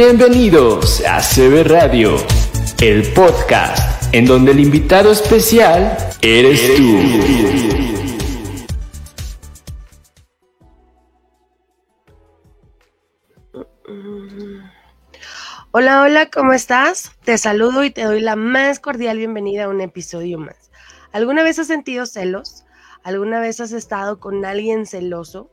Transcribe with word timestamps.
Bienvenidos 0.00 1.02
a 1.04 1.18
CB 1.20 1.64
Radio, 1.64 2.18
el 2.80 3.12
podcast 3.14 4.14
en 4.14 4.26
donde 4.26 4.52
el 4.52 4.60
invitado 4.60 5.10
especial 5.10 5.98
eres, 6.22 6.76
tú. 6.76 7.00
Hola, 15.72 16.02
hola, 16.02 16.30
¿cómo 16.30 16.52
estás? 16.52 17.10
Te 17.24 17.36
saludo 17.36 17.82
y 17.82 17.90
te 17.90 18.04
doy 18.04 18.20
la 18.20 18.36
más 18.36 18.78
cordial 18.78 19.18
bienvenida 19.18 19.64
a 19.64 19.68
un 19.68 19.80
episodio 19.80 20.38
más. 20.38 20.70
¿Alguna 21.10 21.42
vez 21.42 21.58
has 21.58 21.66
sentido 21.66 22.06
celos? 22.06 22.66
¿Alguna 23.02 23.40
vez 23.40 23.60
has 23.60 23.72
estado 23.72 24.20
con 24.20 24.44
alguien 24.44 24.86
celoso? 24.86 25.50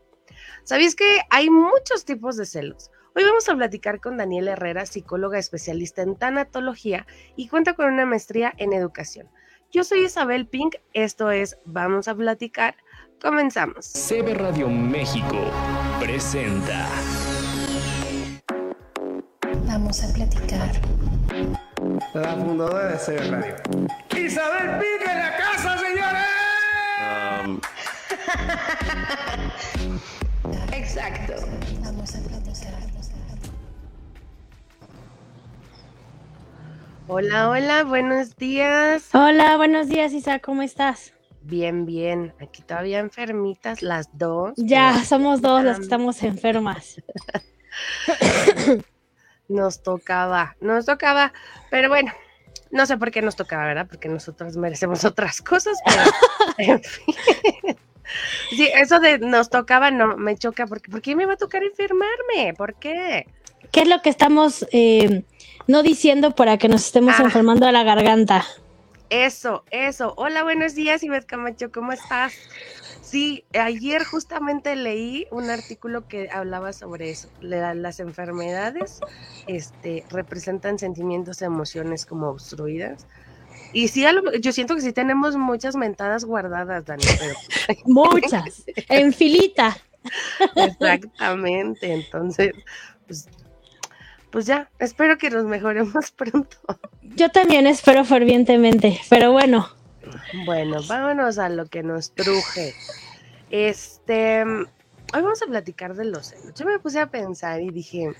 ¿Sabéis 0.65 0.95
que 0.95 1.21
hay 1.31 1.49
muchos 1.49 2.05
tipos 2.05 2.37
de 2.37 2.45
celos? 2.45 2.91
Hoy 3.17 3.23
vamos 3.23 3.47
a 3.47 3.55
platicar 3.55 4.01
con 4.01 4.17
Daniela 4.17 4.51
Herrera, 4.51 4.85
psicóloga 4.85 5.39
especialista 5.39 6.01
en 6.01 6.17
tanatología 6.17 7.07
y 7.37 7.47
cuenta 7.47 7.73
con 7.73 7.85
una 7.85 8.05
maestría 8.05 8.53
en 8.57 8.73
educación. 8.73 9.29
Yo 9.71 9.85
soy 9.85 10.03
Isabel 10.03 10.47
Pink, 10.47 10.75
esto 10.91 11.31
es 11.31 11.57
Vamos 11.63 12.09
a 12.09 12.15
platicar. 12.15 12.75
Comenzamos. 13.21 13.85
CB 13.93 14.33
Radio 14.33 14.67
México 14.67 15.49
presenta. 16.01 16.89
Vamos 19.65 20.03
a 20.03 20.13
platicar. 20.13 20.71
La 22.13 22.35
fundadora 22.35 22.89
de 22.89 22.97
CB 22.97 23.31
Radio. 23.31 23.55
Isabel 24.13 24.77
Pink 24.77 25.09
en 25.09 25.17
la 25.19 25.37
casa, 25.37 25.77
señores. 25.77 26.25
Exacto. 30.73 31.35
Vamos 31.81 32.13
a 32.13 32.19
platicar. 32.19 32.84
Hola, 37.07 37.49
hola, 37.51 37.83
buenos 37.83 38.35
días. 38.35 39.09
Hola, 39.13 39.57
buenos 39.57 39.87
días, 39.87 40.11
Isa, 40.11 40.39
¿cómo 40.39 40.63
estás? 40.63 41.13
Bien, 41.41 41.85
bien. 41.85 42.33
Aquí 42.41 42.63
todavía 42.63 42.97
enfermitas 42.97 43.83
las 43.83 44.09
dos. 44.17 44.53
Ya, 44.57 44.91
pero 44.93 45.05
somos 45.05 45.39
dos 45.39 45.63
las 45.63 45.77
que 45.77 45.83
estamos 45.83 46.23
enfermas. 46.23 46.99
Nos 49.47 49.83
tocaba, 49.83 50.55
nos 50.59 50.87
tocaba, 50.87 51.31
pero 51.69 51.87
bueno, 51.87 52.11
no 52.71 52.87
sé 52.87 52.97
por 52.97 53.11
qué 53.11 53.21
nos 53.21 53.35
tocaba, 53.35 53.65
¿verdad? 53.65 53.85
Porque 53.87 54.09
nosotros 54.09 54.57
merecemos 54.57 55.05
otras 55.05 55.39
cosas, 55.39 55.77
pero 55.85 56.01
en 56.57 56.83
fin. 56.83 57.15
Sí, 58.49 58.67
eso 58.73 58.99
de 58.99 59.19
nos 59.19 59.51
tocaba 59.51 59.91
no 59.91 60.17
me 60.17 60.35
choca 60.35 60.65
porque 60.65 60.89
¿por 60.89 61.03
qué 61.03 61.15
me 61.15 61.27
va 61.27 61.33
a 61.33 61.37
tocar 61.37 61.63
enfermarme? 61.63 62.55
¿Por 62.57 62.73
qué? 62.79 63.27
¿Qué 63.71 63.81
es 63.81 63.87
lo 63.87 64.01
que 64.01 64.09
estamos 64.09 64.65
eh, 64.71 65.23
no 65.67 65.83
diciendo 65.83 66.31
para 66.35 66.57
que 66.57 66.67
nos 66.67 66.85
estemos 66.85 67.15
Ah. 67.19 67.23
enfermando 67.23 67.65
a 67.67 67.71
la 67.71 67.83
garganta? 67.83 68.45
Eso, 69.09 69.63
eso. 69.71 70.13
Hola, 70.17 70.43
buenos 70.43 70.73
días, 70.75 71.03
Ivette 71.03 71.25
Camacho, 71.25 71.71
¿cómo 71.71 71.91
estás? 71.91 72.33
Sí, 73.01 73.45
ayer 73.53 74.03
justamente 74.03 74.75
leí 74.75 75.27
un 75.29 75.49
artículo 75.51 76.07
que 76.07 76.29
hablaba 76.31 76.73
sobre 76.73 77.11
eso. 77.11 77.29
La- 77.39 77.75
las 77.75 77.99
enfermedades 77.99 78.99
este, 79.47 80.03
representan 80.09 80.79
sentimientos, 80.79 81.41
emociones 81.43 82.05
como 82.05 82.29
obstruidas. 82.29 83.05
Y 83.73 83.89
sí, 83.89 84.03
yo 84.41 84.51
siento 84.51 84.73
que 84.75 84.81
sí 84.81 84.91
tenemos 84.91 85.35
muchas 85.35 85.75
mentadas 85.75 86.25
guardadas, 86.25 86.85
Dani, 86.85 87.03
pero 87.19 87.35
Muchas, 87.85 88.63
en 88.89 89.13
filita. 89.13 89.77
exactamente. 90.55 91.93
Entonces, 91.93 92.53
pues, 93.05 93.27
pues 94.35 94.47
ya, 94.47 94.69
espero 94.79 95.17
que 95.17 95.29
nos 95.29 95.45
mejoremos 95.45 96.11
pronto. 96.17 96.57
Yo 97.01 97.31
también 97.31 97.67
espero 97.67 98.03
fervientemente, 98.03 98.99
pero 99.09 99.31
bueno, 99.31 99.69
Bueno, 100.45 100.83
vámonos 100.89 101.37
a 101.37 101.47
lo 101.47 101.67
que 101.67 101.83
nos 101.83 102.13
truje. 102.13 102.75
Este, 103.49 104.43
hoy 104.43 104.67
vamos 105.13 105.41
a 105.41 105.45
platicar 105.45 105.95
de 105.95 106.03
los 106.03 106.27
celos. 106.27 106.53
Yo 106.53 106.65
me 106.65 106.79
puse 106.79 106.99
a 106.99 107.07
pensar 107.07 107.61
y 107.61 107.69
dije, 107.69 108.11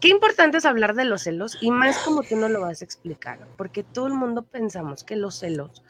qué 0.00 0.08
importante 0.08 0.58
es 0.58 0.64
hablar 0.64 0.96
de 0.96 1.04
los 1.04 1.22
celos 1.22 1.58
y 1.60 1.70
más 1.70 1.96
como 1.98 2.24
tú 2.24 2.34
no 2.34 2.48
lo 2.48 2.62
vas 2.62 2.82
a 2.82 2.84
explicar, 2.84 3.38
porque 3.56 3.84
todo 3.84 4.08
el 4.08 4.14
mundo 4.14 4.42
pensamos 4.42 5.04
que 5.04 5.14
los 5.14 5.38
celos 5.38 5.84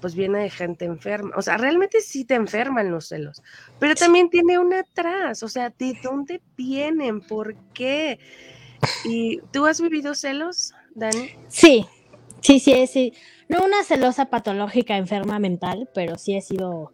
pues 0.00 0.14
viene 0.14 0.38
de 0.38 0.50
gente 0.50 0.84
enferma. 0.84 1.32
O 1.34 1.42
sea, 1.42 1.56
realmente 1.56 2.02
sí 2.02 2.24
te 2.24 2.34
enferman 2.34 2.92
los 2.92 3.08
celos, 3.08 3.42
pero 3.80 3.96
también 3.96 4.30
tiene 4.30 4.60
una 4.60 4.78
atrás. 4.78 5.42
O 5.42 5.48
sea, 5.48 5.70
¿de 5.76 5.98
dónde 6.04 6.40
vienen? 6.56 7.20
¿Por 7.20 7.56
qué? 7.74 8.20
¿Y 9.04 9.40
tú 9.52 9.66
has 9.66 9.80
vivido 9.80 10.14
celos, 10.14 10.72
Dani? 10.94 11.30
sí, 11.48 11.86
sí, 12.40 12.60
sí, 12.60 12.86
sí. 12.86 13.12
No 13.48 13.64
una 13.64 13.84
celosa 13.84 14.26
patológica 14.26 14.96
enferma 14.96 15.38
mental, 15.38 15.88
pero 15.94 16.18
sí 16.18 16.34
he 16.34 16.40
sido 16.40 16.92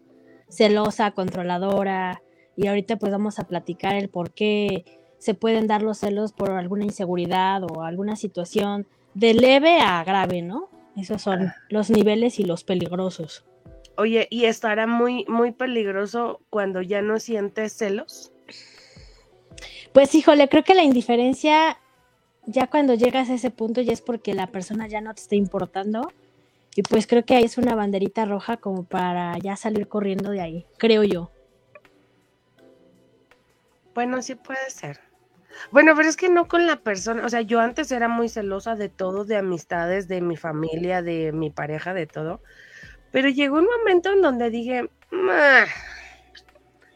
celosa, 0.48 1.12
controladora, 1.12 2.22
y 2.56 2.66
ahorita 2.66 2.96
pues 2.96 3.12
vamos 3.12 3.38
a 3.38 3.44
platicar 3.44 3.94
el 3.94 4.08
por 4.10 4.32
qué 4.32 4.84
se 5.18 5.34
pueden 5.34 5.66
dar 5.66 5.82
los 5.82 5.98
celos 5.98 6.32
por 6.32 6.50
alguna 6.50 6.84
inseguridad 6.84 7.62
o 7.62 7.82
alguna 7.82 8.16
situación 8.16 8.86
de 9.14 9.34
leve 9.34 9.80
a 9.80 10.02
grave, 10.04 10.42
¿no? 10.42 10.68
Esos 10.96 11.22
son 11.22 11.52
los 11.68 11.90
niveles 11.90 12.38
y 12.38 12.44
los 12.44 12.64
peligrosos. 12.64 13.44
Oye, 13.96 14.26
¿y 14.30 14.44
estará 14.44 14.86
muy, 14.86 15.24
muy 15.28 15.52
peligroso 15.52 16.40
cuando 16.50 16.82
ya 16.82 17.02
no 17.02 17.18
sientes 17.18 17.72
celos? 17.72 18.31
Pues 19.92 20.14
híjole, 20.14 20.48
creo 20.48 20.64
que 20.64 20.74
la 20.74 20.82
indiferencia, 20.82 21.78
ya 22.46 22.66
cuando 22.66 22.94
llegas 22.94 23.28
a 23.28 23.34
ese 23.34 23.50
punto, 23.50 23.82
ya 23.82 23.92
es 23.92 24.00
porque 24.00 24.34
la 24.34 24.46
persona 24.46 24.88
ya 24.88 25.00
no 25.00 25.14
te 25.14 25.20
está 25.20 25.36
importando. 25.36 26.12
Y 26.74 26.82
pues 26.82 27.06
creo 27.06 27.24
que 27.24 27.34
ahí 27.34 27.44
es 27.44 27.58
una 27.58 27.74
banderita 27.74 28.24
roja 28.24 28.56
como 28.56 28.84
para 28.84 29.36
ya 29.38 29.56
salir 29.56 29.88
corriendo 29.88 30.30
de 30.30 30.40
ahí, 30.40 30.66
creo 30.78 31.02
yo. 31.02 31.30
Bueno, 33.94 34.22
sí 34.22 34.34
puede 34.34 34.70
ser. 34.70 35.00
Bueno, 35.70 35.92
pero 35.94 36.08
es 36.08 36.16
que 36.16 36.30
no 36.30 36.48
con 36.48 36.66
la 36.66 36.76
persona, 36.76 37.26
o 37.26 37.28
sea, 37.28 37.42
yo 37.42 37.60
antes 37.60 37.92
era 37.92 38.08
muy 38.08 38.30
celosa 38.30 38.74
de 38.74 38.88
todo, 38.88 39.26
de 39.26 39.36
amistades, 39.36 40.08
de 40.08 40.22
mi 40.22 40.38
familia, 40.38 41.02
de 41.02 41.32
mi 41.32 41.50
pareja, 41.50 41.92
de 41.92 42.06
todo. 42.06 42.40
Pero 43.10 43.28
llegó 43.28 43.58
un 43.58 43.66
momento 43.66 44.10
en 44.10 44.22
donde 44.22 44.48
dije, 44.48 44.88
"Ah, 45.12 45.66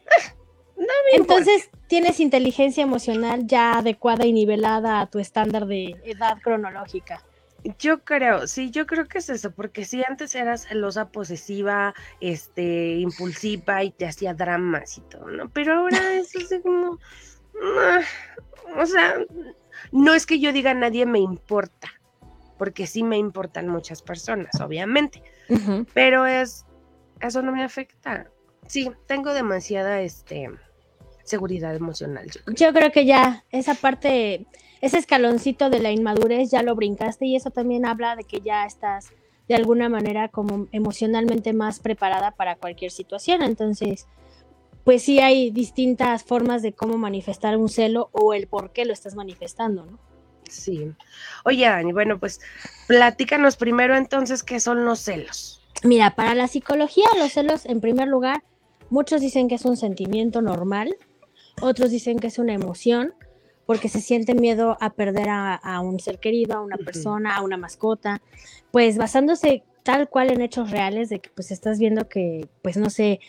ah, 0.07 0.33
no 0.77 0.85
me 1.11 1.17
importa". 1.17 1.39
Entonces, 1.39 1.69
tienes 1.87 2.19
inteligencia 2.19 2.83
emocional 2.83 3.47
ya 3.47 3.79
adecuada 3.79 4.25
y 4.25 4.33
nivelada 4.33 5.01
a 5.01 5.07
tu 5.07 5.19
estándar 5.19 5.65
de 5.65 5.95
edad 6.03 6.37
cronológica. 6.41 7.21
Yo 7.79 8.03
creo, 8.03 8.47
sí, 8.47 8.71
yo 8.71 8.85
creo 8.85 9.07
que 9.07 9.17
es 9.17 9.29
eso, 9.29 9.51
porque 9.51 9.83
si 9.83 10.03
antes 10.03 10.35
eras 10.35 10.67
celosa, 10.67 11.09
posesiva, 11.09 11.93
este, 12.21 12.95
impulsiva 12.97 13.83
y 13.83 13.91
te 13.91 14.05
hacía 14.05 14.33
dramas 14.33 14.97
y 14.97 15.01
todo, 15.01 15.27
¿no? 15.27 15.49
Pero 15.49 15.73
ahora 15.73 15.97
es 16.13 16.35
así 16.35 16.61
como, 16.61 16.99
ah, 17.79 18.01
o 18.77 18.85
sea, 18.85 19.15
no 19.91 20.13
es 20.13 20.25
que 20.25 20.39
yo 20.39 20.53
diga 20.53 20.73
nadie 20.73 21.05
me 21.05 21.19
importa, 21.19 21.89
porque 22.57 22.87
sí 22.87 23.03
me 23.03 23.17
importan 23.17 23.67
muchas 23.67 24.01
personas, 24.01 24.61
obviamente, 24.61 25.21
pero 25.93 26.25
es, 26.25 26.65
eso 27.21 27.41
no 27.41 27.51
me 27.51 27.63
afecta. 27.63 28.29
Sí, 28.67 28.91
tengo 29.07 29.33
demasiada, 29.33 30.01
este, 30.01 30.51
seguridad 31.27 31.75
emocional. 31.75 32.25
yo 32.27 32.41
creo. 32.43 32.55
Yo 32.55 32.73
creo 32.73 32.91
que 32.91 33.05
ya 33.05 33.43
esa 33.51 33.75
parte, 33.75 34.47
ese 34.81 34.97
escaloncito 34.97 35.69
de 35.69 35.79
la 35.79 35.91
inmadurez 35.91 36.51
ya 36.51 36.63
lo 36.63 36.75
brincaste 36.75 37.25
y 37.25 37.35
eso 37.35 37.51
también 37.51 37.85
habla 37.85 38.15
de 38.15 38.23
que 38.23 38.41
ya 38.41 38.65
estás 38.65 39.09
de 39.47 39.55
alguna 39.55 39.89
manera 39.89 40.27
como 40.27 40.67
emocionalmente 40.71 41.53
más 41.53 41.79
preparada 41.79 42.31
para 42.31 42.55
cualquier 42.55 42.91
situación. 42.91 43.41
Entonces, 43.41 44.07
pues 44.83 45.03
sí 45.03 45.19
hay 45.19 45.51
distintas 45.51 46.23
formas 46.23 46.61
de 46.61 46.73
cómo 46.73 46.97
manifestar 46.97 47.57
un 47.57 47.69
celo 47.69 48.09
o 48.11 48.33
el 48.33 48.47
por 48.47 48.71
qué 48.71 48.85
lo 48.85 48.93
estás 48.93 49.15
manifestando, 49.15 49.85
¿no? 49.85 49.99
Sí. 50.49 50.93
Oye, 51.43 51.65
Dani, 51.65 51.91
bueno, 51.91 52.19
pues 52.19 52.39
platícanos 52.87 53.57
primero 53.57 53.95
entonces 53.97 54.43
qué 54.43 54.59
son 54.59 54.85
los 54.85 54.99
celos. 54.99 55.61
Mira, 55.83 56.15
para 56.15 56.35
la 56.35 56.47
psicología, 56.47 57.05
los 57.19 57.33
celos, 57.33 57.65
en 57.65 57.81
primer 57.81 58.07
lugar, 58.07 58.43
muchos 58.89 59.21
dicen 59.21 59.47
que 59.47 59.55
es 59.55 59.65
un 59.65 59.77
sentimiento 59.77 60.41
normal, 60.41 60.95
otros 61.61 61.91
dicen 61.91 62.19
que 62.19 62.27
es 62.27 62.39
una 62.39 62.53
emoción, 62.53 63.13
porque 63.65 63.89
se 63.89 64.01
siente 64.01 64.33
miedo 64.33 64.77
a 64.79 64.91
perder 64.91 65.29
a, 65.29 65.55
a 65.55 65.81
un 65.81 65.99
ser 65.99 66.19
querido, 66.19 66.57
a 66.57 66.61
una 66.61 66.77
persona, 66.77 67.35
a 67.35 67.41
una 67.41 67.57
mascota, 67.57 68.21
pues 68.71 68.97
basándose 68.97 69.63
tal 69.83 70.09
cual 70.09 70.31
en 70.31 70.41
hechos 70.41 70.71
reales 70.71 71.09
de 71.09 71.19
que 71.19 71.29
pues 71.29 71.51
estás 71.51 71.79
viendo 71.79 72.09
que, 72.09 72.47
pues 72.61 72.77
no 72.77 72.89
sé, 72.89 73.19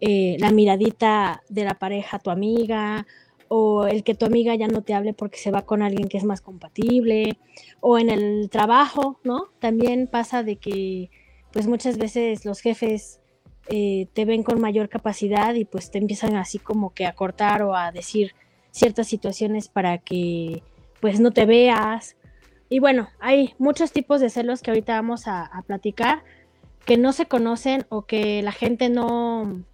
eh, 0.00 0.36
la 0.38 0.50
miradita 0.50 1.42
de 1.48 1.64
la 1.64 1.74
pareja 1.74 2.16
a 2.18 2.20
tu 2.20 2.30
amiga, 2.30 3.06
o 3.48 3.86
el 3.86 4.02
que 4.02 4.14
tu 4.14 4.26
amiga 4.26 4.54
ya 4.54 4.66
no 4.66 4.82
te 4.82 4.92
hable 4.92 5.12
porque 5.14 5.38
se 5.38 5.50
va 5.50 5.62
con 5.62 5.82
alguien 5.82 6.08
que 6.08 6.18
es 6.18 6.24
más 6.24 6.40
compatible, 6.40 7.38
o 7.80 7.98
en 7.98 8.10
el 8.10 8.50
trabajo, 8.50 9.20
¿no? 9.24 9.48
También 9.58 10.06
pasa 10.06 10.42
de 10.42 10.56
que 10.56 11.10
pues 11.52 11.66
muchas 11.66 11.96
veces 11.96 12.44
los 12.44 12.60
jefes 12.60 13.20
eh, 13.68 14.06
te 14.12 14.24
ven 14.24 14.42
con 14.42 14.60
mayor 14.60 14.88
capacidad 14.88 15.54
y 15.54 15.64
pues 15.64 15.90
te 15.90 15.98
empiezan 15.98 16.36
así 16.36 16.58
como 16.58 16.94
que 16.94 17.06
a 17.06 17.14
cortar 17.14 17.62
o 17.62 17.74
a 17.74 17.90
decir 17.90 18.34
ciertas 18.70 19.08
situaciones 19.08 19.68
para 19.68 19.98
que 19.98 20.62
pues 21.00 21.20
no 21.20 21.30
te 21.30 21.46
veas. 21.46 22.16
Y 22.68 22.78
bueno, 22.78 23.08
hay 23.20 23.54
muchos 23.58 23.92
tipos 23.92 24.20
de 24.20 24.30
celos 24.30 24.62
que 24.62 24.70
ahorita 24.70 24.94
vamos 24.94 25.26
a, 25.26 25.50
platicar 25.66 26.22
que 26.84 26.96
no 26.96 27.12
se 27.12 27.26
conocen 27.26 27.86
o 27.88 28.02
que 28.02 28.42
la 28.42 28.52
gente 28.52 28.88
no, 28.88 29.64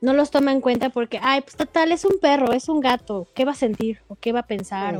no 0.00 0.12
los 0.12 0.30
toma 0.30 0.52
en 0.52 0.60
cuenta 0.60 0.90
porque, 0.90 1.18
ay, 1.20 1.40
pues 1.40 1.56
total, 1.56 1.90
es 1.90 2.04
un 2.04 2.18
perro, 2.20 2.52
es 2.52 2.68
un 2.68 2.80
gato, 2.80 3.26
¿qué 3.34 3.44
va 3.44 3.52
a 3.52 3.56
sentir 3.56 4.02
o 4.06 4.14
qué 4.14 4.32
va 4.32 4.40
a 4.40 4.46
pensar? 4.46 4.96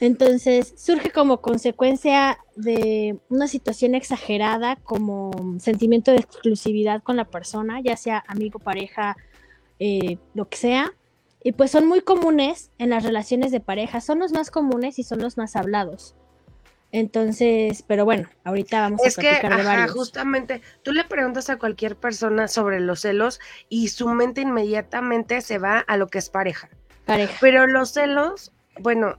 Entonces 0.00 0.74
surge 0.76 1.10
como 1.10 1.40
consecuencia 1.40 2.38
de 2.54 3.18
una 3.28 3.48
situación 3.48 3.94
exagerada 3.94 4.76
como 4.76 5.30
sentimiento 5.58 6.10
de 6.10 6.18
exclusividad 6.18 7.02
con 7.02 7.16
la 7.16 7.24
persona, 7.24 7.80
ya 7.80 7.96
sea 7.96 8.22
amigo, 8.28 8.58
pareja, 8.58 9.16
eh, 9.78 10.18
lo 10.34 10.48
que 10.48 10.58
sea. 10.58 10.92
Y 11.42 11.52
pues 11.52 11.70
son 11.70 11.86
muy 11.86 12.00
comunes 12.02 12.70
en 12.78 12.90
las 12.90 13.04
relaciones 13.04 13.52
de 13.52 13.60
pareja, 13.60 14.00
son 14.00 14.18
los 14.18 14.32
más 14.32 14.50
comunes 14.50 14.98
y 14.98 15.04
son 15.04 15.20
los 15.20 15.36
más 15.38 15.56
hablados. 15.56 16.14
Entonces, 16.92 17.82
pero 17.86 18.04
bueno, 18.04 18.28
ahorita 18.44 18.80
vamos 18.80 19.00
Es 19.04 19.18
a 19.18 19.22
que, 19.22 19.28
platicar 19.28 19.54
de 19.56 19.60
ajá, 19.62 19.76
varios. 19.76 19.92
justamente, 19.92 20.62
tú 20.82 20.92
le 20.92 21.04
preguntas 21.04 21.50
a 21.50 21.58
cualquier 21.58 21.96
persona 21.96 22.48
sobre 22.48 22.80
los 22.80 23.00
celos 23.00 23.40
y 23.68 23.88
su 23.88 24.08
mente 24.08 24.40
inmediatamente 24.40 25.40
se 25.40 25.58
va 25.58 25.78
a 25.80 25.96
lo 25.96 26.06
que 26.08 26.18
es 26.18 26.30
pareja. 26.30 26.68
Pareja. 27.04 27.36
Pero 27.40 27.66
los 27.66 27.90
celos, 27.92 28.52
bueno, 28.80 29.16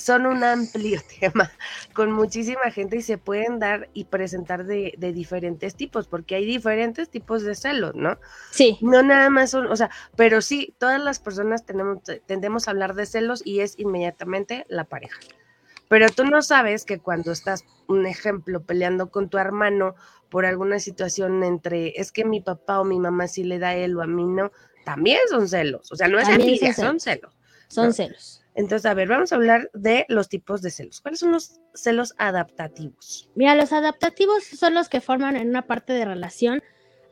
son 0.00 0.26
un 0.26 0.42
amplio 0.42 1.00
tema 1.20 1.50
con 1.92 2.12
muchísima 2.12 2.70
gente 2.70 2.96
y 2.96 3.02
se 3.02 3.18
pueden 3.18 3.58
dar 3.58 3.88
y 3.92 4.04
presentar 4.04 4.64
de, 4.64 4.94
de 4.98 5.12
diferentes 5.12 5.74
tipos, 5.76 6.08
porque 6.08 6.34
hay 6.34 6.44
diferentes 6.44 7.10
tipos 7.10 7.42
de 7.42 7.54
celos, 7.54 7.94
¿no? 7.94 8.18
Sí, 8.50 8.78
No 8.80 9.02
nada 9.02 9.30
más 9.30 9.50
son, 9.50 9.66
o 9.66 9.76
sea, 9.76 9.90
pero 10.16 10.40
sí, 10.40 10.74
todas 10.78 11.00
las 11.00 11.20
personas 11.20 11.64
tenemos, 11.64 11.98
tendemos 12.26 12.66
a 12.66 12.72
hablar 12.72 12.94
de 12.94 13.06
celos 13.06 13.42
y 13.44 13.60
es 13.60 13.78
inmediatamente 13.78 14.64
la 14.68 14.84
pareja. 14.84 15.20
Pero 15.88 16.08
tú 16.08 16.24
no 16.24 16.40
sabes 16.40 16.84
que 16.84 17.00
cuando 17.00 17.32
estás, 17.32 17.64
un 17.88 18.06
ejemplo, 18.06 18.62
peleando 18.62 19.10
con 19.10 19.28
tu 19.28 19.38
hermano 19.38 19.96
por 20.28 20.46
alguna 20.46 20.78
situación 20.78 21.42
entre, 21.42 22.00
es 22.00 22.12
que 22.12 22.24
mi 22.24 22.40
papá 22.40 22.80
o 22.80 22.84
mi 22.84 23.00
mamá 23.00 23.26
sí 23.26 23.42
le 23.42 23.58
da 23.58 23.74
él 23.74 23.96
o 23.96 24.02
a 24.02 24.06
mí 24.06 24.24
no, 24.24 24.52
también 24.84 25.18
son 25.28 25.48
celos. 25.48 25.90
O 25.90 25.96
sea, 25.96 26.06
no 26.08 26.20
es 26.20 26.28
También 26.28 26.48
son 26.58 26.68
envidia, 26.68 26.74
son 26.74 27.00
celos. 27.00 27.36
son 27.68 27.92
celos. 27.92 28.39
Entonces, 28.54 28.86
a 28.86 28.94
ver, 28.94 29.08
vamos 29.08 29.32
a 29.32 29.36
hablar 29.36 29.70
de 29.74 30.06
los 30.08 30.28
tipos 30.28 30.60
de 30.62 30.70
celos. 30.70 31.00
¿Cuáles 31.00 31.20
son 31.20 31.32
los 31.32 31.60
celos 31.74 32.14
adaptativos? 32.18 33.30
Mira, 33.34 33.54
los 33.54 33.72
adaptativos 33.72 34.44
son 34.44 34.74
los 34.74 34.88
que 34.88 35.00
forman 35.00 35.36
en 35.36 35.48
una 35.48 35.66
parte 35.66 35.92
de 35.92 36.04
relación. 36.04 36.62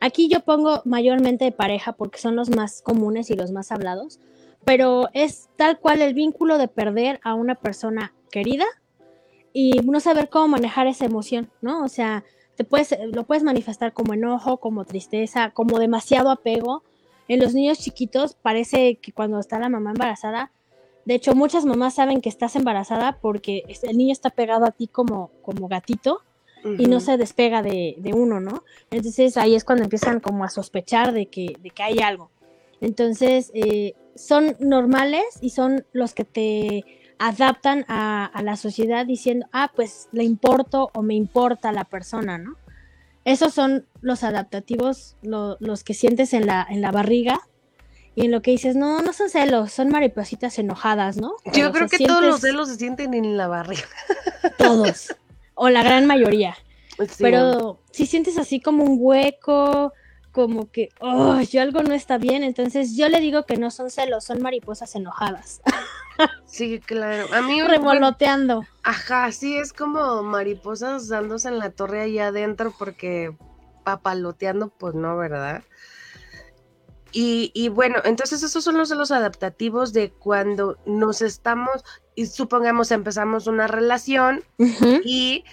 Aquí 0.01 0.29
yo 0.29 0.41
pongo 0.41 0.81
mayormente 0.85 1.45
de 1.45 1.51
pareja 1.51 1.93
porque 1.93 2.19
son 2.19 2.35
los 2.35 2.49
más 2.49 2.81
comunes 2.81 3.29
y 3.29 3.35
los 3.35 3.51
más 3.51 3.71
hablados, 3.71 4.19
pero 4.65 5.09
es 5.13 5.49
tal 5.55 5.79
cual 5.79 6.01
el 6.01 6.13
vínculo 6.13 6.57
de 6.57 6.67
perder 6.67 7.19
a 7.23 7.33
una 7.33 7.55
persona 7.55 8.13
querida 8.31 8.65
y 9.53 9.71
no 9.83 9.99
saber 9.99 10.29
cómo 10.29 10.49
manejar 10.49 10.87
esa 10.87 11.05
emoción, 11.05 11.49
¿no? 11.61 11.83
O 11.83 11.87
sea, 11.87 12.23
te 12.55 12.63
puedes, 12.63 12.95
lo 13.13 13.25
puedes 13.25 13.43
manifestar 13.43 13.93
como 13.93 14.13
enojo, 14.13 14.57
como 14.57 14.85
tristeza, 14.85 15.51
como 15.51 15.79
demasiado 15.79 16.29
apego. 16.29 16.83
En 17.27 17.39
los 17.39 17.53
niños 17.53 17.79
chiquitos 17.79 18.35
parece 18.35 18.97
que 18.97 19.11
cuando 19.11 19.39
está 19.39 19.59
la 19.59 19.69
mamá 19.69 19.91
embarazada, 19.91 20.51
de 21.09 21.15
hecho 21.15 21.33
muchas 21.33 21.65
mamás 21.65 21.95
saben 21.95 22.21
que 22.21 22.29
estás 22.29 22.55
embarazada 22.55 23.17
porque 23.19 23.63
el 23.81 23.97
niño 23.97 24.11
está 24.13 24.29
pegado 24.29 24.65
a 24.65 24.71
ti 24.71 24.87
como, 24.87 25.31
como 25.41 25.67
gatito 25.67 26.21
y 26.77 26.85
no 26.85 26.99
se 26.99 27.17
despega 27.17 27.63
de, 27.63 27.95
de 27.97 28.13
uno, 28.13 28.39
¿no? 28.39 28.63
Entonces 28.91 29.35
ahí 29.37 29.55
es 29.55 29.63
cuando 29.63 29.83
empiezan 29.85 30.19
como 30.19 30.43
a 30.43 30.49
sospechar 30.49 31.11
de 31.13 31.25
que, 31.25 31.55
de 31.59 31.69
que 31.71 31.81
hay 31.83 31.99
algo. 31.99 32.29
Entonces 32.79 33.49
eh, 33.55 33.95
son 34.15 34.55
normales 34.59 35.23
y 35.41 35.49
son 35.49 35.83
los 35.93 36.13
que 36.13 36.25
te 36.25 36.85
adaptan 37.17 37.85
a, 37.87 38.25
a 38.25 38.43
la 38.43 38.55
sociedad 38.55 39.05
diciendo, 39.05 39.47
ah, 39.51 39.71
pues 39.75 40.09
le 40.11 40.23
importo 40.23 40.89
o 40.93 41.01
me 41.01 41.15
importa 41.15 41.71
la 41.71 41.85
persona, 41.85 42.37
¿no? 42.37 42.55
Esos 43.25 43.53
son 43.53 43.85
los 44.01 44.23
adaptativos, 44.23 45.15
lo- 45.23 45.57
los 45.59 45.83
que 45.83 45.93
sientes 45.93 46.33
en 46.33 46.45
la, 46.45 46.65
en 46.69 46.81
la 46.81 46.91
barriga 46.91 47.39
y 48.19 48.25
en 48.25 48.31
lo 48.31 48.41
que 48.41 48.51
dices, 48.51 48.75
no, 48.75 49.01
no 49.01 49.13
son 49.13 49.29
celos, 49.29 49.71
son 49.71 49.87
maripositas 49.87 50.59
enojadas, 50.59 51.15
¿no? 51.15 51.35
Yo 51.53 51.71
creo 51.71 51.87
que 51.87 52.05
todos 52.05 52.21
los 52.21 52.41
celos 52.41 52.67
se 52.67 52.75
sienten 52.75 53.13
en 53.13 53.37
la 53.37 53.47
barriga. 53.47 53.87
Todos, 54.57 55.15
o 55.55 55.69
la 55.69 55.83
gran 55.83 56.05
mayoría. 56.05 56.57
Sí. 56.97 57.15
Pero 57.19 57.79
si 57.91 58.05
sientes 58.05 58.37
así 58.37 58.59
como 58.59 58.83
un 58.83 58.97
hueco, 58.99 59.93
como 60.33 60.69
que, 60.69 60.89
oh, 60.99 61.39
yo 61.39 61.61
algo 61.61 61.81
no 61.81 61.93
está 61.93 62.17
bien, 62.17 62.43
entonces 62.43 62.97
yo 62.97 63.07
le 63.07 63.21
digo 63.21 63.45
que 63.45 63.55
no 63.55 63.71
son 63.71 63.89
celos, 63.89 64.25
son 64.25 64.41
mariposas 64.41 64.95
enojadas, 64.95 65.61
Sí, 66.45 66.81
claro. 66.81 67.33
A 67.33 67.41
mí, 67.41 67.61
bueno, 67.61 67.69
revoloteando. 67.69 68.65
ajá, 68.83 69.31
sí, 69.31 69.55
es 69.55 69.71
como 69.71 70.23
mariposas 70.23 71.07
dándose 71.07 71.47
en 71.47 71.57
la 71.59 71.69
torre 71.69 72.01
allá 72.01 72.27
adentro 72.27 72.73
porque 72.77 73.33
papaloteando, 73.85 74.67
pues 74.67 74.93
no, 74.93 75.15
¿verdad? 75.15 75.63
Y, 77.11 77.51
y 77.53 77.69
bueno, 77.69 77.97
entonces 78.05 78.43
esos 78.43 78.63
son 78.63 78.77
los 78.77 78.89
celos 78.89 79.11
adaptativos 79.11 79.93
de 79.93 80.11
cuando 80.11 80.77
nos 80.85 81.21
estamos, 81.21 81.83
y 82.15 82.25
supongamos 82.27 82.91
empezamos 82.91 83.47
una 83.47 83.67
relación 83.67 84.43
y 85.03 85.45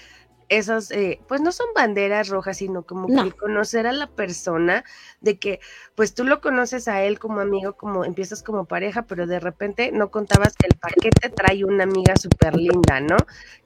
esas, 0.49 0.91
eh, 0.93 1.21
pues 1.27 1.41
no 1.41 1.51
son 1.51 1.67
banderas 1.75 2.29
rojas, 2.29 2.59
sino 2.59 2.83
como 2.83 3.09
No. 3.09 3.25
que 3.25 3.33
conocer 3.33 3.87
a 3.87 3.93
la 3.93 4.07
persona, 4.07 4.85
de 5.21 5.39
que 5.39 5.61
pues 5.95 6.15
tú 6.15 6.25
lo 6.25 6.41
conoces 6.41 6.87
a 6.89 7.03
él 7.03 7.19
como 7.19 7.41
amigo, 7.41 7.73
como 7.77 8.05
empiezas 8.05 8.43
como 8.43 8.65
pareja, 8.65 9.03
pero 9.07 9.27
de 9.27 9.41
repente 9.41 9.91
no 9.93 10.11
contabas 10.11 10.55
que 10.57 10.69
el 10.69 10.77
paquete 10.79 11.31
trae 11.31 11.65
una 11.65 11.85
amiga 11.85 12.15
súper 12.17 12.55
linda, 12.57 13.01
¿no? 13.01 13.17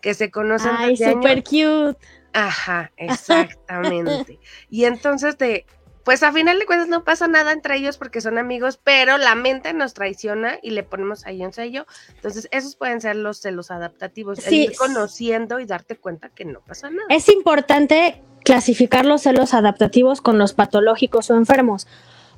Que 0.00 0.14
se 0.14 0.30
conocen 0.30 0.72
Ay, 0.76 0.96
súper 0.96 1.42
cute. 1.44 1.98
Ajá, 2.32 2.92
exactamente. 2.96 4.38
y 4.70 4.84
entonces 4.84 5.36
te, 5.36 5.66
pues 6.10 6.24
a 6.24 6.32
final 6.32 6.58
de 6.58 6.66
cuentas 6.66 6.88
no 6.88 7.04
pasa 7.04 7.28
nada 7.28 7.52
entre 7.52 7.76
ellos 7.76 7.96
porque 7.96 8.20
son 8.20 8.36
amigos, 8.36 8.80
pero 8.82 9.16
la 9.16 9.36
mente 9.36 9.72
nos 9.72 9.94
traiciona 9.94 10.58
y 10.60 10.70
le 10.70 10.82
ponemos 10.82 11.24
ahí 11.24 11.40
un 11.40 11.52
sello. 11.52 11.86
Entonces, 12.16 12.48
esos 12.50 12.74
pueden 12.74 13.00
ser 13.00 13.14
los 13.14 13.38
celos 13.38 13.70
adaptativos, 13.70 14.38
el 14.40 14.44
Sí. 14.44 14.62
ir 14.64 14.76
conociendo 14.76 15.60
y 15.60 15.66
darte 15.66 15.94
cuenta 15.94 16.28
que 16.28 16.44
no 16.44 16.62
pasa 16.62 16.90
nada. 16.90 17.06
Es 17.10 17.28
importante 17.28 18.24
clasificar 18.44 19.06
los 19.06 19.22
celos 19.22 19.54
adaptativos 19.54 20.20
con 20.20 20.36
los 20.36 20.52
patológicos 20.52 21.30
o 21.30 21.36
enfermos, 21.36 21.86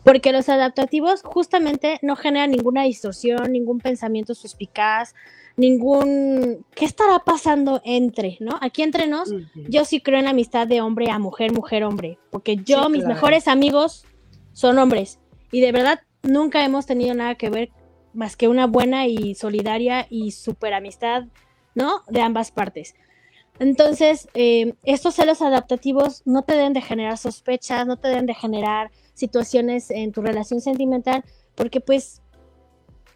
porque 0.04 0.32
los 0.32 0.50
adaptativos 0.50 1.22
justamente 1.22 1.98
no 2.02 2.14
generan 2.14 2.50
ninguna 2.50 2.82
distorsión, 2.82 3.52
ningún 3.52 3.80
pensamiento 3.80 4.34
suspicaz, 4.34 5.14
ningún... 5.56 6.64
¿Qué 6.74 6.84
estará 6.84 7.18
pasando 7.20 7.80
entre, 7.84 8.36
no? 8.40 8.58
Aquí 8.60 8.82
entre 8.82 9.06
nos, 9.06 9.32
yo 9.54 9.84
sí 9.84 10.00
creo 10.00 10.18
en 10.18 10.24
la 10.24 10.30
amistad 10.30 10.66
de 10.66 10.80
hombre 10.80 11.10
a 11.10 11.18
mujer, 11.18 11.52
mujer, 11.52 11.84
hombre, 11.84 12.18
porque 12.30 12.56
yo, 12.56 12.84
Sí, 12.84 12.92
mis 12.92 13.04
mejores 13.04 13.48
amigos 13.48 14.04
son 14.52 14.78
hombres 14.78 15.18
y 15.50 15.60
de 15.60 15.72
verdad 15.72 16.00
nunca 16.22 16.64
hemos 16.64 16.86
tenido 16.86 17.14
nada 17.14 17.34
que 17.34 17.50
ver 17.50 17.70
más 18.14 18.36
que 18.36 18.48
una 18.48 18.66
buena 18.66 19.06
y 19.06 19.34
solidaria 19.34 20.06
y 20.10 20.32
super 20.32 20.74
amistad, 20.74 21.24
¿no? 21.74 22.02
De 22.08 22.20
ambas 22.20 22.50
partes. 22.50 22.94
Entonces, 23.58 24.28
eh, 24.34 24.74
estos 24.82 25.14
celos 25.14 25.42
adaptativos 25.42 26.22
no 26.24 26.42
te 26.42 26.54
deben 26.54 26.72
de 26.72 26.80
generar 26.80 27.18
sospechas, 27.18 27.86
no 27.86 27.96
te 27.96 28.08
deben 28.08 28.26
de 28.26 28.34
generar 28.34 28.90
situaciones 29.14 29.90
en 29.90 30.12
tu 30.12 30.22
relación 30.22 30.60
sentimental, 30.60 31.24
porque 31.54 31.80
pues, 31.80 32.21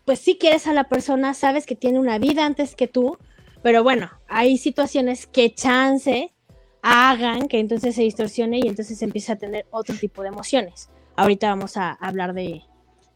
pues 0.06 0.20
sí 0.20 0.38
quieres 0.38 0.66
a 0.68 0.72
la 0.72 0.84
persona, 0.84 1.34
sabes 1.34 1.66
que 1.66 1.74
tiene 1.74 1.98
una 1.98 2.18
vida 2.18 2.46
antes 2.46 2.76
que 2.76 2.86
tú, 2.86 3.18
pero 3.62 3.82
bueno, 3.82 4.08
hay 4.28 4.56
situaciones 4.56 5.26
que 5.26 5.52
chance 5.52 6.32
hagan 6.80 7.48
que 7.48 7.58
entonces 7.58 7.96
se 7.96 8.02
distorsione 8.02 8.60
y 8.60 8.68
entonces 8.68 9.02
empieza 9.02 9.32
a 9.32 9.36
tener 9.36 9.66
otro 9.70 9.96
tipo 9.96 10.22
de 10.22 10.28
emociones. 10.28 10.88
Ahorita 11.16 11.48
vamos 11.48 11.76
a 11.76 11.90
hablar 11.90 12.32
de, 12.32 12.62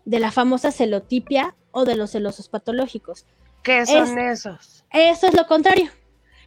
de 0.04 0.18
la 0.18 0.32
famosa 0.32 0.72
celotipia 0.72 1.54
o 1.70 1.84
de 1.84 1.94
los 1.94 2.10
celosos 2.10 2.48
patológicos. 2.48 3.24
¿Qué 3.62 3.86
son 3.86 4.18
esos? 4.18 4.84
Eso 4.90 5.28
es 5.28 5.34
lo 5.34 5.46
contrario. 5.46 5.90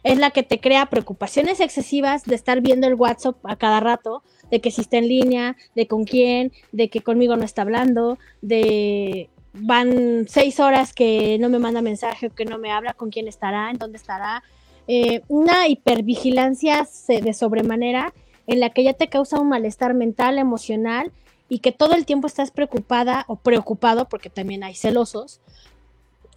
Es 0.02 0.18
la 0.18 0.32
que 0.32 0.42
te 0.42 0.60
crea 0.60 0.90
preocupaciones 0.90 1.60
excesivas 1.60 2.24
de 2.24 2.34
estar 2.34 2.60
viendo 2.60 2.86
el 2.86 2.94
WhatsApp 2.94 3.36
a 3.44 3.56
cada 3.56 3.80
rato, 3.80 4.22
de 4.50 4.60
que 4.60 4.70
si 4.70 4.82
está 4.82 4.98
en 4.98 5.08
línea, 5.08 5.56
de 5.74 5.86
con 5.86 6.04
quién, 6.04 6.52
de 6.72 6.90
que 6.90 7.00
conmigo 7.00 7.36
no 7.38 7.44
está 7.44 7.62
hablando, 7.62 8.18
de 8.42 9.30
van 9.54 10.26
seis 10.28 10.60
horas 10.60 10.92
que 10.92 11.38
no 11.38 11.48
me 11.48 11.58
manda 11.58 11.80
mensaje, 11.80 12.30
que 12.30 12.44
no 12.44 12.58
me 12.58 12.72
habla, 12.72 12.92
con 12.94 13.10
quién 13.10 13.28
estará, 13.28 13.70
en 13.70 13.78
dónde 13.78 13.96
estará. 13.98 14.42
Eh, 14.86 15.22
una 15.28 15.68
hipervigilancia 15.68 16.86
de 17.08 17.32
sobremanera 17.32 18.12
en 18.46 18.60
la 18.60 18.70
que 18.70 18.84
ya 18.84 18.92
te 18.92 19.08
causa 19.08 19.40
un 19.40 19.48
malestar 19.48 19.94
mental, 19.94 20.38
emocional 20.38 21.12
y 21.48 21.60
que 21.60 21.72
todo 21.72 21.94
el 21.94 22.04
tiempo 22.04 22.26
estás 22.26 22.50
preocupada 22.50 23.24
o 23.28 23.36
preocupado, 23.36 24.08
porque 24.08 24.28
también 24.28 24.62
hay 24.64 24.74
celosos, 24.74 25.40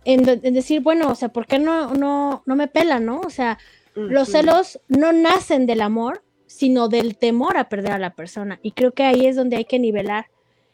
en, 0.05 0.23
de- 0.23 0.39
en 0.43 0.53
decir, 0.53 0.81
bueno, 0.81 1.09
o 1.09 1.15
sea, 1.15 1.29
¿por 1.29 1.47
qué 1.47 1.59
no, 1.59 1.93
no, 1.93 2.43
no 2.45 2.55
me 2.55 2.67
pela, 2.67 2.99
no? 2.99 3.19
O 3.21 3.29
sea, 3.29 3.57
los 3.95 4.29
celos 4.29 4.79
no 4.87 5.11
nacen 5.11 5.65
del 5.65 5.81
amor, 5.81 6.23
sino 6.45 6.87
del 6.87 7.17
temor 7.17 7.57
a 7.57 7.67
perder 7.67 7.93
a 7.93 7.99
la 7.99 8.13
persona. 8.13 8.59
Y 8.61 8.71
creo 8.71 8.91
que 8.93 9.03
ahí 9.03 9.25
es 9.25 9.35
donde 9.35 9.57
hay 9.57 9.65
que 9.65 9.79
nivelar 9.79 10.27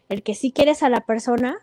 el 0.10 0.22
que 0.24 0.36
sí 0.36 0.52
quieres 0.52 0.84
a 0.84 0.90
la 0.90 1.02
persona, 1.02 1.58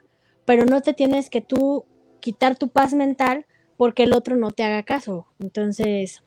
pero 0.44 0.64
no 0.64 0.80
te 0.80 0.94
tienes 0.94 1.30
que 1.30 1.40
tú 1.40 1.84
quitar 2.20 2.56
tu 2.56 2.68
paz 2.68 2.94
mental 2.94 3.46
porque 3.76 4.02
el 4.02 4.12
otro 4.12 4.36
no 4.36 4.50
te 4.50 4.62
haga 4.62 4.82
caso. 4.82 5.26
Entonces, 5.38 6.22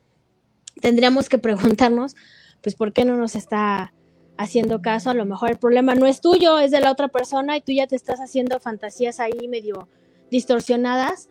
tendríamos 0.80 1.28
que 1.28 1.38
preguntarnos, 1.38 2.16
pues, 2.62 2.74
¿por 2.74 2.92
qué 2.92 3.04
no 3.04 3.16
nos 3.16 3.36
está 3.36 3.92
haciendo 4.36 4.82
caso? 4.82 5.10
A 5.10 5.14
lo 5.14 5.24
mejor 5.24 5.50
el 5.50 5.58
problema 5.58 5.94
no 5.94 6.06
es 6.06 6.20
tuyo, 6.20 6.58
es 6.58 6.70
de 6.70 6.80
la 6.80 6.90
otra 6.90 7.08
persona 7.08 7.56
y 7.56 7.60
tú 7.60 7.72
ya 7.72 7.86
te 7.86 7.96
estás 7.96 8.20
haciendo 8.20 8.58
fantasías 8.58 9.20
ahí 9.20 9.48
medio 9.48 9.88
distorsionadas 10.30 11.28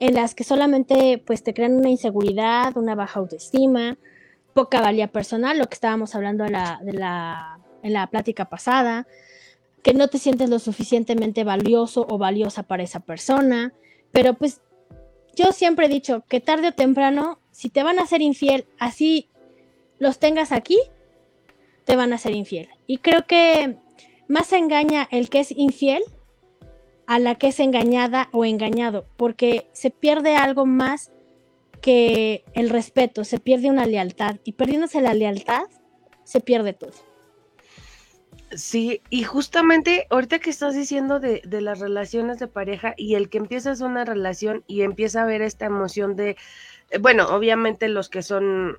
en 0.00 0.14
las 0.14 0.34
que 0.34 0.44
solamente 0.44 1.22
pues 1.24 1.42
te 1.42 1.54
crean 1.54 1.74
una 1.74 1.88
inseguridad, 1.88 2.76
una 2.76 2.94
baja 2.94 3.20
autoestima, 3.20 3.96
poca 4.52 4.80
valía 4.80 5.08
personal, 5.08 5.58
lo 5.58 5.66
que 5.66 5.74
estábamos 5.74 6.14
hablando 6.14 6.44
de 6.44 6.50
la, 6.50 6.80
de 6.82 6.92
la, 6.92 7.58
en 7.82 7.92
la 7.92 8.06
plática 8.08 8.48
pasada, 8.48 9.06
que 9.84 9.92
no 9.92 10.08
te 10.08 10.18
sientes 10.18 10.48
lo 10.48 10.58
suficientemente 10.58 11.44
valioso 11.44 12.06
o 12.08 12.16
valiosa 12.16 12.62
para 12.62 12.82
esa 12.82 13.00
persona, 13.00 13.74
pero 14.12 14.32
pues 14.32 14.62
yo 15.36 15.52
siempre 15.52 15.86
he 15.86 15.88
dicho 15.90 16.24
que 16.26 16.40
tarde 16.40 16.68
o 16.68 16.72
temprano, 16.72 17.38
si 17.50 17.68
te 17.68 17.82
van 17.82 17.98
a 17.98 18.06
ser 18.06 18.22
infiel, 18.22 18.66
así 18.78 19.28
los 19.98 20.18
tengas 20.18 20.52
aquí, 20.52 20.78
te 21.84 21.96
van 21.96 22.14
a 22.14 22.18
ser 22.18 22.32
infiel. 22.34 22.70
Y 22.86 22.98
creo 22.98 23.26
que 23.26 23.76
más 24.26 24.54
engaña 24.54 25.06
el 25.10 25.28
que 25.28 25.40
es 25.40 25.50
infiel 25.50 26.02
a 27.06 27.18
la 27.18 27.34
que 27.34 27.48
es 27.48 27.60
engañada 27.60 28.30
o 28.32 28.46
engañado, 28.46 29.04
porque 29.18 29.68
se 29.72 29.90
pierde 29.90 30.34
algo 30.34 30.64
más 30.64 31.12
que 31.82 32.42
el 32.54 32.70
respeto, 32.70 33.22
se 33.24 33.38
pierde 33.38 33.68
una 33.68 33.84
lealtad 33.84 34.36
y 34.44 34.52
perdiéndose 34.52 35.02
la 35.02 35.12
lealtad, 35.12 35.64
se 36.24 36.40
pierde 36.40 36.72
todo. 36.72 37.13
Sí, 38.56 39.02
y 39.10 39.24
justamente 39.24 40.06
ahorita 40.10 40.38
que 40.38 40.50
estás 40.50 40.74
diciendo 40.74 41.20
de, 41.20 41.42
de, 41.44 41.60
las 41.60 41.80
relaciones 41.80 42.38
de 42.38 42.46
pareja 42.46 42.94
y 42.96 43.14
el 43.14 43.28
que 43.28 43.38
empiezas 43.38 43.80
una 43.80 44.04
relación 44.04 44.64
y 44.66 44.82
empieza 44.82 45.22
a 45.22 45.26
ver 45.26 45.42
esta 45.42 45.66
emoción 45.66 46.16
de, 46.16 46.36
eh, 46.90 46.98
bueno, 46.98 47.26
obviamente 47.28 47.88
los 47.88 48.08
que 48.08 48.22
son 48.22 48.78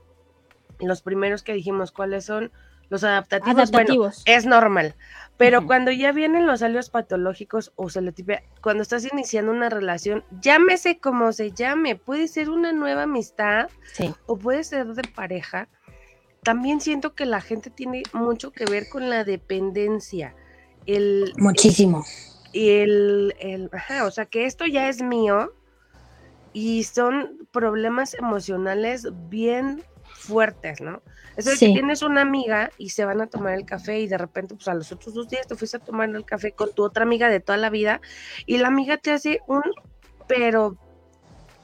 los 0.80 1.02
primeros 1.02 1.44
que 1.44 1.54
dijimos 1.54 1.92
cuáles 1.92 2.26
son, 2.26 2.52
los 2.90 3.04
adaptativos, 3.04 3.56
Adaptativos. 3.56 4.24
bueno, 4.26 4.38
es 4.38 4.46
normal. 4.46 4.96
Pero 5.38 5.66
cuando 5.66 5.92
ya 5.92 6.12
vienen 6.12 6.46
los 6.48 6.62
alios 6.62 6.90
patológicos 6.90 7.72
o 7.76 7.90
celotipia, 7.90 8.44
cuando 8.62 8.84
estás 8.84 9.12
iniciando 9.12 9.52
una 9.52 9.70
relación, 9.70 10.24
llámese 10.40 11.00
como 11.00 11.34
se 11.34 11.52
llame, 11.52 11.96
puede 11.96 12.28
ser 12.28 12.50
una 12.50 12.72
nueva 12.72 13.04
amistad 13.04 13.70
Sí. 13.94 14.14
o 14.28 14.38
puede 14.38 14.64
ser 14.64 14.86
de 14.88 15.02
pareja. 15.10 15.68
También 16.46 16.80
siento 16.80 17.16
que 17.16 17.26
la 17.26 17.42
gente 17.42 17.72
tiene 17.72 18.04
mucho 18.14 18.52
que 18.52 18.66
ver 18.66 18.88
con 18.88 19.10
la 19.10 19.24
dependencia. 19.24 20.36
El, 20.86 21.34
Muchísimo. 21.38 22.06
y 22.54 22.70
el, 22.70 23.36
el- 23.40 23.70
ajá, 23.74 24.06
o 24.06 24.12
sea, 24.12 24.28
que 24.28 24.46
esto 24.46 24.68
ya 24.68 24.88
es 24.88 25.02
mío 25.02 25.52
y 26.54 26.84
son 26.84 27.48
problemas 27.52 28.14
emocionales 28.14 29.08
bien 29.28 29.84
fuertes, 30.14 30.82
¿no? 30.82 31.02
Es 31.36 31.48
el 31.48 31.58
Sí. 31.58 31.66
que 31.74 31.74
tienes 31.80 32.04
una 32.04 32.22
amiga 32.22 32.72
y 32.78 32.90
se 32.92 33.04
van 33.06 33.22
a 33.22 33.28
tomar 33.28 33.56
el 33.56 33.66
café 33.66 34.00
y 34.00 34.08
de 34.08 34.18
repente, 34.20 34.54
pues 34.54 34.68
a 34.68 34.76
los 34.76 34.92
otros 34.92 35.16
dos 35.16 35.28
días 35.28 35.48
te 35.48 35.56
fuiste 35.56 35.78
a 35.78 35.80
tomar 35.82 36.10
el 36.10 36.24
café 36.26 36.54
con 36.54 36.72
tu 36.74 36.84
otra 36.84 37.04
amiga 37.04 37.28
de 37.30 37.40
toda 37.40 37.58
la 37.58 37.72
vida 37.72 38.00
y 38.46 38.60
la 38.60 38.68
amiga 38.68 38.98
te 38.98 39.12
hace 39.12 39.40
un, 39.48 39.64
pero 40.28 40.78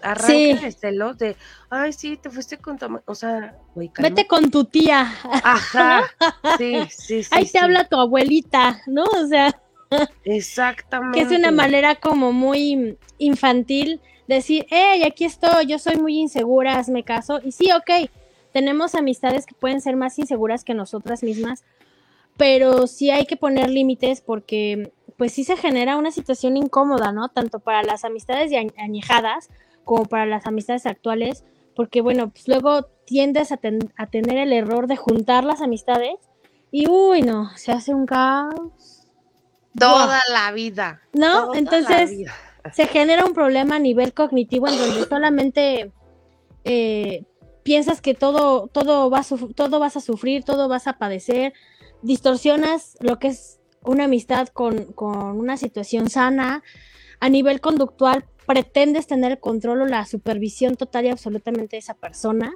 arranque 0.03 0.58
Sí. 0.60 0.65
de 0.65 0.72
celos 0.72 1.17
de, 1.17 1.36
ay, 1.70 1.93
sí, 1.93 2.17
te 2.17 2.29
fuiste 2.29 2.58
con 2.58 2.77
tu, 2.77 2.86
ama-". 2.86 3.03
o 3.05 3.15
sea, 3.15 3.55
güey. 3.75 3.91
Vete 4.00 4.27
con 4.27 4.50
tu 4.51 4.65
tía. 4.65 5.13
Ajá, 5.43 6.03
sí, 6.58 6.75
sí, 6.89 7.24
sí. 7.24 7.29
Ahí 7.31 7.43
te 7.43 7.50
sí, 7.51 7.58
habla 7.58 7.88
tu 7.88 7.98
abuelita, 8.00 8.81
¿no? 8.88 9.03
O 9.03 9.27
sea, 9.27 9.55
Exactamente. 10.24 11.20
que 11.20 11.25
es 11.25 11.38
una 11.38 11.51
manera 11.51 11.96
como 11.96 12.31
muy 12.31 12.98
infantil 13.17 14.00
decir, 14.27 14.65
hey, 14.70 15.03
aquí 15.03 15.25
estoy, 15.25 15.65
yo 15.67 15.79
soy 15.79 15.98
muy 15.98 16.17
insegura, 16.20 16.77
hazme 16.77 17.03
caso. 17.03 17.39
Y 17.43 17.51
sí, 17.51 17.70
ok, 17.72 18.10
tenemos 18.53 18.96
amistades 18.96 19.46
que 19.46 19.55
pueden 19.55 19.81
ser 19.81 19.96
más 19.96 20.17
inseguras 20.20 20.63
que 20.63 20.74
nosotras 20.74 21.24
mismas, 21.24 21.63
pero 22.38 22.88
sí 22.88 23.12
hay 23.12 23.25
que 23.25 23.36
poner 23.38 23.70
límites 23.70 24.22
porque 24.22 24.93
pues 25.17 25.34
sí 25.34 25.43
se 25.43 25.58
genera 25.58 25.98
una 25.98 26.12
situación 26.12 26.58
incómoda, 26.58 27.12
¿no? 27.12 27.29
Tanto 27.29 27.60
para 27.60 27.84
las 27.84 28.05
amistades 28.05 28.50
de 28.50 28.58
añ- 28.58 28.74
añejadas 28.77 29.50
como 29.83 30.05
para 30.05 30.25
las 30.25 30.45
amistades 30.45 30.85
actuales, 30.85 31.43
porque 31.75 32.01
bueno, 32.01 32.29
pues 32.29 32.47
luego 32.47 32.83
tiendes 33.05 33.51
a, 33.51 33.57
ten- 33.57 33.93
a 33.97 34.07
tener 34.07 34.38
el 34.38 34.53
error 34.53 34.88
de 34.88 34.95
juntar 34.97 35.43
las 35.43 35.61
amistades 35.61 36.15
y 36.71 36.88
uy, 36.89 37.21
no, 37.21 37.50
se 37.57 37.71
hace 37.71 37.93
un 37.93 38.05
caos. 38.05 39.07
Toda 39.77 40.21
la 40.31 40.51
vida. 40.51 41.01
¿No? 41.13 41.47
toda 41.47 41.57
Entonces, 41.59 42.09
vida. 42.11 42.33
se 42.73 42.88
genera 42.88 43.25
un 43.25 43.33
problema 43.33 43.77
a 43.77 43.79
nivel 43.79 44.13
cognitivo 44.13 44.67
en 44.67 44.77
donde 44.77 45.05
solamente 45.05 45.91
eh, 46.65 47.23
piensas 47.63 48.01
que 48.01 48.13
todo, 48.13 48.67
todo, 48.67 49.09
va 49.09 49.21
todo 49.55 49.79
vas 49.79 49.97
a 49.97 50.01
sufrir, 50.01 50.43
todo 50.43 50.67
vas 50.67 50.88
a 50.88 50.97
padecer, 50.97 51.53
distorsionas 52.01 52.97
lo 53.00 53.17
que 53.19 53.29
es 53.29 53.59
una 53.83 54.05
amistad 54.05 54.47
con, 54.50 54.85
con 54.93 55.39
una 55.39 55.57
situación 55.57 56.09
sana. 56.09 56.63
A 57.23 57.29
nivel 57.29 57.61
conductual, 57.61 58.25
pretendes 58.45 59.07
tener 59.07 59.31
el 59.33 59.39
control 59.39 59.81
o 59.81 59.86
la 59.86 60.05
supervisión 60.05 60.75
total 60.75 61.05
y 61.05 61.10
absolutamente 61.10 61.75
de 61.75 61.79
esa 61.79 61.93
persona, 61.93 62.53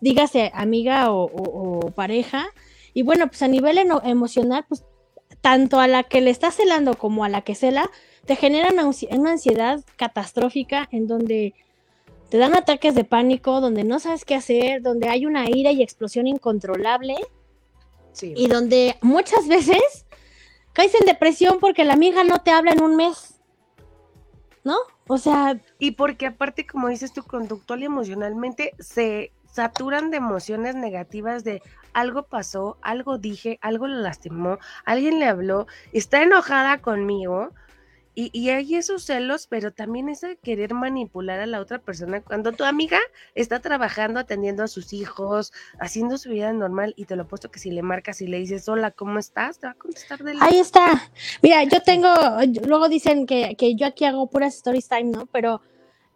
dígase 0.00 0.50
amiga 0.54 1.10
o, 1.12 1.24
o- 1.24 1.86
o 1.86 1.90
pareja. 1.90 2.46
Y 2.94 3.02
bueno, 3.02 3.26
pues 3.28 3.42
a 3.42 3.48
nivel 3.48 3.78
eno- 3.78 4.02
emocional, 4.04 4.64
pues 4.68 4.84
tanto 5.40 5.80
a 5.80 5.86
la 5.86 6.02
que 6.04 6.20
le 6.20 6.30
estás 6.30 6.54
celando 6.54 6.94
como 6.96 7.24
a 7.24 7.28
la 7.28 7.42
que 7.42 7.54
cela, 7.54 7.90
te 8.24 8.36
genera 8.36 8.70
una, 8.72 8.84
ansi- 8.84 9.08
una 9.16 9.32
ansiedad 9.32 9.80
catastrófica 9.96 10.88
en 10.90 11.06
donde 11.06 11.54
te 12.30 12.38
dan 12.38 12.56
ataques 12.56 12.94
de 12.94 13.04
pánico, 13.04 13.60
donde 13.60 13.84
no 13.84 14.00
sabes 14.00 14.24
qué 14.24 14.34
hacer, 14.34 14.82
donde 14.82 15.08
hay 15.08 15.26
una 15.26 15.48
ira 15.48 15.70
y 15.70 15.82
explosión 15.82 16.26
incontrolable 16.26 17.14
Sí. 18.12 18.32
y 18.36 18.48
donde 18.48 18.96
muchas 19.02 19.46
veces 19.46 20.06
caes 20.72 20.94
en 20.98 21.06
depresión 21.06 21.58
porque 21.60 21.84
la 21.84 21.92
amiga 21.92 22.24
no 22.24 22.38
te 22.40 22.50
habla 22.50 22.72
en 22.72 22.82
un 22.82 22.96
mes. 22.96 23.34
¿No? 24.64 24.76
O 25.08 25.18
sea, 25.18 25.58
Y 25.78 25.92
porque 25.92 26.26
aparte, 26.26 26.66
como 26.66 26.88
dices 26.88 27.12
tú, 27.12 27.22
conductual 27.22 27.82
y 27.82 27.86
emocionalmente 27.86 28.72
se 28.78 29.32
saturan 29.52 30.10
de 30.10 30.18
emociones 30.18 30.74
negativas 30.74 31.44
de 31.44 31.62
algo 31.92 32.24
pasó, 32.24 32.76
algo 32.82 33.16
dije, 33.16 33.58
algo 33.62 33.86
le 33.86 33.96
lastimó, 33.96 34.58
alguien 34.84 35.18
le 35.18 35.26
habló, 35.26 35.66
está 35.92 36.22
enojada 36.22 36.82
conmigo. 36.82 37.52
Y, 38.18 38.30
y 38.32 38.48
hay 38.48 38.76
esos 38.76 39.04
celos, 39.04 39.46
pero 39.46 39.72
también 39.72 40.08
ese 40.08 40.38
querer 40.38 40.72
manipular 40.72 41.38
a 41.38 41.44
la 41.46 41.60
otra 41.60 41.78
persona. 41.78 42.22
Cuando 42.22 42.52
tu 42.52 42.64
amiga 42.64 42.98
está 43.34 43.60
trabajando, 43.60 44.18
atendiendo 44.18 44.62
a 44.62 44.68
sus 44.68 44.94
hijos, 44.94 45.52
haciendo 45.78 46.16
su 46.16 46.30
vida 46.30 46.50
normal, 46.54 46.94
y 46.96 47.04
te 47.04 47.14
lo 47.14 47.24
apuesto 47.24 47.50
que 47.50 47.58
si 47.58 47.70
le 47.70 47.82
marcas 47.82 48.22
y 48.22 48.26
le 48.26 48.38
dices, 48.38 48.66
hola, 48.70 48.90
¿cómo 48.90 49.18
estás? 49.18 49.58
Te 49.58 49.66
va 49.66 49.72
a 49.72 49.76
contestar 49.76 50.24
del... 50.24 50.38
Ahí 50.40 50.58
está. 50.58 51.10
Mira, 51.42 51.62
yo 51.64 51.82
tengo, 51.82 52.08
luego 52.66 52.88
dicen 52.88 53.26
que, 53.26 53.54
que 53.54 53.74
yo 53.74 53.86
aquí 53.86 54.06
hago 54.06 54.30
puras 54.30 54.54
stories 54.54 54.88
time, 54.88 55.10
¿no? 55.10 55.26
Pero 55.26 55.60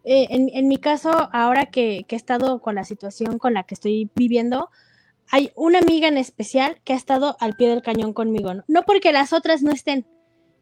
eh, 0.03 0.25
en, 0.31 0.49
en 0.53 0.67
mi 0.67 0.77
caso, 0.77 1.29
ahora 1.31 1.67
que, 1.67 2.05
que 2.07 2.15
he 2.15 2.17
estado 2.17 2.61
con 2.61 2.73
la 2.73 2.83
situación 2.83 3.37
con 3.37 3.53
la 3.53 3.61
que 3.61 3.75
estoy 3.75 4.09
viviendo, 4.15 4.71
hay 5.29 5.51
una 5.55 5.77
amiga 5.77 6.07
en 6.07 6.17
especial 6.17 6.81
que 6.83 6.93
ha 6.93 6.97
estado 6.97 7.37
al 7.39 7.55
pie 7.55 7.69
del 7.69 7.83
cañón 7.83 8.13
conmigo, 8.13 8.55
¿no? 8.55 8.63
No 8.67 8.81
porque 8.83 9.13
las 9.13 9.33
otras 9.33 9.61
no 9.61 9.71
estén, 9.71 10.07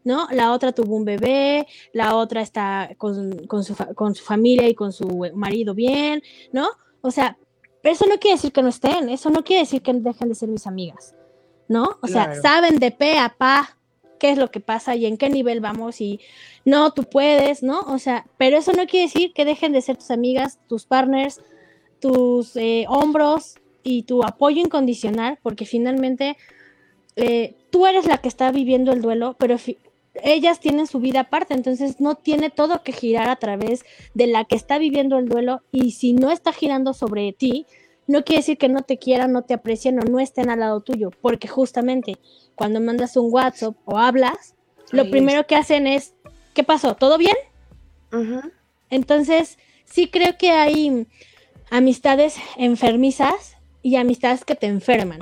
¿no? 0.04 0.28
La 0.30 0.52
otra 0.52 0.72
tuvo 0.72 0.96
un 0.96 1.04
bebé, 1.04 1.66
la 1.92 2.16
otra 2.16 2.40
está 2.42 2.90
con, 2.98 3.46
con 3.46 3.64
su, 3.64 3.74
con 3.94 4.14
su 4.14 4.24
familia 4.24 4.68
y 4.68 4.74
con 4.74 4.92
su 4.92 5.30
marido 5.34 5.74
bien, 5.74 6.22
¿no? 6.52 6.68
O 7.00 7.10
sea, 7.10 7.38
pero 7.82 7.94
eso 7.94 8.06
no 8.06 8.18
quiere 8.18 8.36
decir 8.36 8.52
que 8.52 8.62
no 8.62 8.68
estén, 8.68 9.08
eso 9.08 9.30
no 9.30 9.42
quiere 9.42 9.62
decir 9.62 9.82
que 9.82 9.92
dejen 9.92 10.28
de 10.28 10.34
ser 10.34 10.48
mis 10.48 10.66
amigas, 10.66 11.14
¿no? 11.68 11.98
O 12.02 12.06
sea, 12.06 12.34
saben 12.40 12.78
de 12.78 12.90
pe 12.90 13.18
a 13.18 13.34
pa 13.36 13.76
qué 14.18 14.30
es 14.30 14.38
lo 14.38 14.50
que 14.50 14.60
pasa 14.60 14.94
y 14.94 15.06
en 15.06 15.16
qué 15.16 15.30
nivel 15.30 15.60
vamos 15.60 16.00
y 16.00 16.20
no, 16.64 16.92
tú 16.92 17.04
puedes, 17.04 17.62
¿no? 17.62 17.80
O 17.80 17.98
sea, 17.98 18.26
pero 18.36 18.58
eso 18.58 18.72
no 18.72 18.86
quiere 18.86 19.06
decir 19.06 19.32
que 19.32 19.44
dejen 19.46 19.72
de 19.72 19.80
ser 19.80 19.96
tus 19.96 20.10
amigas, 20.10 20.58
tus 20.68 20.84
partners, 20.84 21.40
tus 22.00 22.54
eh, 22.56 22.84
hombros 22.88 23.54
y 23.82 24.02
tu 24.02 24.22
apoyo 24.22 24.60
incondicional, 24.60 25.38
porque 25.42 25.64
finalmente 25.64 26.36
eh, 27.16 27.56
tú 27.70 27.86
eres 27.86 28.06
la 28.06 28.18
que 28.18 28.28
está 28.28 28.52
viviendo 28.52 28.92
el 28.92 29.00
duelo, 29.00 29.36
pero 29.38 29.56
ellas 30.14 30.60
tienen 30.60 30.86
su 30.86 31.00
vida 31.00 31.20
aparte, 31.20 31.54
entonces 31.54 32.00
no 32.00 32.14
tiene 32.14 32.50
todo 32.50 32.82
que 32.82 32.92
girar 32.92 33.28
a 33.28 33.36
través 33.36 33.84
de 34.14 34.26
la 34.26 34.44
que 34.44 34.56
está 34.56 34.78
viviendo 34.78 35.18
el 35.18 35.28
duelo 35.28 35.62
y 35.72 35.92
si 35.92 36.12
no 36.12 36.30
está 36.30 36.52
girando 36.52 36.92
sobre 36.94 37.32
ti, 37.32 37.66
no 38.06 38.24
quiere 38.24 38.40
decir 38.40 38.58
que 38.58 38.68
no 38.68 38.82
te 38.82 38.98
quieran, 38.98 39.32
no 39.32 39.42
te 39.42 39.54
aprecien 39.54 40.00
o 40.00 40.02
no 40.02 40.18
estén 40.18 40.50
al 40.50 40.60
lado 40.60 40.80
tuyo, 40.80 41.10
porque 41.20 41.46
justamente 41.46 42.18
cuando 42.56 42.80
mandas 42.80 43.16
un 43.16 43.32
WhatsApp 43.32 43.76
o 43.84 43.98
hablas, 43.98 44.56
lo 44.90 45.02
Ahí 45.02 45.10
primero 45.10 45.46
que 45.46 45.54
hacen 45.54 45.86
es, 45.86 46.14
¿qué 46.52 46.64
pasó? 46.64 46.96
¿Todo 46.96 47.16
bien? 47.16 47.36
Entonces, 48.90 49.58
sí 49.84 50.08
creo 50.08 50.36
que 50.36 50.50
hay 50.50 51.06
amistades 51.70 52.36
enfermizas 52.56 53.56
y 53.82 53.96
amistades 53.96 54.44
que 54.44 54.56
te 54.56 54.66
enferman. 54.66 55.20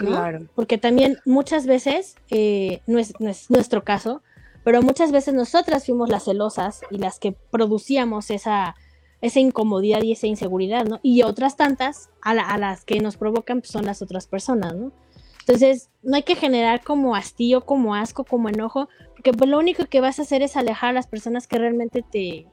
¿No? 0.00 0.10
Claro. 0.10 0.46
Porque 0.54 0.78
también 0.78 1.18
muchas 1.24 1.66
veces, 1.66 2.16
eh, 2.30 2.80
no, 2.86 2.98
es, 2.98 3.14
no 3.20 3.28
es 3.30 3.50
nuestro 3.50 3.84
caso, 3.84 4.22
pero 4.64 4.82
muchas 4.82 5.12
veces 5.12 5.34
nosotras 5.34 5.86
fuimos 5.86 6.08
las 6.08 6.24
celosas 6.24 6.82
y 6.90 6.98
las 6.98 7.18
que 7.18 7.32
producíamos 7.32 8.30
esa, 8.30 8.74
esa 9.20 9.40
incomodidad 9.40 10.02
y 10.02 10.12
esa 10.12 10.26
inseguridad, 10.26 10.84
¿no? 10.84 11.00
Y 11.02 11.22
otras 11.22 11.56
tantas 11.56 12.10
a, 12.22 12.34
la- 12.34 12.48
a 12.48 12.58
las 12.58 12.84
que 12.84 13.00
nos 13.00 13.16
provocan 13.16 13.60
pues, 13.60 13.70
son 13.70 13.86
las 13.86 14.02
otras 14.02 14.26
personas, 14.26 14.74
¿no? 14.74 14.92
Entonces, 15.40 15.88
no 16.02 16.16
hay 16.16 16.22
que 16.24 16.36
generar 16.36 16.84
como 16.84 17.14
hastío, 17.16 17.64
como 17.64 17.94
asco, 17.94 18.24
como 18.24 18.50
enojo, 18.50 18.90
porque 19.14 19.32
pues 19.32 19.48
lo 19.48 19.58
único 19.58 19.86
que 19.86 20.02
vas 20.02 20.18
a 20.18 20.22
hacer 20.22 20.42
es 20.42 20.56
alejar 20.58 20.90
a 20.90 20.92
las 20.92 21.06
personas 21.06 21.46
que 21.46 21.56
realmente 21.58 22.02
te, 22.02 22.46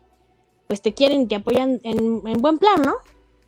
pues 0.68 0.82
te 0.82 0.94
quieren 0.94 1.22
y 1.22 1.28
te 1.28 1.36
apoyan 1.36 1.82
en, 1.84 2.22
en 2.26 2.42
buen 2.42 2.58
plan, 2.58 2.82
¿no? 2.82 2.96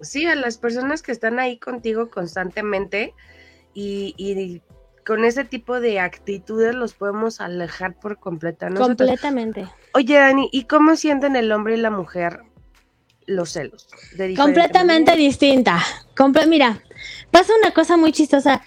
Sí, 0.02 0.26
a 0.26 0.36
las 0.36 0.58
personas 0.58 1.02
que 1.02 1.14
están 1.14 1.40
ahí 1.40 1.58
contigo 1.60 2.10
constantemente 2.10 3.14
y, 3.80 4.16
y 4.18 4.62
con 5.06 5.24
ese 5.24 5.46
tipo 5.46 5.80
de 5.80 6.00
actitudes 6.00 6.74
los 6.74 6.94
podemos 6.94 7.40
alejar 7.42 7.94
por 8.00 8.20
completo. 8.20 8.68
Nosotros- 8.70 8.98
Completamente. 8.98 9.68
Oye, 9.94 10.16
Dani, 10.16 10.50
¿y 10.52 10.64
cómo 10.64 10.96
sienten 10.96 11.36
el 11.36 11.52
hombre 11.52 11.76
y 11.76 11.82
la 11.82 11.92
mujer 11.92 12.42
los 13.28 13.52
celos? 13.52 13.88
De 14.16 14.34
Completamente 14.36 15.12
manera? 15.12 15.16
distinta. 15.28 15.80
Comple- 16.16 16.48
Mira, 16.48 16.82
pasa 17.30 17.54
una 17.62 17.72
cosa 17.72 17.98
muy 17.98 18.12
chistosa. 18.12 18.64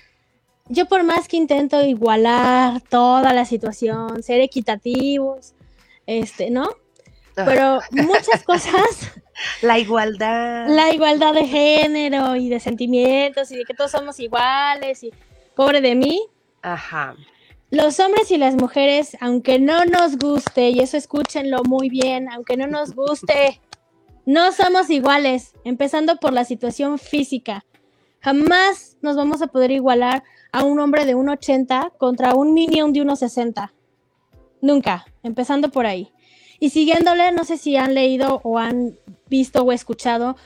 Yo 0.68 0.86
por 0.86 1.02
más 1.02 1.26
que 1.26 1.36
intento 1.36 1.82
igualar 1.84 2.80
toda 2.82 3.32
la 3.32 3.44
situación, 3.44 4.22
ser 4.22 4.40
equitativos, 4.40 5.54
este, 6.06 6.50
¿no? 6.50 6.68
Ah, 7.36 7.44
Pero 7.44 7.80
muchas 7.90 8.44
cosas, 8.44 9.12
la 9.62 9.78
igualdad. 9.78 10.68
la 10.68 10.92
igualdad 10.92 11.34
de 11.34 11.46
género 11.46 12.36
y 12.36 12.48
de 12.48 12.60
sentimientos 12.60 13.50
y 13.50 13.56
de 13.56 13.64
que 13.64 13.74
todos 13.74 13.90
somos 13.90 14.18
iguales 14.20 15.02
y 15.02 15.12
pobre 15.54 15.80
de 15.80 15.94
mí, 15.94 16.20
Ajá. 16.62 17.14
los 17.70 18.00
hombres 18.00 18.30
y 18.30 18.38
las 18.38 18.54
mujeres, 18.54 19.16
aunque 19.20 19.58
no 19.58 19.84
nos 19.84 20.16
guste, 20.18 20.70
y 20.70 20.80
eso 20.80 20.96
escúchenlo 20.96 21.62
muy 21.64 21.88
bien, 21.88 22.28
aunque 22.30 22.56
no 22.56 22.66
nos 22.66 22.94
guste, 22.94 23.60
no 24.26 24.52
somos 24.52 24.90
iguales, 24.90 25.52
empezando 25.64 26.16
por 26.16 26.32
la 26.32 26.44
situación 26.44 26.98
física. 26.98 27.64
Jamás 28.20 28.96
nos 29.00 29.16
vamos 29.16 29.40
a 29.42 29.46
poder 29.46 29.70
igualar 29.70 30.22
a 30.52 30.62
un 30.62 30.78
hombre 30.78 31.04
de 31.06 31.16
1,80 31.16 31.92
contra 31.96 32.34
un 32.34 32.52
minion 32.52 32.92
de 32.92 33.00
1,60. 33.00 33.72
Nunca, 34.60 35.06
empezando 35.22 35.70
por 35.70 35.86
ahí. 35.86 36.12
Y 36.60 36.70
siguiéndole, 36.70 37.32
no 37.32 37.44
sé 37.44 37.56
si 37.56 37.76
han 37.76 37.94
leído 37.94 38.40
o 38.44 38.58
han 38.58 38.96
visto 39.28 39.62
o 39.62 39.72
escuchado 39.72 40.36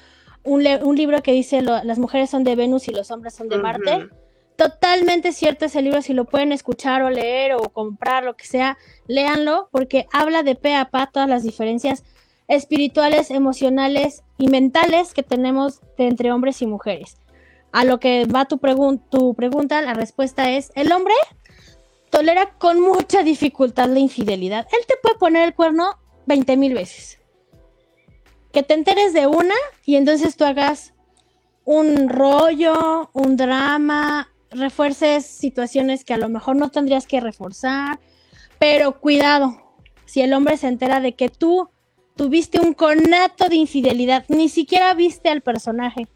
un, 0.44 0.62
libro 0.94 1.23
que 1.23 1.33
dice 1.33 1.61
lo- 1.62 1.83
las 1.85 1.99
mujeres 1.99 2.30
son 2.30 2.44
de 2.44 2.54
Venus 2.54 2.88
y 2.88 2.92
los 2.92 3.11
hombres 3.11 3.35
son 3.35 3.49
de 3.49 3.56
Marte. 3.59 4.09
Totalmente 4.56 5.33
cierto 5.33 5.64
ese 5.64 5.83
libro, 5.83 6.00
si 6.02 6.12
lo 6.14 6.26
pueden 6.26 6.52
escuchar 6.52 7.02
o 7.02 7.11
leer 7.11 7.54
o 7.54 7.68
comprar, 7.71 8.23
lo 8.23 8.37
que 8.37 8.47
sea, 8.47 8.78
léanlo, 9.09 9.68
porque 9.73 10.06
habla 10.12 10.44
de 10.44 10.54
pe 10.54 10.76
a 10.76 10.85
pa 10.90 11.09
todas 11.09 11.28
las 11.28 11.42
diferencias 11.42 12.04
espirituales, 12.47 13.30
emocionales 13.33 14.23
y 14.38 14.47
mentales 14.49 15.12
que 15.14 15.25
tenemos 15.25 15.80
de 15.99 16.06
entre 16.06 16.30
hombres 16.30 16.62
y 16.62 16.66
mujeres. 16.66 17.16
A 17.73 17.85
lo 17.85 17.99
que 17.99 18.26
va 18.26 18.44
tu, 18.44 18.59
pregun- 18.59 19.02
tu 19.11 19.35
pregunta, 19.35 19.80
la 19.83 19.94
respuesta 19.94 20.50
es, 20.52 20.71
el 20.76 20.92
hombre 20.92 21.14
tolera 22.11 22.50
con 22.59 22.80
mucha 22.80 23.25
dificultad 23.25 23.88
la 23.88 23.99
infidelidad. 23.99 24.68
Él 24.71 24.87
te 24.87 24.94
puede 25.02 25.16
poner 25.18 25.42
el 25.42 25.54
cuerno 25.54 25.99
20 26.26 26.56
mil 26.56 26.74
veces. 26.74 27.18
Que 28.52 28.62
te 28.62 28.74
enteres 28.74 29.12
de 29.12 29.26
una 29.26 29.54
y 29.84 29.96
entonces 29.96 30.37
tú 30.37 30.44
hagas 30.44 30.94
un 31.64 32.08
rollo, 32.08 33.10
un 33.12 33.37
drama, 33.37 34.28
refuerces 34.50 35.26
situaciones 35.26 36.04
que 36.04 36.14
a 36.14 36.18
lo 36.18 36.28
mejor 36.28 36.56
no 36.56 36.70
tendrías 36.70 37.06
que 37.06 37.20
reforzar, 37.20 37.98
pero 38.58 39.00
cuidado, 39.00 39.60
si 40.04 40.20
el 40.20 40.32
hombre 40.32 40.56
se 40.56 40.68
entera 40.68 41.00
de 41.00 41.14
que 41.14 41.28
tú 41.28 41.70
tuviste 42.16 42.60
un 42.60 42.74
conato 42.74 43.48
de 43.48 43.56
infidelidad, 43.56 44.24
ni 44.28 44.48
siquiera 44.48 44.94
viste 44.94 45.28
al 45.28 45.40
personaje, 45.40 46.06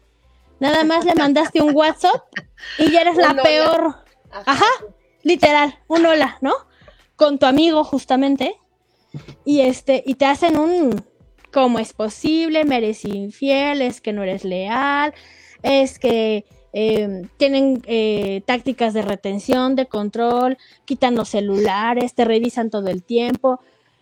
nada 0.59 0.83
más 0.83 1.05
le 1.05 1.15
mandaste 1.15 1.61
un 1.61 1.75
WhatsApp 1.75 2.21
y 2.77 2.91
ya 2.91 3.01
eres 3.01 3.15
Un 3.17 3.21
la 3.21 3.31
hola. 3.31 3.43
peor, 3.43 3.95
ajá, 4.45 4.65
literal, 5.23 5.77
un 5.87 6.05
hola, 6.05 6.37
¿no? 6.41 6.53
Con 7.15 7.37
tu 7.37 7.45
amigo 7.45 7.83
justamente, 7.83 8.57
y 9.45 9.61
este, 9.61 10.03
y 10.05 10.15
te 10.15 10.25
hacen 10.25 10.57
un, 10.57 11.03
¿cómo 11.51 11.79
es 11.79 11.93
posible? 11.93 12.65
Me 12.65 12.77
eres 12.77 13.05
infiel, 13.05 13.81
es 13.81 14.01
que 14.01 14.13
no 14.13 14.23
eres 14.23 14.43
leal, 14.43 15.13
es 15.63 15.99
que 15.99 16.45
eh, 16.73 17.23
tienen 17.37 17.81
eh, 17.87 18.41
tácticas 18.45 18.93
de 18.93 19.01
retención, 19.01 19.75
de 19.75 19.87
control, 19.87 20.57
quitan 20.85 21.15
los 21.15 21.29
celulares, 21.29 22.13
te 22.13 22.25
revisan 22.25 22.69
todo 22.69 22.89
el 22.89 23.03
tiempo, 23.03 23.59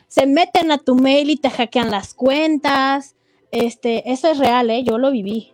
se 0.07 0.25
meten 0.25 0.71
a 0.71 0.77
tu 0.77 0.95
mail 0.95 1.29
y 1.29 1.37
te 1.37 1.49
hackean 1.49 1.91
las 1.91 2.13
cuentas. 2.13 3.15
Este, 3.51 4.11
eso 4.11 4.29
es 4.29 4.37
real, 4.39 4.69
¿eh? 4.69 4.83
Yo 4.83 4.97
lo 4.97 5.11
viví. 5.11 5.53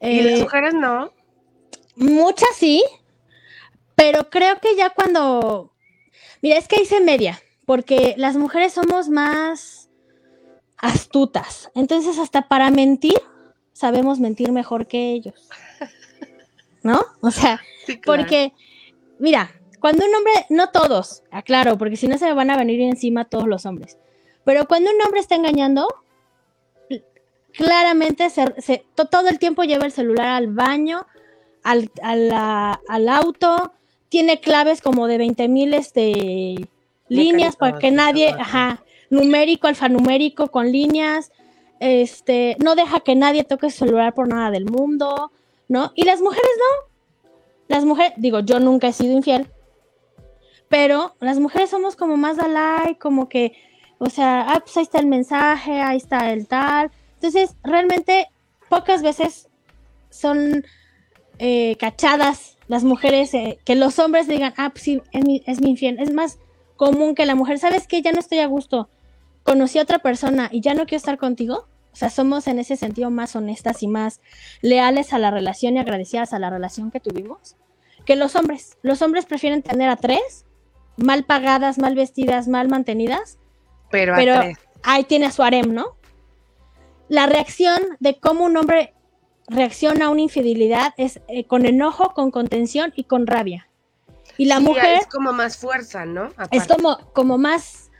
Y 0.00 0.20
las 0.22 0.40
Eh, 0.40 0.42
mujeres 0.42 0.74
no. 0.74 1.10
Muchas 1.96 2.48
sí, 2.56 2.82
pero 3.94 4.28
creo 4.30 4.58
que 4.60 4.74
ya 4.76 4.90
cuando... 4.90 5.72
Mira, 6.42 6.56
es 6.58 6.66
que 6.68 6.82
hice 6.82 7.00
media, 7.00 7.40
porque 7.66 8.14
las 8.18 8.36
mujeres 8.36 8.72
somos 8.72 9.08
más 9.08 9.88
astutas. 10.78 11.70
Entonces, 11.74 12.18
hasta 12.18 12.48
para 12.48 12.70
mentir, 12.70 13.20
sabemos 13.72 14.18
mentir 14.20 14.52
mejor 14.52 14.86
que 14.86 15.12
ellos. 15.12 15.48
¿No? 16.82 17.00
O 17.20 17.30
sea, 17.30 17.60
Sí, 17.86 17.98
claro. 17.98 18.20
porque, 18.22 18.52
mira, 19.18 19.50
cuando 19.80 20.04
un 20.06 20.14
hombre, 20.14 20.32
no 20.50 20.70
todos, 20.70 21.22
aclaro, 21.30 21.78
porque 21.78 21.96
si 21.96 22.08
no 22.08 22.18
se 22.18 22.26
me 22.26 22.34
van 22.34 22.50
a 22.50 22.56
venir 22.56 22.80
encima 22.80 23.24
todos 23.24 23.46
los 23.46 23.66
hombres, 23.66 23.96
pero 24.44 24.66
cuando 24.66 24.90
un 24.90 25.00
hombre 25.02 25.20
está 25.20 25.34
engañando, 25.36 25.86
claramente 27.52 28.30
se- 28.30 28.60
se- 28.60 28.84
to- 28.94 29.06
todo 29.06 29.28
el 29.28 29.38
tiempo 29.38 29.62
lleva 29.64 29.84
el 29.86 29.92
celular 29.92 30.28
al 30.28 30.48
baño, 30.48 31.06
al, 31.62 31.90
a 32.02 32.16
la- 32.16 32.80
al 32.88 33.08
auto, 33.08 33.72
tiene 34.08 34.40
claves 34.40 34.80
como 34.80 35.06
de 35.06 35.18
20 35.18 35.48
mil 35.48 35.74
este, 35.74 36.68
líneas 37.12 37.56
para 37.56 37.78
que 37.78 37.90
nadie, 37.90 38.28
ajá, 38.30 38.82
numérico, 39.10 39.66
alfanumérico 39.66 40.48
con 40.48 40.72
líneas, 40.72 41.32
este, 41.80 42.56
no 42.62 42.74
deja 42.74 43.00
que 43.00 43.14
nadie 43.14 43.44
toque 43.44 43.70
su 43.70 43.78
celular 43.78 44.14
por 44.14 44.28
nada 44.28 44.50
del 44.50 44.64
mundo, 44.64 45.32
¿no? 45.68 45.92
Y 45.94 46.04
las 46.04 46.20
mujeres 46.20 46.50
no. 46.58 47.28
Las 47.68 47.84
mujeres, 47.84 48.12
digo, 48.16 48.40
yo 48.40 48.60
nunca 48.60 48.88
he 48.88 48.92
sido 48.92 49.12
infiel, 49.12 49.48
pero 50.68 51.14
las 51.20 51.38
mujeres 51.38 51.70
somos 51.70 51.96
como 51.96 52.16
más 52.16 52.36
like, 52.36 52.98
como 52.98 53.28
que, 53.28 53.52
o 53.98 54.08
sea, 54.08 54.46
ah, 54.48 54.60
pues 54.60 54.76
ahí 54.76 54.82
está 54.82 54.98
el 54.98 55.06
mensaje, 55.06 55.80
ahí 55.80 55.96
está 55.96 56.32
el 56.32 56.46
tal. 56.46 56.90
Entonces, 57.14 57.54
realmente 57.62 58.28
pocas 58.68 59.02
veces 59.02 59.48
son 60.10 60.64
eh, 61.38 61.76
cachadas 61.78 62.58
las 62.68 62.84
mujeres, 62.84 63.34
eh, 63.34 63.58
que 63.64 63.74
los 63.74 63.98
hombres 63.98 64.28
digan, 64.28 64.54
ah, 64.56 64.70
pues 64.70 64.82
sí, 64.84 65.02
es 65.12 65.24
mi, 65.24 65.42
es 65.46 65.60
mi 65.60 65.70
infiel. 65.70 65.98
Es 66.00 66.12
más 66.12 66.38
común 66.76 67.14
que 67.14 67.26
la 67.26 67.34
mujer, 67.34 67.58
¿sabes 67.58 67.86
qué? 67.86 68.02
Ya 68.02 68.12
no 68.12 68.20
estoy 68.20 68.38
a 68.40 68.46
gusto. 68.46 68.88
Conocí 69.42 69.78
a 69.78 69.82
otra 69.82 69.98
persona 69.98 70.48
y 70.52 70.60
ya 70.60 70.74
no 70.74 70.86
quiero 70.86 70.98
estar 70.98 71.18
contigo. 71.18 71.66
O 71.92 71.96
sea, 71.96 72.10
somos 72.10 72.46
en 72.46 72.58
ese 72.58 72.76
sentido 72.76 73.10
más 73.10 73.36
honestas 73.36 73.82
y 73.82 73.88
más 73.88 74.20
leales 74.62 75.12
a 75.12 75.18
la 75.18 75.30
relación 75.30 75.76
y 75.76 75.78
agradecidas 75.78 76.32
a 76.32 76.38
la 76.38 76.48
relación 76.48 76.90
que 76.90 77.00
tuvimos 77.00 77.56
que 78.04 78.16
los 78.16 78.36
hombres. 78.36 78.78
Los 78.82 79.02
hombres 79.02 79.26
prefieren 79.26 79.62
tener 79.62 79.88
a 79.88 79.96
tres, 79.96 80.44
mal 80.96 81.24
pagadas, 81.24 81.78
mal 81.78 81.94
vestidas, 81.94 82.48
mal 82.48 82.68
mantenidas, 82.68 83.38
Pero, 83.90 84.14
pero 84.16 84.40
ahí 84.82 85.04
tiene 85.04 85.26
a 85.26 85.30
su 85.30 85.42
harem, 85.42 85.72
¿no? 85.72 85.96
La 87.08 87.26
reacción 87.26 87.80
de 88.00 88.18
cómo 88.18 88.44
un 88.44 88.56
hombre 88.56 88.94
reacciona 89.48 90.06
a 90.06 90.08
una 90.08 90.22
infidelidad 90.22 90.94
es 90.96 91.20
eh, 91.28 91.44
con 91.44 91.66
enojo, 91.66 92.14
con 92.14 92.30
contención 92.30 92.92
y 92.96 93.04
con 93.04 93.26
rabia. 93.26 93.68
Y 94.38 94.46
la 94.46 94.58
Sí, 94.58 94.64
mujer 94.64 94.98
es 95.00 95.06
como 95.06 95.32
más 95.32 95.56
fuerza, 95.56 96.04
¿no? 96.04 96.30
es 96.50 96.66
como, 96.66 96.98
como 97.12 97.38
más, 97.38 97.90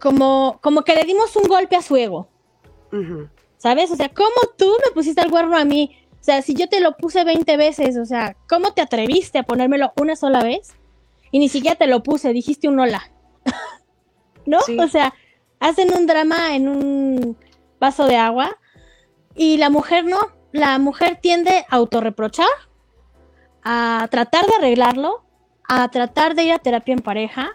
como, 0.00 0.58
como 0.62 0.82
que 0.82 0.94
le 0.94 1.04
dimos 1.04 1.34
un 1.36 1.44
golpe 1.44 1.76
a 1.76 1.82
su 1.82 1.96
ego. 1.96 2.28
¿sabes? 3.58 3.90
O 3.90 3.96
sea, 3.96 4.08
¿cómo 4.08 4.30
tú 4.56 4.72
me 4.84 4.92
pusiste 4.92 5.20
el 5.22 5.30
cuerno 5.30 5.56
a 5.56 5.64
mí? 5.64 5.98
O 6.20 6.24
sea, 6.26 6.42
si 6.42 6.54
yo 6.54 6.68
te 6.68 6.80
lo 6.80 6.96
puse 6.96 7.24
20 7.24 7.56
veces, 7.56 7.96
o 7.96 8.04
sea, 8.04 8.36
¿cómo 8.48 8.72
te 8.72 8.82
atreviste 8.82 9.38
a 9.38 9.42
ponérmelo 9.42 9.92
una 10.00 10.16
sola 10.16 10.42
vez? 10.42 10.74
Y 11.30 11.38
ni 11.38 11.48
siquiera 11.48 11.76
te 11.76 11.86
lo 11.86 12.02
puse, 12.02 12.32
dijiste 12.32 12.68
un 12.68 12.78
hola. 12.80 13.10
¿No? 14.46 14.60
Sí. 14.60 14.78
O 14.78 14.88
sea, 14.88 15.14
hacen 15.60 15.92
un 15.92 16.06
drama 16.06 16.54
en 16.54 16.68
un 16.68 17.36
vaso 17.80 18.06
de 18.06 18.16
agua 18.16 18.56
y 19.34 19.56
la 19.58 19.70
mujer 19.70 20.04
no. 20.04 20.18
La 20.52 20.78
mujer 20.78 21.18
tiende 21.20 21.66
a 21.68 21.76
autorreprochar, 21.76 22.46
a 23.62 24.08
tratar 24.10 24.46
de 24.46 24.54
arreglarlo, 24.54 25.24
a 25.68 25.88
tratar 25.88 26.34
de 26.34 26.44
ir 26.44 26.52
a 26.52 26.58
terapia 26.58 26.94
en 26.94 27.00
pareja 27.00 27.50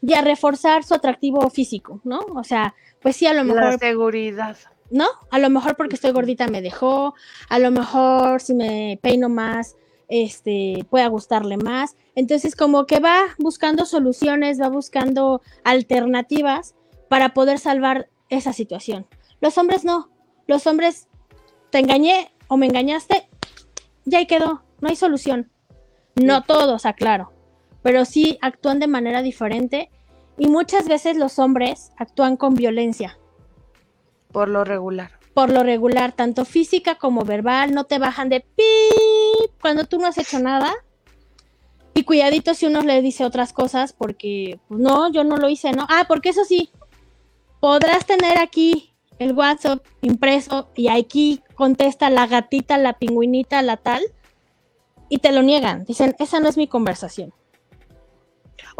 y 0.00 0.14
a 0.14 0.22
reforzar 0.22 0.84
su 0.84 0.94
atractivo 0.94 1.48
físico, 1.50 2.00
¿no? 2.04 2.20
O 2.34 2.44
sea, 2.44 2.74
pues 3.00 3.16
sí, 3.16 3.26
a 3.26 3.34
lo 3.34 3.44
mejor 3.44 3.62
La 3.62 3.78
seguridad. 3.78 4.56
¿no? 4.90 5.06
A 5.30 5.38
lo 5.38 5.50
mejor 5.50 5.76
porque 5.76 5.96
estoy 5.96 6.12
gordita 6.12 6.48
me 6.48 6.62
dejó, 6.62 7.14
a 7.48 7.58
lo 7.58 7.70
mejor 7.70 8.40
si 8.40 8.54
me 8.54 8.98
peino 9.02 9.28
más 9.28 9.76
este, 10.08 10.86
pueda 10.90 11.06
gustarle 11.08 11.56
más. 11.56 11.96
Entonces, 12.14 12.56
como 12.56 12.86
que 12.86 12.98
va 12.98 13.20
buscando 13.38 13.84
soluciones, 13.84 14.60
va 14.60 14.68
buscando 14.68 15.42
alternativas 15.64 16.74
para 17.08 17.34
poder 17.34 17.58
salvar 17.58 18.08
esa 18.30 18.52
situación. 18.52 19.06
Los 19.40 19.58
hombres 19.58 19.84
no. 19.84 20.10
Los 20.46 20.66
hombres, 20.66 21.08
te 21.70 21.78
engañé 21.78 22.32
o 22.48 22.56
me 22.56 22.66
engañaste, 22.66 23.28
ya 24.06 24.18
ahí 24.18 24.26
quedó, 24.26 24.62
no 24.80 24.88
hay 24.88 24.96
solución. 24.96 25.50
No 26.14 26.42
todos, 26.42 26.86
aclaro, 26.86 27.32
pero 27.82 28.04
sí 28.04 28.38
actúan 28.42 28.78
de 28.78 28.86
manera 28.86 29.22
diferente 29.22 29.90
y 30.36 30.48
muchas 30.48 30.88
veces 30.88 31.16
los 31.16 31.38
hombres 31.38 31.92
actúan 31.96 32.36
con 32.36 32.54
violencia. 32.54 33.18
Por 34.32 34.48
lo 34.48 34.64
regular. 34.64 35.12
Por 35.34 35.50
lo 35.50 35.62
regular, 35.62 36.12
tanto 36.12 36.44
física 36.44 36.96
como 36.96 37.24
verbal, 37.24 37.72
no 37.72 37.84
te 37.84 37.98
bajan 37.98 38.28
de 38.28 38.40
pip 38.40 39.50
cuando 39.60 39.84
tú 39.84 39.98
no 39.98 40.06
has 40.06 40.18
hecho 40.18 40.38
nada. 40.38 40.72
Y 41.94 42.04
cuidadito 42.04 42.54
si 42.54 42.66
uno 42.66 42.82
le 42.82 43.02
dice 43.02 43.24
otras 43.24 43.52
cosas 43.52 43.92
porque, 43.92 44.60
pues 44.68 44.80
no, 44.80 45.10
yo 45.10 45.24
no 45.24 45.36
lo 45.36 45.48
hice, 45.48 45.72
¿no? 45.72 45.86
Ah, 45.88 46.04
porque 46.06 46.28
eso 46.28 46.44
sí, 46.44 46.70
podrás 47.60 48.06
tener 48.06 48.38
aquí 48.38 48.92
el 49.18 49.32
WhatsApp 49.32 49.84
impreso 50.00 50.70
y 50.76 50.88
aquí 50.88 51.42
contesta 51.54 52.10
la 52.10 52.26
gatita, 52.26 52.78
la 52.78 52.92
pingüinita, 52.92 53.62
la 53.62 53.76
tal, 53.76 54.02
y 55.08 55.18
te 55.18 55.32
lo 55.32 55.42
niegan. 55.42 55.84
Dicen, 55.84 56.14
esa 56.18 56.38
no 56.40 56.48
es 56.48 56.56
mi 56.56 56.68
conversación. 56.68 57.32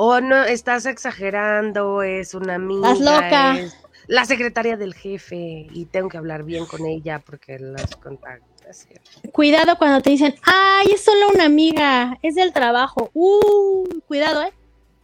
O 0.00 0.20
no, 0.20 0.44
estás 0.44 0.86
exagerando, 0.86 2.02
es 2.04 2.32
una 2.32 2.54
amiga. 2.54 2.92
Estás 2.92 3.04
loca. 3.04 3.58
es 3.58 3.76
la 4.06 4.24
secretaria 4.24 4.76
del 4.76 4.94
jefe 4.94 5.66
y 5.72 5.86
tengo 5.86 6.08
que 6.08 6.16
hablar 6.16 6.44
bien 6.44 6.66
con 6.66 6.86
ella 6.86 7.18
porque 7.18 7.58
las 7.58 7.96
contactas. 7.96 8.86
Cuidado 9.32 9.76
cuando 9.76 10.00
te 10.00 10.10
dicen, 10.10 10.36
ay, 10.44 10.92
es 10.94 11.04
solo 11.04 11.30
una 11.34 11.46
amiga, 11.46 12.16
es 12.22 12.36
del 12.36 12.52
trabajo. 12.52 13.10
Uh, 13.12 13.88
cuidado, 14.06 14.44
¿eh? 14.44 14.52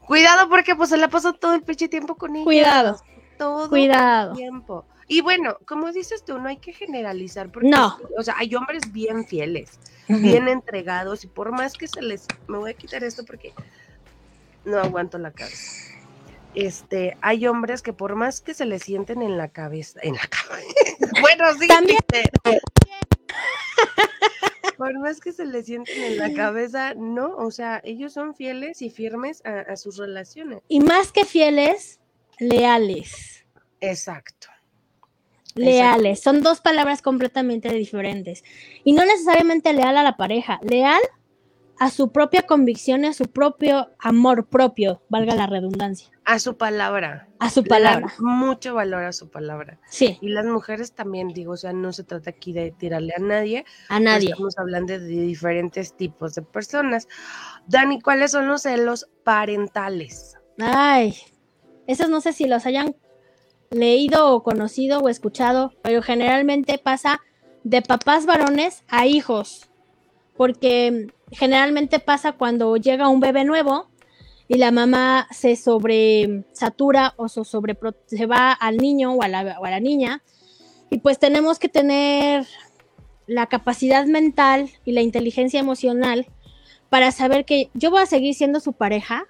Cuidado 0.06 0.48
porque 0.48 0.76
pues 0.76 0.90
se 0.90 0.96
la 0.96 1.08
pasó 1.08 1.32
todo 1.32 1.54
el 1.54 1.62
pinche 1.62 1.88
tiempo 1.88 2.14
con 2.14 2.36
ella. 2.36 2.44
Cuidado. 2.44 3.00
Todo 3.36 3.68
Cuidado. 3.68 4.30
el 4.30 4.36
tiempo. 4.36 4.84
Y 5.08 5.22
bueno, 5.22 5.58
como 5.66 5.90
dices 5.90 6.24
tú, 6.24 6.38
no 6.38 6.48
hay 6.48 6.58
que 6.58 6.72
generalizar 6.72 7.50
porque, 7.50 7.68
No. 7.68 7.98
o 8.16 8.22
sea, 8.22 8.36
hay 8.38 8.54
hombres 8.54 8.92
bien 8.92 9.26
fieles, 9.26 9.78
bien 10.06 10.46
entregados 10.46 11.24
y 11.24 11.26
por 11.26 11.50
más 11.50 11.72
que 11.72 11.88
se 11.88 12.00
les, 12.00 12.26
me 12.46 12.58
voy 12.58 12.70
a 12.70 12.74
quitar 12.74 13.02
esto 13.02 13.24
porque 13.24 13.52
no 14.64 14.78
aguanto 14.78 15.18
la 15.18 15.32
cabeza. 15.32 15.92
Este, 16.54 17.16
hay 17.20 17.46
hombres 17.46 17.82
que 17.82 17.92
por 17.92 18.14
más 18.14 18.40
que 18.40 18.54
se 18.54 18.64
les 18.64 18.82
sienten 18.84 19.22
en 19.22 19.36
la 19.36 19.48
cabeza, 19.48 19.98
en 20.02 20.14
la 20.14 20.26
cabeza, 20.28 20.68
bueno, 21.20 21.44
sí, 21.58 21.66
También. 21.66 21.98
por 24.78 24.96
más 25.00 25.20
que 25.20 25.32
se 25.32 25.44
les 25.46 25.66
sienten 25.66 26.00
en 26.00 26.16
la 26.16 26.32
cabeza, 26.32 26.94
no, 26.94 27.36
o 27.36 27.50
sea, 27.50 27.80
ellos 27.82 28.12
son 28.12 28.36
fieles 28.36 28.82
y 28.82 28.90
firmes 28.90 29.44
a, 29.44 29.60
a 29.60 29.76
sus 29.76 29.96
relaciones. 29.96 30.60
Y 30.68 30.78
más 30.78 31.10
que 31.10 31.24
fieles, 31.24 31.98
leales. 32.38 33.44
Exacto. 33.80 34.48
Leales. 35.56 36.20
Son 36.20 36.42
dos 36.42 36.60
palabras 36.60 37.00
completamente 37.00 37.72
diferentes. 37.72 38.42
Y 38.82 38.92
no 38.92 39.04
necesariamente 39.04 39.72
leal 39.72 39.96
a 39.96 40.02
la 40.02 40.16
pareja, 40.16 40.58
leal 40.62 41.00
a 41.78 41.90
su 41.90 42.12
propia 42.12 42.42
convicción 42.42 43.04
a 43.04 43.12
su 43.12 43.24
propio 43.26 43.88
amor 43.98 44.46
propio, 44.48 45.02
valga 45.08 45.34
la 45.34 45.46
redundancia. 45.46 46.10
A 46.24 46.38
su 46.38 46.56
palabra. 46.56 47.28
A 47.38 47.50
su 47.50 47.62
Le 47.62 47.68
dan 47.68 47.82
palabra. 47.82 48.14
mucho 48.20 48.74
valor 48.74 49.04
a 49.04 49.12
su 49.12 49.28
palabra. 49.28 49.78
Sí, 49.88 50.16
Y 50.22 50.28
las 50.28 50.46
mujeres 50.46 50.92
también, 50.94 51.28
digo, 51.28 51.52
o 51.52 51.56
sea, 51.56 51.72
no 51.72 51.92
se 51.92 52.04
trata 52.04 52.30
aquí 52.30 52.52
de 52.52 52.70
tirarle 52.70 53.12
a 53.16 53.20
nadie. 53.20 53.64
a 53.88 54.00
nadie. 54.00 54.30
Estamos 54.30 54.58
hablando 54.58 54.92
de 54.94 55.00
diferentes 55.06 55.94
tipos 55.96 56.34
de 56.34 56.42
personas. 56.42 57.08
Dani, 57.66 58.00
¿cuáles 58.00 58.30
son 58.30 58.46
los 58.48 58.62
celos 58.62 59.08
parentales? 59.24 60.36
Ay, 60.58 61.14
esos 61.86 62.08
no 62.08 62.20
sé 62.20 62.32
si 62.32 62.46
los 62.46 62.64
hayan 62.66 62.96
leído 63.70 64.32
o 64.32 64.42
conocido 64.42 65.00
o 65.00 65.08
escuchado, 65.08 65.72
pero 65.82 66.00
generalmente 66.00 66.78
pasa 66.78 67.20
de 67.64 67.82
papás 67.82 68.24
varones 68.24 68.84
a 68.88 69.06
hijos, 69.06 69.68
porque 70.36 71.08
generalmente 71.34 71.98
pasa 72.00 72.32
cuando 72.32 72.76
llega 72.76 73.08
un 73.08 73.20
bebé 73.20 73.44
nuevo 73.44 73.88
y 74.48 74.58
la 74.58 74.70
mamá 74.70 75.26
se 75.30 75.56
sobresatura 75.56 77.14
o 77.16 77.28
so- 77.28 77.44
sobre 77.44 77.76
se 78.06 78.26
va 78.26 78.52
al 78.52 78.76
niño 78.76 79.12
o 79.14 79.22
a, 79.22 79.28
la, 79.28 79.58
o 79.60 79.64
a 79.64 79.70
la 79.70 79.80
niña 79.80 80.22
y 80.90 80.98
pues 80.98 81.18
tenemos 81.18 81.58
que 81.58 81.68
tener 81.68 82.46
la 83.26 83.46
capacidad 83.46 84.06
mental 84.06 84.70
y 84.84 84.92
la 84.92 85.00
inteligencia 85.00 85.60
emocional 85.60 86.26
para 86.90 87.10
saber 87.10 87.44
que 87.44 87.70
yo 87.74 87.90
voy 87.90 88.02
a 88.02 88.06
seguir 88.06 88.34
siendo 88.34 88.60
su 88.60 88.74
pareja, 88.74 89.24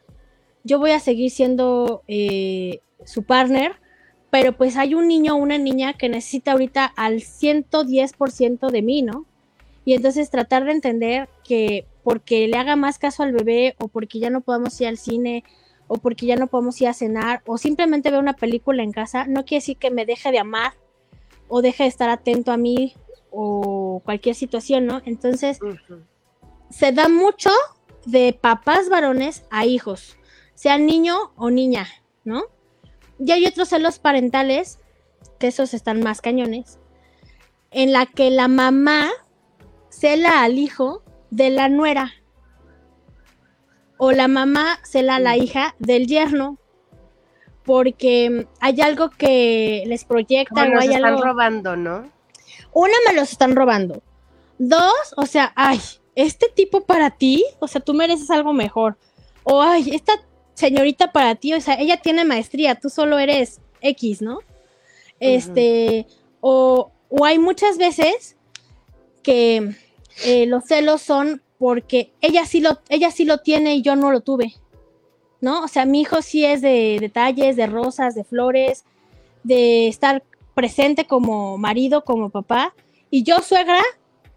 yo 0.65 0.79
voy 0.79 0.91
a 0.91 1.01
seguir 1.01 1.31
siendo 1.31 2.03
eh, 2.09 2.81
su 3.05 3.23
partner, 3.23 3.77
pero 4.31 4.57
pues 4.57 4.77
hay 4.77 4.95
un 4.95 5.07
niño 5.07 5.35
o 5.35 5.39
una 5.39 5.59
niña 5.59 5.93
que 5.93 6.09
necesita 6.09 6.53
ahorita 6.53 6.85
al 6.85 7.21
110% 7.21 8.71
de 8.71 8.83
mí, 8.83 9.03
¿no? 9.03 9.27
Y 9.85 9.95
entonces 9.95 10.29
tratar 10.31 10.65
de 10.65 10.73
entender 10.73 11.29
que 11.45 11.87
porque 12.05 12.47
le 12.47 12.57
haga 12.59 12.77
más 12.77 12.99
caso 12.99 13.23
al 13.23 13.33
bebé 13.33 13.75
o 13.81 13.89
porque 13.89 14.21
ya 14.21 14.31
no 14.31 14.43
podamos 14.43 14.81
ir 14.81 14.87
al 14.87 14.99
cine 14.99 15.43
o 15.89 15.97
porque 15.97 16.27
ya 16.27 16.37
no 16.37 16.47
podemos 16.47 16.81
ir 16.81 16.89
a 16.89 16.95
cenar 16.95 17.43
o 17.47 17.59
simplemente 17.59 18.11
ver 18.11 18.21
una 18.21 18.35
película 18.35 18.83
en 18.83 18.93
casa, 18.93 19.27
no 19.27 19.45
quiere 19.45 19.63
decir 19.63 19.79
que 19.79 19.91
me 19.91 20.07
deje 20.07 20.31
de 20.31 20.39
amar 20.39 20.75
o 21.49 21.63
deje 21.63 21.85
de 21.85 21.89
estar 21.89 22.11
atento 22.11 22.53
a 22.53 22.57
mí 22.57 22.95
o 23.31 24.03
cualquier 24.05 24.35
situación, 24.35 24.87
¿no? 24.87 25.03
Entonces 25.07 25.59
se 26.71 26.93
da 26.93 27.09
mucho 27.09 27.51
de 28.05 28.39
papás 28.39 28.89
varones 28.89 29.45
a 29.51 29.65
hijos, 29.65 30.17
sea 30.55 30.79
niño 30.79 31.33
o 31.37 31.51
niña, 31.51 31.89
¿no? 32.25 32.45
Y 33.19 33.33
hay 33.33 33.47
otros 33.47 33.69
celos 33.69 33.99
parentales, 33.99 34.79
que 35.39 35.47
esos 35.47 35.73
están 35.73 36.03
más 36.03 36.21
cañones, 36.21 36.79
en 37.71 37.93
la 37.93 38.07
que 38.07 38.31
la 38.31 38.49
mamá 38.49 39.11
cela 39.89 40.43
al 40.43 40.59
hijo 40.59 41.04
de 41.35 41.51
la 41.51 41.69
nuera. 41.69 42.13
O 43.97 44.13
la 44.13 44.29
mamá 44.29 44.79
a 45.11 45.19
la 45.19 45.37
hija 45.37 45.75
del 45.79 46.07
yerno. 46.07 46.59
Porque 47.65 48.47
hay 48.61 48.81
algo 48.81 49.11
que 49.11 49.85
les 49.87 50.05
proyecta 50.05 50.65
Como 50.65 50.77
o 50.77 50.81
hay 50.81 50.89
están 50.89 51.05
algo. 51.05 51.23
robando, 51.23 51.77
¿no? 51.77 52.11
Una, 52.73 52.95
me 53.09 53.15
los 53.15 53.33
están 53.33 53.57
robando. 53.57 54.03
Dos, 54.59 55.15
o 55.17 55.27
sea, 55.27 55.53
ay, 55.57 55.81
este 56.15 56.49
tipo 56.55 56.83
para 56.83 57.11
ti, 57.11 57.45
o 57.59 57.67
sea, 57.67 57.81
tú 57.81 57.95
mereces 57.95 58.31
algo 58.31 58.53
mejor. 58.53 58.97
O 59.43 59.63
ay, 59.63 59.95
esta 59.95 60.13
señorita 60.55 61.11
para 61.11 61.35
ti, 61.35 61.55
o 61.55 61.61
sea, 61.61 61.75
ella 61.75 61.97
tiene 61.97 62.25
maestría, 62.25 62.75
tú 62.75 62.91
solo 62.91 63.19
eres 63.19 63.61
X, 63.81 64.23
¿no? 64.23 64.41
Este, 65.19 66.07
o, 66.41 66.93
o 67.09 67.25
hay 67.25 67.39
muchas 67.39 67.79
veces 67.79 68.37
que 69.23 69.75
eh, 70.25 70.47
los 70.47 70.65
celos 70.65 71.03
son 71.03 71.43
porque 71.59 72.13
ella 72.21 72.47
sí 72.47 72.61
lo, 72.61 72.81
ella 72.89 73.11
sí 73.11 73.25
lo 73.25 73.39
tiene 73.39 73.77
y 73.77 73.83
yo 73.83 73.97
no 73.97 74.11
lo 74.11 74.21
tuve. 74.21 74.55
¿No? 75.41 75.63
O 75.63 75.69
sea, 75.69 75.85
mi 75.85 76.01
hijo 76.01 76.23
sí 76.23 76.45
es 76.45 76.63
de 76.63 76.99
detalles, 77.01 77.57
de 77.57 77.67
rosas, 77.67 78.15
de 78.15 78.25
flores, 78.25 78.85
de 79.43 79.89
estar 79.89 80.23
presente 80.55 81.07
como 81.07 81.59
marido, 81.59 82.05
como 82.05 82.31
papá. 82.31 82.75
Y 83.11 83.25
yo, 83.25 83.41
suegra, 83.41 83.83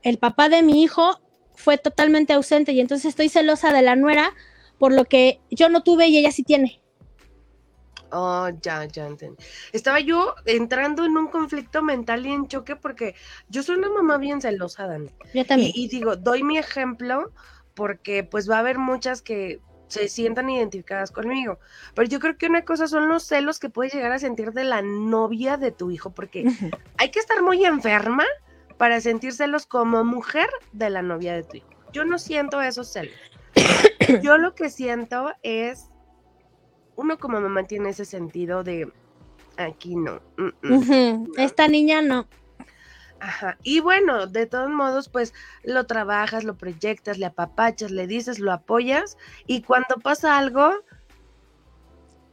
el 0.04 0.18
papá 0.18 0.50
de 0.50 0.63
mi 0.63 0.84
hijo 0.84 1.20
fue 1.56 1.78
totalmente 1.78 2.34
ausente 2.34 2.72
y 2.74 2.82
entonces 2.82 3.06
estoy 3.06 3.30
celosa 3.30 3.74
de 3.74 3.82
la 3.82 3.96
nuera 3.96 4.34
por 4.78 4.94
lo 4.94 5.06
que 5.06 5.40
yo 5.50 5.70
no 5.70 5.82
tuve 5.82 6.08
y 6.08 6.18
ella 6.18 6.32
sí 6.32 6.44
tiene. 6.44 6.82
Oh, 8.12 8.50
ya, 8.62 8.86
ya 8.86 9.08
entendí. 9.08 9.43
Estaba 9.74 10.00
yo 10.00 10.36
entrando 10.46 11.06
en 11.06 11.17
un 11.17 11.28
conflicto 11.28 11.82
mental 11.82 12.26
y 12.26 12.32
en 12.32 12.48
choque 12.48 12.76
porque 12.76 13.15
yo 13.50 13.63
soy 13.63 13.76
una 13.78 13.89
mamá 13.89 14.17
bien 14.17 14.41
celosa, 14.41 14.88
Dani. 14.88 15.10
Yo 15.34 15.46
también. 15.46 15.72
Y, 15.76 15.86
y 15.86 15.88
digo, 15.88 16.15
doy 16.15 16.43
mi 16.43 16.58
ejemplo 16.58 17.32
porque 17.74 18.24
pues 18.24 18.50
va 18.50 18.56
a 18.58 18.60
haber 18.60 18.78
muchas 18.78 19.22
que 19.22 19.62
se 19.88 20.08
sientan 20.08 20.50
identificadas 20.50 21.12
conmigo. 21.12 21.60
Pero 21.93 22.08
yo 22.08 22.20
creo 22.20 22.38
que 22.38 22.48
una 22.48 22.65
cosa 22.65 22.88
son 22.88 23.08
los 23.08 23.24
celos 23.24 23.60
que 23.60 23.70
puedes 23.70 23.93
llegar 23.93 24.12
a 24.12 24.20
sentir 24.20 24.52
de 24.52 24.63
la 24.63 24.82
novia 24.82 25.58
de 25.58 25.72
tu 25.72 25.91
hijo, 25.91 26.12
porque 26.12 26.46
hay 26.98 27.12
que 27.12 27.20
estar 27.20 27.41
muy 27.41 27.65
enferma 27.65 28.26
para 28.78 29.02
sentir 29.02 29.34
celos 29.34 29.65
como 29.65 30.04
mujer 30.04 30.50
de 30.72 30.89
la 30.89 31.02
novia 31.02 31.34
de 31.34 31.43
tu 31.43 31.58
hijo. 31.58 31.67
Yo 31.93 32.06
no 32.06 32.20
siento 32.20 32.62
esos 32.62 32.91
celos. 32.91 33.15
Yo 34.22 34.38
lo 34.38 34.54
que 34.54 34.70
siento 34.70 35.34
es, 35.41 35.89
uno 36.98 37.18
como 37.18 37.40
mamá 37.40 37.64
tiene 37.64 37.90
ese 37.92 38.04
sentido 38.04 38.64
de, 38.64 38.92
aquí 39.56 39.96
no. 39.96 40.20
mm, 40.36 40.50
mm". 40.62 41.28
Esta 41.38 41.68
niña 41.70 42.02
no. 42.02 42.28
Ajá. 43.20 43.58
Y 43.64 43.80
bueno, 43.80 44.28
de 44.28 44.46
todos 44.46 44.70
modos, 44.70 45.10
pues 45.10 45.34
lo 45.64 45.86
trabajas, 45.86 46.44
lo 46.44 46.56
proyectas, 46.56 47.18
le 47.18 47.26
apapachas, 47.26 47.92
le 47.92 48.06
dices, 48.06 48.40
lo 48.40 48.52
apoyas 48.52 49.18
y 49.48 49.62
cuando 49.62 49.96
pasa 50.04 50.38
algo, 50.38 50.72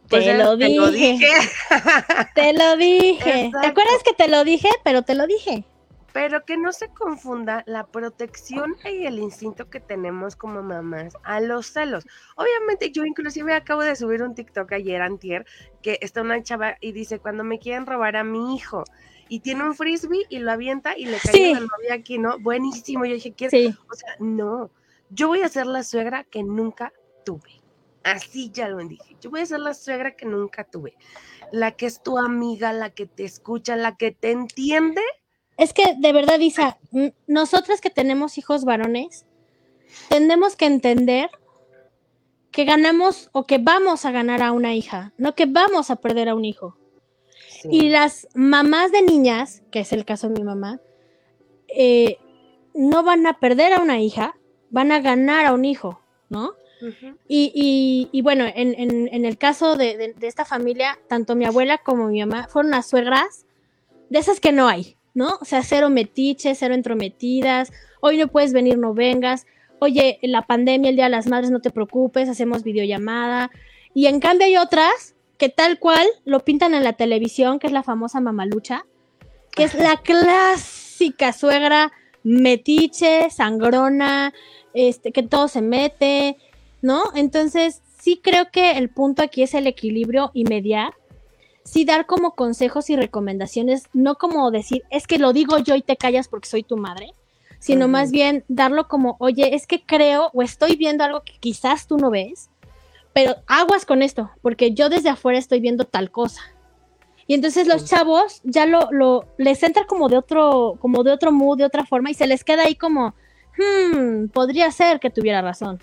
pues 0.09 0.25
Te 0.25 0.27
ya 0.27 0.39
lo 0.39 0.57
dije. 0.57 1.27
Te 2.35 2.53
lo 2.53 2.77
dije. 2.77 3.51
¿Te 3.61 3.67
acuerdas 3.67 4.03
que 4.05 4.13
te 4.13 4.29
lo 4.29 4.45
dije? 4.45 4.69
Pero 4.83 5.03
te 5.03 5.15
lo 5.15 5.27
dije. 5.27 5.65
Pero 6.15 6.45
que 6.45 6.57
no 6.57 6.73
se 6.73 6.91
confunda 6.91 7.65
la 7.67 7.89
protección 7.89 8.77
y 8.85 9.05
el 9.05 9.19
instinto 9.19 9.69
que 9.69 9.81
tenemos 9.81 10.37
como 10.37 10.63
mamás 10.63 11.13
a 11.25 11.41
los 11.41 11.67
celos. 11.67 12.07
Obviamente 12.37 12.93
yo 12.93 13.05
inclusive 13.05 13.53
acabo 13.53 13.83
de 13.83 13.97
subir 13.97 14.23
un 14.23 14.33
TikTok 14.33 14.71
ayer 14.73 15.03
antier 15.03 15.45
que 15.83 15.99
está 16.01 16.23
una 16.23 16.41
chava 16.41 16.77
y 16.81 16.93
dice 16.93 17.19
cuando 17.19 17.43
me 17.43 17.59
quieren 17.59 17.85
robar 17.85 18.15
a 18.15 18.23
mi 18.23 18.55
hijo 18.55 18.85
y 19.29 19.41
tiene 19.41 19.65
un 19.65 19.75
frisbee 19.75 20.25
y 20.29 20.39
lo 20.39 20.53
avienta 20.53 20.97
y 20.97 21.07
le 21.07 21.19
cae 21.19 21.33
Sí. 21.33 21.53
la 21.53 21.61
novia 21.61 21.95
aquí, 21.95 22.19
¿no? 22.19 22.39
Buenísimo. 22.39 23.05
Yo 23.07 23.15
dije, 23.15 23.33
¿quieres? 23.33 23.51
Sí. 23.51 23.77
O 23.91 23.95
sea, 23.95 24.15
no, 24.21 24.71
yo 25.11 25.27
voy 25.27 25.43
a 25.43 25.49
ser 25.49 25.67
la 25.67 25.83
suegra 25.83 26.23
que 26.23 26.45
nunca 26.45 26.93
tuve. 27.25 27.61
Así 28.05 28.53
ya 28.53 28.69
lo 28.69 28.79
dije. 28.87 29.17
Yo 29.21 29.31
voy 29.31 29.41
a 29.41 29.47
ser 29.47 29.59
la 29.59 29.75
suegra 29.75 30.13
que 30.15 30.27
nunca 30.27 30.63
tuve. 30.63 30.95
La 31.51 31.73
que 31.73 31.87
es 31.87 32.05
tu 32.05 32.19
amiga, 32.19 32.73
la 32.73 32.91
que 32.91 33.07
te 33.07 33.25
escucha, 33.25 33.75
la 33.75 33.97
que 33.97 34.13
te 34.13 34.31
entiende. 34.31 35.03
Es 35.57 35.73
que 35.73 35.95
de 35.99 36.13
verdad, 36.13 36.41
Isa, 36.41 36.79
nosotras 37.27 37.81
que 37.81 37.91
tenemos 37.91 38.39
hijos 38.39 38.65
varones, 38.65 39.25
tenemos 40.09 40.57
que 40.57 40.67
entender 40.67 41.31
que 42.51 42.65
ganamos 42.65 43.31
o 43.33 43.47
que 43.47 43.59
vamos 43.59 44.05
a 44.05 44.11
ganar 44.13 44.43
a 44.43 44.53
una 44.53 44.75
hija, 44.75 45.13
no 45.19 45.35
que 45.35 45.47
vamos 45.47 45.91
a 45.91 45.97
perder 45.97 46.29
a 46.29 46.35
un 46.35 46.45
hijo. 46.45 46.77
Y 47.71 47.89
las 47.89 48.29
mamás 48.35 48.93
de 48.93 49.03
niñas, 49.03 49.63
que 49.71 49.81
es 49.81 49.93
el 49.93 50.05
caso 50.05 50.29
de 50.29 50.35
mi 50.35 50.45
mamá, 50.45 50.81
eh, 51.69 52.19
no 52.75 53.03
van 53.03 53.27
a 53.27 53.39
perder 53.39 53.73
a 53.73 53.81
una 53.81 54.01
hija, 54.01 54.37
van 54.71 54.93
a 54.93 55.01
ganar 55.01 55.47
a 55.47 55.53
un 55.55 55.65
hijo, 55.65 56.01
¿no? 56.29 56.53
Y, 57.29 57.51
y- 57.55 58.09
y 58.13 58.23
bueno, 58.23 58.45
en, 58.45 58.75
en- 58.79 59.09
en 59.13 59.25
el 59.25 59.39
caso 59.39 59.77
de, 59.77 59.97
de- 59.97 60.13
de 60.15 60.27
esta 60.27 60.45
familia, 60.45 60.99
tanto 61.09 61.35
mi 61.37 61.45
abuela 61.47 61.79
como 61.79 62.09
mi 62.09 62.21
mamá 62.21 62.47
fueron 62.49 62.69
unas 62.73 62.87
suegras 62.89 63.47
de 64.11 64.19
esas 64.19 64.39
que 64.41 64.53
no 64.53 64.69
hay, 64.69 64.97
¿no? 65.15 65.39
O 65.41 65.45
sea, 65.45 65.63
cero 65.63 65.89
metiches, 65.91 66.59
cero 66.59 66.75
entrometidas, 66.75 67.73
hoy 68.01 68.19
no 68.19 68.29
puedes 68.29 68.53
venir, 68.53 68.77
no 68.79 68.93
vengas, 68.95 69.47
oye, 69.79 70.19
la 70.23 70.43
pandemia, 70.43 70.91
el 70.91 70.97
Día 70.97 71.05
de 71.05 71.11
las 71.11 71.29
Madres, 71.29 71.51
no 71.51 71.61
te 71.61 71.71
preocupes, 71.71 72.29
hacemos 72.29 72.63
videollamada. 72.63 73.51
Y 73.95 74.07
en 74.07 74.21
cambio 74.21 74.47
hay 74.47 74.57
otras 74.57 75.15
que 75.39 75.49
tal 75.49 75.79
cual 75.79 76.07
lo 76.25 76.41
pintan 76.41 76.75
en 76.75 76.85
la 76.85 76.95
televisión, 76.95 77.59
que 77.59 77.67
es 77.67 77.73
la 77.73 77.83
famosa 77.83 78.21
mamalucha, 78.21 78.85
que 79.51 79.65
es 79.65 79.75
la 79.75 79.97
clásica 79.99 81.33
suegra 81.33 81.93
metiche, 82.23 83.31
sangrona, 83.31 84.33
este, 84.73 85.13
que 85.13 85.23
todo 85.23 85.49
se 85.49 85.63
mete, 85.63 86.37
¿no? 86.83 87.05
Entonces, 87.15 87.83
sí 88.01 88.21
creo 88.23 88.51
que 88.51 88.73
el 88.73 88.89
punto 88.91 89.23
aquí 89.23 89.43
es 89.43 89.55
el 89.55 89.67
equilibrio 89.67 90.31
y 90.35 90.45
mediar. 90.45 90.95
Sí 91.65 91.85
dar 91.85 92.07
como 92.07 92.35
consejos 92.35 92.91
y 92.91 92.97
recomendaciones, 92.97 93.85
no 93.93 94.17
como 94.17 94.51
decir, 94.51 94.83
es 94.91 95.07
que 95.07 95.19
lo 95.19 95.33
digo 95.33 95.59
yo 95.59 95.75
y 95.75 95.83
te 95.83 95.97
callas 95.97 96.29
porque 96.29 96.49
soy 96.49 96.63
tu 96.63 96.77
madre, 96.77 97.15
sino 97.59 97.89
más 97.89 98.11
bien 98.11 98.45
darlo 98.49 98.89
como, 98.89 99.17
oye, 99.19 99.55
es 99.55 99.67
que 99.67 99.83
creo 99.83 100.31
o 100.35 100.43
estoy 100.43 100.77
viendo 100.77 101.03
algo 101.05 101.23
que 101.23 101.33
quizás 101.41 101.87
tú 101.87 101.97
no 101.97 102.11
ves, 102.11 102.51
pero 103.15 103.37
aguas 103.47 103.87
con 103.87 104.03
esto, 104.03 104.31
porque 104.43 104.75
yo 104.75 104.91
desde 104.91 105.09
afuera 105.09 105.39
estoy 105.39 105.61
viendo 105.61 105.85
tal 105.85 106.11
cosa. 106.11 106.43
Y 107.27 107.33
entonces 107.33 107.67
los 107.67 107.87
chavos 107.87 108.41
ya 108.45 108.67
lo, 108.67 108.89
lo, 108.91 109.27
les 109.39 109.63
entra 109.63 109.87
como 109.87 110.11
de 110.11 110.19
otro, 110.19 110.77
como 110.81 111.03
de 111.05 111.13
otro 111.13 111.33
mood, 111.33 111.57
de 111.57 111.65
otra 111.65 111.87
forma, 111.87 112.11
y 112.11 112.15
se 112.15 112.27
les 112.27 112.45
queda 112.45 112.65
ahí 112.65 112.75
como, 112.75 113.15
hmm, 113.57 114.27
podría 114.27 114.71
ser 114.71 115.01
que 115.01 115.11
tuviera 115.11 115.41
razón. 115.41 115.81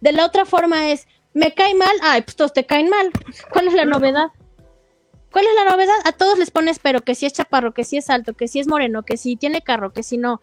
De 0.00 0.12
la 0.12 0.26
otra 0.26 0.44
forma 0.44 0.90
es, 0.90 1.06
me 1.32 1.54
cae 1.54 1.74
mal, 1.74 1.94
ay, 2.02 2.22
pues 2.22 2.34
todos 2.34 2.52
te 2.52 2.66
caen 2.66 2.88
mal. 2.88 3.10
¿Cuál 3.52 3.68
es 3.68 3.74
la 3.74 3.84
novedad? 3.84 4.32
¿Cuál 5.32 5.46
es 5.46 5.54
la 5.54 5.70
novedad? 5.70 5.94
A 6.04 6.12
todos 6.12 6.38
les 6.38 6.50
pones 6.50 6.78
pero, 6.78 7.02
que 7.02 7.14
si 7.14 7.26
es 7.26 7.32
chaparro, 7.32 7.72
que 7.72 7.84
si 7.84 7.96
es 7.96 8.10
alto, 8.10 8.34
que 8.34 8.48
si 8.48 8.58
es 8.58 8.66
moreno, 8.66 9.04
que 9.04 9.16
si 9.16 9.36
tiene 9.36 9.62
carro, 9.62 9.92
que 9.92 10.02
si 10.02 10.18
no, 10.18 10.40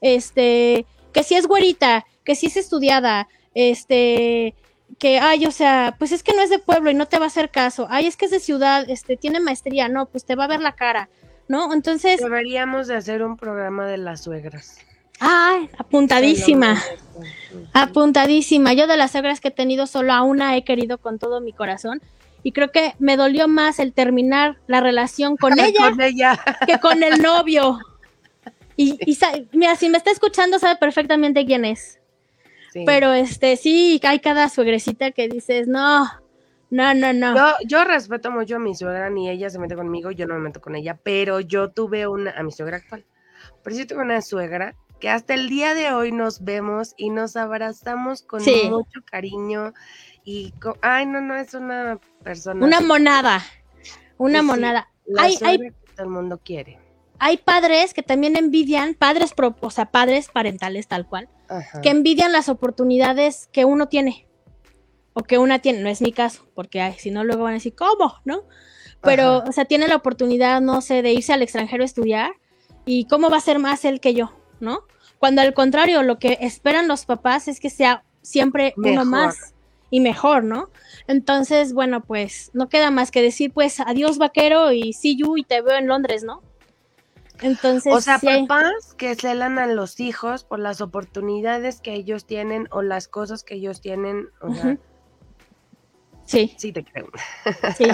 este, 0.00 0.86
que 1.12 1.22
si 1.24 1.34
es 1.34 1.46
güerita, 1.46 2.06
que 2.24 2.34
si 2.34 2.46
es 2.46 2.56
estudiada, 2.56 3.28
este, 3.54 4.54
que, 4.98 5.18
ay, 5.18 5.46
o 5.46 5.50
sea, 5.50 5.96
pues 5.98 6.12
es 6.12 6.22
que 6.22 6.34
no 6.34 6.42
es 6.42 6.50
de 6.50 6.58
pueblo 6.58 6.90
y 6.90 6.94
no 6.94 7.06
te 7.06 7.18
va 7.18 7.24
a 7.24 7.28
hacer 7.28 7.50
caso, 7.50 7.86
ay, 7.90 8.06
es 8.06 8.16
que 8.16 8.26
es 8.26 8.30
de 8.30 8.40
ciudad, 8.40 8.88
este, 8.88 9.16
tiene 9.16 9.40
maestría, 9.40 9.88
no, 9.88 10.06
pues 10.06 10.24
te 10.24 10.36
va 10.36 10.44
a 10.44 10.48
ver 10.48 10.60
la 10.60 10.72
cara, 10.72 11.08
¿no? 11.48 11.72
Entonces, 11.72 12.20
Deberíamos 12.20 12.86
de 12.86 12.96
hacer 12.96 13.24
un 13.24 13.36
programa 13.36 13.86
de 13.86 13.98
las 13.98 14.22
suegras. 14.22 14.78
ay, 15.18 15.68
apuntadísima. 15.78 16.80
Apuntadísima. 17.72 18.72
Yo 18.72 18.86
de 18.86 18.96
las 18.96 19.12
suegras 19.12 19.40
que 19.40 19.48
he 19.48 19.52
tenido, 19.52 19.86
solo 19.86 20.12
a 20.12 20.22
una 20.22 20.56
he 20.56 20.64
querido 20.64 20.98
con 20.98 21.18
todo 21.18 21.40
mi 21.40 21.52
corazón. 21.52 22.00
Y 22.42 22.52
creo 22.52 22.70
que 22.70 22.94
me 22.98 23.16
dolió 23.16 23.48
más 23.48 23.78
el 23.78 23.92
terminar 23.92 24.58
la 24.66 24.80
relación 24.80 25.36
con 25.36 25.52
ella 25.58 25.90
Con 25.90 26.00
ella. 26.00 26.38
que 26.66 26.78
con 26.78 27.02
el 27.02 27.20
novio. 27.20 27.78
Y, 28.76 28.96
y 29.10 29.18
mira, 29.52 29.74
si 29.76 29.88
me 29.88 29.98
está 29.98 30.10
escuchando, 30.12 30.58
sabe 30.58 30.76
perfectamente 30.76 31.44
quién 31.44 31.64
es. 31.64 31.98
Sí. 32.72 32.84
Pero 32.86 33.12
este, 33.12 33.56
sí, 33.56 34.00
hay 34.04 34.20
cada 34.20 34.48
suegrecita 34.48 35.10
que 35.10 35.28
dices, 35.28 35.66
no, 35.66 36.04
no, 36.70 36.94
no, 36.94 37.12
no. 37.12 37.34
Yo, 37.34 37.54
yo 37.66 37.84
respeto 37.84 38.30
mucho 38.30 38.56
a 38.56 38.58
mi 38.60 38.74
suegra, 38.74 39.10
ni 39.10 39.28
ella 39.30 39.50
se 39.50 39.58
mete 39.58 39.74
conmigo, 39.74 40.10
yo 40.12 40.26
no 40.26 40.34
me 40.34 40.40
meto 40.40 40.60
con 40.60 40.76
ella, 40.76 40.96
pero 41.02 41.40
yo 41.40 41.70
tuve 41.70 42.06
una, 42.06 42.30
a 42.32 42.42
mi 42.42 42.52
suegra 42.52 42.76
actual, 42.76 43.04
pero 43.64 43.74
yo 43.74 43.86
tuve 43.86 44.02
una 44.02 44.20
suegra 44.22 44.76
que 45.00 45.08
hasta 45.08 45.34
el 45.34 45.48
día 45.48 45.74
de 45.74 45.92
hoy 45.92 46.12
nos 46.12 46.44
vemos 46.44 46.94
y 46.96 47.10
nos 47.10 47.36
abrazamos 47.36 48.22
con 48.22 48.40
Sí. 48.42 48.68
mucho 48.70 49.00
cariño 49.04 49.72
y, 50.28 50.52
ay, 50.82 51.06
no, 51.06 51.20
no, 51.20 51.36
es 51.36 51.54
una 51.54 51.98
persona. 52.22 52.64
Una 52.64 52.80
monada. 52.80 53.42
Una 54.18 54.40
Sí, 54.40 54.44
monada. 54.44 54.88
la 55.06 55.22
Hay, 55.22 55.38
hay 55.42 55.58
que 55.58 55.72
todo 55.96 56.04
el 56.04 56.10
mundo 56.10 56.38
quiere. 56.44 56.78
hay 57.18 57.38
padres 57.38 57.94
que 57.94 58.02
también 58.02 58.36
envidian, 58.36 58.94
padres, 58.94 59.32
pro- 59.32 59.56
o 59.60 59.70
sea, 59.70 59.86
padres 59.86 60.28
parentales 60.28 60.86
tal 60.86 61.06
cual, 61.06 61.28
Ajá. 61.48 61.80
que 61.80 61.88
envidian 61.90 62.32
las 62.32 62.48
oportunidades 62.48 63.48
que 63.52 63.64
uno 63.64 63.88
tiene 63.88 64.26
o 65.14 65.22
que 65.22 65.38
una 65.38 65.60
tiene. 65.60 65.80
No 65.80 65.88
es 65.88 66.00
mi 66.02 66.12
caso, 66.12 66.46
porque 66.54 66.94
si 66.98 67.10
no, 67.10 67.24
luego 67.24 67.44
van 67.44 67.52
a 67.52 67.54
decir, 67.54 67.74
¿cómo? 67.74 68.14
¿No? 68.24 68.42
Pero, 69.00 69.38
Ajá. 69.38 69.44
o 69.48 69.52
sea, 69.52 69.64
tiene 69.64 69.88
la 69.88 69.96
oportunidad, 69.96 70.60
no 70.60 70.80
sé, 70.82 71.02
de 71.02 71.12
irse 71.12 71.32
al 71.32 71.42
extranjero 71.42 71.82
a 71.84 71.86
estudiar 71.86 72.32
y 72.84 73.06
cómo 73.06 73.30
va 73.30 73.38
a 73.38 73.40
ser 73.40 73.58
más 73.58 73.84
él 73.84 74.00
que 74.00 74.12
yo, 74.14 74.32
¿no? 74.60 74.82
Cuando 75.18 75.40
al 75.42 75.54
contrario, 75.54 76.02
lo 76.02 76.18
que 76.18 76.38
esperan 76.42 76.86
los 76.86 77.06
papás 77.06 77.48
es 77.48 77.60
que 77.60 77.70
sea 77.70 78.04
siempre 78.22 78.74
uno 78.76 79.04
Mejor. 79.04 79.06
más 79.06 79.54
y 79.90 80.00
mejor, 80.00 80.44
¿no? 80.44 80.70
Entonces, 81.06 81.72
bueno, 81.72 82.02
pues 82.02 82.50
no 82.52 82.68
queda 82.68 82.90
más 82.90 83.10
que 83.10 83.22
decir, 83.22 83.52
pues, 83.52 83.80
adiós 83.80 84.18
vaquero 84.18 84.72
y 84.72 84.92
see 84.92 85.16
you 85.16 85.36
y 85.36 85.44
te 85.44 85.62
veo 85.62 85.76
en 85.76 85.86
Londres, 85.86 86.24
¿no? 86.24 86.42
Entonces, 87.40 87.94
O 87.94 88.00
sea, 88.00 88.18
sí 88.18 88.26
papás 88.26 88.94
que 88.96 89.14
celan 89.14 89.58
a 89.58 89.66
los 89.66 90.00
hijos 90.00 90.44
por 90.44 90.58
las 90.58 90.80
oportunidades 90.80 91.80
que 91.80 91.94
ellos 91.94 92.24
tienen 92.24 92.66
o 92.70 92.82
las 92.82 93.08
cosas 93.08 93.44
que 93.44 93.54
ellos 93.54 93.80
tienen. 93.80 94.28
O 94.40 94.52
sea, 94.52 94.76
sí. 96.24 96.54
sí 96.56 96.72
te 96.72 96.84
creo. 96.84 97.08
Sí. 97.76 97.84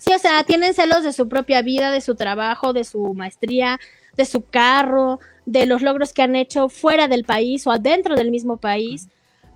sí, 0.00 0.14
o 0.14 0.18
sea, 0.18 0.42
tienen 0.44 0.74
celos 0.74 1.04
de 1.04 1.12
su 1.12 1.28
propia 1.28 1.62
vida, 1.62 1.90
de 1.90 2.00
su 2.00 2.16
trabajo, 2.16 2.72
de 2.72 2.84
su 2.84 3.14
maestría, 3.14 3.78
de 4.16 4.24
su 4.24 4.42
carro, 4.42 5.20
de 5.46 5.66
los 5.66 5.80
logros 5.80 6.12
que 6.12 6.22
han 6.22 6.34
hecho 6.34 6.68
fuera 6.68 7.06
del 7.06 7.24
país 7.24 7.66
o 7.66 7.70
adentro 7.70 8.16
del 8.16 8.30
mismo 8.30 8.56
país. 8.56 9.08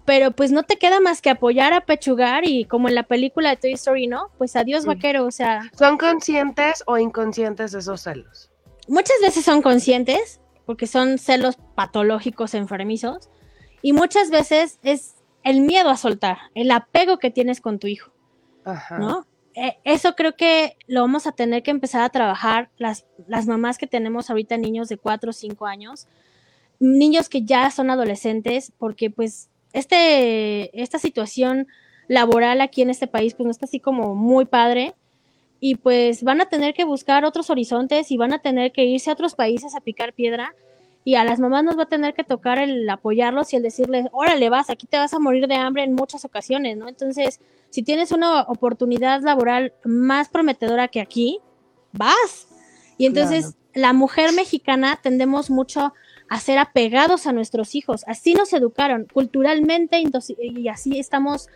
Pero 0.04 0.32
pues 0.32 0.50
no 0.50 0.64
te 0.64 0.78
queda 0.78 1.00
más 1.00 1.22
que 1.22 1.30
apoyar, 1.30 1.72
apechugar 1.72 2.44
y 2.46 2.64
como 2.64 2.88
en 2.88 2.94
la 2.96 3.04
película 3.04 3.50
de 3.50 3.56
Toy 3.56 3.72
Story, 3.74 4.06
¿no? 4.08 4.30
Pues 4.38 4.56
adiós 4.56 4.82
Sí. 4.82 4.88
vaquero, 4.88 5.24
o 5.26 5.30
sea, 5.30 5.62
¿Son 5.78 5.96
conscientes 5.96 6.82
o 6.86 6.98
inconscientes 6.98 7.74
esos 7.74 8.00
celos? 8.00 8.48
muchas 8.88 9.16
veces 9.22 9.44
son 9.44 9.62
conscientes 9.62 10.40
porque 10.66 10.88
son 10.88 11.18
celos 11.18 11.56
patológicos 11.76 12.54
enfermizos 12.54 13.30
y 13.80 13.92
muchas 13.92 14.30
veces 14.30 14.80
es 14.82 15.14
el 15.44 15.60
miedo 15.60 15.88
a 15.88 15.96
soltar, 15.96 16.38
el 16.54 16.70
apego 16.72 17.18
que 17.18 17.30
tienes 17.30 17.60
con 17.60 17.78
tu 17.78 17.86
hijo. 17.86 18.12
Ajá. 18.64 18.98
¿no? 18.98 19.26
Eh, 19.54 19.78
eso 19.84 20.14
creo 20.16 20.34
que 20.36 20.76
lo 20.88 21.00
vamos 21.02 21.26
a 21.28 21.32
tener 21.32 21.62
que 21.62 21.70
empezar 21.70 22.02
a 22.02 22.08
trabajar 22.10 22.70
las, 22.76 23.06
las 23.28 23.46
mamás 23.46 23.78
que 23.78 23.86
tenemos 23.86 24.30
ahorita 24.30 24.56
niños 24.56 24.88
de 24.88 24.96
4 24.98 25.30
o 25.30 25.32
5 25.32 25.66
años, 25.66 26.08
niños 26.80 27.28
que 27.28 27.42
ya 27.44 27.70
son 27.70 27.90
adolescentes, 27.90 28.72
porque 28.78 29.10
pues 29.10 29.48
este, 29.72 30.82
esta 30.82 30.98
situación 30.98 31.66
laboral 32.08 32.60
aquí 32.60 32.82
en 32.82 32.90
este 32.90 33.06
país 33.06 33.34
pues 33.34 33.44
no 33.44 33.50
está 33.50 33.66
así 33.66 33.80
como 33.80 34.14
muy 34.14 34.44
padre 34.44 34.94
y 35.60 35.76
pues 35.76 36.24
van 36.24 36.40
a 36.40 36.46
tener 36.46 36.74
que 36.74 36.84
buscar 36.84 37.24
otros 37.24 37.48
horizontes 37.48 38.10
y 38.10 38.16
van 38.16 38.32
a 38.32 38.40
tener 38.40 38.72
que 38.72 38.84
irse 38.84 39.10
a 39.10 39.12
otros 39.12 39.34
países 39.34 39.74
a 39.74 39.80
picar 39.80 40.12
piedra 40.12 40.54
y 41.04 41.14
a 41.16 41.24
las 41.24 41.40
mamás 41.40 41.64
nos 41.64 41.78
va 41.78 41.84
a 41.84 41.88
tener 41.88 42.14
que 42.14 42.24
tocar 42.24 42.58
el 42.58 42.88
apoyarlos 42.88 43.52
y 43.52 43.56
el 43.56 43.62
decirles, 43.62 44.06
órale 44.12 44.48
vas, 44.50 44.70
aquí 44.70 44.86
te 44.86 44.98
vas 44.98 45.14
a 45.14 45.18
morir 45.18 45.48
de 45.48 45.56
hambre 45.56 45.82
en 45.82 45.94
muchas 45.94 46.24
ocasiones, 46.24 46.76
¿no? 46.76 46.88
Entonces, 46.88 47.40
si 47.70 47.82
tienes 47.82 48.12
una 48.12 48.42
oportunidad 48.42 49.20
laboral 49.22 49.72
más 49.84 50.28
prometedora 50.28 50.88
que 50.88 51.00
aquí, 51.00 51.40
vas. 51.92 52.48
Y 52.98 53.06
entonces 53.06 53.56
la 53.74 53.92
mujer 53.92 54.32
mexicana 54.32 54.98
tendemos 55.02 55.50
mucho 55.50 55.92
a 56.32 56.40
ser 56.40 56.56
apegados 56.58 57.26
a 57.26 57.32
nuestros 57.32 57.74
hijos. 57.74 58.04
Así 58.06 58.32
nos 58.32 58.54
educaron 58.54 59.06
culturalmente 59.12 60.02
y 60.38 60.68
así 60.68 60.98
estamos 60.98 61.48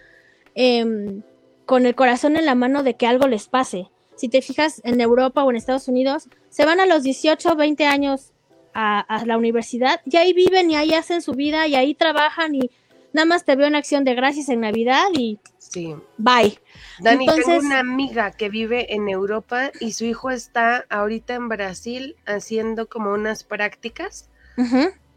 em, 0.55 1.23
con 1.65 1.87
el 1.87 1.95
corazón 1.95 2.37
en 2.37 2.45
la 2.45 2.55
mano 2.55 2.83
de 2.83 2.95
que 2.95 3.07
algo 3.07 3.27
les 3.27 3.49
pase. 3.49 3.89
Si 4.17 4.29
te 4.29 4.43
fijas 4.43 4.83
en 4.85 5.01
Europa 5.01 5.43
o 5.45 5.51
en 5.51 5.57
Estados 5.57 5.89
Unidos, 5.89 6.29
se 6.51 6.67
van 6.67 6.81
a 6.81 6.85
los 6.87 7.03
18, 7.03 7.57
20 7.57 7.87
años 7.87 8.33
a, 8.75 9.01
a 9.01 9.25
la 9.25 9.39
universidad 9.39 10.03
y 10.05 10.19
ahí 10.19 10.35
viven 10.35 10.71
y 10.71 10.77
ahí 10.77 10.93
hacen 10.93 11.23
su 11.23 11.33
vida 11.33 11.67
y 11.67 11.75
ahí 11.75 11.95
trabajan 11.95 12.55
y 12.55 12.71
nada 13.15 13.25
más 13.25 13.47
te 13.47 13.57
veo 13.57 13.67
en 13.69 13.77
acción 13.77 14.05
de 14.05 14.15
gracias 14.15 14.51
en 14.51 14.61
Navidad 14.61 15.07
y 15.15 15.39
Sí. 15.59 15.95
bye. 16.19 16.59
Dani, 17.01 17.25
Entonces- 17.25 17.47
tengo 17.47 17.61
una 17.61 17.79
amiga 17.79 18.31
que 18.31 18.51
vive 18.51 18.95
en 18.95 19.09
Europa 19.09 19.71
y 19.81 19.93
su 19.93 20.05
hijo 20.05 20.31
está 20.31 20.85
ahorita 20.91 21.35
en 21.35 21.49
Brasil 21.49 22.17
haciendo 22.27 22.91
como 22.91 23.13
unas 23.13 23.43
prácticas. 23.43 24.29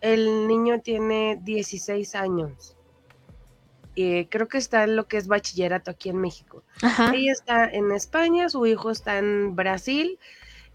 El 0.02 0.48
niño 0.48 0.80
tiene 0.82 1.40
16 1.42 2.16
años. 2.16 2.76
Y 3.96 4.26
creo 4.26 4.48
que 4.48 4.58
está 4.58 4.84
en 4.86 4.96
lo 4.96 5.08
que 5.08 5.18
es 5.18 5.28
bachillerato 5.28 5.92
aquí 5.92 6.10
en 6.10 6.18
México. 6.18 6.64
Ajá. 6.82 7.12
Ella 7.14 7.34
está 7.34 7.66
en 7.70 7.92
España, 7.92 8.48
su 8.50 8.66
hijo 8.66 8.92
está 8.92 9.18
en 9.18 9.56
Brasil. 9.56 10.18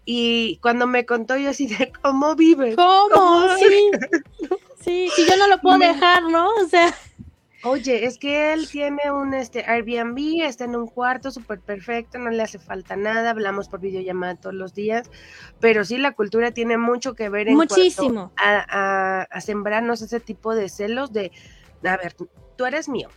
Y 0.05 0.57
cuando 0.61 0.85
me 0.85 1.05
contó 1.07 1.35
yo 1.37 1.49
así 1.49 1.65
de 1.65 1.91
cómo 2.03 2.35
vive. 2.35 2.75
¿Cómo? 2.75 3.09
¿Cómo? 3.13 3.47
Sí. 3.57 3.91
Sí, 4.81 5.09
sí, 5.15 5.25
yo 5.27 5.35
no 5.37 5.47
lo 5.47 5.59
puedo 5.59 5.77
Me- 5.79 5.87
dejar, 5.87 6.23
¿no? 6.23 6.47
O 6.53 6.67
sea, 6.67 6.93
Oye, 7.67 8.05
es 8.05 8.19
que 8.19 8.53
él 8.53 8.69
tiene 8.69 9.11
un 9.11 9.33
este 9.33 9.65
Airbnb, 9.65 10.43
está 10.43 10.65
en 10.65 10.75
un 10.75 10.85
cuarto 10.85 11.31
súper 11.31 11.61
perfecto, 11.61 12.19
no 12.19 12.29
le 12.29 12.43
hace 12.43 12.59
falta 12.59 12.95
nada, 12.95 13.31
hablamos 13.31 13.69
por 13.69 13.79
videollamada 13.79 14.35
todos 14.35 14.53
los 14.53 14.75
días, 14.75 15.09
pero 15.59 15.83
sí 15.83 15.97
la 15.97 16.11
cultura 16.11 16.51
tiene 16.51 16.77
mucho 16.77 17.15
que 17.15 17.27
ver 17.27 17.47
en 17.47 17.55
Muchísimo. 17.55 18.31
a, 18.35 18.65
a, 18.69 19.21
a 19.23 19.41
sembrarnos 19.41 20.03
ese 20.03 20.19
tipo 20.19 20.53
de 20.53 20.69
celos 20.69 21.11
de, 21.11 21.31
a 21.83 21.97
ver, 21.97 22.13
tú 22.55 22.65
eres 22.65 22.87
mío, 22.87 23.09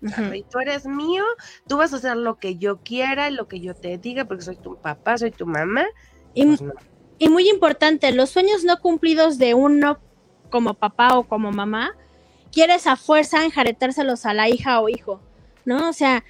ujú. 0.00 0.34
y 0.34 0.42
tú 0.50 0.58
eres 0.58 0.84
mío, 0.84 1.22
tú 1.68 1.76
vas 1.76 1.92
a 1.92 1.96
hacer 1.98 2.16
lo 2.16 2.40
que 2.40 2.56
yo 2.56 2.78
quiera 2.78 3.28
y 3.30 3.34
lo 3.34 3.46
que 3.46 3.60
yo 3.60 3.72
te 3.74 3.98
diga, 3.98 4.24
porque 4.24 4.42
soy 4.42 4.56
tu 4.56 4.80
papá, 4.80 5.16
soy 5.16 5.30
tu 5.30 5.46
mamá. 5.46 5.84
y, 6.34 6.44
Pues 6.44 6.60
no. 6.60 6.72
y 7.18 7.28
muy 7.28 7.48
importante, 7.48 8.10
los 8.10 8.30
sueños 8.30 8.64
no 8.64 8.78
cumplidos 8.78 9.38
de 9.38 9.54
uno 9.54 10.00
como 10.50 10.74
papá 10.74 11.16
o 11.16 11.22
como 11.28 11.52
mamá, 11.52 11.92
quieres 12.52 12.86
a 12.86 12.96
fuerza 12.96 13.44
enjaretárselos 13.44 14.26
a 14.26 14.34
la 14.34 14.48
hija 14.48 14.80
o 14.80 14.88
hijo, 14.88 15.20
¿no? 15.64 15.88
O 15.88 15.92
sea, 15.92 16.22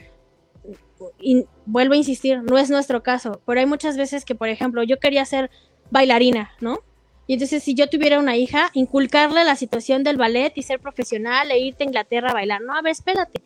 vuelvo 1.66 1.94
a 1.94 1.96
insistir, 1.96 2.42
no 2.42 2.58
es 2.58 2.70
nuestro 2.70 3.02
caso, 3.02 3.40
pero 3.46 3.60
hay 3.60 3.66
muchas 3.66 3.96
veces 3.96 4.24
que, 4.24 4.34
por 4.34 4.48
ejemplo, 4.48 4.82
yo 4.82 4.98
quería 4.98 5.24
ser 5.24 5.50
bailarina, 5.90 6.52
¿no? 6.60 6.80
Y 7.26 7.34
entonces 7.34 7.62
si 7.62 7.74
yo 7.74 7.88
tuviera 7.88 8.18
una 8.18 8.36
hija, 8.36 8.70
inculcarle 8.72 9.44
la 9.44 9.56
situación 9.56 10.02
del 10.04 10.16
ballet 10.16 10.52
y 10.56 10.62
ser 10.62 10.80
profesional 10.80 11.50
e 11.50 11.58
irte 11.58 11.84
a 11.84 11.86
Inglaterra 11.86 12.30
a 12.30 12.34
bailar, 12.34 12.60
no, 12.62 12.74
a 12.74 12.82
ver, 12.82 12.92
espérate. 12.92 13.42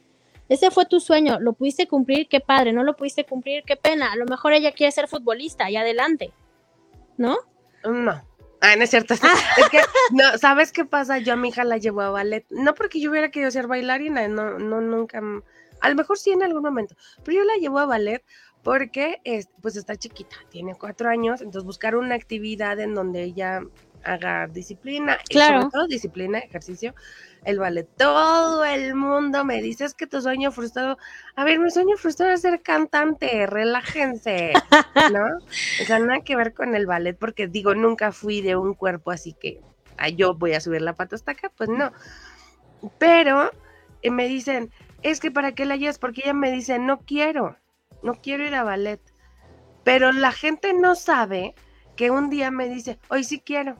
Ese 0.49 0.71
fue 0.71 0.87
tu 0.87 1.01
sueño, 1.01 1.41
lo 1.41 1.55
pudiste 1.55 1.89
cumplir, 1.89 2.29
qué 2.29 2.41
padre, 2.41 2.73
no 2.73 2.85
lo 2.85 2.97
pudiste 2.97 3.25
cumplir, 3.25 3.65
qué 3.65 3.77
pena. 3.77 4.12
A 4.12 4.17
lo 4.17 4.27
mejor 4.27 4.53
ella 4.53 4.73
quiere 4.73 4.93
ser 4.93 5.09
futbolista 5.09 5.69
y 5.71 5.77
adelante, 5.77 6.33
¿no? 7.17 7.37
No. 7.85 8.23
Ah, 8.61 8.77
no 8.77 8.85
es 8.85 8.90
cierto. 8.90 9.14
Es 9.14 9.21
que, 9.71 9.81
no, 10.12 10.38
¿sabes 10.38 10.73
qué 10.73 10.85
pasa? 10.85 11.19
Yo 11.19 11.35
a 11.35 11.37
mi 11.37 11.49
hija 11.49 11.64
la 11.64 11.77
llevo 11.77 12.01
a 12.01 12.11
ballet. 12.11 12.47
No 12.51 12.75
porque 12.75 13.01
yo 13.01 13.11
hubiera 13.11 13.31
querido 13.31 13.51
ser 13.51 13.66
bailarina, 13.66 14.29
no, 14.29 14.59
no, 14.59 14.81
nunca. 14.81 15.21
A 15.81 15.88
lo 15.88 15.95
mejor 15.95 16.19
sí 16.19 16.31
en 16.31 16.42
algún 16.42 16.62
momento, 16.62 16.97
pero 17.23 17.38
yo 17.38 17.45
la 17.45 17.57
llevo 17.57 17.79
a 17.79 17.87
ballet 17.87 18.25
porque 18.62 19.21
es, 19.25 19.49
pues 19.62 19.77
está 19.77 19.95
chiquita, 19.95 20.37
tiene 20.51 20.75
cuatro 20.75 21.09
años, 21.09 21.40
entonces 21.40 21.64
buscar 21.64 21.95
una 21.95 22.16
actividad 22.16 22.81
en 22.81 22.95
donde 22.95 23.23
ella 23.23 23.62
haga 24.07 24.47
disciplina, 24.47 25.19
y 25.29 25.35
Claro. 25.35 25.59
sobre 25.62 25.71
todo 25.73 25.87
disciplina, 25.88 26.38
ejercicio, 26.38 26.95
el 27.45 27.59
ballet. 27.59 27.88
Todo 27.97 28.64
el 28.64 28.95
mundo 28.95 29.45
me 29.45 29.61
dice 29.61 29.85
es 29.85 29.95
que 29.95 30.07
tu 30.07 30.21
sueño 30.21 30.51
frustrado. 30.53 30.97
A 31.35 31.45
ver, 31.45 31.59
mi 31.59 31.71
sueño 31.71 31.97
frustrado 31.97 32.33
es 32.33 32.40
ser 32.40 32.62
cantante, 32.62 33.47
relájense, 33.47 34.53
¿no? 35.12 35.27
O 35.83 35.85
sea, 35.85 35.99
nada 35.99 36.21
que 36.21 36.37
ver 36.37 36.55
con 36.55 36.75
el 36.75 36.87
ballet, 36.87 37.16
porque 37.19 37.47
digo, 37.49 37.75
nunca 37.75 38.12
fui 38.12 38.40
de 38.40 38.57
un 38.57 38.75
cuerpo 38.75 39.11
así 39.11 39.33
que 39.35 39.61
"Ay, 39.99 40.14
yo 40.16 40.35
voy 40.35 40.55
a 40.55 40.61
subir 40.61 40.83
la 40.83 40.92
pata 40.95 41.16
hasta 41.16 41.33
acá, 41.33 41.51
pues 41.57 41.69
no. 41.69 41.92
Pero 42.99 43.51
eh, 44.03 44.11
me 44.11 44.29
dicen, 44.29 44.71
es 45.03 45.21
que 45.21 45.31
para 45.31 45.53
qué 45.53 45.64
la 45.64 45.77
llevas, 45.77 45.99
porque 45.99 46.23
ella 46.25 46.35
me 46.35 46.51
dice, 46.51 46.79
no 46.79 46.99
quiero, 47.01 47.57
no 48.03 48.14
quiero 48.14 48.45
ir 48.45 48.55
a 48.55 48.62
ballet. 48.64 49.01
Pero 49.85 50.12
la 50.12 50.33
gente 50.33 50.75
no 50.75 50.95
sabe 50.95 51.55
que 51.97 52.11
un 52.11 52.29
día 52.29 52.51
me 52.51 52.69
dice, 52.69 52.99
hoy 53.09 53.25
sí 53.25 53.40
quiero. 53.40 53.77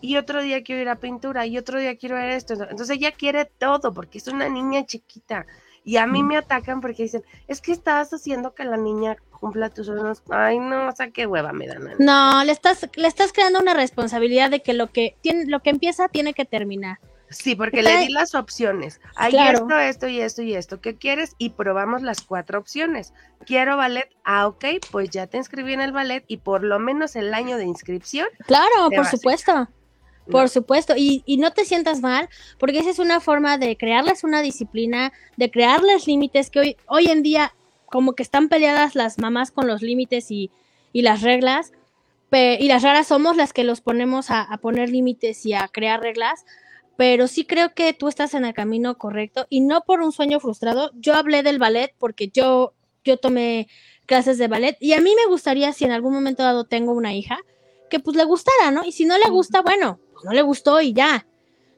Y 0.00 0.16
otro 0.16 0.42
día 0.42 0.62
quiero 0.62 0.82
ir 0.82 0.88
a 0.88 0.96
pintura, 0.96 1.46
y 1.46 1.58
otro 1.58 1.78
día 1.78 1.96
quiero 1.96 2.16
ver 2.16 2.30
esto. 2.30 2.54
Entonces 2.54 2.90
ella 2.90 3.12
quiere 3.12 3.44
todo, 3.44 3.92
porque 3.92 4.18
es 4.18 4.28
una 4.28 4.48
niña 4.48 4.84
chiquita. 4.86 5.46
Y 5.84 5.98
a 5.98 6.06
mí 6.06 6.22
me 6.24 6.36
atacan 6.36 6.80
porque 6.80 7.04
dicen, 7.04 7.22
es 7.46 7.60
que 7.60 7.70
estás 7.70 8.12
haciendo 8.12 8.54
que 8.54 8.64
la 8.64 8.76
niña 8.76 9.16
cumpla 9.38 9.70
tus 9.70 9.86
sueños. 9.86 10.20
Ay, 10.30 10.58
no, 10.58 10.88
o 10.88 10.92
sea, 10.92 11.10
qué 11.12 11.26
hueva 11.26 11.52
me 11.52 11.68
dan. 11.68 11.90
No, 12.00 12.42
le 12.42 12.50
estás, 12.50 12.88
le 12.96 13.06
estás 13.06 13.32
creando 13.32 13.60
una 13.60 13.72
responsabilidad 13.72 14.50
de 14.50 14.62
que 14.62 14.72
lo 14.74 14.88
que 14.88 15.16
tiene, 15.20 15.46
lo 15.46 15.60
que 15.60 15.70
empieza 15.70 16.08
tiene 16.08 16.34
que 16.34 16.44
terminar. 16.44 16.98
Sí, 17.28 17.54
porque 17.56 17.80
Está- 17.80 17.92
le 18.00 18.06
di 18.06 18.12
las 18.12 18.34
opciones. 18.34 19.00
Hay 19.16 19.30
Claro. 19.32 19.58
esto, 19.58 19.78
esto 19.78 20.08
y 20.08 20.20
esto 20.20 20.42
y 20.42 20.54
esto. 20.54 20.80
¿Qué 20.80 20.96
quieres? 20.96 21.34
Y 21.38 21.50
probamos 21.50 22.02
las 22.02 22.20
cuatro 22.22 22.58
opciones. 22.58 23.12
Quiero 23.44 23.76
ballet. 23.76 24.08
Ah, 24.24 24.46
ok, 24.48 24.64
pues 24.90 25.10
ya 25.10 25.26
te 25.26 25.36
inscribí 25.36 25.72
en 25.72 25.80
el 25.80 25.92
ballet 25.92 26.24
y 26.28 26.38
por 26.38 26.62
lo 26.64 26.78
menos 26.78 27.14
el 27.16 27.32
año 27.34 27.56
de 27.58 27.64
inscripción. 27.64 28.26
Claro, 28.46 28.90
por 28.94 29.06
supuesto. 29.06 29.68
Por 30.30 30.42
¿no? 30.42 30.48
supuesto, 30.48 30.94
y, 30.96 31.22
y 31.24 31.36
no 31.36 31.52
te 31.52 31.64
sientas 31.64 32.00
mal, 32.00 32.28
porque 32.58 32.80
esa 32.80 32.90
es 32.90 32.98
una 32.98 33.20
forma 33.20 33.58
de 33.58 33.76
crearles 33.76 34.24
una 34.24 34.42
disciplina, 34.42 35.12
de 35.36 35.50
crearles 35.50 36.06
límites 36.06 36.50
que 36.50 36.60
hoy, 36.60 36.76
hoy 36.86 37.06
en 37.06 37.22
día 37.22 37.54
como 37.86 38.14
que 38.14 38.22
están 38.22 38.48
peleadas 38.48 38.94
las 38.94 39.18
mamás 39.18 39.52
con 39.52 39.66
los 39.68 39.82
límites 39.82 40.30
y, 40.30 40.50
y 40.92 41.02
las 41.02 41.22
reglas, 41.22 41.72
y 42.32 42.68
las 42.68 42.82
raras 42.82 43.06
somos 43.06 43.36
las 43.36 43.52
que 43.52 43.64
los 43.64 43.80
ponemos 43.80 44.30
a, 44.30 44.42
a 44.42 44.58
poner 44.58 44.90
límites 44.90 45.46
y 45.46 45.54
a 45.54 45.68
crear 45.68 46.00
reglas, 46.00 46.44
pero 46.96 47.28
sí 47.28 47.44
creo 47.44 47.72
que 47.74 47.92
tú 47.92 48.08
estás 48.08 48.34
en 48.34 48.44
el 48.44 48.54
camino 48.54 48.98
correcto 48.98 49.46
y 49.48 49.60
no 49.60 49.82
por 49.82 50.00
un 50.00 50.12
sueño 50.12 50.40
frustrado. 50.40 50.90
Yo 50.94 51.14
hablé 51.14 51.42
del 51.42 51.58
ballet 51.58 51.94
porque 51.98 52.28
yo, 52.28 52.74
yo 53.04 53.16
tomé 53.16 53.68
clases 54.06 54.38
de 54.38 54.48
ballet 54.48 54.76
y 54.80 54.92
a 54.92 55.00
mí 55.00 55.12
me 55.14 55.30
gustaría, 55.30 55.72
si 55.72 55.84
en 55.84 55.92
algún 55.92 56.12
momento 56.12 56.42
dado 56.42 56.64
tengo 56.64 56.92
una 56.92 57.14
hija, 57.14 57.38
que 57.90 58.00
pues 58.00 58.16
le 58.16 58.24
gustara, 58.24 58.70
¿no? 58.70 58.84
Y 58.84 58.92
si 58.92 59.04
no 59.04 59.16
le 59.18 59.28
gusta, 59.30 59.62
bueno, 59.62 59.98
pues 60.12 60.24
no 60.24 60.32
le 60.32 60.42
gustó 60.42 60.80
y 60.80 60.92
ya, 60.92 61.26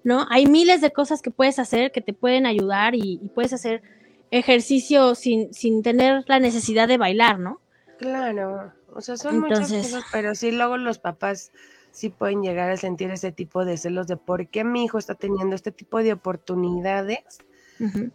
¿no? 0.04 0.26
Hay 0.30 0.46
miles 0.46 0.80
de 0.80 0.90
cosas 0.92 1.22
que 1.22 1.30
puedes 1.30 1.58
hacer 1.58 1.92
que 1.92 2.00
te 2.00 2.12
pueden 2.12 2.46
ayudar 2.46 2.94
y, 2.94 3.20
y 3.22 3.28
puedes 3.34 3.52
hacer 3.52 3.82
ejercicio 4.30 5.14
sin, 5.14 5.52
sin 5.54 5.82
tener 5.82 6.24
la 6.26 6.38
necesidad 6.38 6.88
de 6.88 6.98
bailar, 6.98 7.38
¿no? 7.38 7.60
Claro, 7.98 8.72
o 8.94 9.00
sea, 9.00 9.16
son 9.16 9.40
muchas 9.40 9.70
Entonces- 9.70 9.92
cosas, 9.92 10.04
pero 10.12 10.34
sí 10.34 10.50
luego 10.52 10.76
los 10.76 10.98
papás 10.98 11.50
sí 11.90 12.10
pueden 12.10 12.42
llegar 12.42 12.70
a 12.70 12.76
sentir 12.76 13.10
ese 13.10 13.32
tipo 13.32 13.64
de 13.64 13.76
celos 13.76 14.06
de 14.06 14.16
por 14.16 14.46
qué 14.48 14.62
mi 14.64 14.84
hijo 14.84 14.98
está 14.98 15.14
teniendo 15.14 15.56
este 15.56 15.72
tipo 15.72 15.98
de 16.02 16.12
oportunidades 16.12 17.38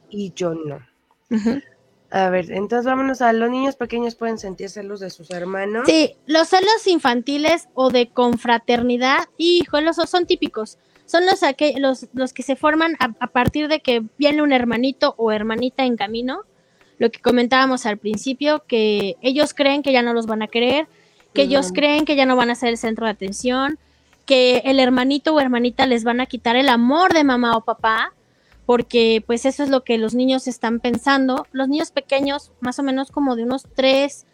y 0.09 0.31
yo 0.33 0.53
no. 0.53 0.79
ujú. 1.31 1.61
A 2.15 2.29
ver, 2.29 2.51
entonces 2.51 2.85
vámonos 2.85 3.23
a 3.23 3.33
los 3.33 3.49
niños 3.49 3.75
pequeños 3.75 4.13
pueden 4.13 4.37
sentir 4.37 4.69
celos 4.69 4.99
de 4.99 5.09
sus 5.09 5.31
hermanos. 5.31 5.87
Sí, 5.87 6.15
los 6.27 6.47
celos 6.47 6.85
infantiles 6.85 7.67
o 7.73 7.89
de 7.89 8.07
confraternidad, 8.07 9.23
híjole, 9.37 9.91
son, 9.93 10.27
típicos. 10.27 10.77
Son 11.07 11.25
los, 11.25 11.41
aqu- 11.41 11.75
los, 11.79 12.05
los 12.13 12.31
que 12.31 12.43
se 12.43 12.55
forman 12.55 12.95
a, 12.99 13.13
a 13.19 13.27
partir 13.27 13.67
de 13.67 13.79
que 13.79 14.03
viene 14.19 14.43
un 14.43 14.53
hermanito 14.53 15.15
o 15.17 15.31
hermanita 15.31 15.85
en 15.85 15.97
camino. 15.97 16.41
Lo 16.99 17.09
que 17.09 17.19
comentábamos 17.19 17.87
al 17.87 17.97
principio, 17.97 18.63
que 18.67 19.15
ellos 19.23 19.55
creen 19.55 19.81
que 19.81 19.91
ya 19.91 20.03
no 20.03 20.13
los 20.13 20.27
van 20.27 20.43
a 20.43 20.47
querer, 20.47 20.85
que 21.33 21.41
ellos 21.41 21.71
creen 21.73 22.05
que 22.05 22.15
ya 22.15 22.27
no 22.27 22.35
van 22.35 22.51
a 22.51 22.55
ser 22.55 22.69
el 22.69 22.77
centro 22.77 23.05
de 23.07 23.11
atención, 23.11 23.79
que 24.27 24.61
el 24.65 24.79
hermanito 24.79 25.33
o 25.33 25.39
hermanita 25.39 25.87
les 25.87 26.03
van 26.03 26.21
a 26.21 26.27
quitar 26.27 26.55
el 26.57 26.69
amor 26.69 27.11
de 27.11 27.23
mamá 27.23 27.57
o 27.57 27.61
papá, 27.61 28.13
porque 28.65 29.23
pues 29.25 29.45
eso 29.45 29.63
es 29.63 29.69
lo 29.69 29.83
que 29.83 29.97
los 29.97 30.13
niños 30.13 30.47
están 30.47 30.79
pensando. 30.79 31.47
Los 31.51 31.67
niños 31.69 31.91
pequeños, 31.91 32.51
más 32.61 32.79
o 32.79 32.83
menos 32.83 33.11
como 33.11 33.35
de 33.35 33.43
unos 33.43 33.63
3, 33.75 34.25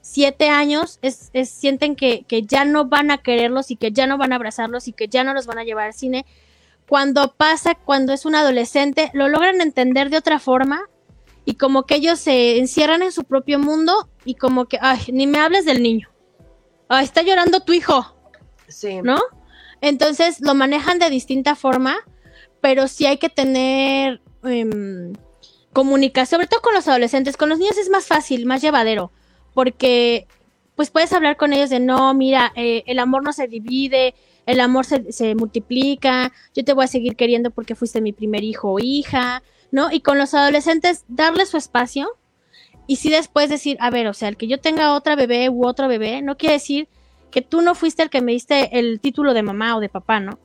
7 0.00 0.48
años, 0.48 0.98
es, 1.02 1.30
es- 1.32 1.50
sienten 1.50 1.96
que, 1.96 2.24
que 2.24 2.42
ya 2.42 2.64
no 2.64 2.86
van 2.86 3.10
a 3.10 3.18
quererlos 3.18 3.70
y 3.70 3.76
que 3.76 3.92
ya 3.92 4.06
no 4.06 4.18
van 4.18 4.32
a 4.32 4.36
abrazarlos 4.36 4.88
y 4.88 4.92
que 4.92 5.08
ya 5.08 5.24
no 5.24 5.34
los 5.34 5.46
van 5.46 5.58
a 5.58 5.64
llevar 5.64 5.86
al 5.86 5.94
cine. 5.94 6.24
Cuando 6.88 7.32
pasa, 7.34 7.74
cuando 7.74 8.12
es 8.12 8.24
un 8.26 8.34
adolescente, 8.34 9.10
lo 9.14 9.28
logran 9.28 9.60
entender 9.60 10.10
de 10.10 10.18
otra 10.18 10.38
forma 10.38 10.82
y 11.44 11.54
como 11.54 11.84
que 11.84 11.96
ellos 11.96 12.18
se 12.20 12.58
encierran 12.58 13.02
en 13.02 13.12
su 13.12 13.24
propio 13.24 13.58
mundo 13.58 14.08
y 14.24 14.34
como 14.34 14.66
que, 14.66 14.78
ay, 14.80 15.00
ni 15.12 15.26
me 15.26 15.38
hables 15.38 15.64
del 15.64 15.82
niño. 15.82 16.08
Ay, 16.88 17.04
está 17.04 17.22
llorando 17.22 17.60
tu 17.60 17.72
hijo. 17.72 18.14
Sí. 18.68 19.00
¿no? 19.02 19.18
Entonces 19.80 20.40
lo 20.40 20.54
manejan 20.54 20.98
de 20.98 21.10
distinta 21.10 21.54
forma, 21.56 21.96
pero 22.62 22.86
sí 22.86 23.06
hay 23.06 23.18
que 23.18 23.28
tener 23.28 24.22
em, 24.44 25.12
comunicación, 25.72 26.38
sobre 26.38 26.46
todo 26.46 26.62
con 26.62 26.74
los 26.74 26.86
adolescentes. 26.88 27.36
Con 27.36 27.48
los 27.48 27.58
niños 27.58 27.76
es 27.76 27.90
más 27.90 28.06
fácil, 28.06 28.46
más 28.46 28.62
llevadero, 28.62 29.10
porque 29.52 30.28
pues 30.76 30.90
puedes 30.90 31.12
hablar 31.12 31.36
con 31.36 31.52
ellos 31.52 31.70
de 31.70 31.80
no, 31.80 32.14
mira, 32.14 32.52
eh, 32.54 32.84
el 32.86 33.00
amor 33.00 33.24
no 33.24 33.32
se 33.32 33.48
divide, 33.48 34.14
el 34.46 34.60
amor 34.60 34.86
se, 34.86 35.12
se 35.12 35.34
multiplica, 35.34 36.32
yo 36.54 36.64
te 36.64 36.72
voy 36.72 36.84
a 36.84 36.88
seguir 36.88 37.16
queriendo 37.16 37.50
porque 37.50 37.74
fuiste 37.74 38.00
mi 38.00 38.12
primer 38.12 38.44
hijo 38.44 38.70
o 38.70 38.78
hija, 38.78 39.42
¿no? 39.72 39.90
Y 39.90 40.00
con 40.00 40.16
los 40.16 40.32
adolescentes, 40.32 41.04
darle 41.08 41.46
su 41.46 41.56
espacio 41.56 42.10
y 42.86 42.96
sí 42.96 43.10
después 43.10 43.50
decir, 43.50 43.76
a 43.80 43.90
ver, 43.90 44.06
o 44.06 44.14
sea, 44.14 44.28
el 44.28 44.36
que 44.36 44.46
yo 44.46 44.60
tenga 44.60 44.94
otra 44.94 45.16
bebé 45.16 45.50
u 45.50 45.66
otro 45.66 45.88
bebé, 45.88 46.22
no 46.22 46.36
quiere 46.36 46.54
decir 46.54 46.88
que 47.32 47.42
tú 47.42 47.60
no 47.60 47.74
fuiste 47.74 48.04
el 48.04 48.10
que 48.10 48.22
me 48.22 48.32
diste 48.32 48.78
el 48.78 49.00
título 49.00 49.34
de 49.34 49.42
mamá 49.42 49.76
o 49.76 49.80
de 49.80 49.88
papá, 49.88 50.20
¿no? 50.20 50.38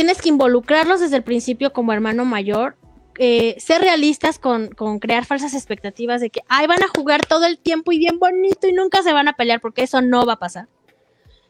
Tienes 0.00 0.22
que 0.22 0.30
involucrarlos 0.30 1.00
desde 1.00 1.18
el 1.18 1.22
principio 1.22 1.74
como 1.74 1.92
hermano 1.92 2.24
mayor, 2.24 2.74
eh, 3.18 3.54
ser 3.58 3.82
realistas 3.82 4.38
con, 4.38 4.68
con 4.68 4.98
crear 4.98 5.26
falsas 5.26 5.52
expectativas 5.52 6.22
de 6.22 6.30
que, 6.30 6.40
ay, 6.48 6.66
van 6.66 6.82
a 6.82 6.88
jugar 6.88 7.26
todo 7.26 7.44
el 7.44 7.58
tiempo 7.58 7.92
y 7.92 7.98
bien 7.98 8.18
bonito 8.18 8.66
y 8.66 8.72
nunca 8.72 9.02
se 9.02 9.12
van 9.12 9.28
a 9.28 9.34
pelear, 9.34 9.60
porque 9.60 9.82
eso 9.82 10.00
no 10.00 10.24
va 10.24 10.32
a 10.32 10.38
pasar. 10.38 10.68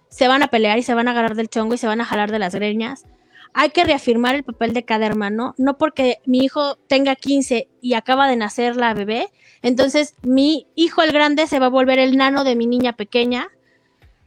Se 0.09 0.27
van 0.27 0.43
a 0.43 0.49
pelear 0.49 0.81
y 0.81 0.83
se 0.83 0.95
van 0.95 1.07
a 1.07 1.13
agarrar 1.13 1.37
del 1.37 1.49
chongo 1.49 1.75
y 1.75 1.79
se 1.79 1.87
van 1.87 2.01
a 2.01 2.05
jalar 2.05 2.33
de 2.33 2.41
las 2.41 2.53
greñas. 2.53 3.07
Hay 3.55 3.71
que 3.71 3.85
reafirmar 3.85 4.35
el 4.35 4.43
papel 4.43 4.73
de 4.73 4.85
cada 4.85 5.07
hermano, 5.07 5.55
no 5.57 5.79
porque 5.79 6.19
mi 6.27 6.39
hijo 6.41 6.75
tenga 6.89 7.15
15 7.15 7.69
y 7.81 7.95
acaba 7.95 8.27
de 8.27 8.35
nacer 8.35 8.75
la 8.75 8.95
bebé, 8.95 9.29
entonces 9.63 10.17
mi 10.23 10.67
hijo 10.75 11.03
el 11.03 11.13
grande 11.13 11.47
se 11.47 11.61
va 11.61 11.67
a 11.67 11.69
volver 11.69 12.01
el 12.01 12.17
nano 12.17 12.43
de 12.43 12.57
mi 12.57 12.67
niña 12.67 12.95
pequeña, 12.95 13.47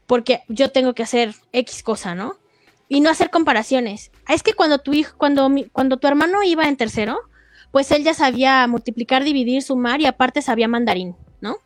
porque 0.08 0.44
yo 0.48 0.72
tengo 0.72 0.94
que 0.94 1.04
hacer 1.04 1.36
X 1.52 1.84
cosa, 1.84 2.16
¿no? 2.16 2.38
Y 2.90 3.02
no 3.02 3.10
hacer 3.10 3.30
comparaciones. 3.30 4.12
Es 4.28 4.44
que 4.44 4.54
cuando 4.54 4.80
tu 4.80 4.94
hijo, 4.94 5.16
cuando, 5.18 5.50
mi- 5.50 5.66
cuando 5.70 5.98
tu 5.98 6.08
hermano 6.08 6.44
iba 6.44 6.68
en 6.68 6.78
tercero, 6.78 7.20
pues 7.72 7.90
él 7.92 8.04
ya 8.04 8.14
sabía 8.14 8.68
multiplicar, 8.68 9.24
dividir, 9.24 9.64
sumar 9.64 10.00
y 10.02 10.06
aparte 10.06 10.42
sabía 10.42 10.68
mandarín, 10.68 11.16
¿no? 11.42 11.58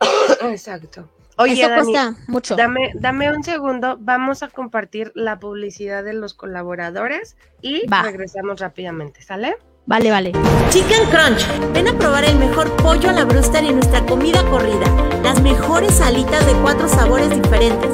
Exacto. 0.42 1.08
Oye, 1.36 1.54
Eso 1.54 1.70
Dani, 1.70 1.82
cuesta 1.92 2.16
mucho. 2.26 2.56
dame, 2.56 2.90
dame 2.94 3.34
un 3.34 3.42
segundo. 3.42 3.96
Vamos 3.98 4.42
a 4.42 4.48
compartir 4.48 5.10
la 5.14 5.38
publicidad 5.38 6.04
de 6.04 6.12
los 6.12 6.34
colaboradores 6.34 7.36
y 7.62 7.86
Va. 7.86 8.02
regresamos 8.02 8.60
rápidamente, 8.60 9.22
¿sale? 9.22 9.56
Vale, 9.86 10.10
vale. 10.10 10.32
Chicken 10.68 11.08
Crunch. 11.08 11.72
Ven 11.72 11.88
a 11.88 11.98
probar 11.98 12.24
el 12.24 12.36
mejor 12.36 12.70
pollo 12.76 13.08
a 13.08 13.12
la 13.12 13.24
brewster 13.24 13.64
y 13.64 13.72
nuestra 13.72 14.04
comida 14.04 14.44
corrida. 14.50 14.86
Las 15.22 15.40
mejores 15.40 16.00
alitas 16.02 16.44
de 16.46 16.52
cuatro 16.60 16.86
sabores 16.88 17.30
diferentes. 17.30 17.90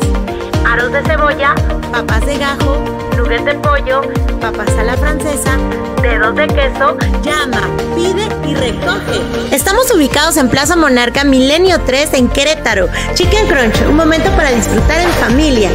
Aros 0.76 0.92
de 0.92 1.02
cebolla, 1.04 1.54
papas 1.90 2.26
de 2.26 2.36
gajo, 2.36 2.84
nuggets 3.16 3.46
de 3.46 3.54
pollo, 3.54 4.02
papas 4.42 4.68
a 4.78 4.82
la 4.82 4.94
francesa, 4.94 5.56
dedos 6.02 6.36
de 6.36 6.46
queso. 6.48 6.98
Llama, 7.22 7.62
pide 7.94 8.28
y 8.46 8.54
recoge. 8.54 9.54
Estamos 9.56 9.90
ubicados 9.94 10.36
en 10.36 10.50
Plaza 10.50 10.76
Monarca 10.76 11.24
Milenio 11.24 11.80
3 11.80 12.12
en 12.12 12.28
Querétaro. 12.28 12.88
Chicken 13.14 13.46
Crunch, 13.46 13.88
un 13.88 13.96
momento 13.96 14.28
para 14.32 14.50
disfrutar 14.50 15.00
en 15.00 15.08
familia. 15.12 15.70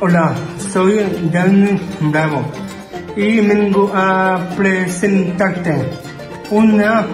Hola, 0.00 0.34
soy 0.72 1.06
Dan 1.32 1.80
Bravo 2.00 2.42
y 3.14 3.46
vengo 3.46 3.92
a 3.94 4.40
presentarte 4.56 5.88
una, 6.50 7.06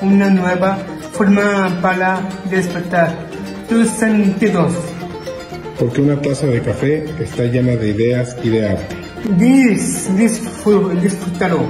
una 0.00 0.30
nueva 0.30 0.78
forma 1.12 1.70
para 1.80 2.20
despertar 2.50 3.35
tus 3.68 3.88
sentidos. 3.88 4.72
Porque 5.78 6.00
una 6.00 6.20
taza 6.20 6.46
de 6.46 6.62
café 6.62 7.04
está 7.22 7.44
llena 7.44 7.76
de 7.76 7.90
ideas 7.90 8.36
y 8.42 8.48
de 8.48 8.68
arte. 8.68 8.96
Dis, 9.36 10.16
disfrútalo. 10.16 11.60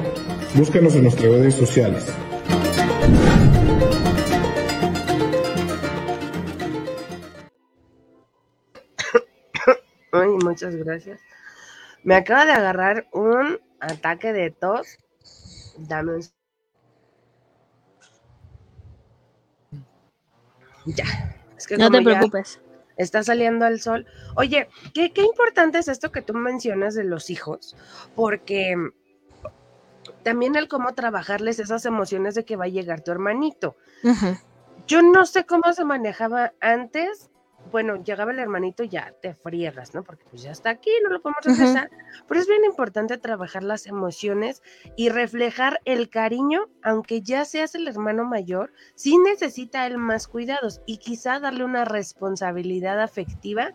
Búscanos 0.55 0.95
en 0.95 1.03
nuestras 1.05 1.33
redes 1.33 1.55
sociales. 1.55 2.05
Ay, 10.13 10.29
muchas 10.45 10.77
gracias. 10.77 11.21
Me 12.05 12.15
acaba 12.15 12.45
de 12.45 12.53
agarrar 12.53 13.09
un 13.13 13.59
ataque 13.81 14.33
de 14.33 14.51
tos. 14.51 14.99
Dame 15.79 16.15
un... 16.15 16.23
Ya. 20.87 21.05
Es 21.67 21.69
que 21.69 21.79
No 21.79 21.91
te 21.91 22.01
preocupes. 22.01 22.61
está 22.97 23.23
saliendo 23.25 23.67
el 23.67 23.81
sol. 23.81 24.07
Oye, 24.37 24.69
qué, 24.95 25.13
qué 25.13 25.23
importante 25.23 25.79
es 25.79 25.89
esto 25.89 26.13
que 26.13 26.23
tú 26.23 26.33
mencionas 26.35 26.95
de 26.95 27.03
los 27.05 27.29
hijos, 27.31 27.77
porque 28.15 28.77
también 30.23 30.57
el 30.57 30.69
cómo 30.69 30.95
trabajarles 30.95 31.59
esas 31.59 31.85
emociones 31.87 32.35
de 32.35 32.45
que 32.45 32.57
va 32.57 32.65
a 32.65 32.69
llegar 32.69 33.01
tu 33.01 33.11
hermanito. 33.11 33.77
Yo 34.87 35.03
no 35.03 35.27
sé 35.27 35.45
cómo 35.45 35.73
se 35.73 35.85
manejaba 35.85 36.53
antes. 36.61 37.31
Bueno, 37.71 38.03
llegaba 38.03 38.33
el 38.33 38.39
hermanito 38.39 38.83
y 38.83 38.89
ya 38.89 39.13
te 39.21 39.35
friegas, 39.35 39.95
¿no? 39.95 40.03
Porque 40.03 40.25
pues 40.31 40.43
ya 40.43 40.51
está 40.51 40.71
aquí, 40.71 40.91
no 41.03 41.11
lo 41.11 41.21
podemos 41.21 41.45
regresar. 41.45 41.91
Pero 42.27 42.41
es 42.41 42.47
bien 42.47 42.65
importante 42.65 43.19
trabajar 43.19 43.63
las 43.63 43.87
emociones 43.87 44.63
y 44.97 45.09
reflejar 45.09 45.81
el 45.85 46.09
cariño, 46.09 46.69
aunque 46.83 47.23
ya 47.23 47.45
seas 47.45 47.75
el 47.75 47.89
hermano 47.89 48.25
mayor, 48.25 48.73
sí 48.95 49.19
necesita 49.19 49.87
él 49.87 49.99
más 49.99 50.29
cuidados 50.29 50.81
y 50.87 50.99
quizá 50.99 51.41
darle 51.41 51.65
una 51.65 51.85
responsabilidad 51.85 53.01
afectiva 53.01 53.73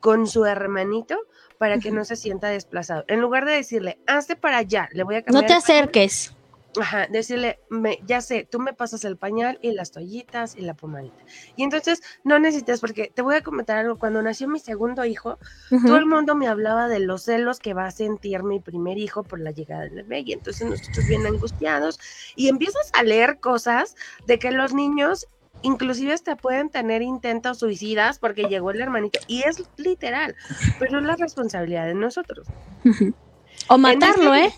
con 0.00 0.26
su 0.26 0.44
hermanito 0.44 1.18
para 1.58 1.78
que 1.78 1.90
no 1.90 2.04
se 2.04 2.16
sienta 2.16 2.48
desplazado. 2.48 3.04
En 3.08 3.20
lugar 3.20 3.46
de 3.46 3.52
decirle, 3.52 3.98
hazte 4.06 4.36
para 4.36 4.58
allá, 4.58 4.88
le 4.92 5.02
voy 5.02 5.16
a 5.16 5.20
No 5.20 5.24
cambiar. 5.24 5.46
te 5.46 5.54
el 5.54 5.62
pañal", 5.62 5.80
acerques. 5.82 6.34
Ajá, 6.80 7.06
decirle, 7.08 7.60
me, 7.70 7.98
ya 8.06 8.20
sé, 8.20 8.48
tú 8.50 8.58
me 8.58 8.72
pasas 8.72 9.04
el 9.04 9.16
pañal 9.16 9.58
y 9.62 9.72
las 9.72 9.92
toallitas 9.92 10.56
y 10.56 10.62
la 10.62 10.74
pomadita. 10.74 11.16
Y 11.56 11.62
entonces 11.62 12.02
no 12.24 12.38
necesitas, 12.38 12.80
porque 12.80 13.12
te 13.14 13.22
voy 13.22 13.36
a 13.36 13.42
comentar 13.42 13.78
algo, 13.78 13.98
cuando 13.98 14.20
nació 14.22 14.48
mi 14.48 14.58
segundo 14.58 15.04
hijo, 15.04 15.38
todo 15.86 15.96
el 15.98 16.06
mundo 16.06 16.34
me 16.34 16.48
hablaba 16.48 16.88
de 16.88 16.98
los 17.00 17.22
celos 17.22 17.58
que 17.60 17.74
va 17.74 17.86
a 17.86 17.90
sentir 17.90 18.42
mi 18.42 18.60
primer 18.60 18.98
hijo 18.98 19.22
por 19.22 19.40
la 19.40 19.50
llegada 19.52 19.82
del 19.82 19.94
bebé. 19.94 20.20
Y 20.26 20.32
entonces 20.32 20.68
nosotros 20.68 21.06
bien 21.06 21.26
angustiados 21.26 21.98
y 22.34 22.48
empiezas 22.48 22.90
a 22.92 23.02
leer 23.02 23.38
cosas 23.40 23.94
de 24.26 24.38
que 24.38 24.50
los 24.50 24.74
niños 24.74 25.28
inclusive 25.62 26.12
hasta 26.12 26.36
pueden 26.36 26.68
tener 26.68 27.00
intentos 27.00 27.58
suicidas 27.58 28.18
porque 28.18 28.44
llegó 28.48 28.70
el 28.72 28.80
hermanito. 28.82 29.18
Y 29.28 29.44
es 29.44 29.62
literal, 29.78 30.36
pero 30.78 30.98
es 30.98 31.04
la 31.04 31.16
responsabilidad 31.16 31.86
de 31.86 31.94
nosotros. 31.94 32.46
O 33.68 33.78
matarlo, 33.78 34.34
ese- 34.34 34.46
¿eh? 34.48 34.54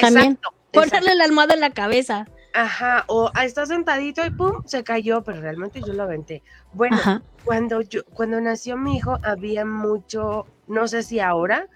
También. 0.00 0.38
Exacto. 0.74 0.90
Ponerle 0.98 1.14
la 1.16 1.24
almohada 1.24 1.54
en 1.54 1.60
la 1.60 1.70
cabeza. 1.70 2.26
Ajá, 2.52 3.04
o 3.08 3.30
ah, 3.34 3.44
está 3.44 3.66
sentadito 3.66 4.24
y 4.24 4.30
pum, 4.30 4.62
se 4.64 4.84
cayó, 4.84 5.24
pero 5.24 5.40
realmente 5.40 5.80
yo 5.84 5.92
lo 5.92 6.04
aventé. 6.04 6.42
Bueno, 6.72 6.96
Ajá. 6.96 7.22
cuando 7.44 7.80
yo, 7.80 8.04
cuando 8.04 8.40
nació 8.40 8.76
mi 8.76 8.96
hijo, 8.96 9.18
había 9.24 9.64
mucho, 9.64 10.46
no 10.68 10.86
sé 10.86 11.02
si 11.02 11.18
ahora, 11.18 11.66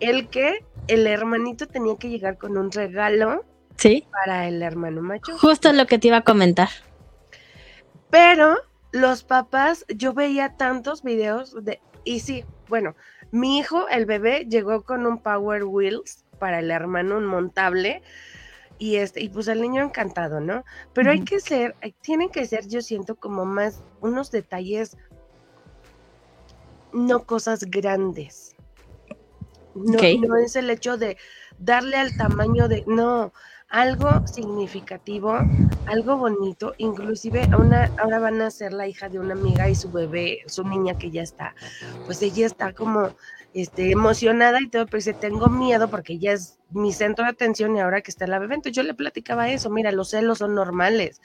el 0.00 0.28
que 0.28 0.64
el 0.88 1.06
hermanito 1.06 1.68
tenía 1.68 1.96
que 1.96 2.08
llegar 2.08 2.38
con 2.38 2.56
un 2.56 2.72
regalo 2.72 3.44
Sí. 3.76 4.06
para 4.10 4.48
el 4.48 4.62
hermano 4.62 5.00
mayor. 5.02 5.38
Justo 5.38 5.72
lo 5.72 5.86
que 5.86 5.98
te 5.98 6.08
iba 6.08 6.16
a 6.18 6.24
comentar. 6.24 6.68
Pero 8.10 8.56
los 8.92 9.24
papás, 9.24 9.84
yo 9.88 10.12
veía 10.12 10.56
tantos 10.56 11.02
videos 11.02 11.62
de, 11.64 11.80
y 12.04 12.20
sí, 12.20 12.44
bueno, 12.68 12.94
mi 13.30 13.58
hijo, 13.58 13.88
el 13.88 14.06
bebé, 14.06 14.46
llegó 14.48 14.82
con 14.84 15.06
un 15.06 15.18
Power 15.18 15.64
Wheels 15.64 16.24
para 16.38 16.60
el 16.60 16.70
hermano, 16.70 17.16
un 17.16 17.26
montable, 17.26 18.02
y 18.78 18.96
este, 18.96 19.22
y 19.22 19.28
pues 19.28 19.48
el 19.48 19.60
niño 19.60 19.82
encantado, 19.82 20.40
¿no? 20.40 20.64
Pero 20.92 21.10
hay 21.10 21.20
que 21.20 21.40
ser, 21.40 21.76
hay- 21.80 21.92
tienen 22.02 22.28
que 22.28 22.46
ser, 22.46 22.66
yo 22.68 22.80
siento, 22.82 23.16
como 23.16 23.44
más 23.44 23.82
unos 24.00 24.30
detalles, 24.30 24.96
no 26.92 27.24
cosas 27.24 27.64
grandes. 27.64 28.54
No, 29.74 29.98
es 30.36 30.56
el 30.56 30.70
hecho 30.70 30.96
de 30.96 31.18
darle 31.58 31.96
al 31.96 32.16
tamaño 32.16 32.66
de, 32.68 32.82
no, 32.86 33.32
algo 33.68 34.26
significativo, 34.26 35.36
algo 35.86 36.16
bonito, 36.16 36.74
inclusive 36.78 37.46
una, 37.58 37.90
ahora 37.98 38.18
van 38.18 38.40
a 38.40 38.50
ser 38.50 38.72
la 38.72 38.88
hija 38.88 39.08
de 39.08 39.18
una 39.18 39.34
amiga 39.34 39.68
y 39.68 39.74
su 39.74 39.90
bebé, 39.90 40.40
su 40.46 40.64
niña 40.64 40.96
que 40.96 41.10
ya 41.10 41.22
está, 41.22 41.54
pues 42.06 42.22
ella 42.22 42.46
está 42.46 42.72
como 42.72 43.10
este, 43.56 43.90
emocionada 43.90 44.60
y 44.60 44.68
todo, 44.68 44.84
pero 44.84 44.98
dice, 44.98 45.14
tengo 45.14 45.48
miedo 45.48 45.88
porque 45.88 46.12
ella 46.12 46.32
es 46.34 46.58
mi 46.70 46.92
centro 46.92 47.24
de 47.24 47.30
atención 47.30 47.74
y 47.74 47.80
ahora 47.80 48.02
que 48.02 48.10
está 48.10 48.26
la 48.26 48.38
bebé, 48.38 48.56
entonces 48.56 48.76
yo 48.76 48.82
le 48.82 48.92
platicaba 48.92 49.48
eso, 49.48 49.70
mira, 49.70 49.92
los 49.92 50.10
celos 50.10 50.38
son 50.38 50.54
normales 50.54 51.22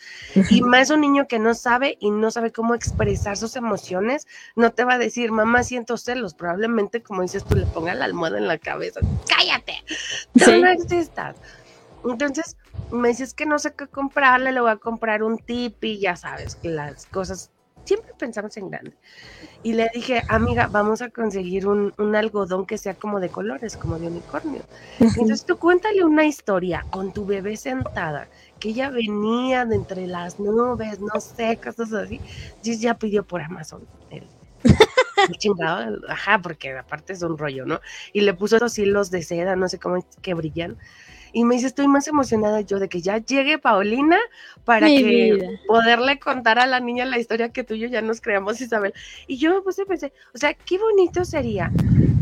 y 0.50 0.62
más 0.62 0.90
un 0.92 1.02
niño 1.02 1.28
que 1.28 1.40
no 1.40 1.54
sabe 1.54 1.98
y 2.00 2.10
no 2.12 2.32
sabe 2.32 2.52
cómo 2.52 2.74
expresar 2.74 3.36
sus 3.36 3.56
emociones, 3.58 4.28
no 4.56 4.72
te 4.72 4.86
va 4.86 4.94
a 4.94 4.98
decir, 4.98 5.32
mamá, 5.32 5.64
siento 5.64 5.98
celos, 5.98 6.34
probablemente 6.34 7.04
como 7.04 7.22
dices 7.22 7.44
tú, 7.44 7.56
le 7.56 7.66
ponga 7.66 7.94
la 7.96 8.06
almohada 8.06 8.38
en 8.38 8.48
la 8.48 8.58
cabeza, 8.58 9.02
cállate, 9.28 9.74
tú 10.34 10.46
Sí. 10.46 10.62
no 10.62 10.70
existas. 10.70 11.36
Entonces 12.06 12.56
me 12.92 13.10
dices 13.10 13.34
que 13.34 13.46
no 13.46 13.60
sé 13.60 13.74
qué 13.76 13.88
comprarle, 13.88 14.52
le 14.52 14.62
voy 14.62 14.72
a 14.72 14.78
comprar 14.78 15.22
un 15.22 15.38
tip 15.38 15.84
y 15.84 16.00
ya 16.00 16.16
sabes 16.16 16.58
las 16.64 17.06
cosas, 17.08 17.52
siempre 17.86 18.14
pensamos 18.18 18.56
en 18.58 18.70
grande. 18.70 18.98
Y 19.64 19.74
le 19.74 19.90
dije, 19.94 20.24
amiga, 20.30 20.68
vamos 20.68 21.02
a 21.02 21.10
conseguir 21.10 21.68
un, 21.68 21.94
un 21.98 22.16
algodón 22.16 22.66
que 22.66 22.78
sea 22.78 22.96
como 22.96 23.20
de 23.20 23.30
colores, 23.30 23.78
como 23.78 24.00
de 24.00 24.08
unicornio. 24.08 24.64
Entonces 25.00 25.46
tú 25.46 25.58
cuéntale 25.58 26.04
una 26.04 26.26
historia 26.26 26.86
con 26.90 27.14
tu 27.14 27.26
bebé 27.26 27.58
sentada, 27.58 28.30
que 28.60 28.70
ella 28.70 28.90
venía 28.90 29.66
de 29.66 29.76
entre 29.76 30.08
las 30.08 30.40
nubes, 30.40 31.00
no 31.00 31.20
sé, 31.20 31.60
cosas 31.64 31.94
así. 31.94 32.22
Y 32.64 32.78
ya 32.78 32.96
pidió 32.98 33.26
por 33.26 33.42
Amazon 33.42 33.88
el, 34.10 34.28
el 35.30 35.36
chingado, 35.38 36.00
ajá, 36.10 36.40
porque 36.42 36.78
aparte 36.78 37.14
es 37.14 37.22
un 37.22 37.38
rollo, 37.38 37.66
¿no? 37.66 37.80
Y 38.14 38.22
le 38.22 38.34
puso 38.34 38.58
esos 38.58 38.78
hilos 38.80 39.12
de 39.12 39.24
seda, 39.24 39.56
no 39.56 39.68
sé 39.70 39.80
cómo 39.80 40.06
que 40.22 40.34
brillan. 40.34 40.78
Y 41.34 41.44
me 41.46 41.56
dice, 41.56 41.68
estoy 41.68 41.88
más 41.88 42.08
emocionada 42.08 42.62
yo 42.62 42.80
de 42.80 42.90
que 42.90 43.02
ya 43.02 43.18
llegue 43.18 43.58
Paulina 43.58 44.18
para 44.66 44.88
Mi 44.88 44.98
que 44.98 45.04
vida. 45.34 45.48
poderle 45.68 46.20
contar 46.20 46.60
a 46.60 46.66
la 46.66 46.80
niña 46.80 47.06
la 47.06 47.18
historia 47.20 47.50
que 47.50 47.64
tú 47.64 47.74
y 47.76 47.80
yo 47.80 47.88
ya 47.88 48.02
nos 48.02 48.20
creamos, 48.22 48.60
Isabel. 48.62 48.94
Y 49.28 49.38
yo 49.38 49.54
me 49.54 49.62
puse 49.62 49.84
a 49.84 49.86
pensar, 49.86 50.12
o 50.34 50.38
sea, 50.38 50.54
qué 50.54 50.78
bonito 50.78 51.24
sería 51.26 51.72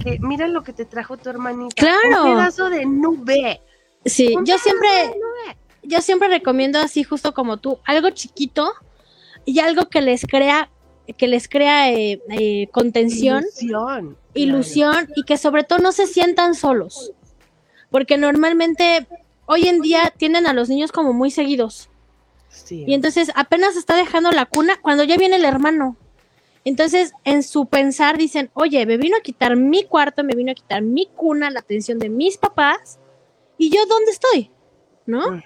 que 0.04 0.18
mira 0.22 0.48
lo 0.48 0.64
que 0.64 0.74
te 0.74 0.86
trajo 0.86 1.18
tu 1.18 1.30
hermanita. 1.30 1.76
Claro. 1.76 2.26
Un 2.26 2.36
pedazo 2.38 2.70
de 2.70 2.86
nube. 2.86 3.62
Sí, 4.06 4.36
yo 4.46 4.58
siempre, 4.58 4.90
yo 5.84 6.02
siempre 6.02 6.30
recomiendo 6.30 6.80
así 6.80 7.04
justo 7.04 7.34
como 7.34 7.58
tú, 7.58 7.80
algo 7.86 8.10
chiquito 8.12 8.72
y 9.46 9.60
algo 9.60 9.90
que 9.90 10.02
les 10.02 10.22
crea, 10.26 10.70
que 11.18 11.28
les 11.28 11.50
crea 11.50 11.92
eh, 11.92 12.22
eh, 12.30 12.68
contención, 12.72 13.44
Ilusión. 13.60 14.18
ilusión 14.34 15.10
y 15.16 15.24
que 15.24 15.38
sobre 15.38 15.64
todo 15.64 15.80
no 15.80 15.92
se 15.92 16.08
sientan 16.08 16.56
solos. 16.56 17.12
Porque 17.90 18.18
normalmente 18.18 19.08
hoy 19.46 19.68
en 19.68 19.82
día 19.82 20.14
tienen 20.16 20.48
a 20.48 20.54
los 20.54 20.70
niños 20.70 20.92
como 20.92 21.14
muy 21.14 21.32
seguidos. 21.32 21.90
Sí. 22.50 22.84
Y 22.88 22.94
entonces 22.94 23.32
apenas 23.36 23.76
está 23.76 23.96
dejando 23.96 24.32
la 24.32 24.46
cuna 24.46 24.80
cuando 24.82 25.04
ya 25.04 25.18
viene 25.18 25.38
el 25.38 25.46
hermano. 25.46 25.98
Entonces, 26.66 27.14
en 27.24 27.42
su 27.42 27.68
pensar 27.68 28.18
dicen, 28.18 28.52
oye, 28.54 28.86
me 28.86 28.98
vino 28.98 29.18
a 29.18 29.22
quitar 29.22 29.56
mi 29.56 29.86
cuarto, 29.86 30.24
me 30.24 30.36
vino 30.36 30.52
a 30.52 30.56
quitar 30.56 30.82
mi 30.82 31.08
cuna, 31.08 31.50
la 31.50 31.62
atención 31.62 32.00
de 32.00 32.10
mis 32.10 32.38
papás, 32.38 33.00
y 33.58 33.70
yo 33.70 33.86
dónde 33.86 34.12
estoy, 34.12 34.52
¿no? 35.06 35.42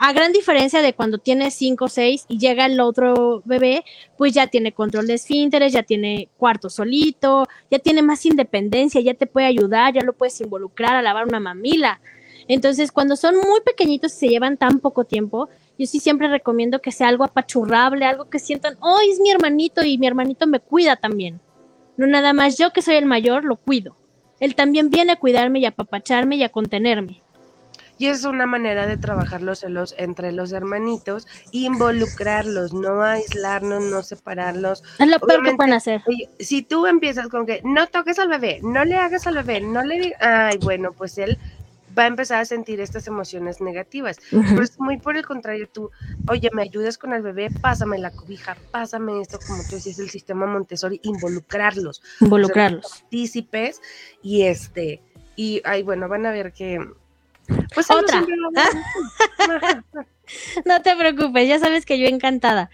A 0.00 0.12
gran 0.12 0.32
diferencia 0.32 0.80
de 0.80 0.94
cuando 0.94 1.18
tiene 1.18 1.50
cinco 1.50 1.86
o 1.86 1.88
seis 1.88 2.24
y 2.28 2.38
llega 2.38 2.66
el 2.66 2.78
otro 2.78 3.42
bebé, 3.44 3.84
pues 4.16 4.32
ya 4.32 4.46
tiene 4.46 4.72
control 4.72 5.08
de 5.08 5.14
esfínteres, 5.14 5.72
ya 5.72 5.82
tiene 5.82 6.28
cuarto 6.36 6.70
solito, 6.70 7.48
ya 7.68 7.80
tiene 7.80 8.02
más 8.02 8.24
independencia, 8.24 9.00
ya 9.00 9.14
te 9.14 9.26
puede 9.26 9.46
ayudar, 9.46 9.92
ya 9.92 10.02
lo 10.02 10.12
puedes 10.12 10.40
involucrar 10.40 10.94
a 10.94 11.02
lavar 11.02 11.26
una 11.26 11.40
mamila. 11.40 12.00
Entonces, 12.46 12.92
cuando 12.92 13.16
son 13.16 13.34
muy 13.36 13.60
pequeñitos 13.64 14.12
y 14.14 14.16
se 14.16 14.28
llevan 14.28 14.56
tan 14.56 14.78
poco 14.78 15.02
tiempo, 15.04 15.48
yo 15.76 15.86
sí 15.86 15.98
siempre 15.98 16.28
recomiendo 16.28 16.80
que 16.80 16.92
sea 16.92 17.08
algo 17.08 17.24
apachurrable, 17.24 18.04
algo 18.04 18.30
que 18.30 18.38
sientan, 18.38 18.76
oh, 18.78 19.00
es 19.10 19.18
mi 19.18 19.30
hermanito 19.30 19.82
y 19.82 19.98
mi 19.98 20.06
hermanito 20.06 20.46
me 20.46 20.60
cuida 20.60 20.94
también. 20.94 21.40
No 21.96 22.06
nada 22.06 22.32
más 22.32 22.56
yo 22.56 22.72
que 22.72 22.82
soy 22.82 22.94
el 22.94 23.06
mayor, 23.06 23.44
lo 23.44 23.56
cuido. 23.56 23.96
Él 24.38 24.54
también 24.54 24.90
viene 24.90 25.12
a 25.12 25.16
cuidarme 25.16 25.58
y 25.58 25.64
a 25.64 25.70
apapacharme 25.70 26.36
y 26.36 26.44
a 26.44 26.48
contenerme. 26.50 27.22
Y 27.98 28.06
es 28.06 28.24
una 28.24 28.46
manera 28.46 28.86
de 28.86 28.96
trabajar 28.96 29.42
los 29.42 29.60
celos 29.60 29.94
entre 29.98 30.32
los 30.32 30.52
hermanitos, 30.52 31.26
involucrarlos, 31.50 32.72
no 32.72 33.02
aislarnos, 33.02 33.82
no 33.84 34.02
separarlos. 34.02 34.84
Es 34.98 35.08
lo 35.08 35.18
peor 35.18 35.44
que 35.44 35.54
pueden 35.54 35.72
hacer. 35.72 36.02
Si 36.38 36.62
tú 36.62 36.86
empiezas 36.86 37.28
con 37.28 37.44
que 37.44 37.60
no 37.64 37.86
toques 37.88 38.18
al 38.18 38.28
bebé, 38.28 38.60
no 38.62 38.84
le 38.84 38.96
hagas 38.96 39.26
al 39.26 39.34
bebé, 39.34 39.60
no 39.60 39.82
le 39.82 39.98
digas, 39.98 40.18
ay, 40.20 40.58
bueno, 40.62 40.92
pues 40.92 41.18
él 41.18 41.38
va 41.98 42.04
a 42.04 42.06
empezar 42.06 42.40
a 42.40 42.44
sentir 42.44 42.80
estas 42.80 43.08
emociones 43.08 43.60
negativas. 43.60 44.18
Pero 44.30 44.62
es 44.62 44.78
muy 44.78 44.98
por 44.98 45.16
el 45.16 45.26
contrario, 45.26 45.68
tú, 45.68 45.90
oye, 46.28 46.48
me 46.52 46.62
ayudas 46.62 46.96
con 46.98 47.12
el 47.12 47.22
bebé, 47.22 47.48
pásame 47.60 47.98
la 47.98 48.12
cobija, 48.12 48.56
pásame 48.70 49.20
esto, 49.20 49.40
como 49.44 49.62
tú 49.68 49.74
decías, 49.74 49.98
el 49.98 50.08
sistema 50.10 50.46
Montessori, 50.46 51.00
involucrarlos, 51.02 52.00
Involucrarlos. 52.20 53.00
partícipes 53.00 53.80
y 54.22 54.42
este, 54.42 55.02
y 55.34 55.60
ay, 55.64 55.82
bueno, 55.82 56.06
van 56.08 56.26
a 56.26 56.30
ver 56.30 56.52
que... 56.52 56.78
Pues 57.74 57.90
Otra. 57.90 58.24
No 60.66 60.82
te 60.82 60.94
preocupes, 60.94 61.48
ya 61.48 61.58
sabes 61.58 61.86
que 61.86 61.98
yo 61.98 62.06
encantada. 62.06 62.68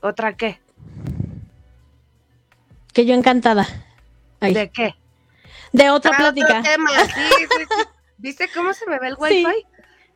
¿Otra 0.00 0.36
qué? 0.36 0.60
Que 2.92 3.04
yo 3.04 3.14
encantada. 3.14 3.66
Ay, 4.38 4.54
¿De 4.54 4.70
qué? 4.70 4.94
de 5.72 5.90
otra 5.90 6.12
Ah, 6.12 6.28
otro 6.28 6.32
plática. 6.46 6.62
tema, 6.62 6.90
sí, 7.06 7.20
sí, 7.38 7.46
sí. 7.48 7.82
¿Viste 8.18 8.48
cómo 8.54 8.72
se 8.74 8.86
me 8.86 9.00
ve 9.00 9.08
el 9.08 9.16
Sí. 9.16 9.44
wifi? 9.44 9.66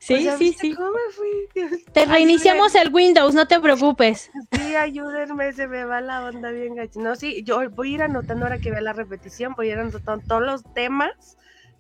Sí, 0.01 0.15
O 0.15 0.21
sea, 0.21 0.37
sí, 0.39 0.45
¿viste 0.45 0.61
sí. 0.69 0.75
¿Cómo 0.75 0.91
me 0.91 1.13
fui? 1.13 1.29
Te 1.53 1.61
Ayúdenme. 2.01 2.07
reiniciamos 2.15 2.75
el 2.77 2.93
Windows, 2.95 3.35
no 3.35 3.47
te 3.49 3.59
preocupes. 3.61 4.31
Sí, 4.53 4.77
ayúdenme, 4.77 5.53
se 5.53 5.67
me 5.67 5.85
va 5.85 6.01
la 6.01 6.25
onda 6.25 6.51
bien 6.51 6.77
gacho. 6.77 7.01
No, 7.01 7.17
sí, 7.17 7.43
yo 7.45 7.69
voy 7.71 7.93
a 7.93 7.95
ir 7.97 8.03
anotando 8.03 8.45
ahora 8.47 8.59
que 8.59 8.71
vea 8.71 8.81
la 8.81 8.93
repetición, 8.93 9.55
voy 9.57 9.71
a 9.71 9.73
ir 9.73 9.79
anotando 9.81 10.25
todos 10.27 10.43
los 10.43 10.63
temas 10.75 11.37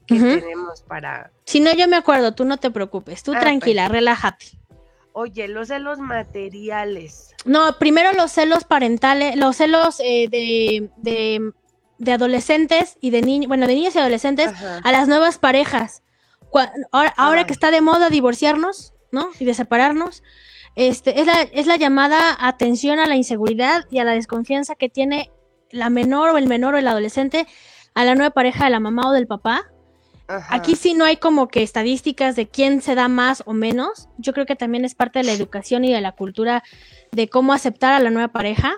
que 0.06 0.16
tenemos 0.18 0.82
para. 0.82 1.30
Si 1.44 1.60
no, 1.60 1.72
yo 1.74 1.86
me 1.86 1.96
acuerdo, 1.96 2.34
tú 2.34 2.44
no 2.44 2.56
te 2.56 2.70
preocupes. 2.70 3.22
Tú 3.22 3.34
Ah, 3.34 3.40
tranquila, 3.40 3.88
relájate. 3.88 4.46
Oye, 5.12 5.46
los 5.48 5.68
celos 5.68 5.98
materiales. 5.98 7.34
No, 7.44 7.78
primero 7.78 8.12
los 8.12 8.32
celos 8.32 8.64
parentales, 8.64 9.36
los 9.36 9.56
celos 9.56 10.00
eh, 10.00 10.28
de, 10.30 10.90
de, 10.96 11.52
de 11.98 12.12
adolescentes 12.12 12.96
y 13.00 13.10
de 13.10 13.22
niños, 13.22 13.48
bueno, 13.48 13.66
de 13.66 13.74
niños 13.74 13.94
y 13.94 13.98
adolescentes 13.98 14.48
Ajá. 14.48 14.80
a 14.82 14.92
las 14.92 15.08
nuevas 15.08 15.38
parejas. 15.38 16.02
Ahora, 16.92 17.14
ahora 17.16 17.40
Ay. 17.40 17.46
que 17.46 17.52
está 17.52 17.70
de 17.70 17.80
moda 17.80 18.10
divorciarnos, 18.10 18.94
¿no? 19.12 19.30
Y 19.38 19.44
de 19.44 19.54
separarnos, 19.54 20.22
este, 20.74 21.20
es, 21.20 21.26
la, 21.26 21.42
es 21.42 21.66
la 21.66 21.76
llamada 21.76 22.36
atención 22.38 23.00
a 23.00 23.06
la 23.06 23.16
inseguridad 23.16 23.84
y 23.90 23.98
a 23.98 24.04
la 24.04 24.12
desconfianza 24.12 24.76
que 24.76 24.88
tiene 24.88 25.30
la 25.70 25.90
menor 25.90 26.30
o 26.30 26.38
el 26.38 26.46
menor 26.46 26.74
o 26.74 26.78
el 26.78 26.86
adolescente 26.86 27.46
a 27.94 28.04
la 28.04 28.14
nueva 28.14 28.30
pareja 28.30 28.64
de 28.64 28.70
la 28.70 28.80
mamá 28.80 29.08
o 29.08 29.12
del 29.12 29.26
papá. 29.26 29.70
Ajá. 30.28 30.54
Aquí 30.54 30.76
sí 30.76 30.94
no 30.94 31.04
hay 31.04 31.16
como 31.16 31.48
que 31.48 31.62
estadísticas 31.62 32.36
de 32.36 32.48
quién 32.48 32.82
se 32.82 32.94
da 32.94 33.08
más 33.08 33.42
o 33.46 33.54
menos. 33.54 34.08
Yo 34.18 34.32
creo 34.32 34.46
que 34.46 34.56
también 34.56 34.84
es 34.84 34.94
parte 34.94 35.18
de 35.18 35.24
la 35.24 35.32
educación 35.38 35.84
y 35.84 35.92
de 35.92 36.00
la 36.00 36.12
cultura 36.12 36.62
de 37.12 37.28
cómo 37.28 37.52
aceptar 37.52 37.94
a 37.94 38.00
la 38.00 38.10
nueva 38.10 38.28
pareja. 38.28 38.76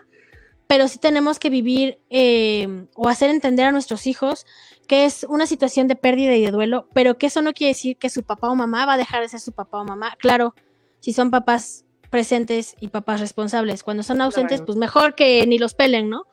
Pero 0.71 0.87
sí 0.87 1.01
tenemos 1.01 1.41
que 1.41 1.51
vivir 1.51 1.99
eh, 2.11 2.87
o 2.95 3.09
hacer 3.09 3.29
entender 3.29 3.67
a 3.67 3.73
nuestros 3.73 4.07
hijos 4.07 4.47
que 4.87 5.05
es 5.05 5.27
una 5.29 5.49
situación 5.49 5.89
de 5.89 5.97
pérdida 5.97 6.37
y 6.37 6.45
de 6.45 6.53
duelo, 6.53 6.87
pero 6.95 7.19
que 7.19 7.27
eso 7.27 7.43
no 7.43 7.53
quiere 7.53 7.73
decir 7.73 7.97
que 7.97 8.09
su 8.09 8.23
papá 8.23 8.49
o 8.49 8.55
mamá 8.55 8.87
va 8.87 8.93
a 8.93 8.97
dejar 8.97 9.21
de 9.21 9.29
ser 9.29 9.41
su 9.41 9.51
papá 9.51 9.81
o 9.81 9.85
mamá. 9.85 10.15
Claro, 10.21 10.55
si 11.01 11.13
son 11.13 11.33
papás 11.33 11.85
presentes 12.09 12.77
y 12.79 12.87
papás 12.87 13.19
responsables. 13.19 13.83
Cuando 13.83 14.05
son 14.05 14.21
ausentes, 14.21 14.63
pues 14.63 14.79
mejor 14.79 15.17
que 15.17 15.45
ni 15.49 15.59
los 15.59 15.75
pelen, 15.75 16.09
¿no? 16.09 16.27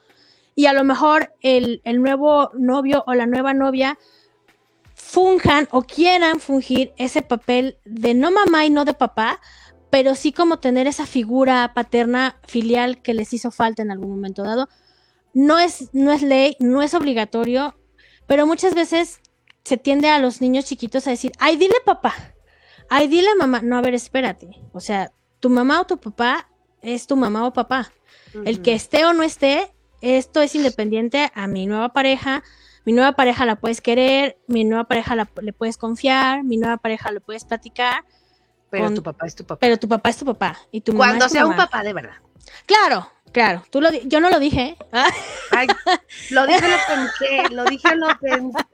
Y 0.53 0.67
a 0.67 0.73
lo 0.73 0.83
mejor 0.83 1.33
el, 1.41 1.81
el 1.83 1.99
nuevo 1.99 2.51
novio 2.53 3.03
o 3.07 3.15
la 3.15 3.25
nueva 3.25 3.55
novia 3.55 3.97
funjan 4.93 5.67
o 5.71 5.81
quieran 5.81 6.39
fungir 6.39 6.93
ese 6.97 7.23
papel 7.23 7.79
de 7.85 8.13
no 8.13 8.29
mamá 8.29 8.65
y 8.65 8.69
no 8.69 8.85
de 8.85 8.93
papá, 8.93 9.41
pero 9.89 10.15
sí 10.15 10.31
como 10.31 10.59
tener 10.59 10.87
esa 10.87 11.05
figura 11.05 11.71
paterna 11.73 12.39
filial 12.47 13.01
que 13.01 13.13
les 13.13 13.33
hizo 13.33 13.51
falta 13.51 13.81
en 13.81 13.91
algún 13.91 14.09
momento 14.09 14.43
dado. 14.43 14.67
No 15.33 15.59
es, 15.59 15.89
no 15.93 16.11
es 16.11 16.21
ley, 16.21 16.55
no 16.59 16.81
es 16.81 16.93
obligatorio, 16.93 17.75
pero 18.25 18.45
muchas 18.47 18.73
veces 18.75 19.19
se 19.63 19.77
tiende 19.77 20.09
a 20.09 20.19
los 20.19 20.41
niños 20.41 20.65
chiquitos 20.65 21.07
a 21.07 21.11
decir, 21.11 21.31
ay, 21.39 21.57
dile 21.57 21.75
papá, 21.85 22.13
ay, 22.89 23.07
dile 23.07 23.29
mamá. 23.37 23.61
No, 23.61 23.77
a 23.77 23.81
ver, 23.81 23.93
espérate. 23.93 24.49
O 24.73 24.79
sea, 24.79 25.11
tu 25.39 25.49
mamá 25.49 25.81
o 25.81 25.85
tu 25.85 25.97
papá 25.99 26.49
es 26.81 27.07
tu 27.07 27.15
mamá 27.15 27.45
o 27.45 27.53
papá. 27.53 27.91
El 28.45 28.61
que 28.61 28.73
esté 28.73 29.05
o 29.05 29.13
no 29.13 29.23
esté, 29.23 29.71
esto 30.01 30.41
es 30.41 30.55
independiente 30.55 31.31
a 31.33 31.47
mi 31.47 31.65
nueva 31.65 31.89
pareja. 31.89 32.43
Mi 32.85 32.93
nueva 32.93 33.13
pareja 33.13 33.45
la 33.45 33.57
puedes 33.57 33.81
querer, 33.81 34.37
mi 34.47 34.63
nueva 34.63 34.85
pareja 34.85 35.15
la- 35.15 35.29
le 35.41 35.51
puedes 35.53 35.77
confiar, 35.77 36.43
mi 36.43 36.55
nueva 36.57 36.77
pareja 36.77 37.11
le 37.11 37.19
puedes 37.19 37.43
platicar, 37.43 38.05
Pero 38.69 38.85
con- 38.85 38.95
tu 38.95 39.03
papá 39.03 39.25
es 39.27 39.35
tu 39.35 39.43
papá. 39.45 39.59
pero 39.59 39.77
tu 39.77 39.87
papá 39.87 40.09
es 40.09 40.17
tu 40.17 40.25
papá 40.25 40.57
y 40.71 40.81
tu 40.81 40.91
mamá 40.93 41.05
Cuando 41.05 41.25
es 41.25 41.31
tu 41.31 41.35
sea 41.35 41.45
un 41.45 41.55
papá 41.55 41.83
de 41.83 41.93
verdad. 41.93 42.15
Claro, 42.65 43.09
claro. 43.31 43.63
Tú 43.69 43.79
lo 43.81 43.91
yo 43.91 44.19
no 44.19 44.29
lo 44.29 44.39
dije. 44.39 44.75
Ah, 44.91 45.09
Ay, 45.51 45.67
lo 46.31 46.45
dije, 46.47 46.61
lo 46.67 46.77
pensé, 46.87 47.53
lo 47.53 47.65
dije, 47.65 47.95
lo 47.95 48.07
pensé. 48.19 48.65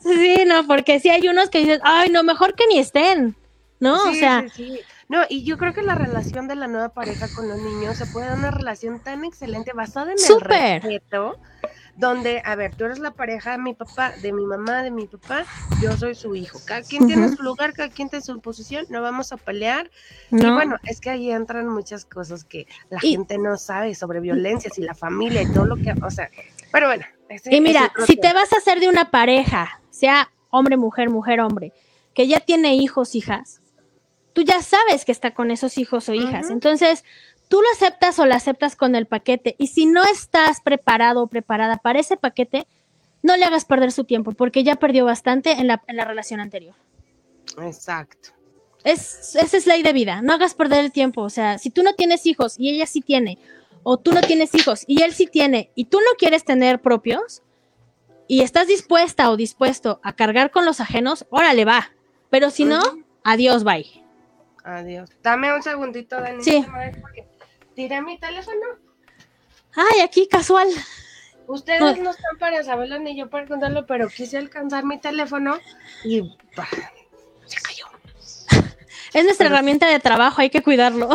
sí, 0.00 0.44
no, 0.46 0.66
porque 0.66 1.00
sí 1.00 1.08
hay 1.10 1.26
unos 1.28 1.50
que 1.50 1.58
dicen, 1.60 1.80
ay, 1.84 2.10
no, 2.10 2.22
mejor 2.22 2.54
que 2.54 2.66
ni 2.66 2.78
estén. 2.78 3.36
¿No? 3.78 4.02
o 4.10 4.14
sea, 4.14 4.42
sí, 4.42 4.48
sí. 4.76 4.80
No, 5.08 5.20
y 5.28 5.44
yo 5.44 5.58
creo 5.58 5.74
que 5.74 5.82
la 5.82 5.94
relación 5.94 6.48
de 6.48 6.56
la 6.56 6.66
nueva 6.66 6.88
pareja 6.88 7.28
con 7.34 7.46
los 7.46 7.58
niños 7.58 7.96
se 7.96 8.06
puede 8.06 8.26
dar 8.26 8.38
una 8.38 8.50
relación 8.50 9.00
tan 9.00 9.24
excelente 9.24 9.72
basada 9.74 10.12
en 10.12 10.18
Súper. 10.18 10.76
el 10.76 10.82
respeto, 10.82 11.38
donde, 11.96 12.42
a 12.44 12.54
ver, 12.56 12.74
tú 12.74 12.84
eres 12.84 12.98
la 12.98 13.10
pareja 13.10 13.52
de 13.52 13.58
mi 13.58 13.72
papá, 13.74 14.12
de 14.22 14.32
mi 14.32 14.44
mamá, 14.44 14.82
de 14.82 14.90
mi 14.90 15.06
papá, 15.06 15.44
yo 15.80 15.96
soy 15.96 16.14
su 16.14 16.34
hijo. 16.36 16.58
Cada 16.66 16.82
quien 16.82 17.06
tiene 17.06 17.34
su 17.34 17.42
lugar, 17.42 17.72
cada 17.72 17.88
quien 17.88 18.08
tiene 18.10 18.22
su 18.24 18.38
posición, 18.40 18.84
no 18.90 19.00
vamos 19.00 19.32
a 19.32 19.36
pelear. 19.38 19.90
Y 20.30 20.36
no. 20.36 20.54
bueno, 20.54 20.76
es 20.84 21.00
que 21.00 21.10
ahí 21.10 21.30
entran 21.30 21.68
muchas 21.68 22.04
cosas 22.04 22.44
que 22.44 22.66
la 22.90 22.98
Y- 23.02 23.12
gente 23.12 23.38
no 23.38 23.56
sabe 23.56 23.94
sobre 23.94 24.20
violencias 24.20 24.78
y 24.78 24.82
la 24.82 24.94
familia 24.94 25.42
y 25.42 25.52
todo 25.52 25.64
lo 25.64 25.76
que, 25.76 25.94
o 26.02 26.10
sea, 26.10 26.28
pero 26.70 26.88
bueno. 26.88 27.04
ese 27.30 27.54
Y 27.54 27.60
mira, 27.60 27.90
si 28.06 28.16
te 28.16 28.32
vas 28.34 28.52
a 28.52 28.58
hacer 28.58 28.78
de 28.80 28.88
una 28.88 29.10
pareja, 29.10 29.80
sea 29.90 30.30
hombre, 30.50 30.76
mujer, 30.76 31.08
mujer, 31.08 31.40
hombre, 31.40 31.72
que 32.14 32.26
ya 32.28 32.40
tiene 32.40 32.74
hijos, 32.76 33.14
hijas, 33.14 33.60
tú 34.34 34.42
ya 34.42 34.60
sabes 34.60 35.06
que 35.06 35.12
está 35.12 35.32
con 35.32 35.50
esos 35.50 35.78
hijos 35.78 36.08
o 36.10 36.14
hijas. 36.14 36.50
Entonces, 36.50 37.04
tú 37.48 37.60
lo 37.60 37.68
aceptas 37.74 38.18
o 38.18 38.26
lo 38.26 38.34
aceptas 38.34 38.76
con 38.76 38.94
el 38.94 39.06
paquete. 39.06 39.54
Y 39.58 39.68
si 39.68 39.86
no 39.86 40.04
estás 40.04 40.60
preparado 40.60 41.22
o 41.22 41.26
preparada 41.26 41.76
para 41.78 42.00
ese 42.00 42.16
paquete, 42.16 42.66
no 43.22 43.36
le 43.36 43.44
hagas 43.44 43.64
perder 43.64 43.92
su 43.92 44.04
tiempo, 44.04 44.32
porque 44.32 44.64
ya 44.64 44.76
perdió 44.76 45.04
bastante 45.04 45.52
en 45.52 45.66
la, 45.66 45.82
en 45.86 45.96
la 45.96 46.04
relación 46.04 46.40
anterior. 46.40 46.74
Exacto. 47.60 48.30
Es, 48.84 49.34
esa 49.34 49.56
es 49.56 49.66
ley 49.66 49.82
de 49.82 49.92
vida, 49.92 50.22
no 50.22 50.32
hagas 50.32 50.54
perder 50.54 50.84
el 50.84 50.92
tiempo. 50.92 51.22
O 51.22 51.30
sea, 51.30 51.58
si 51.58 51.70
tú 51.70 51.82
no 51.82 51.94
tienes 51.94 52.24
hijos 52.26 52.54
y 52.58 52.70
ella 52.70 52.86
sí 52.86 53.00
tiene, 53.00 53.38
o 53.82 53.96
tú 53.98 54.12
no 54.12 54.20
tienes 54.20 54.54
hijos 54.54 54.84
y 54.86 55.02
él 55.02 55.12
sí 55.12 55.26
tiene, 55.26 55.70
y 55.74 55.86
tú 55.86 55.98
no 55.98 56.16
quieres 56.18 56.44
tener 56.44 56.80
propios, 56.80 57.42
y 58.28 58.42
estás 58.42 58.66
dispuesta 58.66 59.30
o 59.30 59.36
dispuesto 59.36 60.00
a 60.02 60.14
cargar 60.14 60.50
con 60.50 60.64
los 60.64 60.80
ajenos, 60.80 61.26
órale, 61.30 61.64
va. 61.64 61.90
Pero 62.30 62.50
si 62.50 62.64
no, 62.64 62.80
adiós, 63.22 63.64
bye. 63.64 63.86
Adiós. 64.64 65.10
Dame 65.22 65.54
un 65.54 65.62
segundito, 65.62 66.20
Dani. 66.20 66.42
Sí. 66.42 66.64
porque 67.00 67.25
Tiré 67.76 68.02
mi 68.02 68.18
teléfono. 68.18 68.56
Ay, 69.76 70.00
aquí 70.00 70.26
casual. 70.26 70.66
Ustedes 71.46 71.80
No. 71.80 71.94
no 72.02 72.10
están 72.10 72.38
para 72.40 72.64
saberlo 72.64 72.98
ni 72.98 73.16
yo 73.16 73.30
para 73.30 73.46
contarlo, 73.46 73.86
pero 73.86 74.08
quise 74.08 74.38
alcanzar 74.38 74.84
mi 74.84 74.98
teléfono 74.98 75.58
y 76.02 76.22
bah, 76.56 76.66
se 77.44 77.60
cayó. 77.60 77.84
Es 79.12 79.24
nuestra 79.24 79.44
Pero- 79.44 79.54
herramienta 79.54 79.86
de 79.86 80.00
trabajo, 80.00 80.40
hay 80.40 80.50
que 80.50 80.62
cuidarlo. 80.62 81.08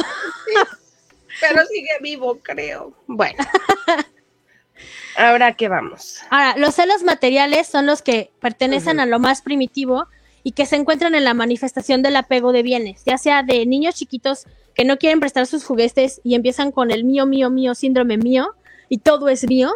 Pero 1.41 1.65
sigue 1.65 1.89
vivo, 2.01 2.37
creo. 2.41 2.93
Bueno. 3.07 3.43
Ahora 5.17 5.53
que 5.53 5.67
vamos. 5.67 6.19
Ahora, 6.29 6.55
los 6.57 6.75
celos 6.75 7.03
materiales 7.03 7.67
son 7.67 7.85
los 7.85 8.01
que 8.01 8.31
pertenecen 8.39 8.99
a 8.99 9.05
lo 9.05 9.19
más 9.19 9.41
primitivo 9.41 10.07
y 10.43 10.53
que 10.53 10.65
se 10.65 10.77
encuentran 10.77 11.13
en 11.15 11.25
la 11.25 11.33
manifestación 11.33 12.01
del 12.01 12.15
apego 12.15 12.53
de 12.53 12.63
bienes, 12.63 13.03
ya 13.05 13.17
sea 13.17 13.43
de 13.43 13.65
niños 13.65 13.95
chiquitos 13.95 14.45
que 14.73 14.85
no 14.85 14.97
quieren 14.97 15.19
prestar 15.19 15.47
sus 15.47 15.63
juguetes 15.63 16.21
y 16.23 16.35
empiezan 16.35 16.71
con 16.71 16.91
el 16.91 17.03
mío, 17.03 17.25
mío, 17.25 17.49
mío, 17.49 17.75
síndrome 17.75 18.17
mío 18.17 18.51
y 18.89 18.99
todo 18.99 19.29
es 19.29 19.47
mío, 19.47 19.71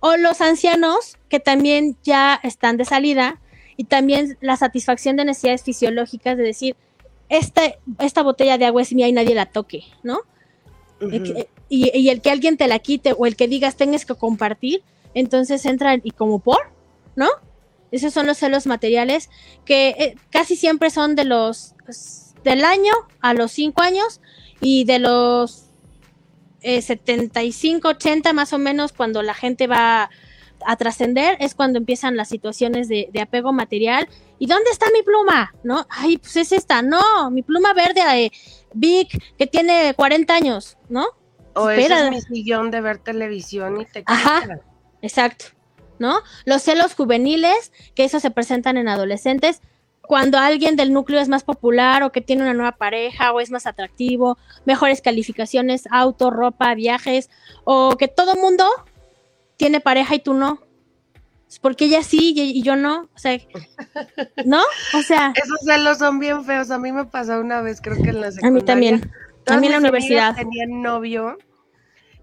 o 0.00 0.16
los 0.16 0.40
ancianos 0.40 1.16
que 1.28 1.40
también 1.40 1.96
ya 2.02 2.38
están 2.42 2.76
de 2.76 2.84
salida 2.84 3.40
y 3.76 3.84
también 3.84 4.38
la 4.40 4.56
satisfacción 4.56 5.16
de 5.16 5.24
necesidades 5.24 5.62
fisiológicas 5.62 6.36
de 6.36 6.42
decir, 6.42 6.76
esta, 7.28 7.62
esta 7.98 8.22
botella 8.22 8.58
de 8.58 8.66
agua 8.66 8.82
es 8.82 8.92
mía 8.92 9.08
y 9.08 9.12
nadie 9.12 9.34
la 9.34 9.46
toque, 9.46 9.84
¿no? 10.02 10.20
Y, 11.68 11.90
y 11.98 12.08
el 12.08 12.22
que 12.22 12.30
alguien 12.30 12.56
te 12.56 12.68
la 12.68 12.78
quite 12.78 13.14
o 13.18 13.26
el 13.26 13.36
que 13.36 13.48
digas 13.48 13.76
tengas 13.76 14.06
que 14.06 14.14
compartir, 14.14 14.82
entonces 15.14 15.66
entran 15.66 16.00
y 16.04 16.12
como 16.12 16.38
por, 16.38 16.58
¿no? 17.16 17.28
Esos 17.90 18.12
son 18.12 18.26
los 18.26 18.38
celos 18.38 18.66
materiales 18.66 19.30
que 19.64 19.88
eh, 19.88 20.16
casi 20.30 20.56
siempre 20.56 20.90
son 20.90 21.14
de 21.16 21.24
los 21.24 21.74
pues, 21.84 22.25
del 22.46 22.64
año 22.64 22.92
a 23.20 23.34
los 23.34 23.52
5 23.52 23.82
años 23.82 24.20
y 24.60 24.84
de 24.84 25.00
los 25.00 25.66
eh, 26.62 26.80
75, 26.80 27.88
80 27.88 28.32
más 28.32 28.52
o 28.52 28.58
menos 28.58 28.92
cuando 28.92 29.22
la 29.22 29.34
gente 29.34 29.66
va 29.66 30.08
a 30.64 30.76
trascender 30.76 31.36
es 31.40 31.54
cuando 31.54 31.78
empiezan 31.78 32.16
las 32.16 32.28
situaciones 32.28 32.88
de, 32.88 33.10
de 33.12 33.20
apego 33.20 33.52
material. 33.52 34.08
¿Y 34.38 34.46
dónde 34.46 34.70
está 34.70 34.86
mi 34.92 35.02
pluma? 35.02 35.52
¿No? 35.64 35.86
Ay, 35.90 36.18
pues 36.18 36.36
es 36.36 36.52
esta. 36.52 36.82
No, 36.82 37.30
mi 37.30 37.42
pluma 37.42 37.74
verde 37.74 38.00
eh, 38.24 38.32
Big 38.72 39.08
que 39.36 39.46
tiene 39.46 39.92
40 39.94 40.34
años, 40.34 40.78
¿no? 40.88 41.06
O 41.54 41.68
ese 41.68 41.82
espera. 41.82 42.08
es 42.08 42.10
mi 42.30 42.36
sillón 42.36 42.70
de 42.70 42.80
ver 42.80 42.98
televisión 42.98 43.80
y 43.80 43.86
te 43.86 44.02
Ajá. 44.06 44.42
quitan. 44.42 44.60
Exacto, 45.02 45.46
¿no? 45.98 46.20
Los 46.44 46.62
celos 46.62 46.94
juveniles, 46.94 47.72
que 47.94 48.04
eso 48.04 48.20
se 48.20 48.30
presentan 48.30 48.76
en 48.76 48.88
adolescentes, 48.88 49.60
cuando 50.06 50.38
alguien 50.38 50.76
del 50.76 50.92
núcleo 50.92 51.20
es 51.20 51.28
más 51.28 51.44
popular 51.44 52.02
o 52.02 52.12
que 52.12 52.20
tiene 52.20 52.42
una 52.42 52.54
nueva 52.54 52.72
pareja 52.72 53.32
o 53.32 53.40
es 53.40 53.50
más 53.50 53.66
atractivo, 53.66 54.38
mejores 54.64 55.00
calificaciones, 55.02 55.86
auto, 55.90 56.30
ropa, 56.30 56.74
viajes, 56.74 57.30
o 57.64 57.96
que 57.96 58.08
todo 58.08 58.36
mundo 58.36 58.64
tiene 59.56 59.80
pareja 59.80 60.14
y 60.14 60.20
tú 60.20 60.34
no. 60.34 60.60
Porque 61.62 61.84
ella 61.86 62.02
sí 62.02 62.34
y, 62.36 62.62
yo 62.62 62.76
no, 62.76 63.08
o 63.14 63.18
sea, 63.18 63.38
¿no? 64.44 64.60
O 64.94 65.02
sea, 65.02 65.32
Esos 65.36 65.60
celos 65.64 65.98
son 65.98 66.18
bien 66.18 66.44
feos. 66.44 66.70
A 66.70 66.78
mí 66.78 66.92
me 66.92 67.04
pasó 67.04 67.40
una 67.40 67.60
vez, 67.62 67.80
creo 67.80 67.96
que 68.02 68.10
en 68.10 68.20
la 68.20 68.26
a 68.28 68.32
secundaria. 68.32 68.50
mí 68.60 68.62
también, 68.66 69.12
también 69.44 69.72
en 69.72 69.82
la 69.82 69.88
universidad. 69.88 70.34
Tenían 70.34 70.82
novio 70.82 71.38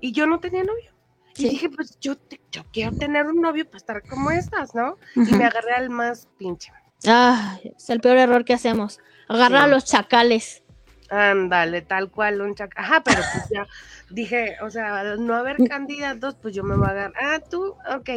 y 0.01 0.11
yo 0.11 0.27
no 0.27 0.39
tenía 0.39 0.63
novio. 0.63 0.91
Y 1.35 1.49
dije, 1.49 1.69
pues 1.69 1.97
yo, 1.99 2.15
te- 2.15 2.39
yo 2.51 2.61
quiero 2.71 2.95
tener 2.95 3.25
un 3.25 3.41
novio 3.41 3.65
para 3.65 3.77
estar 3.77 4.03
como 4.07 4.29
estas, 4.29 4.75
¿no? 4.75 4.97
Y 5.15 5.21
me 5.33 5.45
agarré 5.45 5.73
al 5.73 5.89
más 5.89 6.27
pinche. 6.37 6.71
Ah, 7.07 7.57
es 7.63 7.89
el 7.89 7.99
peor 7.99 8.17
error 8.17 8.45
que 8.45 8.53
hacemos, 8.53 8.99
agarrar 9.27 9.61
Sí. 9.61 9.65
a 9.65 9.67
los 9.67 9.85
chacales. 9.85 10.63
Ándale, 11.09 11.81
tal 11.81 12.09
cual, 12.09 12.41
un 12.41 12.55
chac. 12.55 12.73
Ajá, 12.75 13.01
pero 13.03 13.21
pues 13.33 13.49
ya 13.49 13.67
dije, 14.09 14.55
o 14.61 14.69
sea, 14.69 14.99
al 15.01 15.25
no 15.25 15.35
haber 15.35 15.57
candidatos, 15.67 16.35
pues 16.41 16.55
yo 16.55 16.63
me 16.63 16.75
voy 16.75 16.87
a 16.87 16.91
agarrar. 16.91 17.13
Ah, 17.21 17.39
tú, 17.39 17.75
ok. 17.95 18.09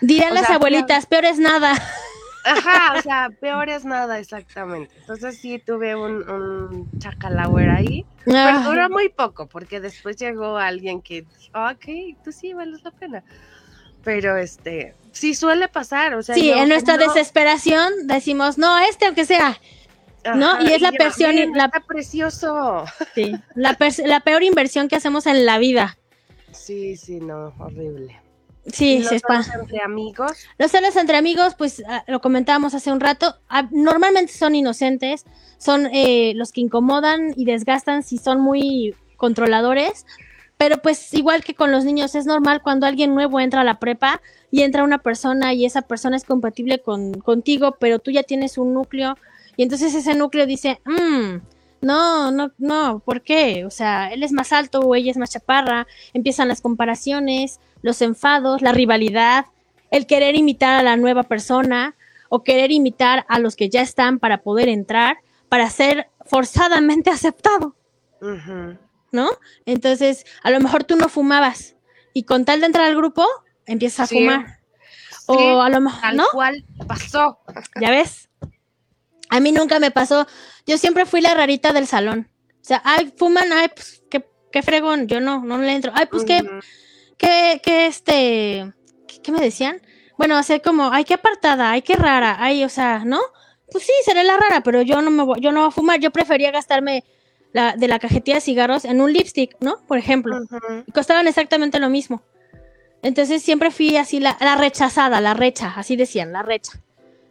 Dirán 0.00 0.32
O 0.32 0.34
las 0.34 0.46
sea, 0.46 0.56
abuelitas, 0.56 1.06
peor 1.06 1.24
es 1.26 1.38
nada. 1.38 1.72
Ajá, 2.44 2.98
o 2.98 3.02
sea, 3.02 3.30
peor 3.40 3.68
es 3.68 3.84
nada, 3.84 4.18
exactamente. 4.18 4.92
Entonces 4.98 5.38
sí 5.38 5.58
tuve 5.64 5.94
un, 5.94 6.28
un 6.28 6.90
chacalauer 6.98 7.70
ahí. 7.70 8.04
Pero 8.24 8.60
duró 8.62 8.90
muy 8.90 9.08
poco, 9.10 9.46
porque 9.46 9.80
después 9.80 10.16
llegó 10.16 10.56
alguien 10.56 11.00
que 11.02 11.24
ok, 11.54 12.18
tú 12.24 12.32
sí 12.32 12.52
vales 12.52 12.82
la 12.82 12.90
pena. 12.90 13.22
Pero 14.02 14.36
este, 14.36 14.94
sí 15.14 15.34
suele 15.34 15.68
pasar, 15.68 16.14
o 16.14 16.22
sea. 16.22 16.34
Sí, 16.34 16.48
yo 16.48 16.54
en 16.56 16.68
nuestra 16.68 16.96
no- 16.96 17.04
desesperación 17.06 18.06
decimos, 18.06 18.58
no, 18.58 18.76
este 18.78 19.06
aunque 19.06 19.24
sea. 19.24 19.58
¿no? 20.34 20.62
Y 20.62 20.72
es 20.72 20.80
la 20.80 20.90
"Ven, 20.90 21.52
la- 21.54 21.66
Está 21.66 21.80
precioso. 21.80 22.84
Sí, 23.14 23.32
la, 23.54 23.76
la 24.06 24.20
peor 24.20 24.42
inversión 24.42 24.88
que 24.88 24.96
hacemos 24.96 25.26
en 25.26 25.44
la 25.44 25.58
vida. 25.58 25.98
Sí, 26.52 26.96
sí, 26.96 27.20
no, 27.20 27.52
horrible. 27.58 28.20
Sí, 28.66 28.94
¿Y 28.94 29.04
se 29.04 29.14
los 29.16 29.22
espa- 29.22 29.42
celos 29.42 29.60
entre 29.64 29.82
amigos. 29.82 30.32
Los 30.56 30.70
celos 30.70 30.96
entre 30.96 31.18
amigos, 31.18 31.54
pues 31.58 31.82
ah, 31.86 32.04
lo 32.06 32.22
comentábamos 32.22 32.72
hace 32.74 32.90
un 32.90 33.00
rato, 33.00 33.36
ah, 33.50 33.68
normalmente 33.70 34.32
son 34.32 34.54
inocentes, 34.54 35.26
son 35.58 35.86
eh, 35.92 36.32
los 36.36 36.50
que 36.52 36.62
incomodan 36.62 37.34
y 37.36 37.44
desgastan 37.44 38.02
si 38.02 38.16
son 38.16 38.40
muy 38.40 38.94
controladores, 39.18 40.06
pero 40.56 40.78
pues 40.78 41.12
igual 41.14 41.44
que 41.44 41.54
con 41.54 41.70
los 41.72 41.84
niños 41.84 42.14
es 42.14 42.26
normal 42.26 42.62
cuando 42.62 42.86
alguien 42.86 43.14
nuevo 43.14 43.40
entra 43.40 43.62
a 43.62 43.64
la 43.64 43.78
prepa 43.78 44.20
y 44.50 44.62
entra 44.62 44.84
una 44.84 44.98
persona 44.98 45.52
y 45.52 45.64
esa 45.64 45.82
persona 45.82 46.16
es 46.16 46.24
compatible 46.24 46.80
con, 46.80 47.14
contigo, 47.14 47.76
pero 47.78 47.98
tú 47.98 48.10
ya 48.10 48.22
tienes 48.22 48.56
un 48.58 48.72
núcleo 48.72 49.16
y 49.56 49.62
entonces 49.62 49.94
ese 49.94 50.14
núcleo 50.14 50.46
dice, 50.46 50.80
"Mm, 50.84 51.38
no, 51.84 52.30
no, 52.30 52.52
no, 52.58 53.00
¿por 53.04 53.22
qué? 53.22 53.64
O 53.66 53.70
sea, 53.70 54.08
él 54.12 54.22
es 54.22 54.32
más 54.32 54.52
alto 54.52 54.80
o 54.80 54.94
ella 54.94 55.10
es 55.10 55.18
más 55.18 55.30
chaparra, 55.30 55.86
empiezan 56.14 56.48
las 56.48 56.60
comparaciones, 56.60 57.60
los 57.82 58.00
enfados, 58.00 58.62
la 58.62 58.72
rivalidad, 58.72 59.46
el 59.90 60.06
querer 60.06 60.34
imitar 60.34 60.74
a 60.74 60.82
la 60.82 60.96
nueva 60.96 61.24
persona 61.24 61.94
o 62.30 62.42
querer 62.42 62.72
imitar 62.72 63.26
a 63.28 63.38
los 63.38 63.54
que 63.54 63.68
ya 63.68 63.82
están 63.82 64.18
para 64.18 64.38
poder 64.38 64.68
entrar, 64.68 65.18
para 65.48 65.68
ser 65.68 66.08
forzadamente 66.24 67.10
aceptado. 67.10 67.76
¿No? 69.14 69.30
Entonces, 69.64 70.26
a 70.42 70.50
lo 70.50 70.60
mejor 70.60 70.84
tú 70.84 70.96
no 70.96 71.08
fumabas 71.08 71.76
y 72.12 72.24
con 72.24 72.44
tal 72.44 72.60
de 72.60 72.66
entrar 72.66 72.86
al 72.86 72.96
grupo, 72.96 73.26
empiezas 73.64 74.00
a 74.00 74.14
fumar. 74.14 74.58
Sí, 75.10 75.24
O 75.26 75.62
a 75.62 75.70
lo 75.70 75.80
mejor, 75.80 76.14
¿no? 76.14 76.24
cual 76.32 76.64
pasó. 76.86 77.38
¿Ya 77.80 77.90
ves? 77.90 78.28
A 79.30 79.40
mí 79.40 79.52
nunca 79.52 79.78
me 79.78 79.90
pasó. 79.90 80.26
Yo 80.66 80.76
siempre 80.76 81.06
fui 81.06 81.22
la 81.22 81.32
rarita 81.34 81.72
del 81.72 81.86
salón. 81.86 82.28
O 82.60 82.64
sea, 82.64 82.82
ay, 82.84 83.12
fuman, 83.16 83.50
ay, 83.52 83.68
pues 83.74 84.02
qué, 84.10 84.28
qué 84.52 84.62
fregón. 84.62 85.06
Yo 85.08 85.20
no, 85.20 85.42
no 85.42 85.58
le 85.58 85.72
entro. 85.72 85.92
Ay, 85.94 86.06
pues 86.10 86.24
qué, 86.24 86.42
qué, 87.16 87.60
qué 87.64 87.86
este, 87.86 88.72
¿qué, 89.08 89.22
qué 89.22 89.32
me 89.32 89.40
decían? 89.40 89.80
Bueno, 90.18 90.36
hacer 90.36 90.60
como, 90.60 90.90
ay, 90.92 91.04
qué 91.04 91.14
apartada, 91.14 91.70
ay, 91.70 91.82
qué 91.82 91.96
rara, 91.96 92.36
ay, 92.38 92.62
o 92.64 92.68
sea, 92.68 93.04
¿no? 93.04 93.20
Pues 93.72 93.84
sí, 93.84 93.92
seré 94.04 94.22
la 94.24 94.36
rara, 94.36 94.60
pero 94.60 94.82
yo 94.82 95.02
no 95.02 95.10
me 95.10 95.24
voy, 95.24 95.40
yo 95.40 95.50
no 95.52 95.60
voy 95.60 95.68
a 95.68 95.72
fumar. 95.72 95.98
Yo 96.00 96.10
prefería 96.10 96.50
gastarme 96.50 97.04
la, 97.54 97.76
de 97.76 97.86
la 97.86 98.00
cajetilla 98.00 98.34
de 98.34 98.40
cigarros 98.40 98.84
en 98.84 99.00
un 99.00 99.12
lipstick, 99.12 99.56
¿no? 99.60 99.76
Por 99.86 99.96
ejemplo. 99.96 100.40
Costaban 100.92 101.28
exactamente 101.28 101.78
lo 101.78 101.88
mismo. 101.88 102.20
Entonces 103.00 103.42
siempre 103.42 103.70
fui 103.70 103.96
así 103.96 104.18
la, 104.18 104.36
la 104.40 104.56
rechazada, 104.56 105.20
la 105.20 105.34
recha, 105.34 105.72
así 105.76 105.94
decían, 105.94 106.32
la 106.32 106.42
recha, 106.42 106.72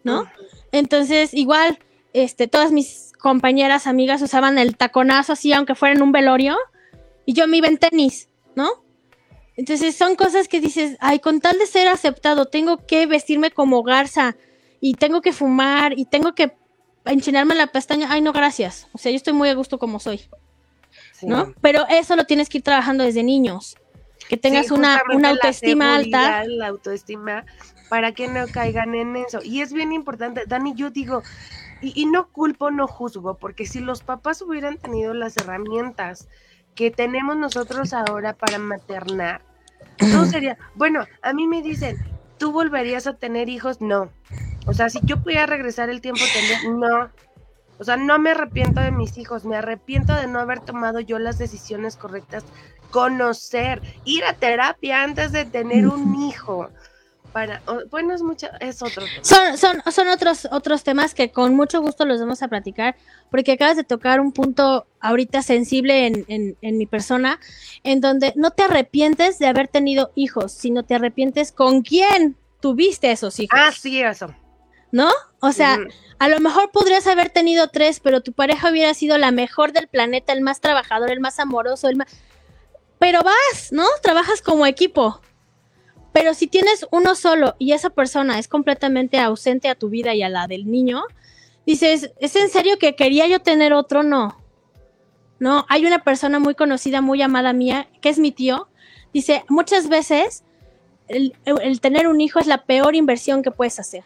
¿no? 0.03 0.25
Entonces, 0.71 1.33
igual, 1.33 1.77
este, 2.13 2.47
todas 2.47 2.71
mis 2.71 3.11
compañeras, 3.19 3.85
amigas 3.85 4.21
usaban 4.21 4.57
el 4.57 4.77
taconazo 4.77 5.33
así, 5.33 5.51
aunque 5.51 5.75
fuera 5.75 5.93
en 5.93 6.01
un 6.01 6.13
velorio, 6.13 6.55
y 7.25 7.33
yo 7.33 7.45
me 7.47 7.57
iba 7.57 7.67
en 7.67 7.77
tenis, 7.77 8.29
¿no? 8.55 8.69
Entonces 9.57 9.95
son 9.95 10.15
cosas 10.15 10.47
que 10.47 10.61
dices, 10.61 10.95
ay, 11.01 11.19
con 11.19 11.41
tal 11.41 11.59
de 11.59 11.65
ser 11.65 11.89
aceptado, 11.89 12.45
tengo 12.45 12.85
que 12.85 13.07
vestirme 13.07 13.51
como 13.51 13.83
garza, 13.83 14.37
y 14.79 14.93
tengo 14.93 15.21
que 15.21 15.33
fumar, 15.33 15.99
y 15.99 16.05
tengo 16.05 16.33
que 16.33 16.53
enchinarme 17.05 17.55
la 17.55 17.67
pestaña, 17.67 18.07
ay, 18.09 18.21
no, 18.21 18.33
gracias. 18.33 18.87
O 18.93 18.97
sea, 18.97 19.11
yo 19.11 19.17
estoy 19.17 19.33
muy 19.33 19.49
a 19.49 19.53
gusto 19.53 19.79
como 19.79 19.99
soy. 19.99 20.21
Sí. 21.13 21.27
¿no? 21.27 21.53
Pero 21.61 21.85
eso 21.89 22.15
lo 22.15 22.25
tienes 22.25 22.49
que 22.49 22.59
ir 22.59 22.63
trabajando 22.63 23.03
desde 23.03 23.23
niños. 23.23 23.77
Que 24.29 24.37
tengas 24.37 24.67
Sí, 24.67 24.73
una, 24.73 25.01
una 25.13 25.29
autoestima 25.29 25.95
alta. 25.95 26.43
La 26.45 26.67
autoestima, 26.67 27.45
para 27.89 28.13
que 28.13 28.27
no 28.27 28.47
caigan 28.47 28.95
en 28.95 29.15
eso. 29.17 29.39
Y 29.43 29.61
es 29.61 29.73
bien 29.73 29.91
importante, 29.91 30.43
Dani, 30.47 30.73
yo 30.75 30.89
digo, 30.89 31.21
y, 31.81 31.93
y 32.01 32.05
no 32.05 32.29
culpo, 32.29 32.71
no 32.71 32.87
juzgo, 32.87 33.37
porque 33.37 33.65
si 33.65 33.79
los 33.79 34.01
papás 34.01 34.41
hubieran 34.41 34.77
tenido 34.77 35.13
las 35.13 35.35
herramientas 35.37 36.29
que 36.75 36.89
tenemos 36.89 37.35
nosotros 37.35 37.93
ahora 37.93 38.33
para 38.33 38.59
maternar, 38.59 39.41
no 39.99 40.25
sería, 40.25 40.57
bueno, 40.75 41.05
a 41.21 41.33
mí 41.33 41.47
me 41.47 41.61
dicen, 41.61 41.97
¿tú 42.37 42.51
volverías 42.51 43.07
a 43.07 43.17
tener 43.17 43.49
hijos? 43.49 43.81
No. 43.81 44.09
O 44.65 44.73
sea, 44.73 44.89
si 44.89 44.99
yo 45.03 45.21
pudiera 45.21 45.45
regresar 45.45 45.89
el 45.89 46.01
tiempo, 46.01 46.21
no. 46.69 47.09
O 47.79 47.83
sea, 47.83 47.97
no 47.97 48.19
me 48.19 48.31
arrepiento 48.31 48.81
de 48.81 48.91
mis 48.91 49.17
hijos, 49.17 49.45
me 49.45 49.57
arrepiento 49.57 50.13
de 50.13 50.27
no 50.27 50.39
haber 50.39 50.59
tomado 50.59 50.99
yo 50.99 51.19
las 51.19 51.37
decisiones 51.37 51.97
correctas, 51.97 52.43
conocer, 52.91 53.81
ir 54.05 54.23
a 54.23 54.33
terapia 54.33 55.03
antes 55.03 55.31
de 55.31 55.45
tener 55.45 55.87
un 55.87 56.15
hijo. 56.23 56.69
para, 57.33 57.63
bueno, 57.89 58.13
es 58.13 58.21
mucho, 58.21 58.47
es 58.59 58.81
otro 58.83 59.03
tema. 59.03 59.23
Son, 59.23 59.57
son, 59.57 59.81
son 59.91 60.07
otros, 60.07 60.47
otros 60.51 60.83
temas 60.83 61.15
que 61.15 61.31
con 61.31 61.55
mucho 61.55 61.81
gusto 61.81 62.05
los 62.05 62.19
vamos 62.19 62.43
a 62.43 62.47
platicar, 62.47 62.95
porque 63.31 63.53
acabas 63.53 63.75
de 63.75 63.83
tocar 63.83 64.21
un 64.21 64.31
punto 64.31 64.85
ahorita 64.99 65.41
sensible 65.41 66.05
en, 66.05 66.25
en, 66.27 66.55
en 66.61 66.77
mi 66.77 66.85
persona, 66.85 67.39
en 67.83 68.01
donde 68.01 68.33
no 68.35 68.51
te 68.51 68.63
arrepientes 68.63 69.39
de 69.39 69.47
haber 69.47 69.67
tenido 69.67 70.11
hijos, 70.13 70.51
sino 70.51 70.83
te 70.83 70.93
arrepientes 70.93 71.51
con 71.51 71.81
quién 71.81 72.37
tuviste 72.61 73.11
esos 73.11 73.39
hijos, 73.39 73.59
Ah, 73.59 73.71
sí, 73.71 73.99
eso. 73.99 74.33
¿No? 74.93 75.09
O 75.41 75.51
sea, 75.51 75.79
a 76.19 76.29
lo 76.29 76.39
mejor 76.39 76.69
podrías 76.71 77.07
haber 77.07 77.31
tenido 77.31 77.67
tres, 77.67 77.99
pero 77.99 78.21
tu 78.21 78.31
pareja 78.31 78.69
hubiera 78.69 78.93
sido 78.93 79.17
la 79.17 79.31
mejor 79.31 79.73
del 79.73 79.87
planeta, 79.87 80.31
el 80.33 80.41
más 80.41 80.61
trabajador, 80.61 81.09
el 81.09 81.19
más 81.19 81.39
amoroso, 81.39 81.89
el 81.89 81.95
más... 81.95 82.07
Pero 82.99 83.21
vas, 83.23 83.71
¿no? 83.71 83.85
Trabajas 84.03 84.43
como 84.43 84.67
equipo. 84.67 85.19
Pero 86.13 86.35
si 86.35 86.45
tienes 86.45 86.85
uno 86.91 87.15
solo 87.15 87.55
y 87.57 87.71
esa 87.71 87.89
persona 87.89 88.37
es 88.37 88.47
completamente 88.47 89.19
ausente 89.19 89.67
a 89.67 89.73
tu 89.73 89.89
vida 89.89 90.13
y 90.13 90.21
a 90.21 90.29
la 90.29 90.45
del 90.45 90.69
niño, 90.69 91.01
dices, 91.65 92.11
¿es 92.19 92.35
en 92.35 92.49
serio 92.49 92.77
que 92.77 92.95
quería 92.95 93.25
yo 93.25 93.39
tener 93.39 93.73
otro? 93.73 94.03
No. 94.03 94.37
No, 95.39 95.65
hay 95.69 95.87
una 95.87 96.03
persona 96.03 96.37
muy 96.37 96.53
conocida, 96.53 97.01
muy 97.01 97.19
amada 97.23 97.51
mía, 97.51 97.89
que 97.99 98.09
es 98.09 98.19
mi 98.19 98.31
tío. 98.31 98.69
Dice, 99.11 99.43
muchas 99.49 99.89
veces 99.89 100.43
el, 101.07 101.35
el 101.45 101.81
tener 101.81 102.07
un 102.07 102.21
hijo 102.21 102.37
es 102.37 102.45
la 102.45 102.63
peor 102.63 102.93
inversión 102.93 103.41
que 103.41 103.49
puedes 103.49 103.79
hacer. 103.79 104.03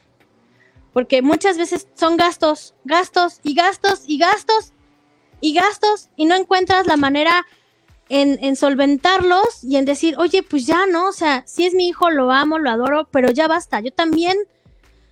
Porque 0.97 1.21
muchas 1.21 1.59
veces 1.59 1.87
son 1.93 2.17
gastos, 2.17 2.73
gastos 2.83 3.39
y 3.43 3.53
gastos 3.53 4.01
y 4.07 4.17
gastos 4.17 4.73
y 5.41 5.53
gastos 5.53 6.09
y 6.15 6.25
no 6.25 6.33
encuentras 6.33 6.87
la 6.87 6.97
manera 6.97 7.45
en, 8.09 8.43
en 8.43 8.55
solventarlos 8.55 9.63
y 9.63 9.75
en 9.75 9.85
decir, 9.85 10.15
oye, 10.17 10.41
pues 10.41 10.65
ya 10.65 10.87
no, 10.87 11.09
o 11.09 11.11
sea, 11.11 11.43
si 11.45 11.67
es 11.67 11.75
mi 11.75 11.87
hijo, 11.87 12.09
lo 12.09 12.31
amo, 12.31 12.57
lo 12.57 12.71
adoro, 12.71 13.07
pero 13.11 13.29
ya 13.29 13.47
basta, 13.47 13.79
yo 13.79 13.93
también 13.93 14.37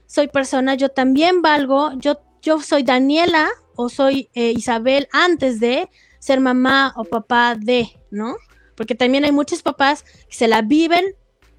soy 0.07 0.27
persona, 0.27 0.73
yo 0.73 0.89
también 0.89 1.43
valgo, 1.43 1.91
yo, 1.99 2.19
yo 2.41 2.59
soy 2.61 2.81
Daniela 2.81 3.47
o 3.75 3.87
soy 3.89 4.31
eh, 4.33 4.53
Isabel 4.57 5.07
antes 5.11 5.59
de 5.59 5.87
ser 6.17 6.39
mamá 6.39 6.95
o 6.95 7.03
papá 7.03 7.53
de, 7.53 7.95
¿no? 8.09 8.37
Porque 8.75 8.95
también 8.95 9.23
hay 9.23 9.31
muchos 9.31 9.61
papás 9.61 10.03
que 10.27 10.33
se 10.33 10.47
la 10.47 10.63
viven 10.63 11.13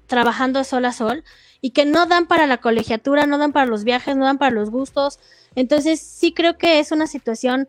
trabajando 0.05 0.65
sol 0.65 0.83
a 0.83 0.91
sol 0.91 1.23
y 1.61 1.71
que 1.71 1.85
no 1.85 2.05
dan 2.05 2.27
para 2.27 2.47
la 2.47 2.57
colegiatura, 2.57 3.25
no 3.25 3.37
dan 3.37 3.51
para 3.51 3.65
los 3.65 3.83
viajes, 3.83 4.15
no 4.15 4.25
dan 4.25 4.37
para 4.37 4.51
los 4.51 4.69
gustos. 4.69 5.19
Entonces, 5.55 5.99
sí 5.99 6.33
creo 6.33 6.57
que 6.57 6.79
es 6.79 6.91
una 6.91 7.07
situación, 7.07 7.67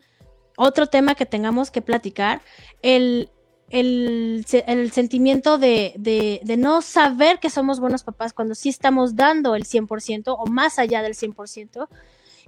otro 0.57 0.87
tema 0.87 1.15
que 1.15 1.27
tengamos 1.27 1.71
que 1.71 1.83
platicar, 1.83 2.43
el, 2.83 3.31
el, 3.71 4.45
el 4.67 4.93
sentimiento 4.93 5.59
de, 5.59 5.95
de, 5.97 6.41
de 6.45 6.57
no 6.57 6.83
saber 6.83 7.39
que 7.39 7.51
somos 7.51 7.81
buenos 7.81 8.03
papás 8.03 8.33
cuando 8.33 8.55
sí 8.55 8.69
estamos 8.69 9.17
dando 9.17 9.55
el 9.55 9.65
100% 9.65 10.37
o 10.39 10.47
más 10.47 10.79
allá 10.79 11.03
del 11.03 11.15
100% 11.15 11.89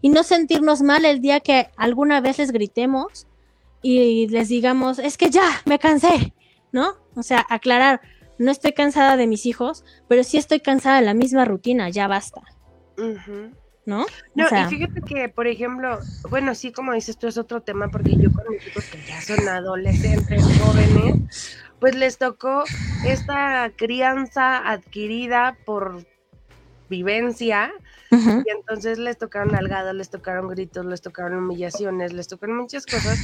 y 0.02 0.08
no 0.08 0.22
sentirnos 0.22 0.82
mal 0.82 1.04
el 1.04 1.20
día 1.20 1.40
que 1.40 1.70
alguna 1.76 2.20
vez 2.20 2.38
les 2.38 2.52
gritemos 2.52 3.26
y 3.82 4.28
les 4.28 4.48
digamos, 4.48 4.98
es 4.98 5.16
que 5.16 5.30
ya, 5.30 5.62
me 5.64 5.78
cansé, 5.78 6.34
¿no? 6.72 6.96
O 7.14 7.22
sea, 7.22 7.44
aclarar, 7.48 8.00
no 8.40 8.50
estoy 8.50 8.72
cansada 8.72 9.18
de 9.18 9.26
mis 9.26 9.44
hijos, 9.44 9.84
pero 10.08 10.24
sí 10.24 10.38
estoy 10.38 10.60
cansada 10.60 10.98
de 10.98 11.04
la 11.04 11.12
misma 11.12 11.44
rutina, 11.44 11.90
ya 11.90 12.08
basta. 12.08 12.40
¿no? 12.96 14.06
No, 14.34 14.46
o 14.46 14.48
sea, 14.48 14.64
y 14.64 14.76
fíjate 14.76 15.02
que, 15.02 15.28
por 15.28 15.46
ejemplo, 15.46 15.98
bueno, 16.30 16.54
sí, 16.54 16.72
como 16.72 16.94
dices 16.94 17.18
tú, 17.18 17.26
es 17.26 17.36
otro 17.36 17.60
tema, 17.60 17.90
porque 17.90 18.16
yo 18.16 18.32
con 18.32 18.48
mis 18.48 18.66
hijos 18.66 18.86
que 18.86 18.98
ya 19.06 19.20
son 19.20 19.46
adolescentes, 19.46 20.42
jóvenes, 20.58 21.58
pues 21.80 21.94
les 21.94 22.16
tocó 22.16 22.64
esta 23.04 23.70
crianza 23.76 24.56
adquirida 24.70 25.58
por 25.66 26.06
vivencia, 26.88 27.72
y 28.10 28.50
entonces 28.50 28.98
les 28.98 29.18
tocaron 29.18 29.54
algadas, 29.54 29.94
les 29.94 30.08
tocaron 30.08 30.48
gritos, 30.48 30.86
les 30.86 31.02
tocaron 31.02 31.34
humillaciones, 31.34 32.14
les 32.14 32.26
tocaron 32.26 32.56
muchas 32.56 32.86
cosas 32.86 33.18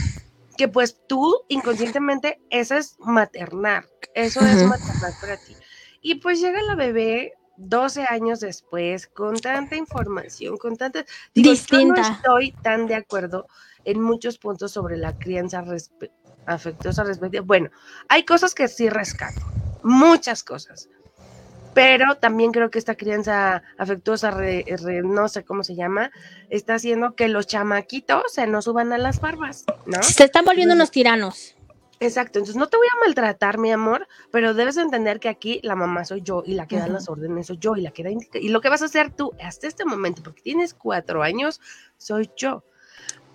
que 0.56 0.68
pues 0.68 1.00
tú 1.06 1.44
inconscientemente, 1.48 2.40
eso 2.50 2.74
es 2.76 2.96
maternar, 3.00 3.88
eso 4.14 4.40
es 4.40 4.62
maternar 4.64 5.12
para 5.20 5.36
ti. 5.36 5.56
Y 6.00 6.16
pues 6.16 6.40
llega 6.40 6.62
la 6.62 6.74
bebé 6.74 7.34
12 7.56 8.04
años 8.08 8.40
después, 8.40 9.06
con 9.06 9.34
tanta 9.36 9.76
información, 9.76 10.56
con 10.58 10.76
tanta... 10.76 11.04
Digo, 11.34 11.48
Yo 11.48 11.50
Distinta. 11.52 12.02
no 12.02 12.08
estoy 12.16 12.52
tan 12.62 12.86
de 12.86 12.94
acuerdo 12.94 13.46
en 13.84 14.00
muchos 14.00 14.38
puntos 14.38 14.72
sobre 14.72 14.96
la 14.96 15.12
crianza 15.14 15.62
respe- 15.62 16.12
afectuosa 16.44 17.04
respectiva. 17.04 17.44
Bueno, 17.46 17.70
hay 18.08 18.24
cosas 18.24 18.54
que 18.54 18.68
sí 18.68 18.88
rescato, 18.88 19.46
muchas 19.82 20.44
cosas. 20.44 20.88
Pero 21.76 22.14
también 22.14 22.52
creo 22.52 22.70
que 22.70 22.78
esta 22.78 22.94
crianza 22.94 23.62
afectuosa, 23.76 24.30
re- 24.30 24.64
re- 24.82 25.02
no 25.02 25.28
sé 25.28 25.44
cómo 25.44 25.62
se 25.62 25.74
llama, 25.74 26.10
está 26.48 26.76
haciendo 26.76 27.14
que 27.14 27.28
los 27.28 27.46
chamaquitos 27.46 28.22
se 28.32 28.46
nos 28.46 28.64
suban 28.64 28.94
a 28.94 28.98
las 28.98 29.20
barbas, 29.20 29.66
¿no? 29.84 30.02
se 30.02 30.24
están 30.24 30.46
volviendo 30.46 30.74
unos 30.74 30.90
tiranos. 30.90 31.54
Exacto, 32.00 32.38
entonces 32.38 32.56
no 32.56 32.68
te 32.68 32.78
voy 32.78 32.86
a 32.86 33.04
maltratar, 33.04 33.58
mi 33.58 33.72
amor, 33.72 34.08
pero 34.30 34.54
debes 34.54 34.78
entender 34.78 35.20
que 35.20 35.28
aquí 35.28 35.60
la 35.62 35.74
mamá 35.76 36.06
soy 36.06 36.22
yo 36.22 36.42
y 36.46 36.54
la 36.54 36.66
que 36.66 36.78
da 36.78 36.84
Ujú. 36.84 36.94
las 36.94 37.10
órdenes 37.10 37.46
soy 37.48 37.58
yo 37.58 37.76
y 37.76 37.82
la 37.82 37.90
que 37.90 38.02
da 38.02 38.10
indica- 38.10 38.38
y 38.38 38.48
lo 38.48 38.62
que 38.62 38.70
vas 38.70 38.80
a 38.80 38.86
hacer 38.86 39.10
tú 39.10 39.32
hasta 39.42 39.66
este 39.66 39.84
momento, 39.84 40.22
porque 40.22 40.40
tienes 40.40 40.72
cuatro 40.72 41.22
años, 41.22 41.60
soy 41.98 42.30
yo. 42.38 42.64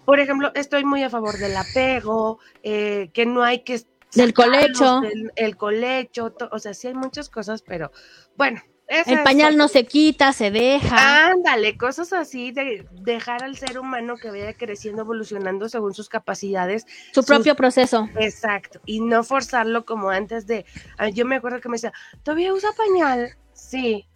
Por 0.03 0.19
ejemplo, 0.19 0.51
estoy 0.55 0.83
muy 0.83 1.03
a 1.03 1.11
favor 1.11 1.37
del 1.37 1.55
apego, 1.55 2.39
eh, 2.63 3.11
que 3.13 3.27
no 3.27 3.43
hay 3.43 3.59
que 3.59 3.79
Del 4.14 4.34
colecho. 4.34 5.01
del- 5.01 5.32
el 5.36 5.57
colecho, 5.57 6.32
to- 6.32 6.49
o 6.51 6.59
sea, 6.59 6.74
sí 6.74 6.88
hay 6.88 6.93
muchas 6.93 7.30
cosas, 7.30 7.62
pero 7.62 7.91
bueno. 8.36 8.62
El 8.88 9.20
es 9.20 9.24
pañal 9.24 9.55
no 9.55 9.70
se 9.70 9.86
quita, 9.86 10.34
se 10.34 10.51
deja. 10.51 11.28
Ándale, 11.30 11.78
cosas 11.78 12.12
así 12.12 12.51
de 12.51 12.86
dejar 12.91 13.41
al 13.41 13.55
ser 13.55 13.80
humano 13.80 14.18
que 14.18 14.30
vaya 14.30 14.53
creciendo, 14.53 15.03
evolucionando 15.03 15.70
según 15.70 15.93
sus 15.93 16.09
capacidades, 16.09 16.86
su 17.14 17.22
sus- 17.22 17.26
propio 17.26 17.55
proceso. 17.55 18.09
Exacto, 18.20 18.82
y 18.86 18.99
no 18.99 19.24
forzarlo 19.24 19.86
como 19.86 20.09
antes 20.09 20.45
de, 20.45 20.66
yo 21.14 21.26
me 21.26 21.38
acuerdo 21.38 21.62
que 21.62 21.70
me 21.70 21.76
decía, 21.76 21.93
¿todavía 22.24 22.53
usa 22.53 22.72
pañal? 22.76 23.38
Sí. 23.53 24.07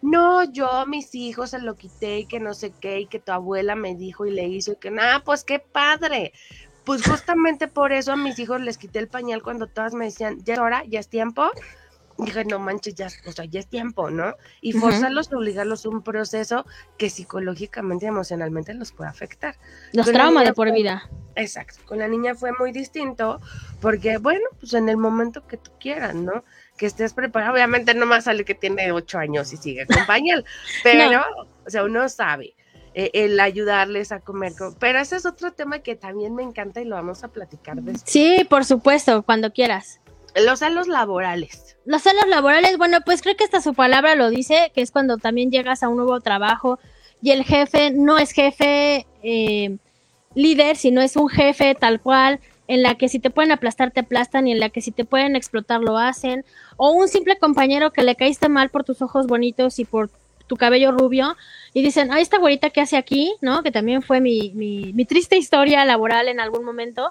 No, 0.00 0.50
yo 0.50 0.70
a 0.70 0.86
mis 0.86 1.14
hijos 1.14 1.50
se 1.50 1.58
lo 1.58 1.76
quité 1.76 2.20
y 2.20 2.26
que 2.26 2.40
no 2.40 2.54
sé 2.54 2.72
qué, 2.80 3.00
y 3.00 3.06
que 3.08 3.18
tu 3.20 3.32
abuela 3.32 3.74
me 3.76 3.94
dijo 3.94 4.24
y 4.24 4.30
le 4.30 4.48
hizo, 4.48 4.72
y 4.72 4.76
que 4.76 4.90
nada, 4.90 5.20
pues 5.22 5.44
qué 5.44 5.58
padre. 5.58 6.32
Pues 6.84 7.06
justamente 7.06 7.68
por 7.68 7.92
eso 7.92 8.12
a 8.12 8.16
mis 8.16 8.38
hijos 8.38 8.60
les 8.60 8.76
quité 8.78 8.98
el 8.98 9.08
pañal 9.08 9.42
cuando 9.42 9.66
todas 9.68 9.94
me 9.94 10.06
decían, 10.06 10.38
ya 10.44 10.54
es 10.54 10.60
hora, 10.60 10.82
ya 10.86 11.00
es 11.00 11.08
tiempo. 11.08 11.50
Dije, 12.18 12.44
no 12.44 12.58
manches, 12.58 12.94
ya, 12.94 13.08
o 13.26 13.32
sea, 13.32 13.46
ya 13.46 13.58
es 13.60 13.66
tiempo, 13.68 14.10
¿no? 14.10 14.34
Y 14.60 14.72
forzarlos, 14.72 15.32
obligarlos 15.32 15.86
a 15.86 15.88
un 15.88 16.02
proceso 16.02 16.66
que 16.98 17.08
psicológicamente 17.08 18.04
y 18.04 18.08
emocionalmente 18.08 18.74
los 18.74 18.92
puede 18.92 19.08
afectar. 19.10 19.56
Los 19.92 20.06
Con 20.06 20.14
traumas 20.14 20.44
de 20.44 20.52
por 20.52 20.68
fue- 20.68 20.76
vida. 20.76 21.08
Exacto, 21.34 21.80
con 21.86 21.98
la 21.98 22.08
niña 22.08 22.34
fue 22.34 22.52
muy 22.52 22.70
distinto 22.72 23.40
porque, 23.80 24.18
bueno, 24.18 24.44
pues 24.60 24.74
en 24.74 24.90
el 24.90 24.98
momento 24.98 25.46
que 25.46 25.56
tú 25.56 25.70
quieras, 25.80 26.14
¿no? 26.14 26.44
Que 26.76 26.84
estés 26.86 27.14
preparado, 27.14 27.54
obviamente 27.54 27.94
no 27.94 28.04
más 28.04 28.24
sale 28.24 28.44
que 28.44 28.54
tiene 28.54 28.92
ocho 28.92 29.18
años 29.18 29.50
y 29.54 29.56
sigue 29.56 29.86
con 29.86 30.04
pañal, 30.04 30.44
pero, 30.82 31.22
o 31.66 31.70
sea, 31.70 31.84
uno 31.84 32.06
sabe 32.10 32.54
eh, 32.94 33.10
el 33.14 33.40
ayudarles 33.40 34.12
a 34.12 34.20
comer, 34.20 34.52
pero 34.78 34.98
ese 35.00 35.16
es 35.16 35.26
otro 35.26 35.52
tema 35.52 35.78
que 35.78 35.94
también 35.96 36.34
me 36.34 36.42
encanta 36.42 36.80
y 36.80 36.84
lo 36.84 36.96
vamos 36.96 37.24
a 37.24 37.28
platicar 37.28 37.76
después. 37.76 38.02
Sí, 38.04 38.46
por 38.48 38.64
supuesto, 38.64 39.22
cuando 39.22 39.52
quieras. 39.52 40.00
Los 40.34 40.60
celos 40.60 40.88
laborales. 40.88 41.76
Los 41.84 42.02
celos 42.02 42.26
laborales, 42.28 42.78
bueno, 42.78 42.98
pues 43.04 43.22
creo 43.22 43.36
que 43.36 43.44
hasta 43.44 43.60
su 43.60 43.74
palabra 43.74 44.14
lo 44.14 44.30
dice, 44.30 44.72
que 44.74 44.82
es 44.82 44.90
cuando 44.90 45.18
también 45.18 45.50
llegas 45.50 45.82
a 45.82 45.88
un 45.88 45.96
nuevo 45.96 46.20
trabajo 46.20 46.78
y 47.22 47.30
el 47.30 47.44
jefe 47.44 47.90
no 47.90 48.18
es 48.18 48.32
jefe 48.32 49.06
eh, 49.22 49.76
líder, 50.34 50.76
sino 50.76 51.00
es 51.00 51.16
un 51.16 51.28
jefe 51.28 51.74
tal 51.74 52.00
cual, 52.00 52.40
en 52.68 52.82
la 52.82 52.96
que 52.96 53.08
si 53.08 53.18
te 53.18 53.30
pueden 53.30 53.52
aplastar, 53.52 53.90
te 53.90 54.00
aplastan 54.00 54.46
y 54.46 54.52
en 54.52 54.60
la 54.60 54.70
que 54.70 54.80
si 54.80 54.92
te 54.92 55.04
pueden 55.04 55.36
explotar, 55.36 55.80
lo 55.80 55.98
hacen. 55.98 56.44
O 56.76 56.90
un 56.90 57.08
simple 57.08 57.36
compañero 57.38 57.92
que 57.92 58.02
le 58.02 58.16
caíste 58.16 58.48
mal 58.48 58.70
por 58.70 58.84
tus 58.84 59.02
ojos 59.02 59.26
bonitos 59.26 59.78
y 59.78 59.84
por 59.84 60.10
tu 60.52 60.58
cabello 60.58 60.92
rubio 60.92 61.34
y 61.72 61.80
dicen, 61.80 62.12
ah, 62.12 62.20
esta 62.20 62.36
güerita 62.36 62.68
que 62.68 62.82
hace 62.82 62.98
aquí, 62.98 63.34
¿no? 63.40 63.62
Que 63.62 63.70
también 63.70 64.02
fue 64.02 64.20
mi, 64.20 64.52
mi, 64.54 64.92
mi 64.92 65.06
triste 65.06 65.38
historia 65.38 65.82
laboral 65.86 66.28
en 66.28 66.40
algún 66.40 66.62
momento. 66.62 67.10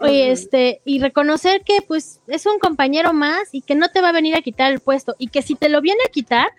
Y, 0.00 0.20
este, 0.20 0.80
y 0.84 1.00
reconocer 1.00 1.62
que 1.64 1.82
pues 1.82 2.20
es 2.28 2.46
un 2.46 2.60
compañero 2.60 3.12
más 3.12 3.48
y 3.50 3.62
que 3.62 3.74
no 3.74 3.88
te 3.88 4.00
va 4.00 4.10
a 4.10 4.12
venir 4.12 4.36
a 4.36 4.42
quitar 4.42 4.70
el 4.70 4.78
puesto 4.78 5.16
y 5.18 5.26
que 5.26 5.42
si 5.42 5.56
te 5.56 5.68
lo 5.68 5.80
viene 5.80 5.98
a 6.06 6.12
quitar, 6.12 6.50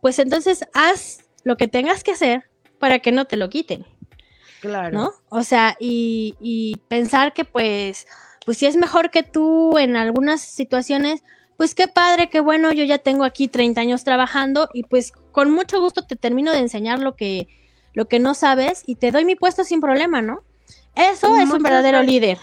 pues 0.00 0.18
entonces 0.18 0.64
haz 0.74 1.20
lo 1.44 1.56
que 1.56 1.68
tengas 1.68 2.02
que 2.02 2.10
hacer 2.10 2.42
para 2.80 2.98
que 2.98 3.12
no 3.12 3.26
te 3.26 3.36
lo 3.36 3.48
quiten, 3.48 3.86
Claro. 4.60 4.98
¿no? 4.98 5.12
O 5.28 5.44
sea, 5.44 5.76
y, 5.78 6.34
y 6.40 6.74
pensar 6.88 7.34
que 7.34 7.44
pues, 7.44 8.08
pues 8.44 8.58
si 8.58 8.66
es 8.66 8.74
mejor 8.74 9.12
que 9.12 9.22
tú 9.22 9.78
en 9.78 9.94
algunas 9.94 10.40
situaciones, 10.40 11.22
pues 11.58 11.74
qué 11.74 11.88
padre, 11.88 12.30
qué 12.30 12.38
bueno, 12.38 12.72
yo 12.72 12.84
ya 12.84 12.98
tengo 12.98 13.24
aquí 13.24 13.48
30 13.48 13.80
años 13.80 14.04
trabajando 14.04 14.70
y 14.72 14.84
pues 14.84 15.12
con 15.38 15.52
mucho 15.52 15.80
gusto 15.80 16.02
te 16.04 16.16
termino 16.16 16.50
de 16.50 16.58
enseñar 16.58 16.98
lo 16.98 17.14
que, 17.14 17.46
lo 17.94 18.08
que 18.08 18.18
no 18.18 18.34
sabes 18.34 18.82
y 18.86 18.96
te 18.96 19.12
doy 19.12 19.24
mi 19.24 19.36
puesto 19.36 19.62
sin 19.62 19.80
problema, 19.80 20.20
¿no? 20.20 20.42
Eso 20.96 21.36
es 21.38 21.48
un 21.48 21.62
verdadero 21.62 21.98
veces- 21.98 22.12
líder. 22.12 22.38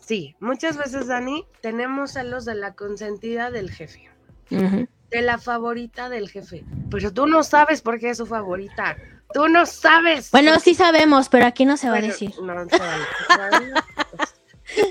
Sí, 0.00 0.34
muchas 0.40 0.78
veces, 0.78 1.08
Dani, 1.08 1.44
tenemos 1.60 2.12
celos 2.12 2.46
de 2.46 2.54
la 2.54 2.72
consentida 2.72 3.50
del 3.50 3.70
jefe. 3.70 4.08
De 4.48 5.20
la 5.20 5.36
favorita 5.36 6.08
del 6.08 6.30
jefe. 6.30 6.64
Pero 6.90 7.12
tú 7.12 7.26
no 7.26 7.42
sabes 7.42 7.82
por 7.82 7.98
qué 7.98 8.08
es 8.10 8.16
su 8.16 8.24
favorita. 8.24 8.96
Tú 9.34 9.48
no 9.48 9.66
sabes. 9.66 10.30
Bueno, 10.30 10.58
sí 10.58 10.74
sabemos, 10.74 11.28
pero 11.28 11.44
aquí 11.44 11.66
no 11.66 11.76
se 11.76 11.90
va 11.90 11.98
a 11.98 12.00
decir. 12.00 12.30
No, 12.42 12.66
se 12.66 12.78
vale. 12.78 13.72
Pues, 14.16 14.34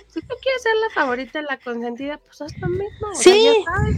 Si 0.09 0.21
tú 0.21 0.35
quieres 0.43 0.61
ser 0.61 0.73
la 0.75 0.93
favorita, 0.93 1.41
la 1.41 1.57
consentida, 1.57 2.19
pues 2.19 2.39
haz 2.39 2.55
lo 2.59 2.67
mismo. 2.69 3.07
o 3.11 3.15
sea, 3.15 3.33
Sí. 3.33 3.43
ya 3.65 3.71
sabes, 3.71 3.97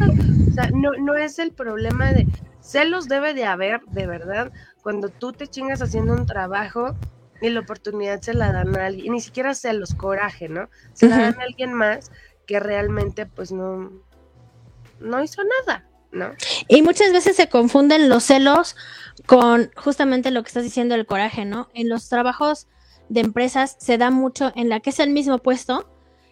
o 0.49 0.51
sea, 0.53 0.69
no, 0.73 0.91
no 0.97 1.15
es 1.15 1.39
el 1.39 1.51
problema 1.51 2.13
de 2.13 2.25
celos 2.63 3.07
debe 3.07 3.33
de 3.33 3.45
haber, 3.45 3.81
de 3.87 4.07
verdad, 4.07 4.51
cuando 4.81 5.09
tú 5.09 5.33
te 5.33 5.47
chingas 5.47 5.81
haciendo 5.81 6.13
un 6.13 6.25
trabajo 6.25 6.95
y 7.41 7.49
la 7.49 7.59
oportunidad 7.59 8.21
se 8.21 8.33
la 8.33 8.51
dan 8.51 8.75
a 8.77 8.87
alguien, 8.87 9.05
y 9.07 9.09
ni 9.09 9.21
siquiera 9.21 9.53
celos, 9.53 9.93
coraje, 9.93 10.47
¿no? 10.47 10.69
Se 10.93 11.09
la 11.09 11.17
dan 11.17 11.39
a 11.39 11.43
alguien 11.43 11.73
más 11.73 12.09
que 12.47 12.59
realmente 12.59 13.25
pues 13.25 13.51
no, 13.51 13.91
no 14.99 15.23
hizo 15.23 15.41
nada, 15.43 15.85
¿no? 16.11 16.31
Y 16.69 16.81
muchas 16.81 17.11
veces 17.11 17.35
se 17.35 17.49
confunden 17.49 18.07
los 18.07 18.23
celos 18.23 18.75
con 19.25 19.71
justamente 19.75 20.31
lo 20.31 20.41
que 20.41 20.47
estás 20.47 20.63
diciendo, 20.63 20.95
el 20.95 21.05
coraje, 21.05 21.45
¿no? 21.45 21.69
En 21.73 21.89
los 21.89 22.07
trabajos 22.07 22.67
de 23.09 23.19
empresas 23.19 23.75
se 23.77 23.97
da 23.97 24.09
mucho 24.09 24.53
en 24.55 24.69
la 24.69 24.79
que 24.79 24.91
es 24.91 24.99
el 24.99 25.09
mismo 25.09 25.37
puesto 25.39 25.89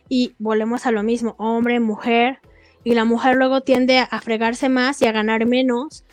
y 0.07 0.35
volvemos 0.39 0.85
a 0.85 0.91
lo 0.91 1.03
mismo, 1.03 1.35
hombre, 1.37 1.79
mujer, 1.79 2.39
y 2.83 2.95
la 2.95 3.05
mujer 3.05 3.35
luego 3.35 3.61
tiende 3.61 3.99
a 3.99 4.21
fregarse 4.21 4.69
más 4.69 5.01
y 5.01 5.07
a 5.07 5.11
ganar 5.11 5.45
menos 5.45 6.03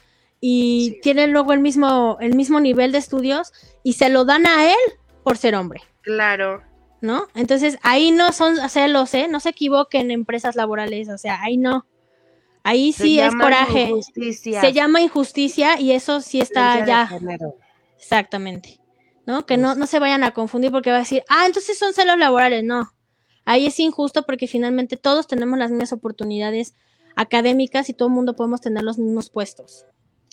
y 0.40 0.90
Sí. 0.94 1.00
tiene 1.02 1.26
luego 1.26 1.52
el 1.52 1.60
mismo, 1.60 2.16
el 2.20 2.34
mismo 2.34 2.60
nivel 2.60 2.92
de 2.92 2.98
estudios 2.98 3.52
y 3.82 3.94
se 3.94 4.08
lo 4.08 4.24
dan 4.24 4.46
a 4.46 4.66
él 4.70 4.78
por 5.24 5.36
ser 5.36 5.54
hombre. 5.54 5.82
Claro. 6.02 6.62
¿no? 7.00 7.26
Entonces 7.34 7.78
ahí 7.82 8.10
no 8.10 8.32
son 8.32 8.56
celos, 8.68 9.14
¿eh? 9.14 9.28
No 9.28 9.38
se 9.38 9.50
equivoquen 9.50 10.06
en 10.06 10.10
empresas 10.10 10.56
laborales, 10.56 11.08
o 11.08 11.16
sea, 11.18 11.40
ahí 11.42 11.56
no. 11.56 11.86
Ahí 12.64 12.92
se 12.92 13.04
sí 13.04 13.20
es 13.20 13.34
coraje. 13.36 13.82
injusticia, 13.84 14.60
Se 14.60 14.72
llama 14.72 15.00
injusticia 15.00 15.80
y 15.80 15.92
eso 15.92 16.20
sí 16.20 16.40
está 16.40 16.84
ya, 16.84 17.08
exactamente. 17.96 18.80
¿No? 19.26 19.44
Que 19.46 19.56
no, 19.58 19.74
no 19.74 19.86
se 19.86 19.98
vayan 19.98 20.24
a 20.24 20.32
confundir 20.32 20.72
porque 20.72 20.90
va 20.90 20.96
a 20.96 21.00
decir, 21.00 21.22
ah, 21.28 21.46
entonces 21.46 21.78
son 21.78 21.92
celos 21.92 22.18
laborales. 22.18 22.64
No. 22.64 22.90
Ahí 23.44 23.66
es 23.66 23.78
injusto 23.78 24.24
porque 24.24 24.46
finalmente 24.46 24.96
todos 24.96 25.26
tenemos 25.26 25.58
las 25.58 25.70
mismas 25.70 25.92
oportunidades 25.92 26.74
académicas 27.14 27.88
y 27.90 27.94
todo 27.94 28.08
el 28.08 28.14
mundo 28.14 28.34
podemos 28.34 28.60
tener 28.60 28.82
los 28.82 28.98
mismos 28.98 29.30
puestos. 29.30 29.84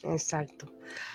Exacto. 0.03 0.71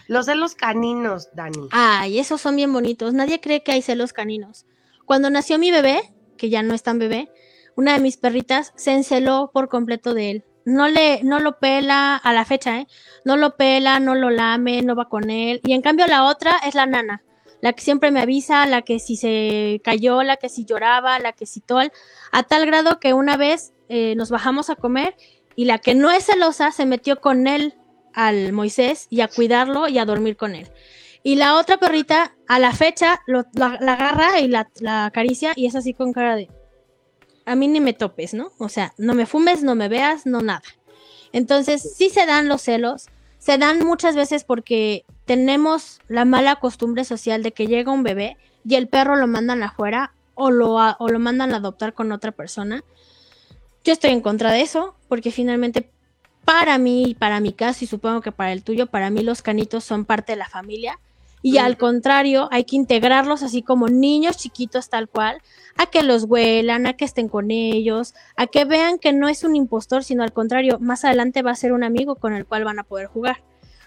Los 0.08 0.26
celos 0.26 0.54
caninos, 0.54 1.28
Dani. 1.34 1.68
Ay, 1.70 2.18
esos 2.18 2.40
son 2.40 2.56
bien 2.56 2.72
bonitos. 2.72 3.14
Nadie 3.14 3.40
cree 3.40 3.62
que 3.62 3.72
hay 3.72 3.82
celos 3.82 4.12
caninos. 4.12 4.66
Cuando 5.06 5.30
nació 5.30 5.58
mi 5.58 5.70
bebé, 5.70 6.12
que 6.36 6.50
ya 6.50 6.62
no 6.62 6.74
es 6.74 6.82
tan 6.82 6.98
bebé, 6.98 7.30
una 7.76 7.94
de 7.94 8.00
mis 8.00 8.16
perritas 8.16 8.72
se 8.76 8.92
enceló 8.92 9.50
por 9.52 9.68
completo 9.68 10.14
de 10.14 10.30
él. 10.30 10.44
No 10.64 10.88
le, 10.88 11.22
no 11.22 11.40
lo 11.40 11.58
pela 11.58 12.16
a 12.16 12.32
la 12.32 12.44
fecha, 12.44 12.80
¿eh? 12.80 12.86
No 13.24 13.36
lo 13.36 13.56
pela, 13.56 14.00
no 14.00 14.14
lo 14.14 14.30
lame, 14.30 14.82
no 14.82 14.94
va 14.94 15.08
con 15.08 15.30
él. 15.30 15.60
Y 15.64 15.72
en 15.72 15.82
cambio 15.82 16.06
la 16.06 16.24
otra 16.24 16.58
es 16.66 16.74
la 16.74 16.86
nana, 16.86 17.22
la 17.60 17.72
que 17.72 17.82
siempre 17.82 18.10
me 18.10 18.20
avisa, 18.20 18.66
la 18.66 18.82
que 18.82 18.98
si 18.98 19.16
se 19.16 19.80
cayó, 19.82 20.22
la 20.22 20.36
que 20.36 20.48
si 20.48 20.64
lloraba, 20.64 21.18
la 21.18 21.32
que 21.32 21.46
si 21.46 21.60
tol, 21.60 21.90
a 22.32 22.42
tal 22.42 22.66
grado 22.66 23.00
que 23.00 23.14
una 23.14 23.36
vez 23.36 23.72
eh, 23.88 24.14
nos 24.16 24.30
bajamos 24.30 24.70
a 24.70 24.76
comer 24.76 25.16
y 25.56 25.64
la 25.64 25.78
que 25.78 25.94
no 25.94 26.10
es 26.10 26.26
celosa 26.26 26.72
se 26.72 26.86
metió 26.86 27.20
con 27.20 27.46
él 27.46 27.74
al 28.14 28.52
Moisés 28.52 29.06
y 29.10 29.20
a 29.20 29.28
cuidarlo 29.28 29.88
y 29.88 29.98
a 29.98 30.04
dormir 30.04 30.36
con 30.36 30.54
él. 30.54 30.68
Y 31.22 31.36
la 31.36 31.56
otra 31.56 31.76
perrita, 31.78 32.34
a 32.48 32.58
la 32.58 32.72
fecha, 32.72 33.20
la, 33.26 33.74
agarra 33.74 34.40
y 34.40 34.48
la, 34.48 34.70
la 34.80 35.06
acaricia 35.06 35.52
y 35.54 35.66
es 35.66 35.74
así 35.74 35.92
con 35.92 36.12
cara 36.12 36.34
de, 36.34 36.48
a 37.44 37.54
mí 37.56 37.68
ni 37.68 37.80
me 37.80 37.92
topes, 37.92 38.32
¿no? 38.32 38.52
O 38.58 38.68
sea, 38.68 38.94
no 38.96 39.14
me 39.14 39.26
fumes, 39.26 39.62
no 39.62 39.74
me 39.74 39.88
veas, 39.88 40.24
no 40.24 40.40
nada. 40.40 40.62
Entonces, 41.32 41.94
sí 41.96 42.10
se 42.10 42.26
dan 42.26 42.48
los 42.48 42.62
celos, 42.62 43.08
se 43.38 43.58
dan 43.58 43.84
muchas 43.84 44.16
veces 44.16 44.44
porque 44.44 45.04
tenemos 45.24 46.00
la 46.08 46.24
mala 46.24 46.56
costumbre 46.56 47.04
social 47.04 47.42
de 47.42 47.52
que 47.52 47.66
llega 47.66 47.92
un 47.92 48.02
bebé 48.02 48.36
y 48.64 48.74
el 48.74 48.88
perro 48.88 49.16
lo 49.16 49.26
mandan 49.26 49.62
afuera 49.62 50.12
o 50.34 50.50
lo, 50.50 50.74
o 50.74 51.08
lo 51.08 51.18
mandan 51.18 51.52
a 51.52 51.58
adoptar 51.58 51.94
con 51.94 52.12
otra 52.12 52.32
persona. 52.32 52.84
Yo 53.84 53.92
estoy 53.92 54.10
en 54.10 54.20
contra 54.20 54.52
de 54.52 54.60
eso 54.62 54.94
porque 55.08 55.30
finalmente 55.30 55.90
para 56.50 56.78
mí 56.78 57.04
y 57.10 57.14
para 57.14 57.38
mi 57.38 57.52
caso 57.52 57.84
y 57.84 57.86
supongo 57.86 58.22
que 58.22 58.32
para 58.32 58.50
el 58.50 58.64
tuyo, 58.64 58.88
para 58.88 59.08
mí 59.08 59.22
los 59.22 59.40
canitos 59.40 59.84
son 59.84 60.04
parte 60.04 60.32
de 60.32 60.36
la 60.36 60.48
familia 60.48 60.98
y 61.42 61.58
al 61.58 61.78
contrario 61.78 62.48
hay 62.50 62.64
que 62.64 62.74
integrarlos 62.74 63.44
así 63.44 63.62
como 63.62 63.86
niños 63.86 64.36
chiquitos 64.36 64.88
tal 64.88 65.08
cual, 65.08 65.40
a 65.76 65.86
que 65.86 66.02
los 66.02 66.24
huelan, 66.24 66.88
a 66.88 66.94
que 66.94 67.04
estén 67.04 67.28
con 67.28 67.52
ellos, 67.52 68.14
a 68.36 68.48
que 68.48 68.64
vean 68.64 68.98
que 68.98 69.12
no 69.12 69.28
es 69.28 69.44
un 69.44 69.54
impostor, 69.54 70.02
sino 70.02 70.24
al 70.24 70.32
contrario, 70.32 70.80
más 70.80 71.04
adelante 71.04 71.42
va 71.42 71.52
a 71.52 71.54
ser 71.54 71.72
un 71.72 71.84
amigo 71.84 72.16
con 72.16 72.32
el 72.32 72.44
cual 72.44 72.64
van 72.64 72.80
a 72.80 72.84
poder 72.84 73.06
jugar. 73.06 73.44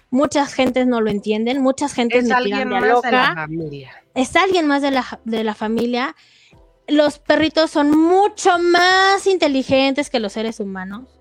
Muchas 0.09 0.53
gentes 0.53 0.87
no 0.87 1.01
lo 1.01 1.11
entienden, 1.11 1.61
muchas 1.61 1.93
gentes 1.93 2.23
Es 2.23 2.29
me 2.29 2.33
alguien 2.35 2.69
de 2.69 2.79
la 2.79 3.01
familia. 3.35 3.91
es 4.15 4.35
alguien 4.37 4.67
más 4.67 4.81
de 4.81 4.91
la, 4.91 5.19
de 5.25 5.43
la 5.43 5.53
familia. 5.53 6.15
Los 6.87 7.19
perritos 7.19 7.71
son 7.71 7.91
mucho 7.91 8.57
más 8.57 9.27
inteligentes 9.27 10.09
que 10.09 10.21
los 10.21 10.31
seres 10.31 10.61
humanos. 10.61 11.12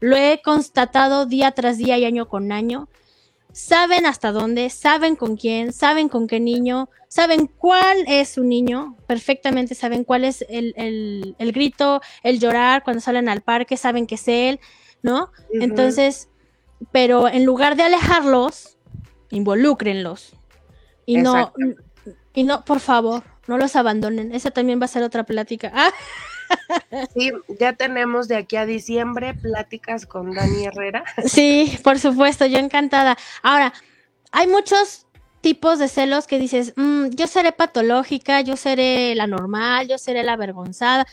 Lo 0.00 0.16
he 0.16 0.40
constatado 0.42 1.26
día 1.26 1.52
tras 1.52 1.78
día 1.78 1.98
y 1.98 2.04
año 2.04 2.28
con 2.28 2.52
año. 2.52 2.88
Saben 3.52 4.06
hasta 4.06 4.30
dónde, 4.30 4.70
saben 4.70 5.16
con 5.16 5.36
quién, 5.36 5.72
saben 5.72 6.08
con 6.08 6.28
qué 6.28 6.38
niño, 6.38 6.88
saben 7.08 7.48
cuál 7.48 7.96
es 8.06 8.28
su 8.28 8.44
niño, 8.44 8.96
perfectamente 9.08 9.74
saben 9.74 10.04
cuál 10.04 10.24
es 10.24 10.44
el, 10.48 10.72
el- 10.76 11.34
el 11.38 11.52
grito, 11.52 12.00
el 12.22 12.38
llorar 12.38 12.84
cuando 12.84 13.00
salen 13.00 13.28
al 13.28 13.40
parque, 13.40 13.76
saben 13.76 14.06
que 14.06 14.14
es 14.14 14.28
él, 14.28 14.60
¿no? 15.02 15.32
Entonces, 15.64 16.28
pero 16.92 17.26
en 17.28 17.44
lugar 17.44 17.74
de 17.74 17.82
alejarlos, 17.82 18.78
involúcrenlos. 19.30 20.34
Y 21.06 21.16
no, 21.24 21.52
y 22.34 22.44
no, 22.44 22.64
por 22.64 22.78
favor, 22.78 23.24
no 23.48 23.58
los 23.58 23.74
abandonen. 23.74 24.32
Esa 24.32 24.52
también 24.52 24.80
va 24.80 24.84
a 24.84 24.88
ser 24.88 25.02
otra 25.02 25.24
plática. 25.24 25.72
Ah, 25.74 25.90
Sí, 27.14 27.32
ya 27.58 27.72
tenemos 27.74 28.28
de 28.28 28.36
aquí 28.36 28.56
a 28.56 28.66
diciembre 28.66 29.34
pláticas 29.34 30.06
con 30.06 30.32
Dani 30.32 30.66
Herrera. 30.66 31.04
sí, 31.26 31.78
por 31.84 31.98
supuesto, 31.98 32.46
yo 32.46 32.58
encantada. 32.58 33.16
Ahora, 33.42 33.72
hay 34.32 34.46
muchos 34.46 35.06
tipos 35.40 35.78
de 35.78 35.88
celos 35.88 36.26
que 36.26 36.38
dices, 36.38 36.74
"Mm, 36.76 37.08
yo 37.10 37.26
seré 37.26 37.52
patológica, 37.52 38.40
yo 38.40 38.56
seré 38.56 39.14
la 39.14 39.26
normal, 39.26 39.88
yo 39.88 39.98
seré 39.98 40.22
la 40.22 40.34
avergonzada. 40.34 41.06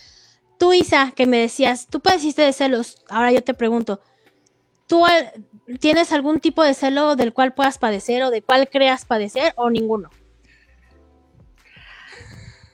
Tú, 0.58 0.74
Isa, 0.74 1.12
que 1.16 1.28
me 1.28 1.38
decías, 1.38 1.88
tú 1.88 2.00
padeciste 2.00 2.42
de 2.42 2.52
celos. 2.54 3.04
Ahora 3.10 3.32
yo 3.32 3.44
te 3.44 3.54
pregunto, 3.54 4.02
¿tú 4.88 5.04
tienes 5.80 6.12
algún 6.12 6.40
tipo 6.40 6.64
de 6.64 6.74
celo 6.74 7.16
del 7.16 7.34
cual 7.34 7.54
puedas 7.54 7.78
padecer 7.78 8.24
o 8.24 8.32
de 8.32 8.42
cuál 8.42 8.68
creas 8.70 9.06
padecer 9.06 9.54
o 9.56 9.70
ninguno? 9.70 10.10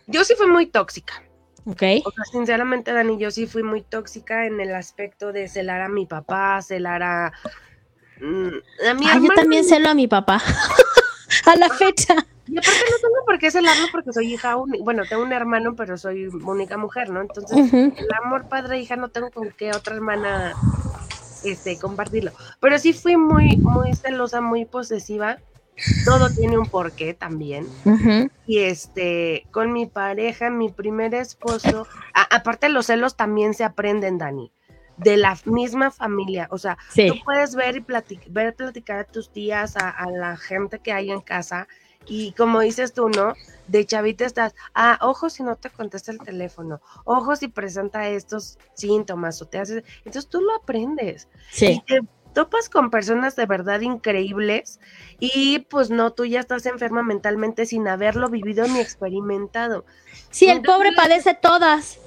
Yo 0.07 0.23
sí 0.23 0.33
fui 0.35 0.47
muy 0.47 0.65
tóxica. 0.67 1.23
¿Ok? 1.65 1.81
O 2.05 2.11
sea, 2.11 2.25
sinceramente, 2.31 2.91
Dani, 2.91 3.17
yo 3.17 3.31
sí 3.31 3.47
fui 3.47 3.63
muy 3.63 3.81
tóxica 3.81 4.45
en 4.45 4.59
el 4.59 4.75
aspecto 4.75 5.31
de 5.31 5.47
celar 5.47 5.81
a 5.81 5.89
mi 5.89 6.05
papá, 6.05 6.61
celar 6.61 7.03
a, 7.03 7.33
mm, 8.19 8.87
a 8.89 8.93
mi 8.93 9.07
Ah, 9.07 9.19
yo 9.21 9.29
también 9.33 9.63
celo 9.63 9.89
a 9.89 9.93
mi 9.93 10.07
papá. 10.07 10.41
a 11.45 11.55
la 11.55 11.69
fecha. 11.69 12.15
Y 12.47 12.57
aparte 12.57 12.79
no 12.91 12.97
tengo 12.97 13.25
por 13.25 13.39
qué 13.39 13.51
celarlo 13.51 13.87
porque 13.91 14.11
soy 14.11 14.33
hija 14.33 14.57
única. 14.57 14.83
Bueno, 14.83 15.03
tengo 15.07 15.23
un 15.23 15.31
hermano, 15.31 15.75
pero 15.75 15.97
soy 15.97 16.27
única 16.27 16.77
mujer, 16.77 17.09
¿no? 17.09 17.21
Entonces, 17.21 17.73
el 17.73 18.07
amor 18.21 18.49
padre-hija 18.49 18.97
no 18.97 19.09
tengo 19.09 19.31
con 19.31 19.49
qué 19.51 19.71
otra 19.71 19.95
hermana 19.95 20.53
este, 21.43 21.77
compartirlo. 21.77 22.31
Pero 22.59 22.77
sí 22.79 22.91
fui 22.93 23.15
muy, 23.15 23.55
muy 23.57 23.95
celosa, 23.95 24.41
muy 24.41 24.65
posesiva. 24.65 25.37
Todo 26.05 26.29
tiene 26.29 26.57
un 26.57 26.67
porqué 26.67 27.13
también. 27.13 27.67
Y 28.45 28.59
este, 28.59 29.47
con 29.51 29.71
mi 29.73 29.85
pareja, 29.87 30.49
mi 30.49 30.69
primer 30.69 31.13
esposo, 31.15 31.87
a- 32.13 32.35
aparte 32.35 32.69
los 32.69 32.85
celos 32.87 33.15
también 33.15 33.53
se 33.53 33.63
aprenden, 33.63 34.17
Dani, 34.17 34.51
de 34.97 35.17
la 35.17 35.37
misma 35.45 35.89
familia. 35.91 36.47
O 36.51 36.57
sea, 36.57 36.77
Sí. 36.91 37.07
tú 37.07 37.15
puedes 37.25 37.55
ver 37.55 37.75
y 37.77 37.81
platic- 37.81 38.27
ver 38.29 38.55
platicar 38.55 38.99
a 38.99 39.03
tus 39.05 39.31
tías, 39.31 39.75
a, 39.75 39.89
a 39.89 40.09
la 40.11 40.37
gente 40.37 40.79
que 40.79 40.91
hay 40.93 41.09
en 41.11 41.21
casa, 41.21 41.67
y 42.05 42.33
como 42.33 42.59
dices 42.59 42.93
tú, 42.93 43.07
¿no? 43.09 43.33
De 43.67 43.85
chavita 43.85 44.25
estás, 44.25 44.53
ah, 44.75 44.99
ojo 45.01 45.29
si 45.29 45.41
no 45.41 45.55
te 45.55 45.69
contesta 45.69 46.11
el 46.11 46.19
teléfono, 46.19 46.81
ojo 47.05 47.35
si 47.37 47.47
presenta 47.47 48.09
estos 48.09 48.59
síntomas 48.73 49.41
o 49.41 49.47
te 49.47 49.57
haces. 49.57 49.83
Entonces 49.99 50.27
tú 50.29 50.41
lo 50.41 50.53
aprendes. 50.53 51.29
Sí. 51.49 51.67
Y 51.67 51.81
te 51.85 52.01
topas 52.33 52.69
con 52.69 52.89
personas 52.89 53.35
de 53.35 53.45
verdad 53.45 53.81
increíbles 53.81 54.79
y 55.19 55.59
pues 55.69 55.89
no, 55.89 56.11
tú 56.11 56.25
ya 56.25 56.39
estás 56.39 56.65
enferma 56.65 57.03
mentalmente 57.03 57.65
sin 57.65 57.87
haberlo 57.87 58.29
vivido 58.29 58.67
ni 58.67 58.79
experimentado. 58.79 59.85
Sí, 60.29 60.49
el 60.49 60.61
pobre 60.61 60.91
padece 60.93 61.33
todas. 61.33 61.99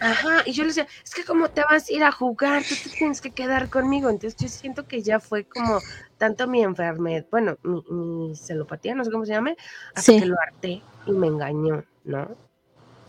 Ajá, 0.00 0.42
y 0.46 0.52
yo 0.52 0.64
le 0.64 0.68
decía, 0.68 0.88
es 1.04 1.14
que 1.14 1.24
como 1.24 1.48
te 1.48 1.62
vas 1.62 1.88
a 1.88 1.92
ir 1.92 2.02
a 2.02 2.10
jugar, 2.10 2.64
tú 2.68 2.74
te 2.82 2.90
tienes 2.90 3.20
que 3.20 3.30
quedar 3.30 3.70
conmigo. 3.70 4.10
Entonces 4.10 4.36
yo 4.36 4.48
siento 4.48 4.88
que 4.88 5.00
ya 5.02 5.20
fue 5.20 5.44
como 5.44 5.78
tanto 6.18 6.48
mi 6.48 6.62
enfermedad, 6.62 7.24
bueno, 7.30 7.56
mi, 7.62 7.84
mi 7.88 8.36
celopatía, 8.36 8.96
no 8.96 9.04
sé 9.04 9.12
cómo 9.12 9.24
se 9.24 9.32
llame, 9.32 9.56
hasta 9.94 10.12
Sí. 10.12 10.18
que 10.18 10.26
lo 10.26 10.36
harté 10.40 10.82
y 11.06 11.12
me 11.12 11.28
engañó, 11.28 11.84
¿no? 12.04 12.28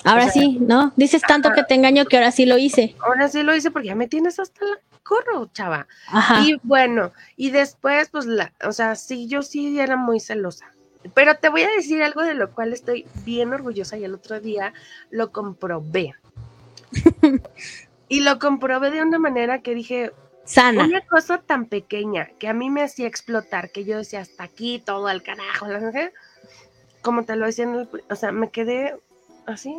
Ahora 0.04 0.26
O 0.26 0.30
sea, 0.30 0.32
sí, 0.34 0.58
¿no? 0.60 0.94
Dices 0.96 1.22
tanto 1.22 1.52
que 1.54 1.64
te 1.64 1.74
engaño 1.76 2.06
que 2.06 2.18
ahora 2.18 2.32
sí 2.32 2.46
lo 2.46 2.58
hice. 2.58 2.96
Ahora 3.00 3.28
sí 3.28 3.42
lo 3.42 3.56
hice 3.56 3.72
porque 3.72 3.88
ya 3.88 3.96
me 3.96 4.08
tienes 4.08 4.38
hasta 4.38 4.66
la 4.66 4.78
corro, 5.04 5.50
chava. 5.54 5.88
Ajá. 6.08 6.42
Y 6.42 6.56
bueno, 6.64 7.12
y 7.36 7.52
después, 7.52 8.10
pues, 8.10 8.26
la, 8.26 8.54
o 8.66 8.72
sea, 8.72 8.96
sí, 8.96 9.28
yo 9.28 9.42
sí 9.44 9.80
era 9.80 9.96
muy 9.96 10.20
celosa. 10.20 10.74
Pero 11.14 11.38
te 11.38 11.50
voy 11.50 11.64
a 11.64 11.70
decir 11.72 12.02
algo 12.02 12.22
de 12.22 12.34
lo 12.34 12.52
cual 12.54 12.72
estoy 12.74 13.06
bien 13.26 13.54
orgullosa 13.54 13.98
y 13.98 14.06
el 14.06 14.14
otro 14.14 14.40
día 14.40 14.74
lo 15.10 15.32
comprobé. 15.32 16.16
y 18.08 18.22
lo 18.22 18.40
comprobé 18.40 18.92
de 18.92 19.02
una 19.02 19.20
manera 19.20 19.62
que 19.62 19.76
dije, 19.76 20.12
Sana. 20.46 20.86
una 20.86 21.02
cosa 21.02 21.40
tan 21.40 21.66
pequeña 21.66 22.30
que 22.40 22.48
a 22.48 22.54
mí 22.54 22.70
me 22.70 22.84
hacía 22.84 23.08
explotar, 23.08 23.72
que 23.72 23.84
yo 23.84 23.98
decía 23.98 24.22
hasta 24.22 24.44
aquí, 24.44 24.82
todo 24.86 25.08
al 25.08 25.24
carajo, 25.24 25.68
como 27.02 27.26
te 27.26 27.36
lo 27.36 27.46
decía, 27.46 27.66
en 27.66 27.76
el 27.76 27.88
pri- 27.88 28.04
o 28.10 28.16
sea, 28.16 28.32
me 28.32 28.50
quedé 28.50 28.96
así. 29.46 29.76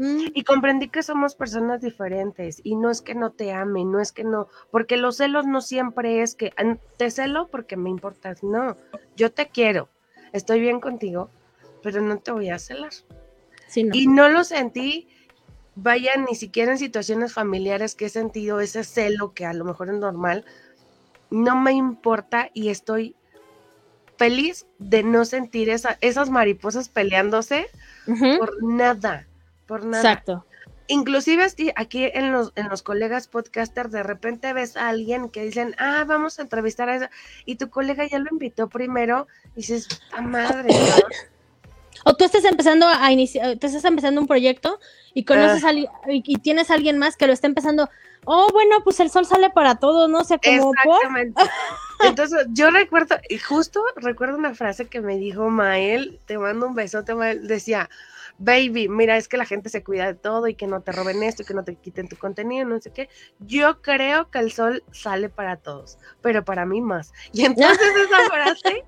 Mm, 0.00 0.28
Y 0.32 0.44
comprendí 0.44 0.88
que 0.88 1.02
somos 1.02 1.34
personas 1.34 1.82
diferentes 1.82 2.62
y 2.64 2.74
no 2.74 2.90
es 2.90 3.02
que 3.02 3.14
no 3.14 3.32
te 3.32 3.52
ame, 3.52 3.84
no 3.84 4.00
es 4.00 4.12
que 4.12 4.24
no, 4.24 4.48
porque 4.70 4.96
los 4.96 5.18
celos 5.18 5.46
no 5.46 5.60
siempre 5.60 6.22
es 6.22 6.34
que 6.34 6.52
"Ah, 6.56 6.78
te 6.96 7.10
celo 7.10 7.48
porque 7.48 7.76
me 7.76 7.90
importas, 7.90 8.42
no, 8.42 8.78
yo 9.14 9.30
te 9.30 9.48
quiero, 9.48 9.90
estoy 10.32 10.58
bien 10.60 10.80
contigo, 10.80 11.28
pero 11.82 12.00
no 12.00 12.18
te 12.18 12.32
voy 12.32 12.48
a 12.48 12.58
celar. 12.58 12.92
sí, 13.68 13.84
no. 13.84 13.94
Y 13.94 14.06
no 14.06 14.30
lo 14.30 14.42
sentí, 14.44 15.06
vaya, 15.74 16.12
ni 16.16 16.34
siquiera 16.34 16.72
en 16.72 16.78
situaciones 16.78 17.34
familiares 17.34 17.94
que 17.94 18.06
he 18.06 18.08
sentido 18.08 18.60
ese 18.60 18.84
celo 18.84 19.34
que 19.34 19.44
a 19.44 19.52
lo 19.52 19.66
mejor 19.66 19.90
es 19.90 19.96
normal, 19.96 20.46
no 21.30 21.56
me 21.60 21.72
importa 21.72 22.48
y 22.54 22.70
estoy 22.70 23.16
feliz 24.16 24.66
de 24.78 25.02
no 25.02 25.26
sentir 25.26 25.68
esa, 25.68 25.98
esas 26.00 26.30
mariposas 26.30 26.88
peleándose 26.88 27.66
por 28.38 28.62
nada, 28.62 29.26
por 29.70 29.84
nada. 29.84 30.02
Exacto. 30.02 30.44
Inclusive 30.88 31.46
aquí 31.76 32.10
en 32.12 32.32
los, 32.32 32.52
en 32.56 32.68
los 32.68 32.82
colegas 32.82 33.28
podcasters 33.28 33.92
de 33.92 34.02
repente 34.02 34.52
ves 34.52 34.76
a 34.76 34.88
alguien 34.88 35.28
que 35.28 35.44
dicen, 35.44 35.76
ah, 35.78 36.04
vamos 36.04 36.40
a 36.40 36.42
entrevistar 36.42 36.88
a 36.88 36.96
esa, 36.96 37.10
y 37.46 37.54
tu 37.54 37.70
colega 37.70 38.04
ya 38.08 38.18
lo 38.18 38.26
invitó 38.32 38.68
primero, 38.68 39.28
y 39.54 39.60
dices, 39.60 39.86
¡a 40.12 40.20
madre! 40.20 40.68
¿no?". 40.74 41.06
O 42.04 42.14
tú 42.14 42.24
estás 42.24 42.44
empezando 42.44 42.88
a 42.88 43.12
iniciar, 43.12 43.56
tú 43.58 43.68
estás 43.68 43.84
empezando 43.84 44.20
un 44.20 44.26
proyecto 44.26 44.80
y 45.14 45.24
conoces 45.24 45.62
Ah. 45.62 45.68
a 45.68 45.70
alguien 45.70 45.90
y, 46.08 46.22
y 46.26 46.36
tienes 46.36 46.70
a 46.70 46.74
alguien 46.74 46.98
más 46.98 47.16
que 47.16 47.26
lo 47.28 47.32
está 47.32 47.46
empezando. 47.46 47.88
Oh, 48.24 48.48
bueno, 48.52 48.76
pues 48.82 48.98
el 49.00 49.10
sol 49.10 49.26
sale 49.26 49.50
para 49.50 49.76
todos, 49.76 50.10
¿no? 50.10 50.18
O 50.20 50.24
sea, 50.24 50.38
como 50.38 50.72
por. 50.82 50.96
Exactamente. 50.96 51.42
Entonces, 52.04 52.46
yo 52.50 52.70
recuerdo, 52.70 53.16
y 53.28 53.38
justo 53.38 53.80
recuerdo 53.96 54.36
una 54.36 54.54
frase 54.54 54.88
que 54.88 55.00
me 55.00 55.18
dijo 55.18 55.50
Mael, 55.50 56.18
te 56.26 56.36
mando 56.36 56.66
un 56.66 56.74
besote, 56.74 57.14
Mael, 57.14 57.46
decía, 57.46 57.88
baby, 58.40 58.88
mira, 58.88 59.16
es 59.16 59.28
que 59.28 59.36
la 59.36 59.44
gente 59.44 59.68
se 59.68 59.84
cuida 59.84 60.06
de 60.06 60.14
todo 60.14 60.48
y 60.48 60.54
que 60.54 60.66
no 60.66 60.80
te 60.80 60.92
roben 60.92 61.22
esto 61.22 61.42
y 61.42 61.46
que 61.46 61.54
no 61.54 61.62
te 61.62 61.76
quiten 61.76 62.08
tu 62.08 62.16
contenido, 62.16 62.66
no 62.66 62.80
sé 62.80 62.90
qué. 62.90 63.08
Yo 63.38 63.82
creo 63.82 64.30
que 64.30 64.38
el 64.38 64.50
sol 64.50 64.82
sale 64.92 65.28
para 65.28 65.56
todos, 65.56 65.98
pero 66.22 66.44
para 66.44 66.66
mí 66.66 66.80
más. 66.80 67.12
Y 67.32 67.44
entonces 67.44 67.78
esa 67.78 68.28
frase, 68.28 68.84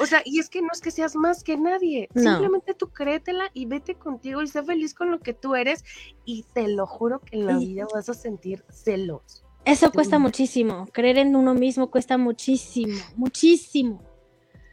o 0.00 0.06
sea, 0.06 0.22
y 0.24 0.40
es 0.40 0.48
que 0.48 0.62
no 0.62 0.68
es 0.72 0.80
que 0.80 0.90
seas 0.90 1.14
más 1.14 1.44
que 1.44 1.56
nadie, 1.56 2.08
No. 2.14 2.22
simplemente 2.22 2.74
tú 2.74 2.88
créetela 2.90 3.50
y 3.52 3.66
vete 3.66 3.94
contigo 3.94 4.42
y 4.42 4.48
sé 4.48 4.62
feliz 4.64 4.94
con 4.94 5.10
lo 5.10 5.20
que 5.20 5.34
tú 5.34 5.54
eres 5.54 5.84
y 6.24 6.44
te 6.54 6.66
lo 6.68 6.86
juro 6.86 7.20
que 7.20 7.36
en 7.36 7.46
la 7.46 7.58
vida 7.58 7.86
vas 7.92 8.08
a 8.08 8.14
sentir 8.14 8.64
celos. 8.70 9.44
Eso 9.66 9.92
cuesta 9.92 10.18
muchísimo. 10.18 10.86
Creer 10.92 11.18
en 11.18 11.36
uno 11.36 11.54
mismo 11.54 11.90
cuesta 11.90 12.18
muchísimo, 12.18 12.98
muchísimo. 13.16 14.02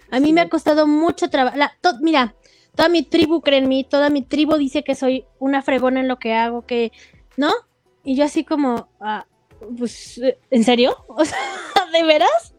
A 0.09 0.19
mí 0.19 0.33
me 0.33 0.41
ha 0.41 0.49
costado 0.49 0.87
mucho 0.87 1.29
trabajo. 1.29 1.57
Mira, 2.01 2.35
toda 2.75 2.89
mi 2.89 3.03
tribu 3.03 3.41
cree 3.41 3.59
en 3.59 3.67
mí, 3.69 3.83
toda 3.83 4.09
mi 4.09 4.21
tribu 4.21 4.55
dice 4.57 4.83
que 4.83 4.95
soy 4.95 5.25
una 5.39 5.61
fregona 5.61 5.99
en 5.99 6.07
lo 6.07 6.17
que 6.19 6.33
hago, 6.33 6.65
que, 6.65 6.91
¿no? 7.37 7.51
Y 8.03 8.15
yo 8.15 8.23
así 8.25 8.43
como, 8.43 8.87
ah, 8.99 9.25
pues, 9.77 10.17
eh, 10.19 10.37
¿en 10.49 10.63
serio? 10.63 10.95
O 11.07 11.23
sea, 11.25 11.37
¿de 11.91 12.03
veras? 12.03 12.55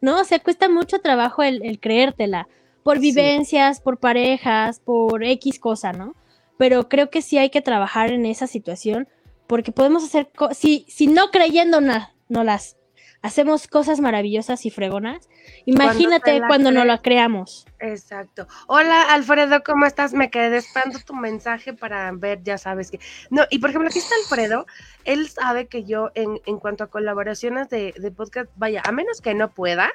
¿No? 0.00 0.20
O 0.20 0.24
sea, 0.24 0.38
cuesta 0.38 0.68
mucho 0.68 0.98
trabajo 1.00 1.42
el, 1.42 1.64
el 1.64 1.80
creértela. 1.80 2.46
Por 2.82 2.96
Sí. 2.96 3.02
vivencias, 3.02 3.80
por 3.80 3.96
parejas, 3.98 4.78
por 4.80 5.24
X 5.24 5.58
cosa, 5.58 5.92
¿no? 5.92 6.14
Pero 6.58 6.88
creo 6.88 7.08
que 7.08 7.22
sí 7.22 7.38
hay 7.38 7.48
que 7.50 7.62
trabajar 7.62 8.12
en 8.12 8.26
esa 8.26 8.46
situación 8.46 9.08
porque 9.46 9.72
podemos 9.72 10.04
hacer, 10.04 10.28
si, 10.52 10.84
si 10.88 11.06
no 11.06 11.30
creyendo 11.30 11.80
na- 11.80 12.14
no 12.28 12.44
las 12.44 12.76
hacemos 13.24 13.68
cosas 13.68 14.00
maravillosas 14.00 14.66
y 14.66 14.70
fregonas, 14.70 15.30
imagínate 15.64 16.42
cuando 16.46 16.70
no 16.70 16.84
la 16.84 17.00
creamos. 17.00 17.66
Exacto. 17.80 18.46
Hola 18.66 19.14
Alfredo, 19.14 19.62
¿cómo 19.64 19.86
estás? 19.86 20.12
Me 20.12 20.30
quedé 20.30 20.58
esperando 20.58 20.98
tu 20.98 21.14
mensaje 21.14 21.72
para 21.72 22.12
ver, 22.12 22.42
ya 22.42 22.58
sabes 22.58 22.90
que. 22.90 23.00
No, 23.30 23.44
y 23.48 23.60
por 23.60 23.70
ejemplo, 23.70 23.88
aquí 23.88 23.98
está 23.98 24.14
Alfredo. 24.22 24.66
Él 25.04 25.26
sabe 25.30 25.68
que 25.68 25.84
yo, 25.84 26.10
en, 26.14 26.38
en 26.44 26.58
cuanto 26.58 26.84
a 26.84 26.88
colaboraciones 26.88 27.70
de, 27.70 27.94
de 27.96 28.10
podcast, 28.10 28.50
vaya, 28.56 28.82
a 28.84 28.92
menos 28.92 29.22
que 29.22 29.32
no 29.32 29.50
pueda, 29.54 29.90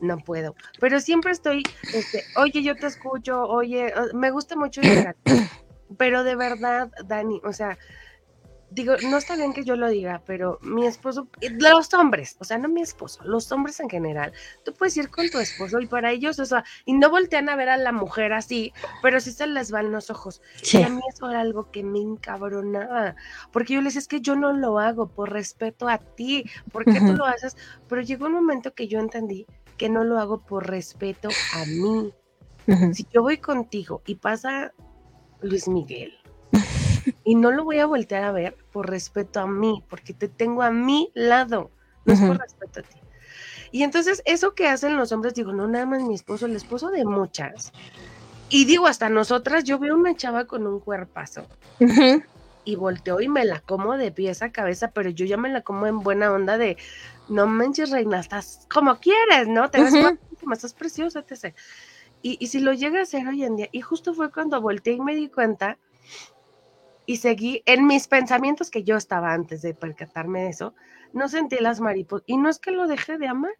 no 0.00 0.16
puedo. 0.16 0.56
Pero 0.80 1.00
siempre 1.00 1.32
estoy, 1.32 1.62
este, 1.92 2.24
oye, 2.36 2.62
yo 2.62 2.76
te 2.76 2.86
escucho, 2.86 3.42
oye, 3.42 3.92
me 4.14 4.30
gusta 4.30 4.56
mucho 4.56 4.80
llegar. 4.80 5.16
Pero 5.98 6.24
de 6.24 6.34
verdad, 6.34 6.90
Dani, 7.04 7.42
o 7.44 7.52
sea, 7.52 7.76
digo, 8.70 8.94
no 9.02 9.18
está 9.18 9.36
bien 9.36 9.52
que 9.52 9.64
yo 9.64 9.76
lo 9.76 9.88
diga, 9.88 10.22
pero 10.24 10.58
mi 10.62 10.86
esposo, 10.86 11.28
los 11.40 11.92
hombres, 11.94 12.36
o 12.38 12.44
sea, 12.44 12.58
no 12.58 12.68
mi 12.68 12.82
esposo, 12.82 13.22
los 13.24 13.50
hombres 13.52 13.80
en 13.80 13.90
general, 13.90 14.32
tú 14.64 14.72
puedes 14.72 14.96
ir 14.96 15.10
con 15.10 15.28
tu 15.28 15.38
esposo 15.38 15.80
y 15.80 15.86
para 15.86 16.12
ellos, 16.12 16.38
o 16.38 16.44
sea, 16.44 16.64
y 16.84 16.94
no 16.94 17.10
voltean 17.10 17.48
a 17.48 17.56
ver 17.56 17.68
a 17.68 17.76
la 17.76 17.92
mujer 17.92 18.32
así, 18.32 18.72
pero 19.02 19.20
sí 19.20 19.32
se 19.32 19.46
les 19.46 19.70
van 19.70 19.90
los 19.90 20.10
ojos. 20.10 20.40
Y 20.72 20.82
a 20.82 20.88
mí 20.88 21.00
eso 21.12 21.28
era 21.28 21.40
algo 21.40 21.70
que 21.70 21.82
me 21.82 22.00
encabronaba, 22.00 23.16
porque 23.52 23.74
yo 23.74 23.80
les 23.80 23.94
decía, 23.94 24.00
es 24.00 24.08
que 24.08 24.20
yo 24.20 24.36
no 24.36 24.52
lo 24.52 24.78
hago 24.78 25.08
por 25.08 25.32
respeto 25.32 25.88
a 25.88 25.98
ti, 25.98 26.44
¿por 26.72 26.84
qué 26.84 27.00
tú 27.00 27.06
Ujú. 27.06 27.16
lo 27.16 27.26
haces? 27.26 27.56
Pero 27.88 28.02
llegó 28.02 28.26
un 28.26 28.32
momento 28.32 28.72
que 28.72 28.86
yo 28.86 29.00
entendí 29.00 29.46
que 29.76 29.88
no 29.88 30.04
lo 30.04 30.18
hago 30.18 30.38
por 30.38 30.68
respeto 30.68 31.30
a 31.54 31.64
mí. 31.66 32.12
Si 32.92 33.04
yo 33.12 33.22
voy 33.22 33.38
contigo 33.38 34.02
y 34.06 34.14
pasa 34.14 34.72
Luis 35.40 35.66
Miguel, 35.66 36.12
y 37.24 37.34
no 37.34 37.50
lo 37.50 37.64
voy 37.64 37.78
a 37.78 37.86
voltear 37.86 38.24
a 38.24 38.32
ver 38.32 38.56
por 38.72 38.88
respeto 38.88 39.40
a 39.40 39.46
mí, 39.46 39.84
porque 39.88 40.14
te 40.14 40.28
tengo 40.28 40.62
a 40.62 40.70
mi 40.70 41.10
lado, 41.14 41.70
no 42.04 42.14
es 42.14 42.20
por 42.20 42.38
respeto 42.38 42.80
a 42.80 42.82
ti. 42.82 43.00
Y 43.72 43.82
entonces 43.82 44.22
eso 44.24 44.54
que 44.54 44.68
hacen 44.68 44.96
los 44.96 45.12
hombres, 45.12 45.34
digo, 45.34 45.52
no 45.52 45.68
nada 45.68 45.86
más 45.86 46.02
mi 46.02 46.14
esposo, 46.14 46.46
el 46.46 46.56
esposo 46.56 46.90
de 46.90 47.04
muchas. 47.04 47.72
Y 48.48 48.64
digo, 48.64 48.86
hasta 48.86 49.08
nosotras, 49.08 49.64
yo 49.64 49.78
veo 49.78 49.94
una 49.94 50.16
chava 50.16 50.46
con 50.46 50.66
un 50.66 50.80
cuerpazo 50.80 51.46
Ujú. 51.78 52.22
y 52.64 52.76
volteo 52.76 53.20
y 53.20 53.28
me 53.28 53.44
la 53.44 53.60
como 53.60 53.96
de 53.96 54.12
pies 54.12 54.42
a 54.42 54.50
cabeza, 54.52 54.90
pero 54.90 55.10
yo 55.10 55.24
ya 55.24 55.36
me 55.36 55.48
la 55.48 55.62
como 55.62 55.86
en 55.86 56.00
buena 56.00 56.32
onda 56.32 56.58
de, 56.58 56.76
no 57.28 57.46
manches, 57.46 57.90
reina, 57.90 58.20
estás 58.20 58.66
como 58.72 58.98
quieres, 58.98 59.48
¿no? 59.48 59.70
Te 59.70 59.80
ves 59.82 59.94
Ujú. 59.94 60.02
guapísima, 60.02 60.54
estás 60.54 60.74
preciosa, 60.74 61.20
etc. 61.20 61.54
Y, 62.22 62.36
y 62.40 62.48
si 62.48 62.60
lo 62.60 62.72
llega 62.72 62.98
a 62.98 63.02
hacer 63.02 63.26
hoy 63.26 63.44
en 63.44 63.56
día, 63.56 63.68
y 63.72 63.80
justo 63.80 64.14
fue 64.14 64.30
cuando 64.30 64.60
volteé 64.60 64.94
y 64.94 65.00
me 65.00 65.14
di 65.14 65.30
cuenta 65.30 65.78
y 67.06 67.16
seguí 67.16 67.62
en 67.66 67.86
mis 67.86 68.08
pensamientos 68.08 68.70
que 68.70 68.84
yo 68.84 68.96
estaba 68.96 69.32
antes 69.32 69.62
de 69.62 69.74
percatarme 69.74 70.42
de 70.42 70.48
eso, 70.50 70.74
no 71.12 71.28
sentí 71.28 71.56
las 71.60 71.80
mariposas. 71.80 72.24
Y 72.26 72.36
no 72.36 72.48
es 72.48 72.58
que 72.58 72.70
lo 72.70 72.86
deje 72.86 73.18
de 73.18 73.28
amar, 73.28 73.52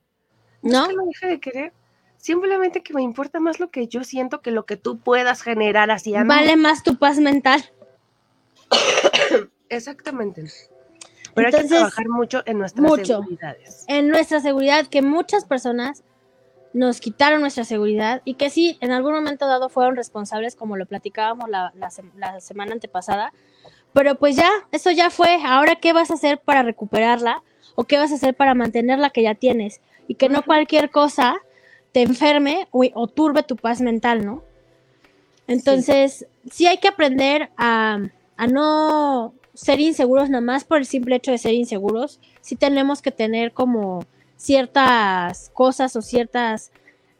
no, 0.63 0.73
¿No? 0.73 0.83
es 0.83 0.89
que 0.89 0.95
lo 0.95 1.05
deje 1.07 1.27
de 1.27 1.41
querer, 1.41 1.73
simplemente 2.17 2.83
que 2.83 2.95
me 2.95 3.03
importa 3.03 3.41
más 3.41 3.61
lo 3.61 3.71
que 3.71 3.89
yo 3.89 4.05
siento 4.05 4.41
que 4.41 4.51
lo 4.51 4.67
que 4.67 4.77
tú 4.77 4.99
puedas 4.99 5.43
generar 5.43 5.91
hacia 5.91 6.23
mí. 6.23 6.29
Vale 6.29 6.57
más 6.57 6.83
tu 6.83 6.97
paz 6.97 7.19
mental. 7.19 7.65
Exactamente. 9.69 10.45
Pero 11.35 11.49
hay 11.49 11.55
que 11.63 11.69
trabajar 11.69 12.09
mucho 12.09 12.43
en 12.47 12.59
nuestras 12.59 12.87
mucho. 12.87 13.05
seguridades. 13.23 13.85
en 13.89 14.09
nuestra 14.09 14.41
seguridad, 14.41 14.87
que 14.87 15.01
muchas 15.03 15.45
personas 15.45 16.03
nos 16.73 17.01
quitaron 17.01 17.41
nuestra 17.41 17.65
seguridad 17.65 18.23
y 18.25 18.35
que 18.35 18.51
sí, 18.51 18.79
en 18.81 18.93
algún 18.93 19.13
momento 19.13 19.47
dado 19.47 19.69
fueron 19.69 19.97
responsables, 19.97 20.55
como 20.55 20.77
lo 20.77 20.87
platicábamos 20.87 21.49
la, 21.49 21.73
la 21.77 21.89
sem- 21.89 22.13
la 22.17 22.41
semana 22.41 22.73
antepasada, 22.73 23.33
pero 23.93 24.15
pues 24.15 24.37
ya, 24.37 24.49
eso 24.71 24.91
ya 24.91 25.11
fue, 25.11 25.41
ahora 25.45 25.77
qué 25.77 25.93
vas 25.93 26.11
a 26.11 26.15
hacer 26.15 26.39
para 26.39 26.63
recuperarla 26.63 27.43
o 27.75 27.85
qué 27.85 27.99
vas 27.99 28.13
a 28.13 28.15
hacer 28.15 28.35
para 28.35 28.55
mantener 28.55 28.99
la 28.99 29.11
que 29.11 29.23
ya 29.23 29.35
tienes 29.35 29.81
y 30.07 30.15
que 30.15 30.29
no 30.29 30.43
cualquier 30.43 30.91
cosa 30.91 31.37
te 31.93 32.03
enferme 32.03 32.69
o, 32.71 32.85
o 32.95 33.07
turbe 33.09 33.43
tu 33.43 33.57
paz 33.57 33.81
mental, 33.81 34.25
¿no? 34.25 34.45
Entonces, 35.49 36.27
sí, 36.51 36.69
hay 36.69 36.79
que 36.79 36.87
aprender 36.87 37.51
a, 37.57 37.99
a 38.37 38.47
no 38.47 39.35
ser 39.55 39.81
inseguros 39.81 40.31
nada 40.31 40.41
más 40.41 40.63
por 40.63 40.79
el 40.79 40.87
simple 40.87 41.17
hecho 41.17 41.33
de 41.33 41.39
ser 41.39 41.55
inseguros. 41.55 42.21
Sí 42.41 42.55
tenemos 42.55 43.03
que 43.03 43.11
tener 43.11 43.53
como 43.53 44.05
ciertas 44.41 45.51
cosas 45.53 45.95
o 45.97 46.03
ciertas 46.03 46.71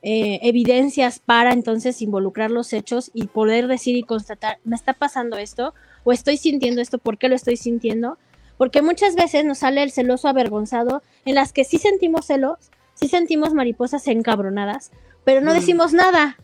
eh, 0.03 0.41
evidencias 0.43 1.19
para 1.19 1.53
entonces 1.53 2.01
involucrar 2.01 2.51
los 2.51 2.73
hechos 2.73 3.11
y 3.13 3.27
poder 3.27 3.67
decir 3.67 3.95
y 3.95 4.03
constatar, 4.03 4.59
me 4.65 4.75
está 4.75 4.95
pasando 4.95 5.37
esto 5.37 5.75
o 6.05 6.13
estoy 6.13 6.39
sintiendo 6.39 6.81
esto, 6.81 6.97
¿por 6.97 7.19
qué 7.19 7.29
lo 7.29 7.35
estoy 7.35 7.59
sintiendo? 7.59 8.17
Porque 8.57 8.81
muchas 8.81 9.15
veces 9.17 9.45
nos 9.45 9.59
sale 9.59 9.83
el 9.83 9.93
celoso 9.93 10.29
avergonzado 10.29 11.03
en 11.27 11.35
las 11.35 11.53
que 11.53 11.65
sí 11.65 11.77
sentimos 11.77 12.25
celos, 12.27 12.71
sí 12.95 13.09
sentimos 13.09 13.53
mariposas 13.53 14.09
encabronadas, 14.09 14.91
pero 15.25 15.43
no 15.43 15.51
Mm. 15.51 15.55
decimos 15.55 15.93
nada 15.93 16.39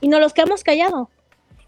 y 0.00 0.08
nos 0.08 0.20
los 0.20 0.32
quedamos 0.32 0.64
callados. 0.64 1.08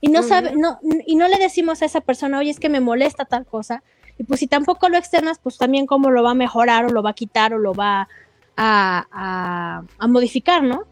Y 0.01 0.09
no 0.09 0.23
sabe, 0.23 0.55
no, 0.57 0.79
y 1.07 1.15
no 1.17 1.27
le 1.29 1.39
decimos 1.39 1.81
a 1.81 1.87
esa 1.87 2.01
persona, 2.01 2.39
oye, 2.39 2.51
es 2.51 2.61
que 2.61 2.69
me 2.69 2.81
molesta 2.81 3.25
tal 3.25 3.47
cosa. 3.47 3.83
Y 4.19 4.25
pues 4.25 4.41
si 4.41 4.47
tampoco 4.47 4.89
lo 4.89 4.97
externas, 4.97 5.39
pues 5.43 5.59
también 5.59 5.87
cómo 5.87 6.11
lo 6.11 6.23
va 6.23 6.31
a 6.31 6.35
mejorar 6.35 6.87
o 6.87 6.89
lo 6.89 7.03
va 7.03 7.11
a 7.11 7.15
quitar 7.15 7.53
o 7.55 7.59
lo 7.59 7.75
va 7.75 8.09
a, 8.57 9.07
a, 9.13 9.83
a 9.99 10.07
modificar, 10.09 10.63
¿no? 10.63 10.85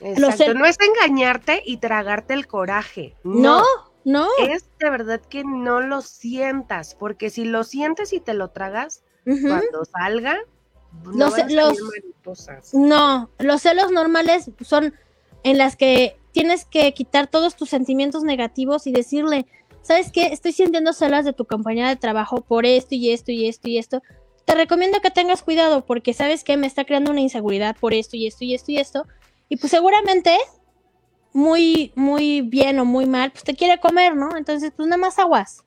Exacto. 0.00 0.52
No 0.54 0.66
es 0.66 0.76
engañarte 0.80 1.62
y 1.64 1.78
tragarte 1.78 2.34
el 2.34 2.46
coraje. 2.46 3.14
No, 3.24 3.60
No. 3.60 3.64
no. 4.04 4.28
Es 4.48 4.66
de 4.78 4.90
verdad 4.90 5.20
que 5.22 5.42
no 5.44 5.80
lo 5.80 6.02
sientas, 6.02 6.94
porque 6.94 7.30
si 7.30 7.44
lo 7.46 7.64
sientes 7.64 8.12
y 8.12 8.20
te 8.20 8.34
lo 8.34 8.48
tragas, 8.50 9.02
cuando 9.24 9.84
salga, 9.86 10.36
no 11.04 11.12
Los- 11.30 11.50
los- 11.50 11.80
mariposas. 11.80 12.74
No, 12.74 13.30
los 13.38 13.62
celos 13.62 13.90
normales 13.90 14.50
son 14.60 14.94
en 15.42 15.56
las 15.58 15.76
que 15.76 16.18
tienes 16.32 16.66
que 16.66 16.92
quitar 16.92 17.26
todos 17.26 17.56
tus 17.56 17.70
sentimientos 17.70 18.22
negativos 18.22 18.86
y 18.86 18.92
decirle, 18.92 19.46
¿sabes 19.86 20.10
qué? 20.12 20.26
Estoy 20.26 20.52
sintiendo 20.52 20.92
celos 20.92 21.24
de 21.24 21.32
tu 21.32 21.44
compañera 21.46 21.88
de 21.88 21.96
trabajo 21.96 22.40
por 22.40 22.66
esto 22.66 22.94
y 22.94 23.10
esto 23.12 23.32
y 23.32 23.46
esto 23.48 23.68
y 23.68 23.78
esto. 23.78 24.02
Te 24.44 24.54
recomiendo 24.54 25.00
que 25.00 25.10
tengas 25.10 25.42
cuidado 25.42 25.84
porque 25.86 26.12
sabes 26.14 26.44
que 26.44 26.56
me 26.56 26.66
está 26.66 26.84
creando 26.84 27.10
una 27.10 27.20
inseguridad 27.20 27.76
por 27.78 27.94
esto 27.94 28.16
y 28.16 28.26
esto 28.26 28.44
y 28.44 28.54
esto 28.54 28.70
y 28.72 28.78
esto. 28.78 29.06
Y 29.48 29.56
pues 29.56 29.70
seguramente 29.70 30.36
muy, 31.32 31.92
muy 31.94 32.42
bien 32.42 32.78
o 32.78 32.84
muy 32.84 33.06
mal, 33.06 33.30
pues 33.32 33.44
te 33.44 33.54
quiere 33.54 33.78
comer, 33.80 34.16
¿no? 34.16 34.36
Entonces, 34.36 34.72
pues 34.74 34.88
nada 34.88 34.98
más 35.00 35.18
aguas. 35.18 35.62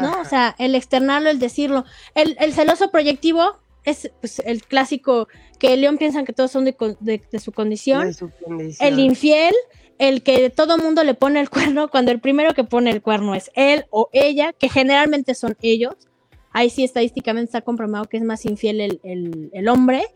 ¿no? 0.00 0.08
Ajá. 0.08 0.20
O 0.20 0.24
sea, 0.24 0.54
el 0.58 0.74
externarlo, 0.74 1.30
el 1.30 1.38
decirlo. 1.38 1.84
El, 2.14 2.36
el 2.40 2.52
celoso 2.54 2.90
proyectivo 2.90 3.58
es 3.84 4.10
pues, 4.20 4.40
el 4.40 4.62
clásico 4.64 5.28
que 5.58 5.76
León 5.76 5.98
piensan 5.98 6.24
que 6.24 6.32
todos 6.32 6.50
son 6.50 6.64
de, 6.64 6.74
de- 7.00 7.22
de 7.30 7.38
su 7.38 7.52
condición. 7.52 8.06
De 8.06 8.14
su 8.14 8.30
condición. 8.44 8.88
El 8.88 8.98
infiel, 8.98 9.54
el 9.98 10.22
que 10.22 10.50
todo 10.50 10.78
mundo 10.78 11.04
le 11.04 11.14
pone 11.14 11.40
el 11.40 11.50
cuerno, 11.76 11.88
cuando 11.88 12.10
el 12.10 12.20
primero 12.20 12.54
que 12.54 12.64
pone 12.64 12.90
el 12.90 13.02
cuerno 13.02 13.34
es 13.34 13.50
él 13.54 13.86
o 13.90 14.08
ella, 14.12 14.52
que 14.52 14.68
generalmente 14.68 15.34
son 15.34 15.56
ellos. 15.62 15.94
Ahí 16.52 16.70
sí 16.70 16.84
estadísticamente 16.84 17.46
está 17.48 17.60
comprobado 17.62 18.04
que 18.04 18.16
es 18.16 18.22
más 18.22 18.44
infiel 18.44 18.80
el, 18.80 19.00
el- 19.02 19.50
el 19.52 19.68
hombre. 19.68 20.06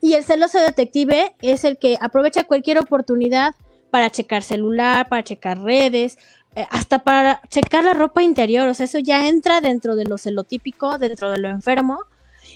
Y 0.00 0.14
el 0.14 0.24
celoso 0.24 0.58
detective 0.60 1.34
es 1.42 1.64
el 1.64 1.78
que 1.78 1.98
aprovecha 2.00 2.44
cualquier 2.44 2.78
oportunidad 2.78 3.54
para 3.90 4.10
checar 4.10 4.42
celular, 4.42 5.08
para 5.08 5.24
checar 5.24 5.58
redes, 5.60 6.18
eh, 6.54 6.66
hasta 6.70 7.00
para 7.02 7.40
checar 7.48 7.84
la 7.84 7.94
ropa 7.94 8.22
interior. 8.22 8.68
O 8.68 8.74
sea, 8.74 8.84
eso 8.84 8.98
ya 8.98 9.28
entra 9.28 9.60
dentro 9.60 9.96
de 9.96 10.04
lo 10.04 10.18
celotípico, 10.18 10.98
dentro 10.98 11.30
de 11.30 11.38
lo 11.38 11.48
enfermo. 11.48 11.98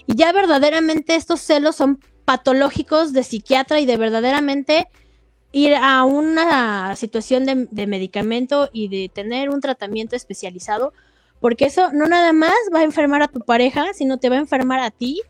Y 0.07 0.15
ya 0.15 0.31
verdaderamente 0.31 1.15
estos 1.15 1.41
celos 1.41 1.75
son 1.75 1.99
patológicos 2.25 3.13
de 3.13 3.23
psiquiatra 3.23 3.79
y 3.79 3.85
de 3.85 3.97
verdaderamente 3.97 4.87
ir 5.51 5.75
a 5.75 6.03
una 6.05 6.95
situación 6.95 7.45
de, 7.45 7.87
medicamento 7.87 8.69
y 8.71 8.87
de 8.87 9.09
tener 9.13 9.49
un 9.49 9.61
tratamiento 9.61 10.15
especializado, 10.15 10.93
porque 11.39 11.65
eso 11.65 11.91
no 11.91 12.07
nada 12.07 12.33
más 12.33 12.53
va 12.73 12.79
a 12.79 12.83
enfermar 12.83 13.21
a 13.21 13.27
tu 13.27 13.41
pareja, 13.41 13.93
sino 13.93 14.17
te 14.17 14.29
va 14.29 14.35
a 14.35 14.39
enfermar 14.39 14.79
a 14.79 14.91
ti. 14.91 15.21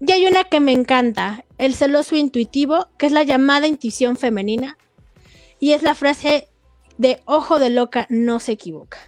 Y 0.00 0.12
hay 0.12 0.26
una 0.26 0.44
que 0.44 0.60
me 0.60 0.72
encanta, 0.72 1.44
el 1.56 1.74
celoso 1.74 2.16
intuitivo, 2.16 2.88
que 2.98 3.06
es 3.06 3.12
la 3.12 3.22
llamada 3.22 3.66
intuición 3.66 4.16
femenina, 4.16 4.76
y 5.58 5.72
es 5.72 5.82
la 5.82 5.94
frase 5.94 6.48
de 6.98 7.20
ojo 7.24 7.58
de 7.58 7.70
loca 7.70 8.06
no 8.10 8.40
se 8.40 8.52
equivoca. 8.52 8.98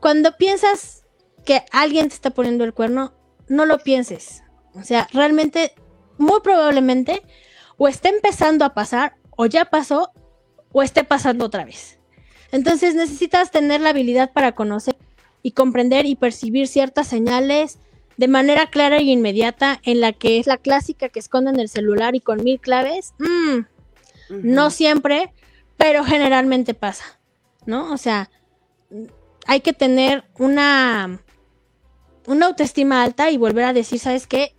Cuando 0.00 0.36
piensas 0.36 1.04
que 1.44 1.64
alguien 1.72 2.08
te 2.08 2.14
está 2.14 2.30
poniendo 2.30 2.64
el 2.64 2.74
cuerno, 2.74 3.12
no 3.48 3.64
lo 3.66 3.78
pienses. 3.78 4.42
O 4.74 4.82
sea, 4.82 5.08
realmente, 5.12 5.72
muy 6.18 6.40
probablemente, 6.40 7.22
o 7.76 7.88
está 7.88 8.08
empezando 8.08 8.64
a 8.64 8.74
pasar, 8.74 9.16
o 9.36 9.46
ya 9.46 9.66
pasó, 9.66 10.10
o 10.72 10.82
esté 10.82 11.04
pasando 11.04 11.44
otra 11.44 11.64
vez. 11.64 11.98
Entonces 12.52 12.94
necesitas 12.94 13.50
tener 13.50 13.80
la 13.80 13.90
habilidad 13.90 14.32
para 14.32 14.52
conocer 14.52 14.96
y 15.42 15.52
comprender 15.52 16.06
y 16.06 16.16
percibir 16.16 16.68
ciertas 16.68 17.08
señales 17.08 17.78
de 18.16 18.28
manera 18.28 18.68
clara 18.70 19.00
y 19.00 19.10
inmediata 19.10 19.80
en 19.84 20.00
la 20.00 20.12
que 20.12 20.38
es 20.38 20.46
la 20.46 20.56
clásica 20.56 21.08
que 21.08 21.18
esconden 21.18 21.60
el 21.60 21.68
celular 21.68 22.14
y 22.14 22.20
con 22.20 22.42
mil 22.42 22.60
claves. 22.60 23.14
Mm, 23.18 23.60
no 24.42 24.70
siempre, 24.70 25.32
pero 25.76 26.04
generalmente 26.04 26.74
pasa, 26.74 27.20
¿no? 27.66 27.92
O 27.92 27.96
sea, 27.96 28.30
hay 29.46 29.60
que 29.60 29.72
tener 29.72 30.24
una, 30.38 31.20
una 32.26 32.46
autoestima 32.46 33.02
alta 33.02 33.30
y 33.30 33.36
volver 33.36 33.64
a 33.64 33.72
decir, 33.72 33.98
¿sabes 33.98 34.26
qué? 34.26 34.55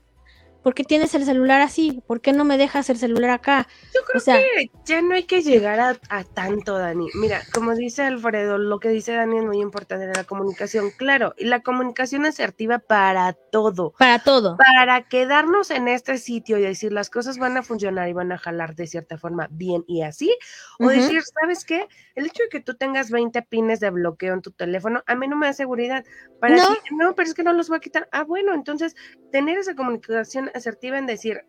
¿Por 0.68 0.74
qué 0.74 0.84
tienes 0.84 1.16
el 1.16 1.24
celular 1.24 1.62
así? 1.62 2.04
¿Por 2.06 2.20
qué 2.20 2.34
no 2.34 2.44
me 2.44 2.58
dejas 2.58 2.90
el 2.90 2.98
celular 2.98 3.30
acá? 3.30 3.70
Yo 3.96 4.02
creo 4.06 4.18
o 4.18 4.20
sea- 4.20 4.36
que 4.36 4.70
ya 4.84 5.02
no 5.02 5.14
hay 5.14 5.24
que 5.24 5.42
llegar 5.42 5.80
a, 5.80 5.98
a 6.10 6.26
tanto, 6.26 6.78
Dani. 6.78 7.08
Mira, 7.14 7.42
como 7.54 7.74
dice 7.74 8.04
Alfredo, 8.04 8.58
lo 8.58 8.82
que 8.82 8.90
dice 8.90 9.14
Dani 9.14 9.38
es 9.38 9.46
muy 9.46 9.62
importante 9.62 10.08
de 10.08 10.14
la 10.14 10.26
comunicación. 10.26 10.92
Claro, 10.98 11.34
y 11.38 11.46
la 11.46 11.62
comunicación 11.62 12.26
asertiva 12.26 12.80
para 12.80 13.32
todo. 13.32 13.94
Para 13.98 14.20
todo. 14.20 14.58
Para 14.58 15.04
quedarnos 15.08 15.72
en 15.72 15.88
este 15.88 16.18
sitio 16.18 16.58
y 16.58 16.64
decir 16.64 16.92
las 16.92 17.10
cosas 17.10 17.38
van 17.38 17.56
a 17.56 17.64
funcionar 17.64 18.10
y 18.10 18.14
van 18.14 18.34
a 18.34 18.38
jalar 18.38 18.76
de 18.76 18.88
cierta 18.88 19.18
forma 19.18 19.48
bien 19.50 19.86
y 19.88 20.02
así. 20.02 20.38
O 20.80 20.90
decir, 20.90 21.22
¿sabes 21.40 21.64
qué? 21.64 21.88
El 22.18 22.26
hecho 22.26 22.42
de 22.42 22.50
que 22.50 22.60
tú 22.62 22.74
tengas 22.74 23.12
20 23.12 23.44
pines 23.44 23.80
de 23.80 23.92
bloqueo 23.92 24.34
en 24.34 24.42
tu 24.42 24.50
teléfono, 24.50 25.04
a 25.06 25.14
mí 25.14 25.28
no 25.28 25.36
me 25.36 25.46
da 25.46 25.54
seguridad. 25.54 26.04
Para 26.42 26.58
No. 26.58 26.68
ti, 26.68 26.74
no, 26.96 27.14
pero 27.14 27.30
es 27.30 27.36
que 27.36 27.44
no 27.44 27.54
los 27.54 27.70
voy 27.70 27.78
a 27.78 27.80
quitar. 27.80 28.10
Ah, 28.12 28.24
bueno, 28.24 28.56
entonces 28.56 28.96
tener 29.32 29.60
esa 29.60 29.76
comunicación 29.76 30.50
asertiva 30.56 30.98
en 30.98 31.06
decir, 31.06 31.46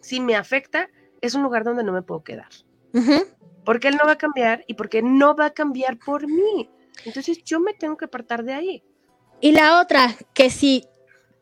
si 0.00 0.20
me 0.20 0.34
afecta, 0.34 0.88
es 1.20 1.34
un 1.34 1.42
lugar 1.42 1.64
donde 1.64 1.84
no 1.84 1.92
me 1.92 2.00
puedo 2.00 2.24
quedar. 2.24 2.48
Porque 3.66 3.88
él 3.88 3.96
no 3.96 4.06
va 4.06 4.12
a 4.12 4.18
cambiar 4.18 4.64
y 4.66 4.72
porque 4.72 5.02
no 5.02 5.36
va 5.36 5.46
a 5.46 5.50
cambiar 5.50 5.98
por 5.98 6.26
mí. 6.26 6.70
Entonces 7.04 7.44
yo 7.44 7.60
me 7.60 7.74
tengo 7.74 7.98
que 7.98 8.06
apartar 8.06 8.42
de 8.42 8.54
ahí. 8.54 8.82
Y 9.42 9.52
la 9.52 9.82
otra, 9.82 10.16
que 10.32 10.48
si 10.48 10.86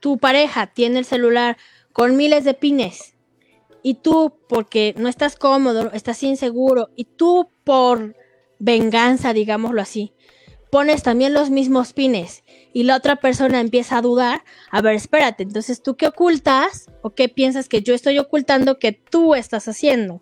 tu 0.01 0.19
pareja 0.19 0.67
tiene 0.67 0.99
el 0.99 1.05
celular 1.05 1.59
con 1.93 2.17
miles 2.17 2.43
de 2.43 2.55
pines 2.55 3.15
y 3.85 3.95
tú, 3.95 4.37
porque 4.49 4.97
no 4.99 5.09
estás 5.09 5.37
cómodo, 5.37 5.93
estás 5.93 6.21
inseguro, 6.25 6.89
y 6.97 7.05
tú 7.05 7.49
por 7.63 8.17
venganza, 8.59 9.33
digámoslo 9.33 9.81
así, 9.81 10.13
pones 10.71 11.03
también 11.03 11.35
los 11.35 11.51
mismos 11.51 11.93
pines 11.93 12.43
y 12.73 12.83
la 12.83 12.97
otra 12.97 13.17
persona 13.17 13.61
empieza 13.61 13.99
a 13.99 14.03
dudar, 14.03 14.43
a 14.71 14.81
ver, 14.81 14.95
espérate, 14.97 15.45
entonces 15.45 15.83
tú 15.83 15.97
qué 15.97 16.09
ocultas 16.09 16.91
o 17.03 17.11
qué 17.11 17.29
piensas 17.29 17.69
que 17.69 17.83
yo 17.83 17.95
estoy 17.95 18.19
ocultando 18.19 18.79
que 18.79 18.93
tú 18.93 19.35
estás 19.35 19.69
haciendo. 19.69 20.21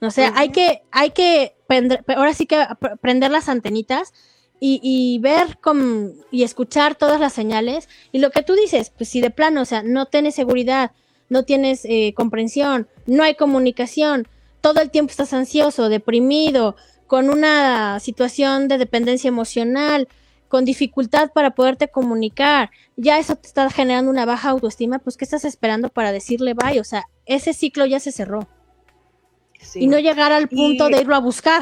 O 0.00 0.10
sea, 0.10 0.32
hay 0.34 0.50
que, 0.50 0.82
hay 0.90 1.10
que 1.10 1.56
prender, 1.68 2.04
ahora 2.08 2.34
sí 2.34 2.46
que 2.46 2.56
pr- 2.56 2.98
prender 3.00 3.30
las 3.30 3.48
antenitas 3.48 4.12
y, 4.58 4.80
y 4.82 5.20
ver 5.20 5.58
con, 5.60 6.14
y 6.32 6.42
escuchar 6.42 6.96
todas 6.96 7.20
las 7.20 7.32
señales. 7.32 7.88
Y 8.10 8.18
lo 8.18 8.30
que 8.30 8.42
tú 8.42 8.54
dices, 8.54 8.90
pues 8.90 9.08
si 9.08 9.20
de 9.20 9.30
plano, 9.30 9.62
o 9.62 9.64
sea, 9.64 9.84
no 9.84 10.06
tienes 10.06 10.34
seguridad, 10.34 10.90
no 11.28 11.44
tienes 11.44 11.84
eh, 11.84 12.14
comprensión, 12.16 12.88
no 13.06 13.22
hay 13.22 13.36
comunicación, 13.36 14.26
todo 14.60 14.80
el 14.80 14.90
tiempo 14.90 15.10
estás 15.10 15.32
ansioso, 15.32 15.88
deprimido, 15.88 16.76
con 17.12 17.28
una 17.28 18.00
situación 18.00 18.68
de 18.68 18.78
dependencia 18.78 19.28
emocional, 19.28 20.08
con 20.48 20.64
dificultad 20.64 21.30
para 21.34 21.50
poderte 21.50 21.88
comunicar, 21.88 22.70
ya 22.96 23.18
eso 23.18 23.36
te 23.36 23.48
está 23.48 23.68
generando 23.68 24.10
una 24.10 24.24
baja 24.24 24.48
autoestima, 24.48 24.98
pues 24.98 25.18
¿qué 25.18 25.26
estás 25.26 25.44
esperando 25.44 25.90
para 25.90 26.10
decirle 26.10 26.54
bye? 26.54 26.80
O 26.80 26.84
sea, 26.84 27.04
ese 27.26 27.52
ciclo 27.52 27.84
ya 27.84 28.00
se 28.00 28.12
cerró. 28.12 28.48
Sí. 29.60 29.80
Y 29.80 29.86
no 29.88 29.98
llegar 29.98 30.32
al 30.32 30.48
punto 30.48 30.88
Y- 30.88 30.92
de 30.94 31.00
irlo 31.02 31.14
a 31.14 31.18
buscar. 31.18 31.60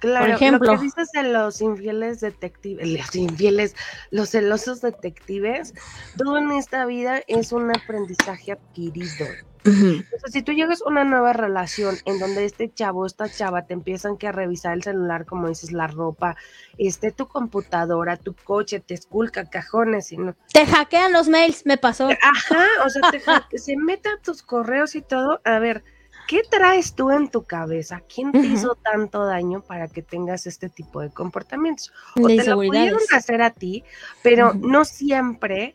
Claro, 0.00 0.34
ejemplo. 0.34 0.72
lo 0.72 0.78
que 0.80 0.84
dices 0.84 1.12
de 1.12 1.22
los 1.22 1.60
infieles 1.60 2.18
detectives, 2.20 2.88
los 2.88 3.14
infieles, 3.14 3.76
los 4.10 4.30
celosos 4.30 4.80
detectives, 4.80 5.74
todo 6.18 6.38
en 6.38 6.50
esta 6.50 6.86
vida 6.86 7.22
es 7.28 7.52
un 7.52 7.70
aprendizaje 7.70 8.50
adquirido. 8.50 9.26
O 9.70 10.18
sea, 10.18 10.30
si 10.30 10.42
tú 10.42 10.52
llegas 10.52 10.82
a 10.82 10.88
una 10.88 11.04
nueva 11.04 11.32
relación 11.32 11.96
en 12.04 12.18
donde 12.18 12.44
este 12.44 12.72
chavo, 12.72 13.06
esta 13.06 13.28
chava 13.28 13.66
te 13.66 13.74
empiezan 13.74 14.16
que 14.16 14.28
a 14.28 14.32
revisar 14.32 14.74
el 14.74 14.82
celular, 14.82 15.26
como 15.26 15.48
dices, 15.48 15.72
la 15.72 15.86
ropa, 15.86 16.36
este, 16.78 17.12
tu 17.12 17.28
computadora, 17.28 18.16
tu 18.16 18.34
coche, 18.34 18.80
te 18.80 18.94
esculca 18.94 19.48
cajones 19.48 20.12
y 20.12 20.18
no. 20.18 20.34
Te 20.52 20.66
hackean 20.66 21.12
los 21.12 21.28
mails, 21.28 21.64
me 21.66 21.78
pasó. 21.78 22.08
Ajá, 22.22 22.66
o 22.84 22.90
sea, 22.90 23.02
te 23.50 23.58
se 23.58 23.76
meta 23.76 24.10
tus 24.22 24.42
correos 24.42 24.94
y 24.94 25.02
todo. 25.02 25.40
A 25.44 25.58
ver, 25.58 25.84
¿qué 26.26 26.42
traes 26.50 26.94
tú 26.94 27.10
en 27.10 27.28
tu 27.28 27.44
cabeza? 27.44 28.02
¿Quién 28.12 28.32
te 28.32 28.46
hizo 28.46 28.74
tanto 28.74 29.24
daño 29.24 29.60
para 29.60 29.88
que 29.88 30.02
tengas 30.02 30.46
este 30.46 30.68
tipo 30.68 31.00
de 31.00 31.10
comportamientos? 31.10 31.92
De 32.14 32.22
o 32.22 32.26
te 32.26 32.44
lo 32.44 32.56
pudieron 32.56 33.00
hacer 33.12 33.42
a 33.42 33.50
ti, 33.50 33.84
pero 34.22 34.54
no 34.54 34.84
siempre 34.84 35.74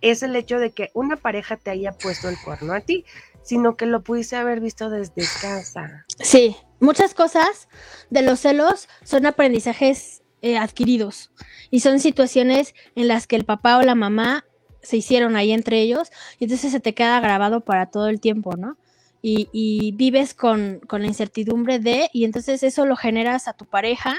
es 0.00 0.22
el 0.22 0.34
hecho 0.34 0.58
de 0.58 0.70
que 0.70 0.90
una 0.94 1.16
pareja 1.16 1.56
te 1.56 1.70
haya 1.70 1.92
puesto 1.92 2.28
el 2.28 2.36
cuerno 2.42 2.72
a 2.72 2.80
ti, 2.80 3.04
sino 3.42 3.76
que 3.76 3.86
lo 3.86 4.02
pudiste 4.02 4.36
haber 4.36 4.60
visto 4.60 4.90
desde 4.90 5.22
casa. 5.40 6.04
Sí, 6.20 6.56
muchas 6.78 7.14
cosas 7.14 7.68
de 8.10 8.22
los 8.22 8.40
celos 8.40 8.88
son 9.04 9.26
aprendizajes 9.26 10.22
eh, 10.42 10.56
adquiridos 10.56 11.30
y 11.70 11.80
son 11.80 12.00
situaciones 12.00 12.74
en 12.94 13.08
las 13.08 13.26
que 13.26 13.36
el 13.36 13.44
papá 13.44 13.78
o 13.78 13.82
la 13.82 13.94
mamá 13.94 14.44
se 14.82 14.96
hicieron 14.96 15.36
ahí 15.36 15.52
entre 15.52 15.80
ellos 15.80 16.10
y 16.38 16.44
entonces 16.44 16.72
se 16.72 16.80
te 16.80 16.94
queda 16.94 17.20
grabado 17.20 17.60
para 17.60 17.86
todo 17.86 18.08
el 18.08 18.20
tiempo, 18.20 18.56
¿no? 18.56 18.78
Y, 19.22 19.48
y 19.52 19.92
vives 19.92 20.32
con, 20.32 20.80
con 20.86 21.02
la 21.02 21.08
incertidumbre 21.08 21.78
de, 21.78 22.08
y 22.14 22.24
entonces 22.24 22.62
eso 22.62 22.86
lo 22.86 22.96
generas 22.96 23.48
a 23.48 23.52
tu 23.52 23.66
pareja, 23.66 24.16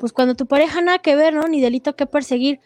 pues 0.00 0.12
cuando 0.12 0.34
tu 0.34 0.46
pareja 0.46 0.80
nada 0.80 0.98
que 0.98 1.14
ver, 1.14 1.32
¿no? 1.34 1.46
Ni 1.46 1.60
delito 1.60 1.94
que 1.94 2.06
perseguir. 2.06 2.58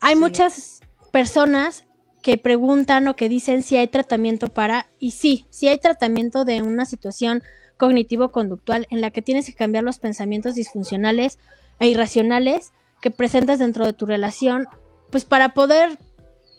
Hay 0.00 0.14
Sí. 0.16 0.20
muchas 0.20 0.80
personas 1.12 1.84
que 2.26 2.38
preguntan 2.38 3.06
o 3.06 3.14
que 3.14 3.28
dicen 3.28 3.62
si 3.62 3.76
hay 3.76 3.86
tratamiento 3.86 4.48
para, 4.48 4.88
y 4.98 5.12
sí, 5.12 5.46
sí 5.48 5.68
hay 5.68 5.78
tratamiento 5.78 6.44
de 6.44 6.60
una 6.60 6.84
situación 6.84 7.44
cognitivo-conductual 7.76 8.88
en 8.90 9.00
la 9.00 9.12
que 9.12 9.22
tienes 9.22 9.46
que 9.46 9.54
cambiar 9.54 9.84
los 9.84 10.00
pensamientos 10.00 10.56
disfuncionales 10.56 11.38
e 11.78 11.86
irracionales 11.86 12.72
que 13.00 13.12
presentas 13.12 13.60
dentro 13.60 13.86
de 13.86 13.92
tu 13.92 14.06
relación, 14.06 14.66
pues 15.12 15.24
para 15.24 15.54
poder 15.54 16.00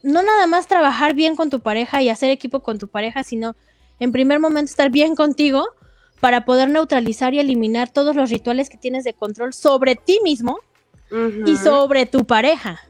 no 0.04 0.24
nada 0.24 0.48
más 0.48 0.68
trabajar 0.68 1.14
bien 1.14 1.36
con 1.36 1.50
tu 1.50 1.60
pareja 1.60 2.02
y 2.02 2.08
hacer 2.08 2.30
equipo 2.30 2.62
con 2.62 2.80
tu 2.80 2.88
pareja, 2.88 3.26
sino 3.26 3.58
en 4.00 4.14
primer 4.14 4.40
momento 4.40 4.72
estar 4.72 4.90
bien 4.90 5.16
contigo 5.16 5.66
para 6.22 6.46
poder 6.46 6.70
neutralizar 6.70 7.34
y 7.34 7.42
eliminar 7.42 7.90
todos 7.90 8.16
los 8.16 8.30
rituales 8.30 8.70
que 8.70 8.78
tienes 8.78 9.04
de 9.04 9.14
control 9.14 9.54
sobre 9.54 9.98
ti 9.98 10.20
mismo 10.24 10.60
y 11.46 11.58
sobre 11.58 12.06
tu 12.06 12.26
pareja. 12.26 12.87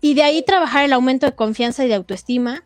Y 0.00 0.14
de 0.14 0.22
ahí 0.22 0.42
trabajar 0.42 0.84
el 0.84 0.92
aumento 0.92 1.26
de 1.26 1.34
confianza 1.34 1.84
y 1.84 1.88
de 1.88 1.94
autoestima 1.94 2.64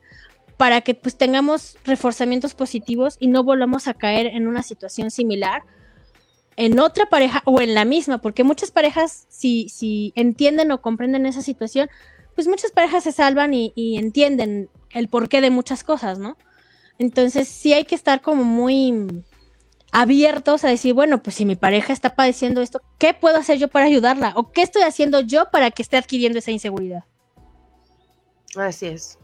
para 0.56 0.80
que 0.82 0.94
pues 0.94 1.16
tengamos 1.16 1.76
reforzamientos 1.84 2.54
positivos 2.54 3.16
y 3.18 3.26
no 3.26 3.42
volvamos 3.42 3.88
a 3.88 3.94
caer 3.94 4.26
en 4.26 4.46
una 4.46 4.62
situación 4.62 5.10
similar 5.10 5.62
en 6.56 6.78
otra 6.78 7.06
pareja 7.06 7.42
o 7.44 7.60
en 7.60 7.74
la 7.74 7.84
misma, 7.84 8.18
porque 8.18 8.44
muchas 8.44 8.70
parejas 8.70 9.26
si, 9.28 9.68
si 9.68 10.12
entienden 10.14 10.70
o 10.70 10.80
comprenden 10.80 11.26
esa 11.26 11.42
situación, 11.42 11.88
pues 12.34 12.46
muchas 12.46 12.70
parejas 12.70 13.04
se 13.04 13.12
salvan 13.12 13.54
y, 13.54 13.72
y 13.74 13.96
entienden 13.98 14.68
el 14.90 15.08
porqué 15.08 15.40
de 15.40 15.50
muchas 15.50 15.82
cosas, 15.82 16.18
¿no? 16.18 16.36
Entonces 16.98 17.48
sí 17.48 17.72
hay 17.72 17.84
que 17.84 17.96
estar 17.96 18.20
como 18.20 18.44
muy 18.44 19.24
abiertos 19.90 20.64
a 20.64 20.68
decir, 20.68 20.94
bueno, 20.94 21.22
pues 21.22 21.36
si 21.36 21.44
mi 21.44 21.56
pareja 21.56 21.92
está 21.92 22.14
padeciendo 22.14 22.62
esto, 22.62 22.80
¿qué 22.98 23.14
puedo 23.14 23.36
hacer 23.36 23.58
yo 23.58 23.68
para 23.68 23.86
ayudarla? 23.86 24.32
¿O 24.36 24.52
qué 24.52 24.62
estoy 24.62 24.82
haciendo 24.82 25.20
yo 25.20 25.50
para 25.50 25.70
que 25.70 25.82
esté 25.82 25.96
adquiriendo 25.96 26.38
esa 26.38 26.50
inseguridad? 26.50 27.04
Así 28.56 28.86
es. 28.86 29.18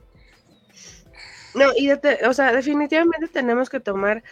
No, 1.54 1.66
y 1.76 1.90
o 1.90 2.32
sea, 2.32 2.52
definitivamente 2.52 3.28
tenemos 3.28 3.68
que 3.68 3.80
tomar 3.80 4.22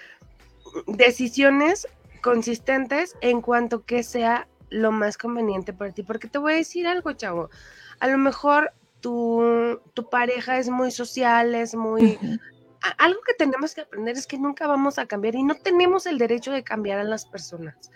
decisiones 0.87 1.89
consistentes 2.23 3.17
en 3.21 3.41
cuanto 3.41 3.85
que 3.85 4.03
sea 4.03 4.47
lo 4.71 4.93
más 4.93 5.19
conveniente 5.19 5.73
para 5.73 5.93
ti. 5.93 6.03
Porque 6.03 6.29
te 6.29 6.39
voy 6.39 6.55
a 6.55 6.57
decir 6.57 6.87
algo, 6.87 7.13
chavo. 7.13 7.51
A 8.01 8.09
lo 8.09 8.19
mejor 8.19 8.73
tu, 9.01 9.81
tu 9.95 10.09
pareja 10.09 10.59
es 10.59 10.69
muy 10.69 10.91
social, 10.91 11.55
es 11.55 11.75
muy 11.75 12.19
algo 12.99 13.21
que 13.27 13.35
tenemos 13.35 13.75
que 13.75 13.83
aprender 13.83 14.17
es 14.17 14.27
que 14.27 14.39
nunca 14.39 14.67
vamos 14.67 14.99
a 14.99 15.07
cambiar 15.07 15.35
y 15.35 15.43
no 15.43 15.55
tenemos 15.57 16.07
el 16.07 16.19
derecho 16.19 16.53
de 16.53 16.63
cambiar 16.63 16.99
a 16.99 17.05
las 17.05 17.27
personas. 17.27 17.91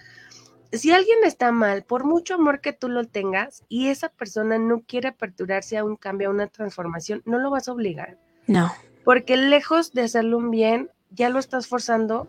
Si 0.72 0.90
alguien 0.90 1.18
está 1.24 1.52
mal, 1.52 1.84
por 1.84 2.04
mucho 2.04 2.34
amor 2.34 2.60
que 2.60 2.72
tú 2.72 2.88
lo 2.88 3.04
tengas 3.04 3.62
y 3.68 3.88
esa 3.88 4.08
persona 4.08 4.58
no 4.58 4.82
quiere 4.82 5.08
aperturarse 5.08 5.76
a 5.76 5.84
un 5.84 5.96
cambio, 5.96 6.28
a 6.28 6.32
una 6.32 6.46
transformación, 6.46 7.22
no 7.26 7.38
lo 7.38 7.50
vas 7.50 7.68
a 7.68 7.72
obligar. 7.72 8.18
No. 8.46 8.72
Porque 9.04 9.36
lejos 9.36 9.92
de 9.92 10.02
hacerle 10.02 10.34
un 10.34 10.50
bien, 10.50 10.90
ya 11.10 11.28
lo 11.28 11.38
estás 11.38 11.66
forzando 11.66 12.26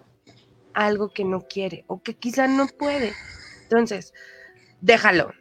a 0.74 0.86
algo 0.86 1.10
que 1.10 1.24
no 1.24 1.48
quiere 1.48 1.86
o 1.88 2.02
que 2.02 2.16
quizá 2.16 2.48
no 2.48 2.68
puede. 2.68 3.14
Entonces, 3.64 4.14
déjalo, 4.82 5.32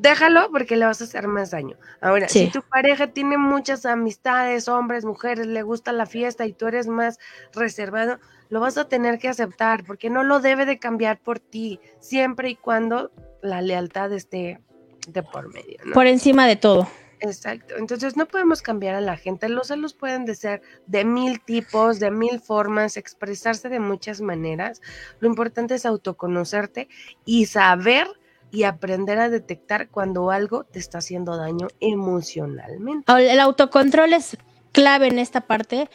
déjalo 0.00 0.50
porque 0.50 0.76
le 0.76 0.86
vas 0.86 1.00
a 1.00 1.04
hacer 1.04 1.26
más 1.28 1.50
daño. 1.50 1.76
Ahora, 2.00 2.28
si 2.28 2.48
tu 2.48 2.62
pareja 2.62 3.08
tiene 3.08 3.36
muchas 3.36 3.84
amistades, 3.84 4.68
hombres, 4.68 5.04
mujeres, 5.04 5.46
le 5.46 5.62
gusta 5.62 5.92
la 5.92 6.06
fiesta 6.06 6.46
y 6.46 6.52
tú 6.52 6.66
eres 6.66 6.86
más 6.86 7.18
reservado, 7.52 8.18
lo 8.48 8.60
vas 8.60 8.78
a 8.78 8.88
tener 8.88 9.18
que 9.18 9.28
aceptar 9.28 9.84
porque 9.84 10.10
no 10.10 10.22
lo 10.22 10.40
debe 10.40 10.66
de 10.66 10.78
cambiar 10.78 11.18
por 11.18 11.38
ti, 11.38 11.80
siempre 12.00 12.50
y 12.50 12.56
cuando 12.56 13.10
la 13.42 13.60
lealtad 13.60 14.12
esté 14.12 14.60
de 15.08 15.22
por 15.22 15.52
medio. 15.52 15.78
Por 15.92 16.06
encima 16.06 16.46
de 16.46 16.56
todo. 16.56 16.88
Exacto. 17.20 17.74
Entonces 17.76 18.16
no 18.16 18.26
podemos 18.26 18.62
cambiar 18.62 18.94
a 18.94 19.00
la 19.00 19.16
gente. 19.16 19.48
Los 19.48 19.68
celos 19.68 19.92
pueden 19.94 20.24
de 20.24 20.36
ser 20.36 20.62
de 20.86 21.04
mil 21.04 21.40
tipos, 21.40 21.98
de 21.98 22.12
mil 22.12 22.40
formas, 22.40 22.96
expresarse 22.96 23.68
de 23.68 23.80
muchas 23.80 24.20
maneras. 24.20 24.80
Lo 25.18 25.28
importante 25.28 25.74
es 25.74 25.84
autoconocerte 25.84 26.88
y 27.24 27.46
saber 27.46 28.06
y 28.50 28.64
aprender 28.64 29.18
a 29.18 29.28
detectar 29.28 29.88
cuando 29.88 30.30
algo 30.30 30.64
te 30.64 30.78
está 30.78 30.98
haciendo 30.98 31.36
daño 31.36 31.68
emocionalmente. 31.80 33.12
El 33.12 33.40
autocontrol 33.40 34.12
es 34.12 34.36
clave 34.72 35.08
en 35.08 35.18
esta 35.18 35.42
parte, 35.42 35.88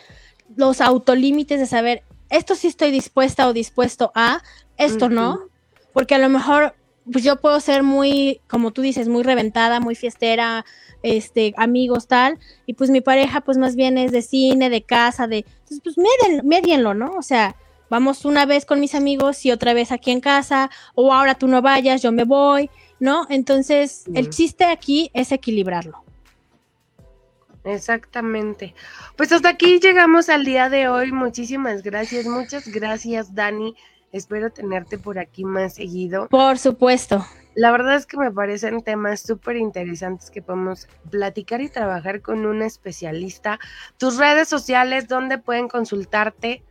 los 0.55 0.81
autolímites 0.81 1.59
de 1.59 1.65
saber, 1.65 2.03
esto 2.29 2.55
sí 2.55 2.67
estoy 2.67 2.91
dispuesta 2.91 3.47
o 3.47 3.53
dispuesto 3.53 4.11
a, 4.15 4.41
esto 4.77 5.09
no, 5.09 5.39
porque 5.93 6.15
a 6.15 6.19
lo 6.19 6.29
mejor 6.29 6.75
pues 7.11 7.23
yo 7.23 7.35
puedo 7.39 7.59
ser 7.59 7.83
muy, 7.83 8.41
como 8.47 8.71
tú 8.71 8.81
dices, 8.81 9.09
muy 9.09 9.23
reventada, 9.23 9.79
muy 9.79 9.95
fiestera, 9.95 10.65
este, 11.01 11.53
amigos, 11.57 12.07
tal, 12.07 12.39
y 12.65 12.73
pues 12.73 12.89
mi 12.89 13.01
pareja 13.01 13.41
pues 13.41 13.57
más 13.57 13.75
bien 13.75 13.97
es 13.97 14.11
de 14.11 14.21
cine, 14.21 14.69
de 14.69 14.83
casa, 14.83 15.27
de, 15.27 15.45
entonces 15.69 15.81
pues 15.83 15.95
medienlo, 16.43 16.93
¿no? 16.93 17.11
O 17.17 17.21
sea, 17.21 17.55
vamos 17.93 18.25
una 18.25 18.47
vez 18.47 18.65
con 18.65 18.79
mis 18.79 18.95
amigos 18.95 19.45
y 19.45 19.51
otra 19.51 19.75
vez 19.75 19.91
aquí 19.91 20.09
en 20.09 20.19
casa, 20.19 20.71
o 20.95 21.13
ahora 21.13 21.35
tú 21.35 21.47
no 21.47 21.61
vayas, 21.61 22.01
yo 22.01 22.11
me 22.11 22.23
voy, 22.23 22.71
¿no? 22.99 23.27
Entonces, 23.29 24.05
el 24.15 24.31
chiste 24.31 24.65
aquí 24.65 25.11
es 25.13 25.31
equilibrarlo. 25.31 26.03
Exactamente. 27.63 28.73
Pues 29.15 29.31
hasta 29.31 29.49
aquí 29.49 29.79
llegamos 29.79 30.29
al 30.29 30.43
día 30.43 30.69
de 30.69 30.87
hoy. 30.87 31.11
Muchísimas 31.11 31.83
gracias, 31.83 32.25
muchas 32.25 32.67
gracias, 32.67 33.35
Dani. 33.35 33.75
Espero 34.11 34.49
tenerte 34.49 34.97
por 34.97 35.19
aquí 35.19 35.45
más 35.45 35.75
seguido. 35.75 36.29
Por 36.29 36.57
supuesto. 36.57 37.23
La 37.53 37.71
verdad 37.71 37.93
es 37.93 38.07
que 38.07 38.17
me 38.17 38.31
parecen 38.31 38.81
temas 38.81 39.21
súper 39.21 39.57
interesantes 39.57 40.31
que 40.31 40.41
podemos 40.41 40.87
platicar 41.11 41.61
y 41.61 41.69
trabajar 41.69 42.23
con 42.23 42.47
un 42.47 42.63
especialista. 42.63 43.59
Tus 43.97 44.17
redes 44.17 44.47
sociales, 44.47 45.07
¿dónde 45.07 45.37
pueden 45.37 45.67
consultarte? 45.67 46.63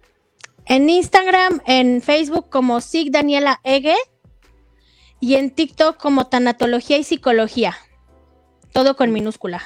En 0.67 0.89
Instagram, 0.89 1.61
en 1.67 2.03
Facebook 2.03 2.49
como 2.49 2.81
Sig 2.81 3.11
Daniela 3.11 3.61
Ege 3.65 3.97
y 5.21 5.35
en 5.35 5.51
TikTok 5.51 5.97
como 5.97 6.27
Tanatología 6.27 6.99
y 6.99 7.05
Psicología. 7.05 7.77
Todo 8.73 8.97
con 8.97 9.13
minúscula. 9.13 9.63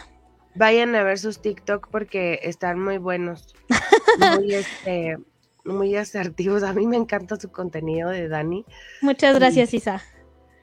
Vayan 0.55 0.95
a 0.95 1.03
ver 1.03 1.19
sus 1.19 1.41
TikTok 1.41 1.89
porque 1.91 2.41
están 2.43 2.81
muy 2.81 2.99
buenos. 2.99 3.55
muy, 4.39 4.55
este, 4.55 5.19
muy 5.65 5.97
asertivos. 5.97 6.63
A 6.63 6.73
mí 6.73 6.87
me 6.87 6.97
encanta 6.97 7.37
su 7.37 7.51
contenido 7.51 8.11
de 8.11 8.29
Dani. 8.29 8.65
Muchas 9.03 9.39
gracias, 9.39 9.75
Isa. 9.75 10.03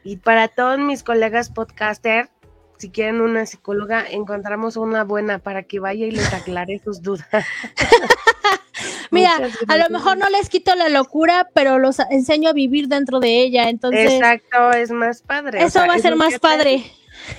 Y 0.03 0.17
para 0.17 0.47
todos 0.47 0.79
mis 0.79 1.03
colegas 1.03 1.49
podcaster, 1.49 2.29
si 2.77 2.89
quieren 2.89 3.21
una 3.21 3.45
psicóloga, 3.45 4.05
encontramos 4.09 4.75
una 4.75 5.03
buena 5.03 5.39
para 5.39 5.63
que 5.63 5.79
vaya 5.79 6.05
y 6.05 6.11
les 6.11 6.33
aclare 6.33 6.79
sus 6.83 7.01
dudas. 7.01 7.27
Mira, 9.11 9.31
a 9.67 9.77
lo 9.77 9.89
mejor 9.89 10.17
no 10.17 10.29
les 10.29 10.49
quito 10.49 10.75
la 10.75 10.89
locura, 10.89 11.49
pero 11.53 11.79
los 11.79 11.99
enseño 11.99 12.49
a 12.49 12.53
vivir 12.53 12.87
dentro 12.87 13.19
de 13.19 13.41
ella, 13.41 13.69
entonces. 13.69 14.13
Exacto, 14.13 14.71
es 14.71 14.91
más 14.91 15.21
padre. 15.21 15.63
Eso 15.63 15.79
va 15.79 15.95
a 15.95 15.99
ser 15.99 16.15
más 16.15 16.39
padre. 16.39 16.83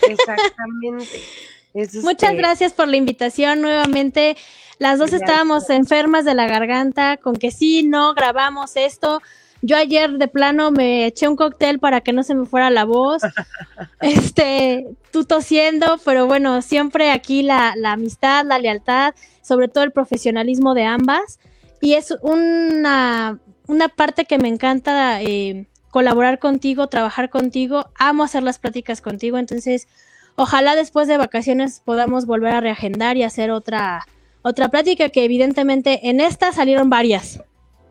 Exactamente. 0.09 1.21
Muchas 1.75 2.31
este 2.31 2.35
gracias 2.37 2.73
por 2.73 2.89
la 2.89 2.97
invitación 2.97 3.61
nuevamente. 3.61 4.37
Las 4.79 4.99
dos 4.99 5.13
estábamos 5.13 5.71
enfermas 5.71 6.25
de 6.25 6.35
la 6.35 6.47
garganta, 6.47 7.17
con 7.17 7.35
que 7.35 7.51
sí, 7.51 7.83
no, 7.83 8.15
grabamos 8.15 8.77
esto. 8.77 9.21
Yo 9.61 9.77
ayer 9.77 10.13
de 10.13 10.29
plano 10.29 10.71
me 10.71 11.07
eché 11.07 11.27
un 11.27 11.37
cóctel 11.37 11.79
para 11.79 12.01
que 12.01 12.13
no 12.13 12.23
se 12.23 12.35
me 12.35 12.45
fuera 12.45 12.71
la 12.71 12.85
voz. 12.85 13.23
este, 14.01 14.87
tú 15.11 15.25
tosiendo, 15.25 15.99
pero 16.05 16.27
bueno, 16.27 16.61
siempre 16.63 17.11
aquí 17.11 17.43
la, 17.43 17.75
la 17.77 17.93
amistad, 17.93 18.45
la 18.45 18.59
lealtad, 18.59 19.15
sobre 19.43 19.69
todo 19.69 19.83
el 19.85 19.91
profesionalismo 19.91 20.75
de 20.75 20.85
ambas. 20.85 21.39
Y 21.85 21.97
es 21.97 22.15
una, 22.23 23.39
una 23.67 23.89
parte 23.91 24.25
que 24.25 24.39
me 24.39 24.49
encanta 24.49 25.21
eh, 25.21 25.67
colaborar 25.91 26.39
contigo, 26.39 26.87
trabajar 26.87 27.29
contigo. 27.29 27.91
Amo 27.99 28.25
hacer 28.25 28.43
las 28.43 28.59
pláticas 28.59 29.03
contigo. 29.03 29.37
Entonces, 29.37 29.87
ojalá 30.35 30.77
después 30.77 31.09
de 31.09 31.19
vacaciones 31.19 31.83
podamos 31.85 32.25
volver 32.25 32.55
a 32.55 32.63
reagendar 32.63 33.19
y 33.19 33.23
hacer 33.23 33.51
otra, 33.51 34.07
otra 34.41 34.71
plática 34.71 35.11
que 35.11 35.27
evidentemente 35.27 36.09
en 36.09 36.23
esta 36.23 36.53
salieron 36.53 36.89
varias. 36.89 37.43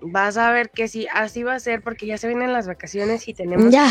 Vas 0.02 0.38
a 0.38 0.50
ver 0.50 0.72
que 0.72 0.88
sí, 0.88 1.06
así 1.14 1.44
va 1.44 1.54
a 1.54 1.60
ser 1.60 1.84
porque 1.84 2.08
ya 2.08 2.18
se 2.18 2.28
vienen 2.28 2.52
las 2.52 2.66
vacaciones 2.66 3.28
y 3.28 3.36
tenemos 3.36 3.72
ya. 3.72 3.88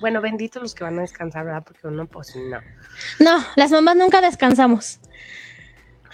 Bueno, 0.00 0.20
benditos 0.20 0.60
los 0.62 0.74
que 0.74 0.82
van 0.82 0.98
a 0.98 1.02
descansar, 1.02 1.44
¿verdad? 1.44 1.62
Porque 1.64 1.86
uno 1.86 2.08
pues 2.08 2.34
no. 2.34 2.58
No, 3.20 3.38
las 3.54 3.70
mamás 3.70 3.94
nunca 3.94 4.20
descansamos. 4.20 4.98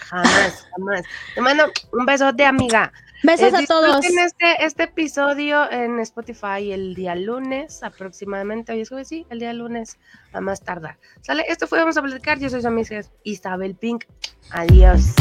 Jamás, 0.09 0.67
jamás. 0.71 1.01
Te 1.35 1.41
mando 1.41 1.65
un 1.91 2.05
besote, 2.05 2.45
amiga. 2.45 2.91
Besos 3.23 3.53
a 3.53 3.61
eh, 3.61 3.67
todos. 3.67 4.05
Este, 4.05 4.63
este, 4.63 4.83
episodio 4.83 5.69
en 5.71 5.99
Spotify 5.99 6.71
el 6.71 6.93
día 6.95 7.15
lunes, 7.15 7.81
aproximadamente. 7.83 8.71
Hoy 8.73 8.81
es 8.81 8.89
jueves, 8.89 9.07
sí, 9.07 9.25
el 9.29 9.39
día 9.39 9.53
lunes, 9.53 9.97
a 10.33 10.41
más 10.41 10.61
tardar. 10.61 10.97
Sale, 11.21 11.45
esto 11.47 11.67
fue 11.67 11.79
Vamos 11.79 11.97
a 11.97 12.01
Platicar. 12.01 12.39
Yo 12.39 12.49
soy 12.49 12.61
su 12.61 12.67
amiga 12.67 13.01
Isabel 13.23 13.75
Pink. 13.75 14.05
Adiós. 14.51 15.13